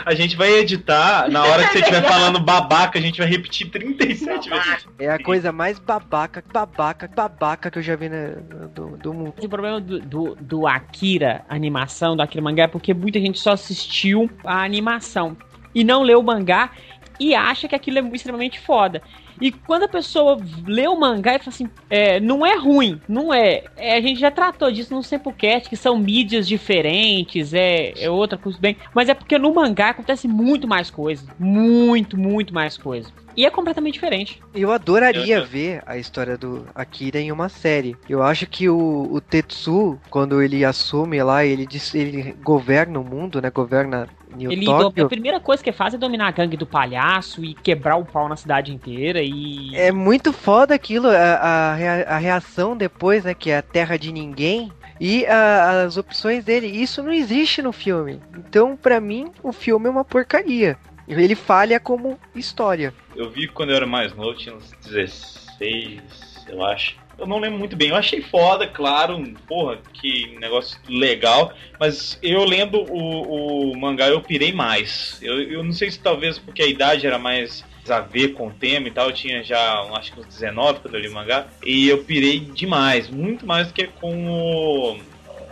A 0.06 0.16
gente 0.16 0.36
vai 0.36 0.50
editar, 0.54 1.30
na 1.30 1.44
hora 1.44 1.66
que 1.68 1.74
você 1.74 1.80
estiver 1.80 2.02
falando 2.08 2.40
babaca, 2.40 2.98
a 2.98 3.02
gente 3.02 3.20
vai 3.20 3.28
repetir 3.28 3.70
37 3.70 4.50
vezes. 4.50 4.88
É 4.98 5.10
a 5.12 5.22
coisa 5.22 5.52
mais 5.52 5.78
babaca, 5.78 6.44
babaca, 6.52 7.08
babaca 7.14 7.70
que 7.70 7.78
eu 7.78 7.84
já 7.84 7.96
vi 7.96 8.10
na- 8.10 8.68
do, 8.74 8.98
do 8.98 9.14
mundo. 9.14 9.34
O 9.40 9.50
problema 9.50 9.80
do, 9.80 10.00
do, 10.00 10.36
do 10.36 10.66
Akira, 10.68 11.44
animação, 11.50 12.16
do 12.16 12.24
Akira 12.24 12.42
mangá, 12.42 12.64
é 12.64 12.68
porque 12.68 12.94
muita 12.94 13.20
gente 13.20 13.40
só 13.40 13.52
assistiu 13.52 14.30
a 14.44 14.64
animação 14.64 15.38
e 15.76 15.84
não 15.84 16.02
leu 16.04 16.22
o 16.22 16.24
mangá 16.24 16.72
e 17.20 17.34
acha 17.36 17.68
que 17.68 17.76
aquilo 17.76 18.00
é 18.00 18.02
extremamente 18.14 18.60
foda. 18.60 19.02
E 19.40 19.52
quando 19.52 19.84
a 19.84 19.88
pessoa 19.90 20.42
lê 20.66 20.88
o 20.88 20.98
mangá 20.98 21.36
e 21.36 21.40
fala 21.40 21.50
assim, 21.50 21.70
é, 21.90 22.20
não 22.22 22.46
é 22.46 22.56
ruim, 22.58 23.02
não 23.08 23.34
é. 23.34 23.64
É, 23.76 23.98
A 23.98 24.02
gente 24.02 24.18
já 24.20 24.32
tratou 24.32 24.72
disso 24.72 24.94
no 24.96 25.04
Sempocast, 25.04 25.70
que 25.70 25.76
são 25.76 25.98
mídias 25.98 26.48
diferentes, 26.48 27.54
é, 27.54 27.94
é 28.02 28.10
outra 28.10 28.38
coisa 28.38 28.58
bem. 28.60 28.78
Mas 28.94 29.10
é 29.10 29.14
porque 29.14 29.38
no 29.38 29.54
mangá 29.54 29.90
acontece 29.90 30.28
muito 30.28 30.68
mais 30.68 30.90
coisa. 30.90 31.28
Muito, 31.38 32.18
muito 32.18 32.54
mais 32.54 32.78
coisa. 32.78 33.12
E 33.36 33.46
é 33.46 33.50
completamente 33.50 33.96
diferente. 33.96 34.42
Eu 34.54 34.72
adoraria 34.72 35.36
Eu- 35.40 35.46
ver 35.46 35.84
a 35.86 35.98
história 35.98 36.38
do 36.38 36.66
Akira 36.74 37.20
em 37.20 37.34
uma 37.34 37.50
série. 37.50 37.98
Eu 38.08 38.24
acho 38.24 38.48
que 38.48 38.70
o, 38.70 39.10
o 39.12 39.20
Tetsu, 39.20 40.00
quando 40.10 40.42
ele 40.42 40.64
assume 40.64 41.22
lá, 41.22 41.44
ele, 41.44 41.66
diz- 41.68 41.94
ele 41.94 42.34
governa 42.42 42.98
o 42.98 43.04
mundo, 43.04 43.42
né? 43.42 43.50
Governa 43.52 44.08
New 44.36 44.52
Ele 44.52 44.66
Tóquio. 44.66 45.06
a 45.06 45.10
primeira 45.10 45.40
coisa 45.40 45.64
que 45.64 45.72
faz 45.72 45.94
é 45.94 45.98
dominar 45.98 46.28
a 46.28 46.32
gangue 46.32 46.58
do 46.58 46.66
palhaço 46.66 47.44
e 47.44 47.54
quebrar 47.54 47.96
o 47.98 48.06
pau 48.06 48.28
na 48.30 48.36
cidade 48.36 48.72
inteira 48.74 49.22
e. 49.22 49.76
É 49.76 49.92
muito 49.92 50.32
foda 50.34 50.76
aquilo, 50.76 51.08
a, 51.10 51.14
a, 51.14 51.76
rea- 51.76 52.06
a 52.08 52.18
reação 52.18 52.76
depois, 52.78 53.24
né? 53.24 53.34
Que 53.34 53.52
é 53.52 53.58
a 53.58 53.62
terra 53.62 53.98
de 53.98 54.12
ninguém. 54.12 54.72
E 55.00 55.26
a- 55.26 55.84
as 55.84 55.98
opções 55.98 56.44
dele. 56.46 56.68
Isso 56.68 57.02
não 57.04 57.12
existe 57.12 57.62
no 57.62 57.72
filme. 57.72 58.20
Então, 58.38 58.78
pra 58.78 59.00
mim, 59.02 59.32
o 59.44 59.52
filme 59.52 59.88
é 59.88 59.90
uma 59.90 60.06
porcaria. 60.06 60.78
Ele 61.08 61.36
falha 61.36 61.80
como 61.80 62.18
história. 62.34 62.94
Eu 63.16 63.30
vi 63.30 63.48
quando 63.48 63.70
eu 63.70 63.76
era 63.76 63.86
mais 63.86 64.16
novo, 64.16 64.34
tinha 64.36 64.56
uns 64.56 64.72
16, 64.84 66.02
eu 66.50 66.64
acho. 66.66 66.98
Eu 67.18 67.26
não 67.26 67.40
lembro 67.40 67.58
muito 67.58 67.76
bem. 67.76 67.90
Eu 67.90 67.96
achei 67.96 68.22
foda, 68.22 68.68
claro. 68.68 69.24
Porra, 69.48 69.78
que 69.94 70.36
negócio 70.40 70.78
legal. 70.88 71.54
Mas 71.80 72.20
eu 72.22 72.44
lendo 72.44 72.82
o, 72.92 73.72
o 73.72 73.78
mangá, 73.78 74.08
eu 74.08 74.22
pirei 74.22 74.52
mais. 74.52 75.20
Eu, 75.22 75.42
eu 75.42 75.64
não 75.64 75.72
sei 75.72 75.90
se 75.92 76.00
talvez 76.00 76.38
porque 76.38 76.62
a 76.62 76.68
idade 76.68 77.08
era 77.08 77.18
mais 77.18 77.64
a 77.88 78.00
ver 78.00 78.30
com 78.30 78.48
o 78.48 78.52
tema 78.52 78.88
e 78.88 78.92
tal. 78.92 79.08
Eu 79.08 79.14
tinha 79.14 79.44
já, 79.44 79.82
acho 79.96 80.14
que 80.14 80.20
uns 80.20 80.28
19 80.28 80.80
quando 80.80 80.96
eu 80.96 81.02
li 81.02 81.08
o 81.08 81.14
mangá. 81.14 81.48
E 81.66 81.88
eu 81.88 82.04
pirei 82.04 82.40
demais. 82.40 83.10
Muito 83.10 83.46
mais 83.46 83.68
do 83.68 83.74
que 83.74 83.88
com 83.88 84.28
o, 84.30 85.00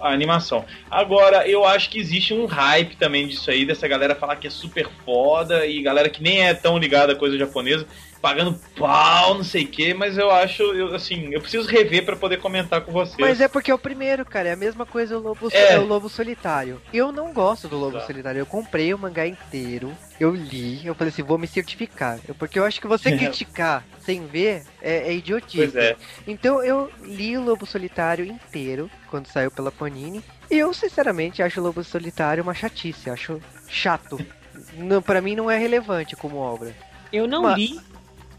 a 0.02 0.12
animação. 0.12 0.66
Agora, 0.92 1.48
eu 1.48 1.66
acho 1.66 1.90
que 1.90 1.98
existe 1.98 2.34
um 2.34 2.46
hype 2.46 2.98
também 2.98 3.26
disso 3.26 3.50
aí, 3.50 3.66
dessa 3.66 3.88
galera 3.88 4.14
falar 4.14 4.36
que 4.36 4.48
é 4.48 4.50
super 4.50 4.90
foda 5.06 5.66
e 5.66 5.82
galera 5.82 6.10
que 6.10 6.22
nem 6.22 6.46
é 6.46 6.54
tão 6.54 6.78
ligada 6.78 7.14
a 7.14 7.16
coisa 7.16 7.38
japonesa 7.38 7.88
pagando 8.24 8.58
pau, 8.80 9.34
não 9.36 9.44
sei 9.44 9.66
o 9.66 9.68
que, 9.68 9.94
mas 9.94 10.18
eu 10.18 10.32
acho, 10.32 10.64
eu, 10.64 10.96
assim, 10.96 11.28
eu 11.34 11.42
preciso 11.42 11.68
rever 11.68 12.06
pra 12.06 12.16
poder 12.16 12.38
comentar 12.40 12.80
com 12.80 12.90
vocês. 12.94 13.18
Mas 13.20 13.42
é 13.42 13.50
porque 13.50 13.70
é 13.70 13.74
o 13.76 13.78
primeiro, 13.78 14.24
cara. 14.26 14.48
É 14.48 14.54
a 14.54 14.56
mesma 14.56 14.86
coisa 14.86 15.18
o 15.18 15.22
Lobo, 15.22 15.50
É. 15.52 15.74
é. 15.74 15.78
o 15.80 15.86
Lobo 15.86 16.08
Solitário. 16.08 16.82
Eu 16.94 17.12
não 17.12 17.34
gosto 17.34 17.68
do 17.68 17.78
Lobo 17.78 18.00
Tá. 18.00 18.06
Solitário. 18.08 18.40
Eu 18.40 18.46
comprei 18.46 18.94
o 18.94 18.98
mangá 18.98 19.28
inteiro. 19.28 19.92
Eu 20.18 20.34
li. 20.34 20.86
Eu 20.88 20.96
falei 20.96 21.12
assim, 21.12 21.22
vou 21.22 21.38
me 21.38 21.48
certificar. 21.48 22.18
Eu- 22.26 22.34
Porque 22.34 22.58
eu 22.58 22.64
acho 22.64 22.80
que 22.80 22.88
você 22.88 23.12
criticar 23.18 23.84
sem 24.00 24.26
ver 24.26 24.64
é, 24.82 25.10
é 25.10 25.14
idiotice. 25.14 25.58
Pois 25.58 25.76
é. 25.76 25.98
Então 26.26 26.64
eu 26.64 26.90
li 27.04 27.38
o 27.38 27.44
Lobo 27.44 27.66
Solitário 27.66 28.24
inteiro 28.24 28.90
quando 29.10 29.28
saiu 29.28 29.52
pela 29.52 29.70
Panini. 29.70 30.24
E 30.50 30.58
eu, 30.58 30.74
sinceramente, 30.74 31.44
acho 31.44 31.60
o 31.60 31.64
Lobo 31.64 31.84
Solitário 31.84 32.42
uma 32.42 32.54
chatice. 32.54 33.10
Acho 33.10 33.42
chato. 33.68 34.18
Não, 34.78 35.02
pra 35.02 35.20
mim 35.20 35.36
não 35.36 35.52
é 35.52 35.58
relevante 35.58 36.16
como 36.16 36.38
obra. 36.38 36.74
Eu 37.12 37.28
não 37.28 37.44
Mas- 37.44 37.58
li, 37.58 37.80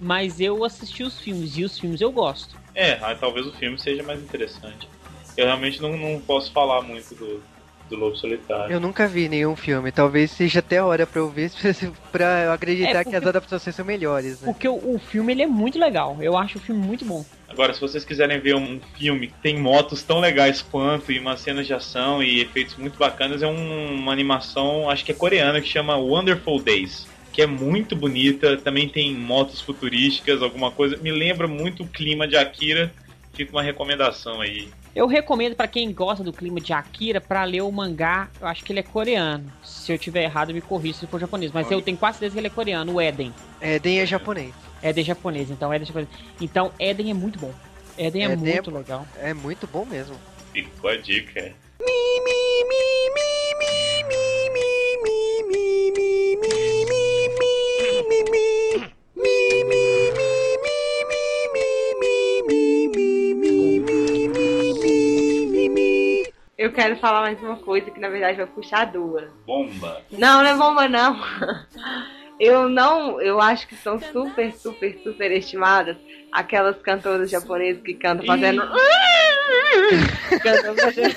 mas 0.05 0.39
eu 0.39 0.63
assisti 0.65 1.03
os 1.03 1.19
filmes, 1.19 1.57
e 1.57 1.65
os 1.65 1.79
filmes 1.79 2.01
eu 2.03 2.13
gosto. 2.13 2.55
É, 2.75 2.99
aí 3.03 3.17
talvez 3.17 3.47
o 3.47 3.53
filme 3.53 3.79
seja 3.79 4.03
mais 4.03 4.21
interessante. 4.23 4.87
Eu 5.35 5.47
realmente 5.47 5.81
não, 5.81 5.97
não 5.97 6.21
posso 6.21 6.53
falar 6.53 6.83
muito 6.83 7.15
do, 7.15 7.43
do 7.89 7.97
Lobo 7.97 8.15
Solitário. 8.15 8.71
Eu 8.75 8.79
nunca 8.81 9.09
vi 9.09 9.29
nenhum 9.29 9.57
filme. 9.57 9.91
Talvez 9.91 10.31
seja 10.31 10.59
até 10.59 10.83
hora 10.83 11.07
pra 11.07 11.21
eu 11.21 11.29
ver 11.31 11.51
pra 12.13 12.45
eu 12.45 12.53
acreditar 12.53 13.01
É, 13.01 13.05
que 13.05 13.17
as 13.17 13.27
adaptações 13.27 13.75
são 13.75 13.85
melhores. 13.85 14.41
Né? 14.41 14.47
Porque 14.53 14.69
o, 14.69 14.75
o 14.95 14.99
filme 14.99 15.33
ele 15.33 15.43
é 15.43 15.47
muito 15.47 15.79
legal. 15.79 16.19
Eu 16.21 16.37
acho 16.37 16.59
o 16.59 16.61
filme 16.61 16.85
muito 16.87 17.05
bom. 17.05 17.25
Agora, 17.49 17.73
se 17.73 17.81
vocês 17.81 18.05
quiserem 18.05 18.39
ver 18.41 18.57
um 18.57 18.79
filme 18.99 19.29
que 19.29 19.35
tem 19.43 19.59
motos 19.59 20.03
tão 20.03 20.21
legais 20.21 20.61
quanto 20.61 21.11
e 21.13 21.19
umas 21.19 21.41
cenas 21.41 21.67
de 21.67 21.73
ação 21.73 22.23
e 22.23 22.41
efeitos 22.41 22.77
muito 22.77 22.99
bacanas, 22.99 23.43
é 23.43 23.47
um- 23.47 23.95
uma 23.95 24.13
animação, 24.13 24.91
acho 24.91 25.05
que 25.05 25.13
é 25.13 25.15
coreana, 25.15 25.61
que 25.61 25.69
chama 25.69 25.97
Wonderful 25.97 26.61
Days. 26.61 27.07
Que 27.35 27.43
é 27.43 27.47
muito 27.47 27.97
bonita, 27.97 28.57
também 28.57 28.89
tem 28.89 29.13
motos 29.13 29.61
futurísticas, 29.61 30.41
alguma 30.41 30.71
coisa. 30.71 30.97
Me 30.99 31.11
lembra 31.11 31.49
muito 31.49 31.83
o 31.83 31.87
clima 31.87 32.29
de 32.29 32.37
Akira. 32.37 32.95
Fica 33.35 33.51
uma 33.51 33.63
recomendação 33.63 34.41
aí. 34.41 34.69
Eu 34.95 35.09
recomendo 35.09 35.57
pra 35.57 35.67
quem 35.67 35.93
gosta 35.93 36.23
do 36.23 36.33
clima 36.33 36.61
de 36.61 36.73
Akira 36.73 37.21
pra 37.21 37.43
ler 37.43 37.63
o 37.63 37.73
mangá. 37.73 38.29
Eu 38.41 38.47
acho 38.47 38.65
que 38.65 38.71
ele 38.73 38.79
é 38.79 38.83
coreano. 38.85 39.53
Se 39.65 39.91
eu 39.93 39.99
tiver 39.99 40.23
errado, 40.23 40.55
me 40.55 40.61
corrija 40.61 41.01
se 41.01 41.07
for 41.09 41.19
japonês. 41.19 41.51
Mas 41.51 41.69
eu 41.69 41.83
tenho 41.83 41.97
quase 41.99 42.19
certeza 42.19 42.35
que 42.35 42.39
ele 42.39 42.47
é 42.47 42.51
coreano, 42.51 42.93
o 42.93 43.01
Eden. 43.01 43.35
Eden 43.61 43.99
é 43.99 44.07
japonês. 44.07 44.55
Eden 44.81 45.03
é 45.03 45.05
japonês, 45.05 45.51
então 45.51 45.75
Eden 45.75 45.83
é 45.83 45.87
japonês. 45.87 46.09
Então 46.41 46.73
Eden 46.79 47.11
é 47.11 47.15
muito 47.15 47.37
bom. 47.41 47.53
Eden 47.99 48.23
é 48.23 48.27
Eden 48.27 48.49
é- 48.49 48.53
muito 48.53 48.71
legal. 48.71 49.05
É 49.19 49.35
muito 49.35 49.67
bom 49.67 49.85
mesmo. 49.85 50.15
Ficou 50.53 50.89
a 50.89 50.97
dica. 50.97 51.53
Eu 66.57 66.73
quero 66.73 66.97
falar 66.97 67.21
mais 67.21 67.43
uma 67.43 67.57
coisa 67.57 67.91
que 67.91 68.01
na 68.01 68.09
verdade 68.09 68.39
vai 68.39 68.47
puxar 68.47 68.87
duas. 68.87 69.31
Bomba. 69.47 70.01
Não, 70.11 70.43
não 70.43 70.49
é 70.49 70.57
bomba 70.57 70.89
não. 70.89 71.21
Eu 72.41 72.69
não, 72.69 73.21
eu 73.21 73.41
acho 73.41 73.69
que 73.69 73.77
são 73.77 74.01
super, 74.01 74.53
super, 74.55 74.99
super 75.05 75.31
estimadas 75.31 75.97
aquelas 76.33 76.77
cantoras 76.83 77.31
japonesas 77.31 77.81
que 77.83 77.95
cantam 77.95 78.27
fazendo. 78.27 78.63
Cantando 80.43 80.81
fazendo 80.81 81.15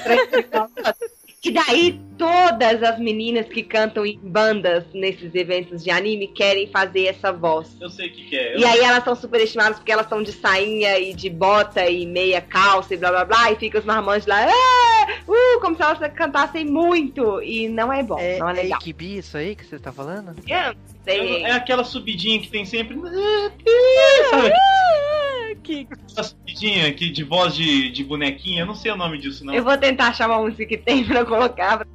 Que 1.48 1.52
daí 1.54 2.02
todas 2.18 2.84
as 2.84 3.00
meninas 3.00 3.48
que 3.48 3.64
cantam 3.64 4.06
em 4.06 4.20
bandas 4.22 4.84
nesses 4.94 5.34
eventos 5.36 5.84
de 5.84 5.90
anime 5.92 6.28
querem 6.28 6.68
fazer 6.68 7.06
essa 7.06 7.32
voz. 7.32 7.78
Eu 7.80 7.90
sei 7.90 8.08
o 8.08 8.12
que, 8.12 8.24
que 8.30 8.36
é. 8.36 8.58
E 8.58 8.66
aí 8.66 8.80
elas 8.80 9.04
são 9.04 9.16
super 9.16 9.40
estimadas 9.40 9.78
porque 9.78 9.92
elas 9.92 10.06
estão 10.06 10.22
de 10.22 10.32
sainha 10.32 10.98
e 11.00 11.14
de 11.14 11.30
bota 11.30 11.88
e 11.90 12.06
meia 12.06 12.42
calça 12.42 12.94
e 12.94 12.98
blá 12.98 13.12
blá 13.12 13.26
blá, 13.26 13.52
e 13.52 13.56
fica 13.56 13.80
os 13.80 13.86
marmanjos 13.86 14.26
lá, 14.28 14.42
"É, 14.44 14.52
uh, 15.28 15.60
como 15.62 15.76
se 15.76 15.82
elas 15.82 16.00
cantassem 16.14 16.66
muito. 16.66 17.42
E 17.42 17.70
não 17.70 17.94
é 17.94 18.04
bom, 18.04 18.18
É, 18.20 18.40
não 18.40 18.50
é 18.50 18.54
é 18.54 18.64
legal. 18.64 18.80
Ikibi 18.82 19.18
isso 19.18 19.38
aí 19.38 19.56
que 19.56 19.66
você 19.66 19.80
tá 19.80 19.92
falando? 19.92 20.36
Eu 20.48 20.74
não 20.74 20.76
sei. 21.06 21.44
É 21.44 21.52
aquela 21.52 21.84
subidinha 21.84 22.40
que 22.42 22.50
tem 22.50 22.66
sempre. 22.66 22.98
Sabe? 24.30 24.52
que. 25.58 25.88
Essas 26.10 26.36
aqui 26.88 27.10
de 27.10 27.24
voz 27.24 27.56
de, 27.56 27.92
de 27.92 28.04
bonequinha, 28.04 28.62
eu 28.62 28.66
não 28.66 28.76
sei 28.76 28.92
o 28.92 28.98
nome 28.98 29.18
disso, 29.18 29.46
não. 29.46 29.54
Eu 29.54 29.64
vou 29.64 29.78
tentar 29.78 30.08
achar 30.08 30.28
uma 30.28 30.40
música 30.40 30.66
que 30.66 30.78
tem 30.78 31.04
pra 31.06 31.26
colocar. 31.26 31.86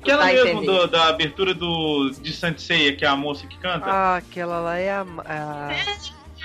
Aquela 0.00 0.26
mesmo 0.26 0.62
do, 0.62 0.86
da 0.86 1.08
abertura 1.08 1.54
do, 1.54 2.10
de 2.20 2.32
Santseia, 2.32 2.96
que 2.96 3.04
é 3.04 3.08
a 3.08 3.14
moça 3.14 3.46
que 3.46 3.56
canta? 3.58 3.86
Ah, 3.86 4.16
aquela 4.16 4.60
lá 4.60 4.78
é 4.78 4.90
a. 4.90 5.06
a... 5.24 5.70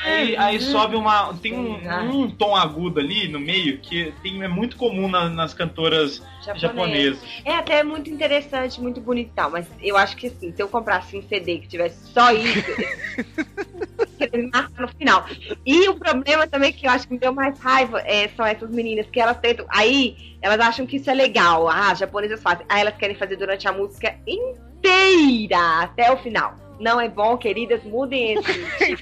Aí, 0.06 0.38
aí 0.38 0.62
sobe 0.62 0.95
uma. 0.95 1.34
Tem 1.41 1.53
um, 1.53 1.80
Ah. 1.89 2.03
um 2.03 2.30
tom 2.30 2.56
agudo 2.56 2.99
ali 2.99 3.28
no 3.28 3.39
meio 3.39 3.80
que 3.80 4.14
tem, 4.22 4.41
é 4.43 4.47
muito 4.47 4.78
comum 4.78 5.08
na- 5.10 5.30
nas 5.30 5.53
cantoras 5.53 6.22
japonesas. 6.56 7.20
É 7.43 7.56
até 7.56 7.84
muito 7.84 8.10
interessante, 8.10 8.80
muito 8.80 9.01
bonito 9.01 9.30
e 9.32 9.36
tal, 9.36 9.49
mas 9.49 9.68
eu 9.82 9.97
acho 9.97 10.16
que 10.16 10.28
assim, 10.28 10.53
se 10.56 10.62
eu 10.62 10.68
comprasse 10.68 11.18
um 11.18 11.22
CD 11.28 11.58
que 11.60 11.68
tivesse 11.68 12.12
só 12.12 12.32
isso, 12.32 12.64
ele 14.32 14.49
marca 14.53 14.82
no 14.82 14.88
final. 14.89 15.26
E 15.66 15.89
o 15.89 15.95
problema 15.95 16.47
também 16.47 16.72
que 16.72 16.86
eu 16.88 16.91
acho 16.91 17.08
que 17.08 17.14
me 17.14 17.20
deu 17.20 17.34
mais 17.34 17.58
raiva 17.60 17.99
é, 18.06 18.28
são 18.30 18.45
essas 18.45 18.70
meninas 18.70 19.08
que 19.12 19.20
elas 19.20 19.38
tentam. 19.38 19.66
Aí 19.70 20.38
elas 20.41 20.60
acham 20.60 20.86
que 20.86 20.97
isso 20.97 21.10
é 21.10 21.14
legal. 21.14 21.68
Ah, 21.68 21.91
as 21.91 21.99
japonesas 21.99 22.41
fazem. 22.41 22.66
Aí 22.70 22.82
elas 22.82 22.95
querem 22.95 23.16
fazer 23.16 23.36
durante 23.36 23.68
a 23.68 23.72
música 23.72 24.16
inteira, 24.28 25.82
até 25.82 26.12
o 26.12 26.18
final. 26.18 26.56
Não 26.80 27.00
é 27.00 27.08
bom, 27.10 27.38
queridas, 27.38 27.84
mudem 27.84 28.34
esse. 28.34 28.54
Se 28.54 28.98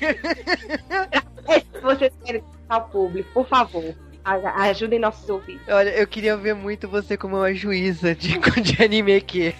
vocês 1.82 2.14
querem 2.24 2.42
escutar 2.42 2.78
o 2.78 2.82
público, 2.90 3.30
por 3.34 3.48
favor, 3.48 3.94
ajudem 4.24 5.00
nossos 5.00 5.28
ouvidos. 5.30 5.62
Olha, 5.68 5.90
eu 5.90 6.08
queria 6.08 6.38
ver 6.38 6.54
muito 6.56 6.88
você 6.88 7.18
como 7.18 7.36
uma 7.38 7.54
juíza 7.54 8.16
de, 8.16 8.38
de 8.62 8.82
anime 8.84 9.16
aqui. 9.16 9.54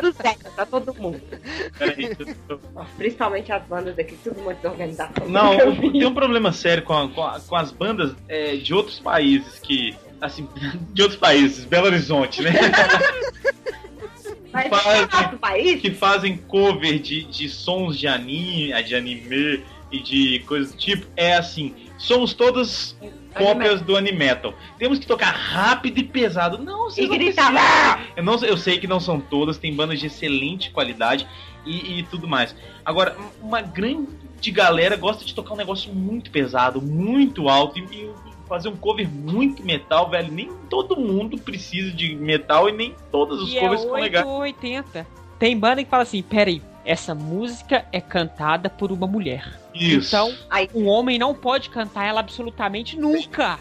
Tudo 0.00 0.12
certo 0.14 0.50
pra 0.52 0.66
todo 0.66 0.94
mundo. 0.94 1.20
Peraí, 1.78 2.10
Principalmente 2.96 3.52
as 3.52 3.62
bandas 3.66 3.96
aqui, 3.98 4.16
tudo 4.24 4.40
muito 4.40 4.66
organização. 4.66 5.28
Não, 5.28 5.56
tem 5.92 6.06
um 6.06 6.14
problema 6.14 6.52
sério 6.52 6.82
com, 6.82 6.94
a- 6.94 7.08
com, 7.08 7.22
a- 7.22 7.40
com 7.40 7.56
as 7.56 7.70
bandas 7.70 8.14
é, 8.28 8.56
de 8.56 8.72
outros 8.74 8.98
países 8.98 9.58
que. 9.60 9.96
Assim, 10.20 10.48
de 10.92 11.00
outros 11.02 11.20
países, 11.20 11.64
Belo 11.64 11.86
Horizonte, 11.86 12.42
né? 12.42 12.50
Mas 14.52 14.68
fazem- 14.68 15.78
que 15.78 15.90
fazem 15.90 16.36
cover 16.36 16.98
de, 16.98 17.24
de 17.24 17.48
sons 17.48 17.98
de 17.98 18.06
anime, 18.08 18.82
de 18.82 18.94
anime 18.94 19.62
e 19.92 20.00
de 20.00 20.38
coisas 20.40 20.72
do 20.72 20.78
tipo. 20.78 21.06
É 21.16 21.34
assim, 21.36 21.74
somos 21.98 22.32
todas 22.34 22.96
cópias 23.34 23.80
do 23.82 23.96
Animetal. 23.96 24.54
Temos 24.78 24.98
que 24.98 25.06
tocar 25.06 25.30
rápido 25.32 25.98
e 25.98 26.02
pesado. 26.04 26.58
Não, 26.58 26.84
vocês 26.84 27.06
E 27.06 27.10
gritar, 27.10 27.52
precisam. 27.52 28.06
Eu, 28.16 28.22
não, 28.24 28.44
eu 28.44 28.56
sei 28.56 28.78
que 28.78 28.86
não 28.86 28.98
são 29.00 29.20
todas, 29.20 29.58
tem 29.58 29.74
bandas 29.74 30.00
de 30.00 30.06
excelente 30.06 30.70
qualidade 30.70 31.26
e, 31.64 31.98
e 31.98 32.02
tudo 32.04 32.26
mais. 32.26 32.54
Agora, 32.84 33.16
uma 33.40 33.60
grande 33.60 34.50
galera 34.50 34.96
gosta 34.96 35.24
de 35.24 35.34
tocar 35.34 35.54
um 35.54 35.56
negócio 35.58 35.92
muito 35.92 36.30
pesado, 36.30 36.80
muito 36.80 37.48
alto 37.48 37.78
e, 37.78 37.82
e 37.82 38.10
fazer 38.48 38.68
um 38.68 38.76
cover 38.76 39.08
muito 39.08 39.62
metal, 39.64 40.08
velho. 40.10 40.32
Nem 40.32 40.50
todo 40.70 40.96
mundo 40.96 41.38
precisa 41.38 41.90
de 41.92 42.14
metal 42.16 42.68
e 42.68 42.72
nem 42.72 42.94
todos 43.10 43.42
os 43.42 43.52
E 43.52 43.58
é 43.58 43.60
covers 43.60 43.80
ficam 43.82 43.94
8 43.94 44.02
legais. 44.02 44.26
ou 44.26 44.38
80. 44.40 45.06
Tem 45.38 45.56
banda 45.56 45.84
que 45.84 45.90
fala 45.90 46.02
assim, 46.02 46.22
peraí, 46.22 46.60
essa 46.84 47.14
música 47.14 47.86
é 47.92 48.00
cantada 48.00 48.68
por 48.70 48.90
uma 48.90 49.06
mulher. 49.06 49.60
Isso. 49.74 50.08
Então, 50.08 50.34
um 50.74 50.86
homem 50.86 51.18
não 51.18 51.34
pode 51.34 51.70
cantar 51.70 52.06
ela 52.06 52.20
absolutamente 52.20 52.98
nunca. 52.98 53.58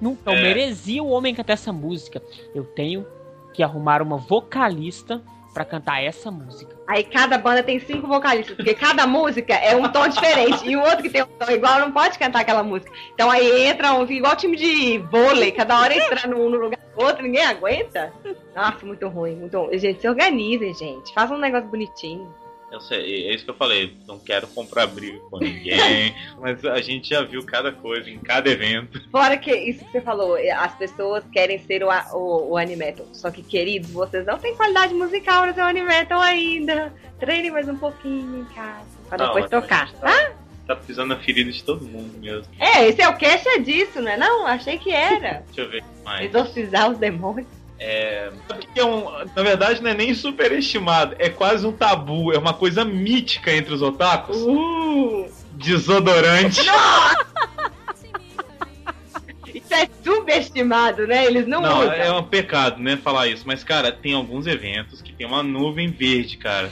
Nunca. 0.00 0.30
Eu 0.30 0.36
É. 0.36 0.42
merecia 0.42 1.02
o 1.02 1.08
homem 1.08 1.34
cantar 1.34 1.54
essa 1.54 1.72
música. 1.72 2.20
Eu 2.54 2.64
tenho 2.64 3.06
que 3.54 3.62
arrumar 3.62 4.02
uma 4.02 4.16
vocalista 4.18 5.22
pra 5.54 5.64
cantar 5.64 6.02
essa 6.02 6.30
música. 6.30 6.74
aí 6.86 7.04
cada 7.04 7.38
banda 7.38 7.62
tem 7.62 7.78
cinco 7.78 8.08
vocalistas, 8.08 8.56
porque 8.56 8.74
cada 8.74 9.06
música 9.06 9.54
é 9.54 9.74
um 9.76 9.88
tom 9.88 10.08
diferente. 10.08 10.68
E 10.68 10.76
o 10.76 10.80
outro 10.80 11.02
que 11.02 11.08
tem 11.08 11.22
um 11.22 11.26
tom 11.26 11.50
igual 11.50 11.78
não 11.78 11.92
pode 11.92 12.18
cantar 12.18 12.40
aquela 12.40 12.64
música. 12.64 12.90
Então 13.14 13.30
aí 13.30 13.68
entra 13.68 13.94
um, 13.94 14.04
igual 14.10 14.34
time 14.34 14.56
de 14.56 14.98
vôlei, 14.98 15.52
cada 15.52 15.80
hora 15.80 15.94
entrando 15.94 16.36
um 16.36 16.50
no 16.50 16.58
lugar 16.58 16.80
do 16.94 17.04
outro, 17.04 17.22
ninguém 17.22 17.44
aguenta. 17.44 18.12
Nossa, 18.54 18.84
muito 18.84 19.08
ruim, 19.08 19.36
muito 19.36 19.56
ruim. 19.58 19.78
Gente, 19.78 20.00
se 20.00 20.08
organizem, 20.08 20.74
gente. 20.74 21.14
Façam 21.14 21.36
um 21.36 21.40
negócio 21.40 21.68
bonitinho. 21.68 22.34
Eu 22.74 22.80
sei, 22.80 23.28
é 23.28 23.32
isso 23.32 23.44
que 23.44 23.50
eu 23.50 23.54
falei. 23.54 23.96
Não 24.04 24.18
quero 24.18 24.48
comprar 24.48 24.88
briga 24.88 25.16
com 25.30 25.38
ninguém. 25.38 26.12
mas 26.40 26.64
a 26.64 26.80
gente 26.80 27.08
já 27.08 27.22
viu 27.22 27.46
cada 27.46 27.70
coisa 27.70 28.10
em 28.10 28.18
cada 28.18 28.50
evento. 28.50 29.00
Fora 29.12 29.36
que 29.36 29.54
isso 29.54 29.84
que 29.84 29.92
você 29.92 30.00
falou, 30.00 30.36
eh, 30.36 30.50
as 30.50 30.74
pessoas 30.74 31.22
querem 31.32 31.56
ser 31.60 31.84
o, 31.84 31.88
o, 31.88 32.50
o 32.50 32.56
Animetal. 32.56 33.06
Só 33.12 33.30
que, 33.30 33.44
queridos, 33.44 33.92
vocês 33.92 34.26
não 34.26 34.40
têm 34.40 34.56
qualidade 34.56 34.92
musical 34.92 35.46
no 35.46 35.54
seu 35.54 35.62
Animetal 35.62 36.20
ainda. 36.20 36.92
Treinem 37.20 37.52
mais 37.52 37.68
um 37.68 37.76
pouquinho 37.76 38.40
em 38.40 38.44
casa. 38.52 38.88
Pra 39.08 39.18
Não, 39.18 39.26
depois 39.26 39.48
tocar, 39.48 39.92
tá? 39.92 40.32
Tá 40.66 40.74
pisando 40.74 41.14
na 41.14 41.20
ferida 41.20 41.52
de 41.52 41.62
todo 41.62 41.84
mundo 41.84 42.18
mesmo. 42.18 42.52
É, 42.58 42.88
esse 42.88 43.00
é 43.00 43.08
o 43.08 43.16
cast 43.16 43.48
é 43.50 43.58
disso, 43.60 44.02
né? 44.02 44.16
Não, 44.16 44.48
achei 44.48 44.78
que 44.78 44.90
era. 44.90 45.44
Deixa 45.46 45.60
eu 45.60 45.70
ver 45.70 45.84
mais. 46.04 46.24
Exorcizar 46.24 46.90
os 46.90 46.98
demônios. 46.98 47.46
É, 47.86 48.30
que 48.72 48.80
é 48.80 48.84
um, 48.84 49.04
na 49.36 49.42
verdade, 49.42 49.82
não 49.82 49.90
é 49.90 49.94
nem 49.94 50.14
superestimado, 50.14 51.14
é 51.18 51.28
quase 51.28 51.66
um 51.66 51.72
tabu, 51.72 52.32
é 52.32 52.38
uma 52.38 52.54
coisa 52.54 52.82
mítica 52.82 53.52
entre 53.52 53.74
os 53.74 53.82
otakus. 53.82 54.38
Uh, 54.38 55.26
Desodorante. 55.52 56.62
isso 59.54 59.74
é 59.74 59.86
subestimado, 60.02 61.06
né? 61.06 61.26
Eles 61.26 61.46
não, 61.46 61.60
Não, 61.60 61.80
usam. 61.80 61.92
é 61.92 62.10
um 62.12 62.22
pecado, 62.24 62.82
né, 62.82 62.96
falar 62.96 63.28
isso. 63.28 63.44
Mas, 63.46 63.62
cara, 63.62 63.92
tem 63.92 64.14
alguns 64.14 64.46
eventos 64.46 65.02
que 65.02 65.12
tem 65.12 65.26
uma 65.26 65.42
nuvem 65.42 65.88
verde, 65.90 66.38
cara. 66.38 66.70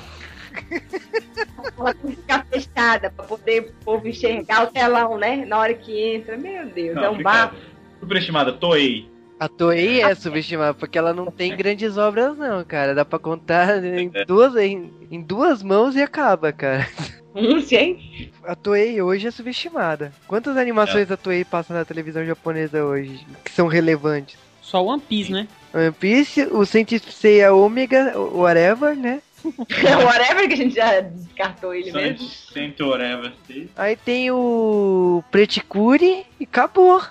Ela 1.78 1.94
tem 1.94 2.10
que 2.12 2.16
ficar 2.16 2.46
fechada 2.50 3.10
pra 3.10 3.24
poder 3.26 3.60
o 3.80 3.84
povo 3.84 4.08
enxergar 4.08 4.64
o 4.64 4.66
telão, 4.68 5.18
né? 5.18 5.44
Na 5.46 5.58
hora 5.58 5.74
que 5.74 5.92
entra. 6.14 6.36
Meu 6.38 6.66
Deus, 6.66 6.94
Não, 6.94 7.04
é 7.04 7.10
um 7.10 7.22
bar. 7.22 7.50
pecado. 7.50 7.62
Superestimada, 8.00 8.52
Toei. 8.52 9.12
A 9.42 9.48
Toei 9.48 10.00
é 10.00 10.14
subestimada, 10.14 10.72
porque 10.72 10.96
ela 10.96 11.12
não 11.12 11.26
tem 11.26 11.56
grandes 11.56 11.98
obras, 11.98 12.38
não, 12.38 12.62
cara. 12.64 12.94
Dá 12.94 13.04
pra 13.04 13.18
contar 13.18 13.82
em 13.84 14.08
duas, 14.24 14.54
em, 14.54 14.92
em 15.10 15.20
duas 15.20 15.64
mãos 15.64 15.96
e 15.96 16.02
acaba, 16.02 16.52
cara. 16.52 16.88
Hum, 17.34 17.60
sim. 17.60 18.30
A 18.44 18.54
Toei 18.54 19.02
hoje 19.02 19.26
é 19.26 19.30
subestimada. 19.32 20.12
Quantas 20.28 20.56
animações 20.56 21.08
da 21.08 21.16
Toei 21.16 21.44
passam 21.44 21.76
na 21.76 21.84
televisão 21.84 22.24
japonesa 22.24 22.84
hoje 22.84 23.26
que 23.44 23.50
são 23.50 23.66
relevantes? 23.66 24.36
Só 24.60 24.80
One 24.84 25.02
Piece, 25.02 25.32
né? 25.32 25.48
One 25.74 25.90
Piece, 25.90 26.42
o 26.52 26.64
Saint 26.64 26.88
Seiya 27.10 27.52
Omega, 27.52 28.16
o- 28.16 28.42
whatever, 28.42 28.94
né? 28.94 29.20
Whatever 30.04 30.48
que 30.48 30.54
a 30.54 30.56
gente 30.56 30.74
já 30.74 31.00
descartou 31.00 31.74
ele 31.74 31.92
mesmo. 31.92 32.28
Sem 32.28 32.74
whatever. 32.80 33.32
Aí 33.76 33.96
tem 33.96 34.30
o 34.30 35.22
Preticuri 35.30 36.24
e 36.38 36.44
acabou. 36.44 37.02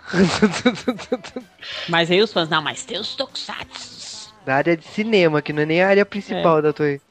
Mas 1.90 2.10
aí 2.10 2.22
os 2.22 2.32
fãs, 2.32 2.50
não, 2.50 2.62
mas 2.62 2.84
tem 2.84 3.00
os 3.00 3.16
Tokusatsu. 3.16 4.34
da 4.46 4.56
área 4.56 4.78
de 4.78 4.86
cinema, 4.86 5.42
que 5.42 5.54
não 5.54 5.64
é 5.64 5.66
nem 5.66 5.82
a 5.82 5.88
área 5.90 6.06
principal 6.06 6.62
da 6.62 6.74
Toei. 6.74 7.02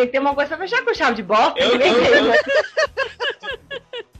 Tem 0.00 0.06
que 0.06 0.12
ter 0.12 0.18
uma 0.18 0.34
coisa 0.34 0.56
pra 0.56 0.66
fechar 0.66 0.82
com 0.82 0.94
chave 0.94 1.16
de 1.16 1.22
bosta. 1.22 1.60
Eu- 1.60 1.78
eu- 1.78 2.04
eu- 2.04 2.24
né? 2.24 2.36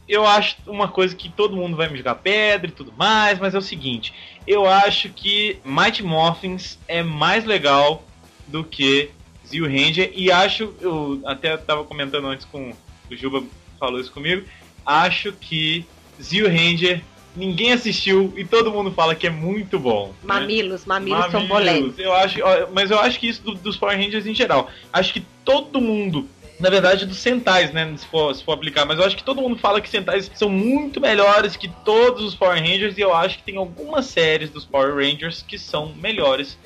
Eu 0.06 0.26
acho 0.26 0.56
uma 0.66 0.88
coisa 0.88 1.14
que 1.14 1.28
todo 1.30 1.56
mundo 1.56 1.76
vai 1.76 1.88
me 1.88 1.96
jogar 1.96 2.16
pedra 2.16 2.68
e 2.68 2.72
tudo 2.72 2.92
mais, 2.96 3.38
mas 3.38 3.54
é 3.54 3.58
o 3.58 3.62
seguinte: 3.62 4.12
eu 4.46 4.66
acho 4.66 5.08
que 5.08 5.58
Mighty 5.64 6.02
Morphins 6.02 6.78
é 6.88 7.02
mais 7.02 7.44
legal 7.44 8.04
do 8.46 8.62
que 8.64 9.10
Zio 9.46 9.64
Ranger 9.66 10.12
e 10.14 10.30
acho, 10.30 10.74
eu 10.80 11.22
até 11.24 11.56
tava 11.56 11.84
comentando 11.84 12.26
antes 12.26 12.44
com 12.44 12.74
o 13.10 13.16
Juba 13.16 13.42
falou 13.78 14.00
isso 14.00 14.12
comigo, 14.12 14.44
acho 14.84 15.32
que 15.32 15.86
Zio 16.20 16.46
Ranger 16.46 17.02
ninguém 17.36 17.72
assistiu 17.72 18.32
e 18.36 18.44
todo 18.44 18.72
mundo 18.72 18.90
fala 18.90 19.14
que 19.14 19.26
é 19.26 19.30
muito 19.30 19.78
bom. 19.78 20.08
né? 20.08 20.14
Mamilos, 20.24 20.84
mamilos, 20.84 21.20
são 21.30 21.46
Mamilos. 21.46 21.48
polêmicos. 21.48 21.98
Eu 21.98 22.12
acho, 22.14 22.38
mas 22.72 22.90
eu 22.90 22.98
acho 22.98 23.18
que 23.20 23.28
isso 23.28 23.42
do- 23.42 23.54
dos 23.54 23.76
Power 23.76 23.96
Rangers 23.96 24.26
em 24.26 24.34
geral. 24.34 24.68
Acho 24.92 25.12
que 25.12 25.22
todo 25.44 25.80
mundo, 25.80 26.28
na 26.58 26.68
verdade, 26.68 27.06
dos 27.06 27.18
Sentais, 27.18 27.72
né, 27.72 27.92
se 27.96 28.06
for, 28.06 28.34
se 28.34 28.44
for 28.44 28.52
aplicar, 28.52 28.84
mas 28.84 28.98
eu 28.98 29.04
acho 29.04 29.16
que 29.16 29.24
todo 29.24 29.40
mundo 29.40 29.56
fala 29.56 29.80
que 29.80 29.88
Sentais 29.88 30.30
são 30.34 30.48
muito 30.48 31.00
melhores 31.00 31.56
que 31.56 31.68
todos 31.84 32.22
os 32.24 32.34
Power 32.34 32.58
Rangers 32.60 32.98
e 32.98 33.00
eu 33.00 33.14
acho 33.14 33.38
que 33.38 33.44
tem 33.44 33.56
algumas 33.56 34.06
séries 34.06 34.50
dos 34.50 34.64
Power 34.64 34.94
Rangers 34.94 35.42
que 35.46 35.56
são 35.58 35.94
melhores 35.94 36.58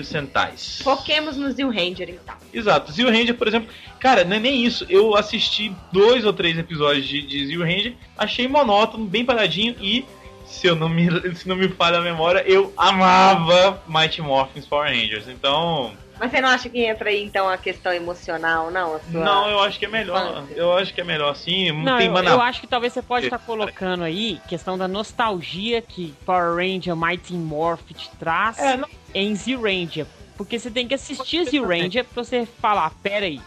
que 0.00 0.02
os 0.02 0.08
Sentais. 0.08 0.80
Foquemos 0.82 1.36
no 1.36 1.50
Zil 1.52 1.68
Ranger, 1.68 2.10
então. 2.10 2.34
Exato. 2.52 2.90
Zio 2.90 3.08
Ranger, 3.08 3.34
por 3.34 3.46
exemplo, 3.46 3.68
cara, 3.98 4.24
não 4.24 4.36
é 4.36 4.40
nem 4.40 4.64
isso. 4.64 4.86
Eu 4.88 5.14
assisti 5.14 5.72
dois 5.92 6.24
ou 6.24 6.32
três 6.32 6.58
episódios 6.58 7.06
de, 7.06 7.22
de 7.22 7.46
Zio 7.46 7.62
Ranger, 7.62 7.94
achei 8.16 8.48
monótono, 8.48 9.04
bem 9.04 9.24
paradinho 9.24 9.76
e, 9.80 10.04
se 10.46 10.66
eu 10.66 10.74
não 10.74 10.88
me, 10.88 11.08
se 11.36 11.46
não 11.46 11.56
me 11.56 11.68
falha 11.68 11.98
a 11.98 12.02
memória, 12.02 12.42
eu 12.46 12.72
amava 12.76 13.82
Mighty 13.86 14.22
Morphins 14.22 14.66
Power 14.66 14.90
Rangers. 14.90 15.28
Então, 15.28 15.92
Mas 16.20 16.30
você 16.32 16.40
não 16.42 16.50
acha 16.50 16.68
que 16.68 16.84
entra 16.84 17.08
aí, 17.08 17.24
então, 17.24 17.48
a 17.48 17.56
questão 17.56 17.90
emocional, 17.94 18.70
não? 18.70 18.94
A 18.96 19.00
sua... 19.00 19.24
não, 19.24 19.48
eu 19.48 19.58
acho 19.60 19.78
que 19.78 19.86
é 19.86 19.88
melhor. 19.88 20.20
infância. 20.32 20.54
Eu 20.54 20.72
acho 20.74 20.92
que 20.92 21.00
é 21.00 21.04
melhor 21.04 21.30
assim. 21.32 21.72
Não, 21.72 21.96
tem 21.96 22.08
eu, 22.08 22.12
mana- 22.12 22.30
eu 22.32 22.40
acho 22.42 22.60
que 22.60 22.66
talvez 22.66 22.92
você 22.92 23.00
pode 23.00 23.24
estar 23.24 23.38
colocando 23.38 24.04
aí 24.04 24.38
questão 24.46 24.76
da 24.76 24.86
nostalgia 24.86 25.80
que 25.80 26.14
Power 26.26 26.56
Ranger 26.56 26.94
Mighty 26.94 27.32
Morph 27.32 27.90
te 27.94 28.10
traz 28.18 28.58
É, 28.58 28.76
não- 28.76 28.86
em 29.14 29.34
Z-Ranger. 29.34 30.06
Porque 30.36 30.58
você 30.58 30.70
tem 30.70 30.86
que 30.86 30.92
assistir 30.94 31.46
Z-Ranger 31.46 32.04
pra 32.04 32.22
você 32.22 32.44
falar, 32.44 32.90
pera 33.02 33.24
aí, 33.24 33.40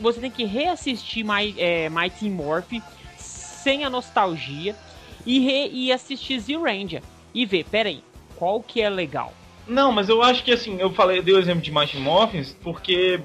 você 0.00 0.20
tem 0.20 0.30
que 0.30 0.44
reassistir 0.44 1.24
My, 1.24 1.54
é, 1.56 1.88
Mighty 1.88 2.28
Morph 2.28 2.72
sem 3.16 3.84
a 3.84 3.90
nostalgia 3.90 4.74
e, 5.24 5.38
re- 5.38 5.68
e 5.72 5.92
assistir 5.92 6.40
Z-Ranger 6.40 7.00
e 7.32 7.46
ver, 7.46 7.64
pera 7.64 7.88
aí, 7.88 8.02
qual 8.34 8.60
que 8.60 8.80
é 8.82 8.90
legal. 8.90 9.32
Não, 9.68 9.92
mas 9.92 10.08
eu 10.08 10.22
acho 10.22 10.42
que 10.42 10.52
assim, 10.52 10.78
eu 10.80 10.90
falei, 10.92 11.18
eu 11.18 11.22
dei 11.22 11.34
o 11.34 11.38
exemplo 11.38 11.60
de 11.62 11.70
Mighty 11.72 11.98
Morphins 11.98 12.56
porque 12.62 13.20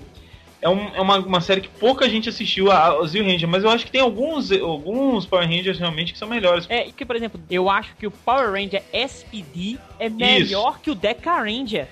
é, 0.62 0.70
um- 0.70 0.90
é 0.96 1.02
uma, 1.02 1.18
uma 1.20 1.42
série 1.42 1.62
que 1.62 1.68
pouca 1.70 2.08
gente 2.10 2.30
assistiu 2.30 2.72
a, 2.72 2.88
a 3.02 3.06
Zio 3.08 3.24
Ranger, 3.26 3.48
mas 3.50 3.64
eu 3.64 3.70
acho 3.70 3.86
que 3.86 3.92
tem 3.92 4.02
alguns, 4.02 4.52
alguns 4.52 5.26
Power 5.26 5.48
Rangers 5.48 5.78
realmente 5.80 6.14
que 6.14 6.18
são 6.20 6.28
melhores. 6.28 6.66
É, 6.70 6.84
que, 6.92 7.06
por 7.06 7.16
exemplo, 7.16 7.40
eu 7.50 7.70
acho 7.70 7.96
que 7.98 8.08
o 8.08 8.12
Power 8.12 8.52
Ranger 8.52 8.82
SPD 8.92 9.78
é 10.00 10.10
melhor 10.10 10.80
que 10.80 10.90
o 10.92 10.96
Deca 10.96 11.38
Ranger. 11.42 11.88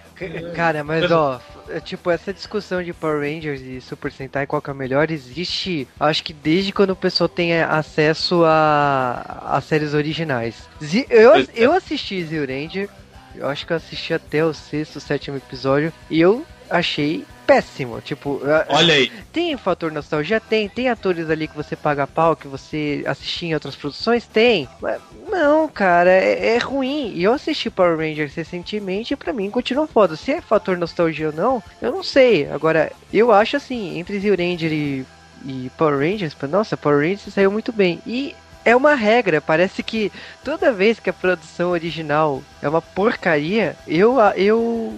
Cara, 0.55 0.83
mas 0.83 1.01
Mas- 1.01 1.11
ó, 1.11 1.41
é 1.69 1.79
tipo, 1.79 2.09
essa 2.11 2.31
discussão 2.33 2.81
de 2.83 2.93
Power 2.93 3.19
Rangers 3.21 3.61
e 3.61 3.81
Super 3.81 4.11
Sentai, 4.11 4.45
qual 4.45 4.61
que 4.61 4.69
é 4.69 4.73
o 4.73 4.75
melhor, 4.75 5.09
existe, 5.11 5.87
acho 5.99 6.23
que 6.23 6.31
desde 6.33 6.71
quando 6.71 6.91
o 6.91 6.95
pessoal 6.95 7.27
tem 7.27 7.59
acesso 7.61 8.43
a, 8.45 9.55
a 9.57 9.61
séries 9.61 9.93
originais. 9.93 10.69
Eu, 11.09 11.31
eu 11.55 11.73
assisti 11.73 12.23
Zio 12.23 12.45
Ranger, 12.45 12.87
eu 13.35 13.47
acho 13.47 13.65
que 13.65 13.73
eu 13.73 13.77
assisti 13.77 14.13
até 14.13 14.43
o 14.43 14.53
sexto, 14.53 14.99
sétimo 14.99 15.37
episódio, 15.37 15.91
e 16.09 16.19
eu 16.19 16.45
achei 16.69 17.25
péssimo, 17.45 17.99
tipo, 17.99 18.39
Olha 18.69 18.93
aí. 18.93 19.11
tem 19.33 19.57
fator 19.57 19.91
nostalgia? 19.91 20.39
Tem. 20.39 20.69
Tem 20.69 20.87
atores 20.87 21.29
ali 21.29 21.49
que 21.49 21.55
você 21.55 21.75
paga 21.75 22.07
pau, 22.07 22.33
que 22.33 22.47
você 22.47 23.03
assistia 23.05 23.49
em 23.49 23.53
outras 23.53 23.75
produções? 23.75 24.25
Tem. 24.25 24.69
Mas 24.79 25.01
não, 25.27 25.67
cara, 25.67 26.09
é, 26.09 26.55
é 26.55 26.57
ruim. 26.57 27.11
E 27.13 27.23
eu 27.23 27.33
assisti 27.33 27.69
Power 27.69 27.97
Rangers 27.97 28.33
recentemente 28.33 29.13
e 29.13 29.17
pra 29.17 29.33
mim 29.33 29.49
continua 29.49 29.85
foda. 29.85 30.15
Se 30.15 30.31
é 30.31 30.39
fator 30.39 30.77
nostalgia 30.77 31.27
ou 31.27 31.33
não, 31.33 31.63
eu 31.81 31.91
não 31.91 32.03
sei. 32.03 32.49
Agora, 32.49 32.89
eu 33.11 33.33
acho 33.33 33.57
assim, 33.57 33.99
entre 33.99 34.17
Zio 34.19 34.35
Ranger 34.37 34.71
e, 34.71 35.05
e 35.45 35.69
Power 35.77 35.99
Rangers, 35.99 36.35
nossa, 36.49 36.77
Power 36.77 36.99
Rangers 36.99 37.33
saiu 37.33 37.51
muito 37.51 37.73
bem. 37.73 37.99
E 38.07 38.33
é 38.63 38.75
uma 38.75 38.93
regra, 38.95 39.41
parece 39.41 39.81
que 39.83 40.11
toda 40.43 40.71
vez 40.71 40.99
que 40.99 41.09
a 41.09 41.13
produção 41.13 41.71
original 41.71 42.41
é 42.61 42.69
uma 42.69 42.81
porcaria, 42.81 43.75
eu, 43.87 44.17
eu 44.35 44.93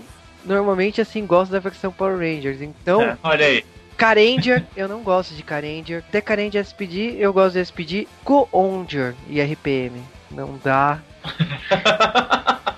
normalmente 0.46 1.02
assim 1.02 1.26
gosto 1.26 1.52
da 1.52 1.60
versão 1.60 1.92
Power 1.92 2.18
Rangers. 2.18 2.62
Então, 2.62 3.02
É, 3.02 3.18
olha 3.24 3.46
aí. 3.46 3.66
Caranger, 3.98 4.66
eu 4.76 4.88
não 4.88 5.02
gosto 5.02 5.34
de 5.34 5.44
Caranger. 5.44 6.04
Decaranger 6.12 6.62
SPD, 6.62 7.16
eu 7.18 7.32
gosto 7.32 7.54
de 7.54 7.60
SPD. 7.60 8.08
Go-Onger 8.26 9.16
e 9.30 9.42
RPM. 9.42 10.02
Não 10.32 10.60
dá. 10.64 11.00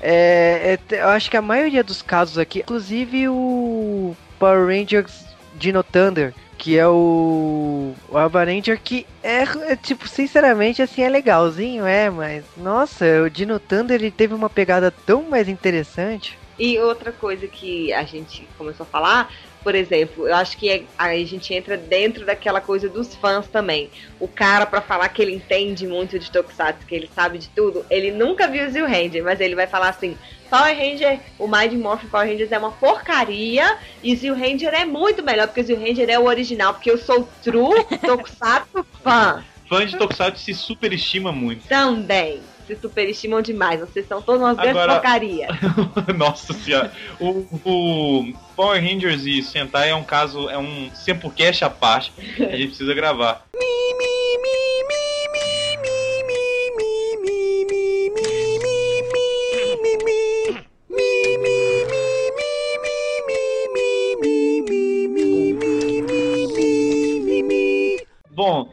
é, 0.00 0.78
é, 0.90 1.00
eu 1.00 1.08
acho 1.08 1.30
que 1.30 1.36
a 1.36 1.42
maioria 1.42 1.82
dos 1.84 2.02
casos 2.02 2.38
aqui, 2.38 2.58
inclusive 2.60 3.28
o 3.28 4.16
Power 4.38 4.66
Rangers 4.66 5.31
Dino 5.62 5.84
Thunder, 5.84 6.34
que 6.58 6.76
é 6.76 6.88
o, 6.88 7.94
o 8.08 8.18
Alba 8.18 8.42
Ranger, 8.42 8.80
que 8.82 9.06
é, 9.22 9.44
é, 9.70 9.76
tipo, 9.76 10.08
sinceramente, 10.08 10.82
assim, 10.82 11.02
é 11.02 11.08
legalzinho, 11.08 11.86
é, 11.86 12.10
mas, 12.10 12.44
nossa, 12.56 13.04
o 13.24 13.30
Dino 13.30 13.60
Thunder, 13.60 13.94
ele 13.94 14.10
teve 14.10 14.34
uma 14.34 14.50
pegada 14.50 14.90
tão 14.90 15.22
mais 15.30 15.48
interessante. 15.48 16.36
E 16.58 16.78
outra 16.80 17.12
coisa 17.12 17.46
que 17.46 17.92
a 17.92 18.02
gente 18.02 18.46
começou 18.58 18.84
a 18.84 18.88
falar, 18.88 19.32
por 19.62 19.74
exemplo, 19.76 20.26
eu 20.26 20.34
acho 20.34 20.58
que 20.58 20.68
é- 20.68 20.82
aí 20.98 21.22
a 21.22 21.26
gente 21.26 21.54
entra 21.54 21.76
dentro 21.76 22.26
daquela 22.26 22.60
coisa 22.60 22.88
dos 22.88 23.14
fãs 23.14 23.46
também. 23.46 23.88
O 24.18 24.26
cara, 24.26 24.66
pra 24.66 24.80
falar 24.80 25.08
que 25.10 25.22
ele 25.22 25.34
entende 25.34 25.86
muito 25.86 26.18
de 26.18 26.30
Tokusatsu, 26.30 26.86
que 26.86 26.94
ele 26.94 27.08
sabe 27.14 27.38
de 27.38 27.48
tudo, 27.50 27.86
ele 27.88 28.10
nunca 28.10 28.48
viu 28.48 28.66
o 28.66 28.70
Zio 28.70 28.86
Ranger, 28.86 29.22
mas 29.24 29.40
ele 29.40 29.54
vai 29.54 29.66
falar 29.68 29.90
assim: 29.90 30.16
Power 30.52 30.76
Ranger, 30.76 31.18
o 31.38 31.48
Mighty 31.48 31.78
Morphin 31.78 32.08
Power 32.08 32.28
Rangers 32.28 32.52
é 32.52 32.58
uma 32.58 32.72
porcaria 32.72 33.78
e 34.02 34.14
Zio 34.14 34.34
Ranger 34.34 34.74
é 34.74 34.84
muito 34.84 35.22
melhor, 35.22 35.46
porque 35.46 35.62
o 35.62 35.64
Zio 35.64 35.80
Ranger 35.80 36.10
é 36.10 36.18
o 36.18 36.26
original, 36.26 36.74
porque 36.74 36.90
eu 36.90 36.98
sou 36.98 37.26
true 37.42 37.82
Tokusatsu 38.04 38.84
fã 39.02 39.42
Fã 39.66 39.86
de 39.86 39.96
Tokusatsu 39.96 40.44
se 40.44 40.52
superestima 40.52 41.32
muito. 41.32 41.66
também. 41.66 42.42
Se 42.66 42.76
superestimam 42.76 43.40
demais, 43.40 43.80
vocês 43.80 44.06
são 44.06 44.20
todas 44.20 44.42
umas 44.42 44.56
grandes 44.58 44.84
porcarias. 44.84 45.56
Nossa 46.14 46.52
senhora. 46.52 46.92
O, 47.18 47.46
o 47.64 48.32
Power 48.54 48.80
Rangers 48.80 49.24
e 49.24 49.42
Sentai 49.42 49.88
é 49.88 49.94
um 49.94 50.04
caso, 50.04 50.50
é 50.50 50.58
um 50.58 50.90
Sempocast 50.94 51.64
à 51.64 51.70
parte. 51.70 52.12
A 52.38 52.56
gente 52.56 52.68
precisa 52.68 52.92
gravar. 52.92 53.46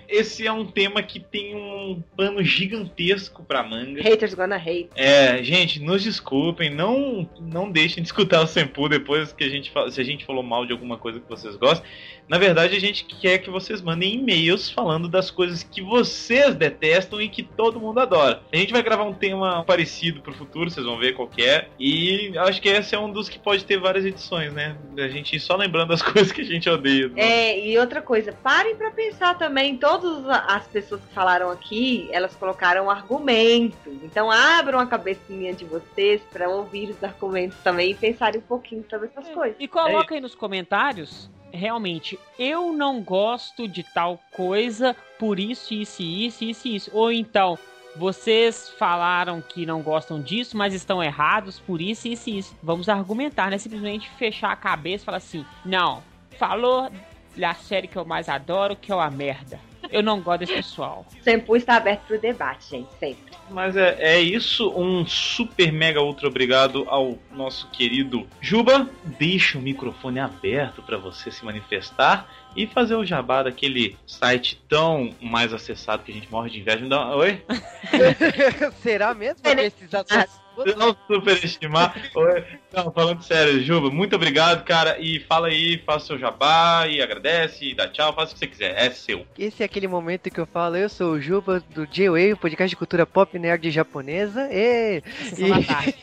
Esse 0.08 0.46
é 0.46 0.52
um 0.52 0.66
tema 0.66 1.02
que 1.02 1.20
tem 1.20 1.56
um 1.56 2.04
pano 2.16 2.44
gigantesco 2.44 3.44
pra 3.44 3.64
manga. 3.64 4.02
Haters 4.02 4.34
gonna 4.34 4.56
hate. 4.56 4.90
É, 4.96 5.44
gente, 5.44 5.80
nos 5.80 6.04
desculpem, 6.04 6.70
não 6.70 7.30
não 7.40 7.72
deixem 7.72 8.02
de 8.02 8.08
escutar 8.08 8.42
o 8.42 8.48
Senpu 8.48 8.88
depois 8.90 9.32
que 9.32 9.44
a 9.44 9.50
gente 9.50 9.72
se 9.92 10.02
a 10.02 10.04
gente 10.04 10.26
falou 10.26 10.44
mal 10.44 10.66
de 10.66 10.72
alguma 10.72 10.98
coisa 10.98 11.20
que 11.20 11.30
vocês 11.30 11.56
gostam. 11.56 11.86
Na 12.30 12.38
verdade, 12.38 12.78
a 12.78 12.80
gente 12.80 13.06
quer 13.06 13.40
que 13.40 13.50
vocês 13.50 13.82
mandem 13.82 14.14
e-mails 14.14 14.70
falando 14.70 15.10
das 15.10 15.32
coisas 15.32 15.64
que 15.64 15.82
vocês 15.82 16.54
detestam 16.54 17.20
e 17.20 17.28
que 17.28 17.42
todo 17.42 17.80
mundo 17.80 18.00
adora. 18.00 18.44
A 18.54 18.56
gente 18.56 18.72
vai 18.72 18.84
gravar 18.84 19.04
um 19.04 19.14
tema 19.14 19.64
parecido 19.64 20.22
pro 20.22 20.32
futuro, 20.32 20.70
vocês 20.70 20.86
vão 20.86 21.00
ver 21.00 21.16
qual 21.16 21.28
que 21.28 21.44
é. 21.44 21.68
E 21.80 22.38
acho 22.38 22.62
que 22.62 22.70
esse 22.70 22.94
é 22.94 23.00
um 23.00 23.12
dos 23.12 23.28
que 23.28 23.40
pode 23.40 23.66
ter 23.66 23.80
várias 23.80 24.06
edições, 24.06 24.54
né? 24.54 24.78
A 24.96 25.08
gente 25.08 25.36
ir 25.36 25.40
só 25.40 25.56
lembrando 25.56 25.92
as 25.92 26.04
coisas 26.06 26.32
que 26.32 26.42
a 26.42 26.46
gente 26.46 26.70
odeia. 26.70 27.12
É, 27.16 27.68
e 27.68 27.76
outra 27.80 28.00
coisa, 28.00 28.32
parem 28.32 28.76
pra 28.76 28.92
pensar 28.92 29.36
também, 29.36 29.76
todas 29.76 30.24
as 30.28 30.68
pessoas 30.68 31.02
que 31.02 31.12
falaram 31.12 31.50
aqui, 31.50 32.08
elas 32.12 32.36
colocaram 32.36 32.92
argumentos. 32.92 33.80
Então 34.04 34.30
abram 34.30 34.78
a 34.78 34.86
cabecinha 34.86 35.52
de 35.52 35.66
vocês 35.66 36.22
pra 36.32 36.48
ouvir 36.48 36.92
os 36.92 37.04
argumentos 37.04 37.58
também 37.64 37.90
e 37.90 37.96
pensarem 37.96 38.40
um 38.40 38.44
pouquinho 38.44 38.86
sobre 38.88 39.08
essas 39.08 39.34
coisas. 39.34 39.56
E 39.60 39.68
coloca 39.68 40.14
aí 40.14 40.22
nos 40.22 40.36
comentários, 40.36 41.28
realmente, 41.52 42.20
eu 42.38 42.74
não 42.74 43.02
gosto 43.02 43.68
de 43.68 43.84
tal 43.84 44.20
coisa, 44.32 44.96
por 45.18 45.40
isso, 45.40 45.74
isso, 45.74 46.02
isso, 46.02 46.44
isso, 46.44 46.68
isso. 46.68 46.92
Ou 46.94 47.12
então, 47.12 47.58
vocês 47.96 48.70
falaram 48.70 49.42
que 49.42 49.66
não 49.66 49.82
gostam 49.82 50.22
disso, 50.22 50.56
mas 50.56 50.74
estão 50.74 51.04
errados 51.04 51.60
por 51.60 51.82
isso, 51.82 52.08
isso, 52.08 52.30
isso. 52.30 52.58
Vamos 52.62 52.88
argumentar, 52.88 53.48
não 53.48 53.56
é 53.56 53.58
simplesmente 53.58 54.10
fechar 54.12 54.52
a 54.52 54.56
cabeça 54.56 55.04
e 55.04 55.06
falar 55.06 55.18
assim, 55.18 55.46
não, 55.66 56.04
falou 56.38 56.90
da 57.36 57.54
série 57.54 57.88
que 57.88 57.98
eu 57.98 58.06
mais 58.06 58.30
adoro, 58.30 58.76
que 58.76 58.92
é 58.92 58.96
uma 58.96 59.10
merda. 59.10 59.60
Eu 59.92 60.04
não 60.04 60.22
gosto 60.22 60.40
desse 60.40 60.54
pessoal. 60.54 61.06
O 61.20 61.24
Sempu 61.24 61.56
está 61.56 61.76
aberto 61.76 62.02
pro 62.08 62.20
debate, 62.20 62.70
gente, 62.70 62.90
sempre. 63.00 63.30
Mas 63.50 63.76
é, 63.76 63.96
é 64.00 64.20
isso. 64.20 64.70
Um 64.76 65.06
super 65.08 65.72
mega 65.72 66.02
ultra 66.02 66.28
obrigado 66.28 66.86
ao 66.88 67.18
nosso 67.32 67.68
querido 67.72 68.28
Juba. 68.40 68.88
Deixa 69.18 69.58
o 69.58 69.62
microfone 69.62 70.20
aberto 70.20 70.82
para 70.84 70.98
você 70.98 71.32
se 71.32 71.44
manifestar 71.44 72.30
e 72.56 72.68
fazer 72.68 72.96
o 72.96 73.06
jabá 73.06 73.44
daquele 73.44 73.96
site 74.06 74.62
tão 74.68 75.14
mais 75.22 75.54
acessado 75.54 76.04
que 76.04 76.12
a 76.12 76.14
gente 76.16 76.30
morre 76.32 76.50
de 76.50 76.60
inveja. 76.60 76.80
Me 76.80 76.90
dá 76.90 77.06
uma- 77.06 77.16
Oi? 77.16 77.42
Será 78.82 79.14
mesmo? 79.14 79.42
Esses 79.48 79.94
assuntos- 79.94 80.40
Não 80.78 80.96
superestimar. 81.08 81.96
Não, 82.72 82.92
falando 82.92 83.24
sério, 83.24 83.62
Juba, 83.64 83.90
muito 83.90 84.16
obrigado, 84.16 84.64
cara. 84.64 84.98
E 85.00 85.20
fala 85.22 85.48
aí, 85.48 85.82
faça 85.86 86.06
o 86.06 86.08
seu 86.08 86.20
jabá 86.20 86.86
e 86.88 87.02
agradece, 87.02 87.70
e 87.70 87.76
dá 87.76 87.88
tchau, 87.88 88.14
faça 88.14 88.32
o 88.32 88.34
que 88.36 88.40
você 88.40 88.48
quiser. 88.48 88.76
É 88.78 88.92
seu. 88.92 89.26
Esse 89.38 89.64
é 89.64 89.66
aquele 89.66 89.88
momento 89.88 90.30
que 90.30 90.40
eu 90.40 90.46
falo, 90.46 90.78
eu 90.78 90.88
sou 90.88 91.14
o 91.14 91.22
Juba 91.22 91.64
do 91.74 91.88
J-Wave, 91.88 92.36
podcast 92.36 92.70
de 92.70 92.76
cultura 92.76 93.06
pop 93.06 93.38
nerd 93.40 93.72
japonesa. 93.72 94.48
E... 94.52 95.02
Sessão 95.30 95.50
da 95.50 95.64
tarde. 95.64 95.96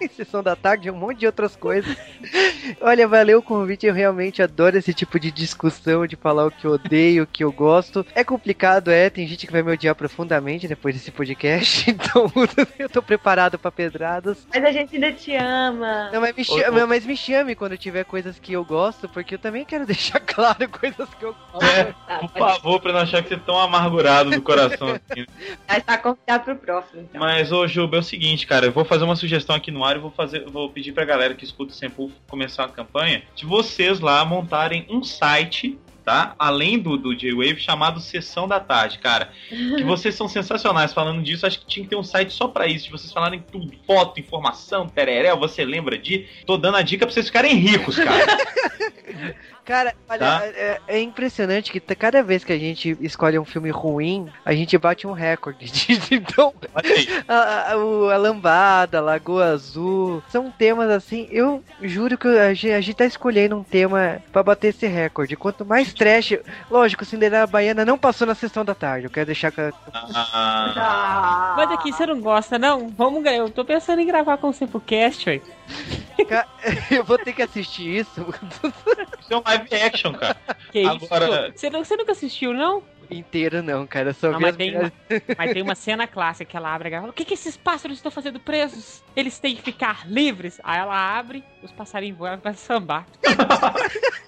Sessão 0.16 0.42
da 0.42 0.56
tarde, 0.56 0.90
um 0.90 0.96
monte 0.96 1.20
de 1.20 1.26
outras 1.26 1.56
coisas. 1.56 1.96
Olha, 2.80 3.06
valeu 3.06 3.38
o 3.38 3.42
convite, 3.42 3.86
eu 3.86 3.94
realmente 3.94 4.42
adoro 4.42 4.76
esse 4.76 4.92
tipo 4.92 5.18
de 5.18 5.30
discussão, 5.30 6.06
de 6.06 6.16
falar 6.16 6.46
o 6.46 6.50
que 6.50 6.66
eu 6.66 6.72
odeio, 6.72 7.22
o 7.22 7.26
que 7.26 7.44
eu 7.44 7.52
gosto. 7.52 8.04
É 8.14 8.24
complicado, 8.24 8.90
é, 8.90 9.08
tem 9.08 9.26
gente 9.26 9.46
que 9.46 9.52
vai 9.52 9.62
me 9.62 9.72
odiar 9.72 9.94
profundamente 9.94 10.68
depois 10.68 10.94
desse 10.94 11.10
podcast, 11.10 11.88
então 11.90 12.30
eu 12.78 12.88
tô 12.88 13.02
preparado 13.02 13.58
pra 13.66 13.70
pedradas. 13.70 14.46
Mas 14.52 14.64
a 14.64 14.72
gente 14.72 14.94
ainda 14.94 15.12
te 15.12 15.34
ama. 15.34 16.10
Não, 16.12 16.20
mas 16.20 16.36
me, 16.36 16.44
chame, 16.44 16.86
mas 16.86 17.06
me 17.06 17.16
chame 17.16 17.54
quando 17.54 17.76
tiver 17.76 18.04
coisas 18.04 18.38
que 18.38 18.52
eu 18.52 18.64
gosto, 18.64 19.08
porque 19.08 19.34
eu 19.34 19.38
também 19.38 19.64
quero 19.64 19.84
deixar 19.86 20.20
claro 20.20 20.68
coisas 20.68 21.08
que 21.14 21.24
eu 21.24 21.34
gosto. 21.52 21.64
É, 21.64 21.94
Tá, 22.06 22.18
por 22.18 22.30
favor, 22.30 22.80
pra 22.80 22.92
não 22.92 23.00
achar 23.00 23.22
que 23.22 23.28
você 23.28 23.34
é 23.34 23.38
tão 23.38 23.58
amargurado 23.58 24.30
do 24.30 24.42
coração 24.42 24.88
assim. 24.88 25.26
Vai 25.66 25.78
estar 25.78 25.98
convidado 25.98 26.44
pro 26.44 26.56
próximo, 26.56 27.02
então. 27.02 27.20
Mas, 27.20 27.50
ô 27.50 27.66
Juba, 27.66 27.96
é 27.96 28.00
o 28.00 28.02
seguinte, 28.02 28.46
cara, 28.46 28.66
eu 28.66 28.72
vou 28.72 28.84
fazer 28.84 29.04
uma 29.04 29.16
sugestão 29.16 29.56
aqui 29.56 29.70
no 29.70 29.84
ar 29.84 29.96
e 29.96 30.00
vou 30.00 30.10
fazer, 30.10 30.44
vou 30.48 30.70
pedir 30.70 30.92
pra 30.92 31.04
galera 31.04 31.34
que 31.34 31.44
escuta 31.44 31.72
o 31.72 31.74
Sempu 31.74 32.10
começar 32.28 32.64
a 32.64 32.68
campanha 32.68 33.22
de 33.34 33.44
vocês 33.44 34.00
lá 34.00 34.24
montarem 34.24 34.86
um 34.88 35.02
site. 35.02 35.78
Tá? 36.06 36.36
Além 36.38 36.78
do, 36.78 36.96
do 36.96 37.16
J-Wave, 37.16 37.58
chamado 37.58 37.98
Sessão 37.98 38.46
da 38.46 38.60
Tarde, 38.60 39.00
cara. 39.00 39.32
Que 39.48 39.82
vocês 39.84 40.14
são 40.14 40.28
sensacionais 40.28 40.94
falando 40.94 41.20
disso. 41.20 41.44
Acho 41.44 41.58
que 41.58 41.66
tinha 41.66 41.82
que 41.82 41.90
ter 41.90 41.96
um 41.96 42.04
site 42.04 42.32
só 42.32 42.46
pra 42.46 42.68
isso, 42.68 42.84
de 42.84 42.92
vocês 42.92 43.12
falarem 43.12 43.44
tudo: 43.50 43.72
foto, 43.84 44.20
informação, 44.20 44.88
tereréu. 44.88 45.36
Você 45.36 45.64
lembra 45.64 45.98
de. 45.98 46.28
Tô 46.46 46.56
dando 46.56 46.76
a 46.76 46.82
dica 46.82 47.04
pra 47.04 47.12
vocês 47.12 47.26
ficarem 47.26 47.56
ricos, 47.56 47.96
cara. 47.96 48.24
Cara, 49.66 49.92
olha, 50.08 50.18
Tá. 50.20 50.46
é, 50.46 50.80
é 50.86 51.00
impressionante 51.00 51.72
que 51.72 51.80
cada 51.80 52.22
vez 52.22 52.44
que 52.44 52.52
a 52.52 52.58
gente 52.58 52.96
escolhe 53.00 53.36
um 53.36 53.44
filme 53.44 53.68
ruim, 53.70 54.28
a 54.44 54.52
gente 54.54 54.78
bate 54.78 55.06
um 55.08 55.12
recorde. 55.12 55.66
Então, 56.10 56.54
a, 57.26 57.72
a, 57.72 57.76
o- 57.76 58.08
a 58.08 58.16
Lambada, 58.16 59.00
Lagoa 59.00 59.46
Azul, 59.46 60.22
são 60.28 60.50
temas 60.52 60.88
assim, 60.90 61.26
eu 61.32 61.64
juro 61.82 62.16
que 62.16 62.28
a 62.28 62.54
gente, 62.54 62.70
a 62.72 62.80
gente 62.80 62.94
tá 62.96 63.04
escolhendo 63.04 63.56
um 63.56 63.64
tema 63.64 64.22
pra 64.32 64.42
bater 64.42 64.68
esse 64.68 64.86
recorde. 64.86 65.34
Quanto 65.36 65.64
mais 65.66 65.92
trash, 65.92 66.38
lógico, 66.70 67.04
Cinderela 67.04 67.46
Baiana 67.46 67.84
não 67.84 67.98
passou 67.98 68.24
na 68.26 68.34
sessão 68.36 68.64
da 68.64 68.74
tarde, 68.74 69.06
eu 69.06 69.10
quero 69.10 69.26
deixar 69.26 69.52
a- 69.58 69.72
Ah. 70.14 71.54
Mas 71.56 71.72
aqui, 71.72 71.92
você 71.92 72.06
não 72.06 72.20
gosta, 72.20 72.56
não? 72.58 72.88
Vamos, 72.90 73.24
eu 73.26 73.50
tô 73.50 73.64
pensando 73.64 74.00
em 74.00 74.06
gravar 74.06 74.36
com 74.38 74.48
o 74.48 74.52
Sempocast, 74.52 75.28
ué. 75.28 75.40
Eu 76.90 77.04
vou 77.04 77.18
ter 77.18 77.32
que 77.32 77.42
assistir 77.42 77.88
isso 78.00 78.20
isso 79.20 79.32
é 79.32 79.36
um 79.36 79.42
live 79.44 79.74
action, 79.74 80.12
cara. 80.14 80.36
Que 80.72 80.80
isso? 80.80 81.04
Agora- 81.10 81.52
Você, 81.54 81.70
não- 81.70 81.84
você 81.84 81.96
nunca 81.96 82.12
assistiu, 82.12 82.52
não? 82.52 82.82
inteiro, 83.08 83.62
não, 83.62 83.86
cara. 83.86 84.12
Só 84.12 84.32
Não, 84.32 84.40
mas 84.40 84.50
as 84.50 84.56
tem, 84.56 84.76
uma, 84.76 84.92
mas 85.38 85.52
tem 85.52 85.62
uma 85.62 85.74
cena 85.76 86.08
clássica 86.08 86.50
que 86.50 86.56
ela 86.56 86.74
abre 86.74 86.88
e 86.88 86.92
fala: 86.92 87.10
O 87.10 87.12
que, 87.12 87.24
que 87.24 87.34
esses 87.34 87.56
pássaros 87.56 87.98
estão 87.98 88.10
fazendo 88.10 88.40
presos? 88.40 89.00
Eles 89.14 89.38
têm 89.38 89.54
que 89.54 89.62
ficar 89.62 90.08
livres. 90.08 90.60
Aí 90.64 90.80
ela 90.80 91.16
abre, 91.16 91.44
os 91.62 91.70
passarinhos 91.70 92.18
voam 92.18 92.34
e 92.34 92.38
começam 92.38 92.76
a 92.76 92.80
sambar. 92.80 93.06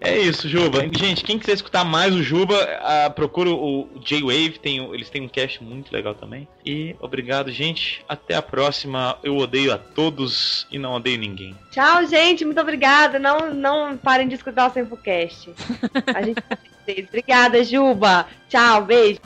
É 0.00 0.18
isso, 0.18 0.48
Juba. 0.48 0.80
Gente, 0.92 1.22
quem 1.22 1.38
quiser 1.38 1.52
escutar 1.52 1.84
mais 1.84 2.14
o 2.14 2.22
Juba, 2.22 2.56
ah, 2.80 3.10
procura 3.10 3.50
o 3.50 3.88
J-Wave, 4.02 4.58
tem, 4.58 4.78
eles 4.94 5.10
têm 5.10 5.22
um 5.22 5.28
cast 5.28 5.62
muito 5.62 5.92
legal 5.92 6.14
também. 6.14 6.48
E 6.64 6.96
obrigado, 7.00 7.52
gente. 7.52 8.02
Até 8.08 8.34
a 8.34 8.42
próxima. 8.42 9.18
Eu 9.22 9.36
odeio 9.36 9.72
a 9.72 9.78
todos 9.78 10.66
e 10.70 10.78
não 10.78 10.94
odeio 10.94 11.18
ninguém. 11.18 11.54
Tchau, 11.70 12.06
gente. 12.06 12.44
Muito 12.44 12.60
obrigada. 12.60 13.18
Não, 13.18 13.52
não 13.52 13.96
parem 13.96 14.26
de 14.26 14.34
escutar 14.34 14.70
o 14.70 14.72
Sempocast. 14.72 15.50
A 16.14 16.22
gente. 16.22 16.40
Obrigada, 17.08 17.62
Juba. 17.62 18.26
Tchau, 18.48 18.84
beijo. 18.84 19.20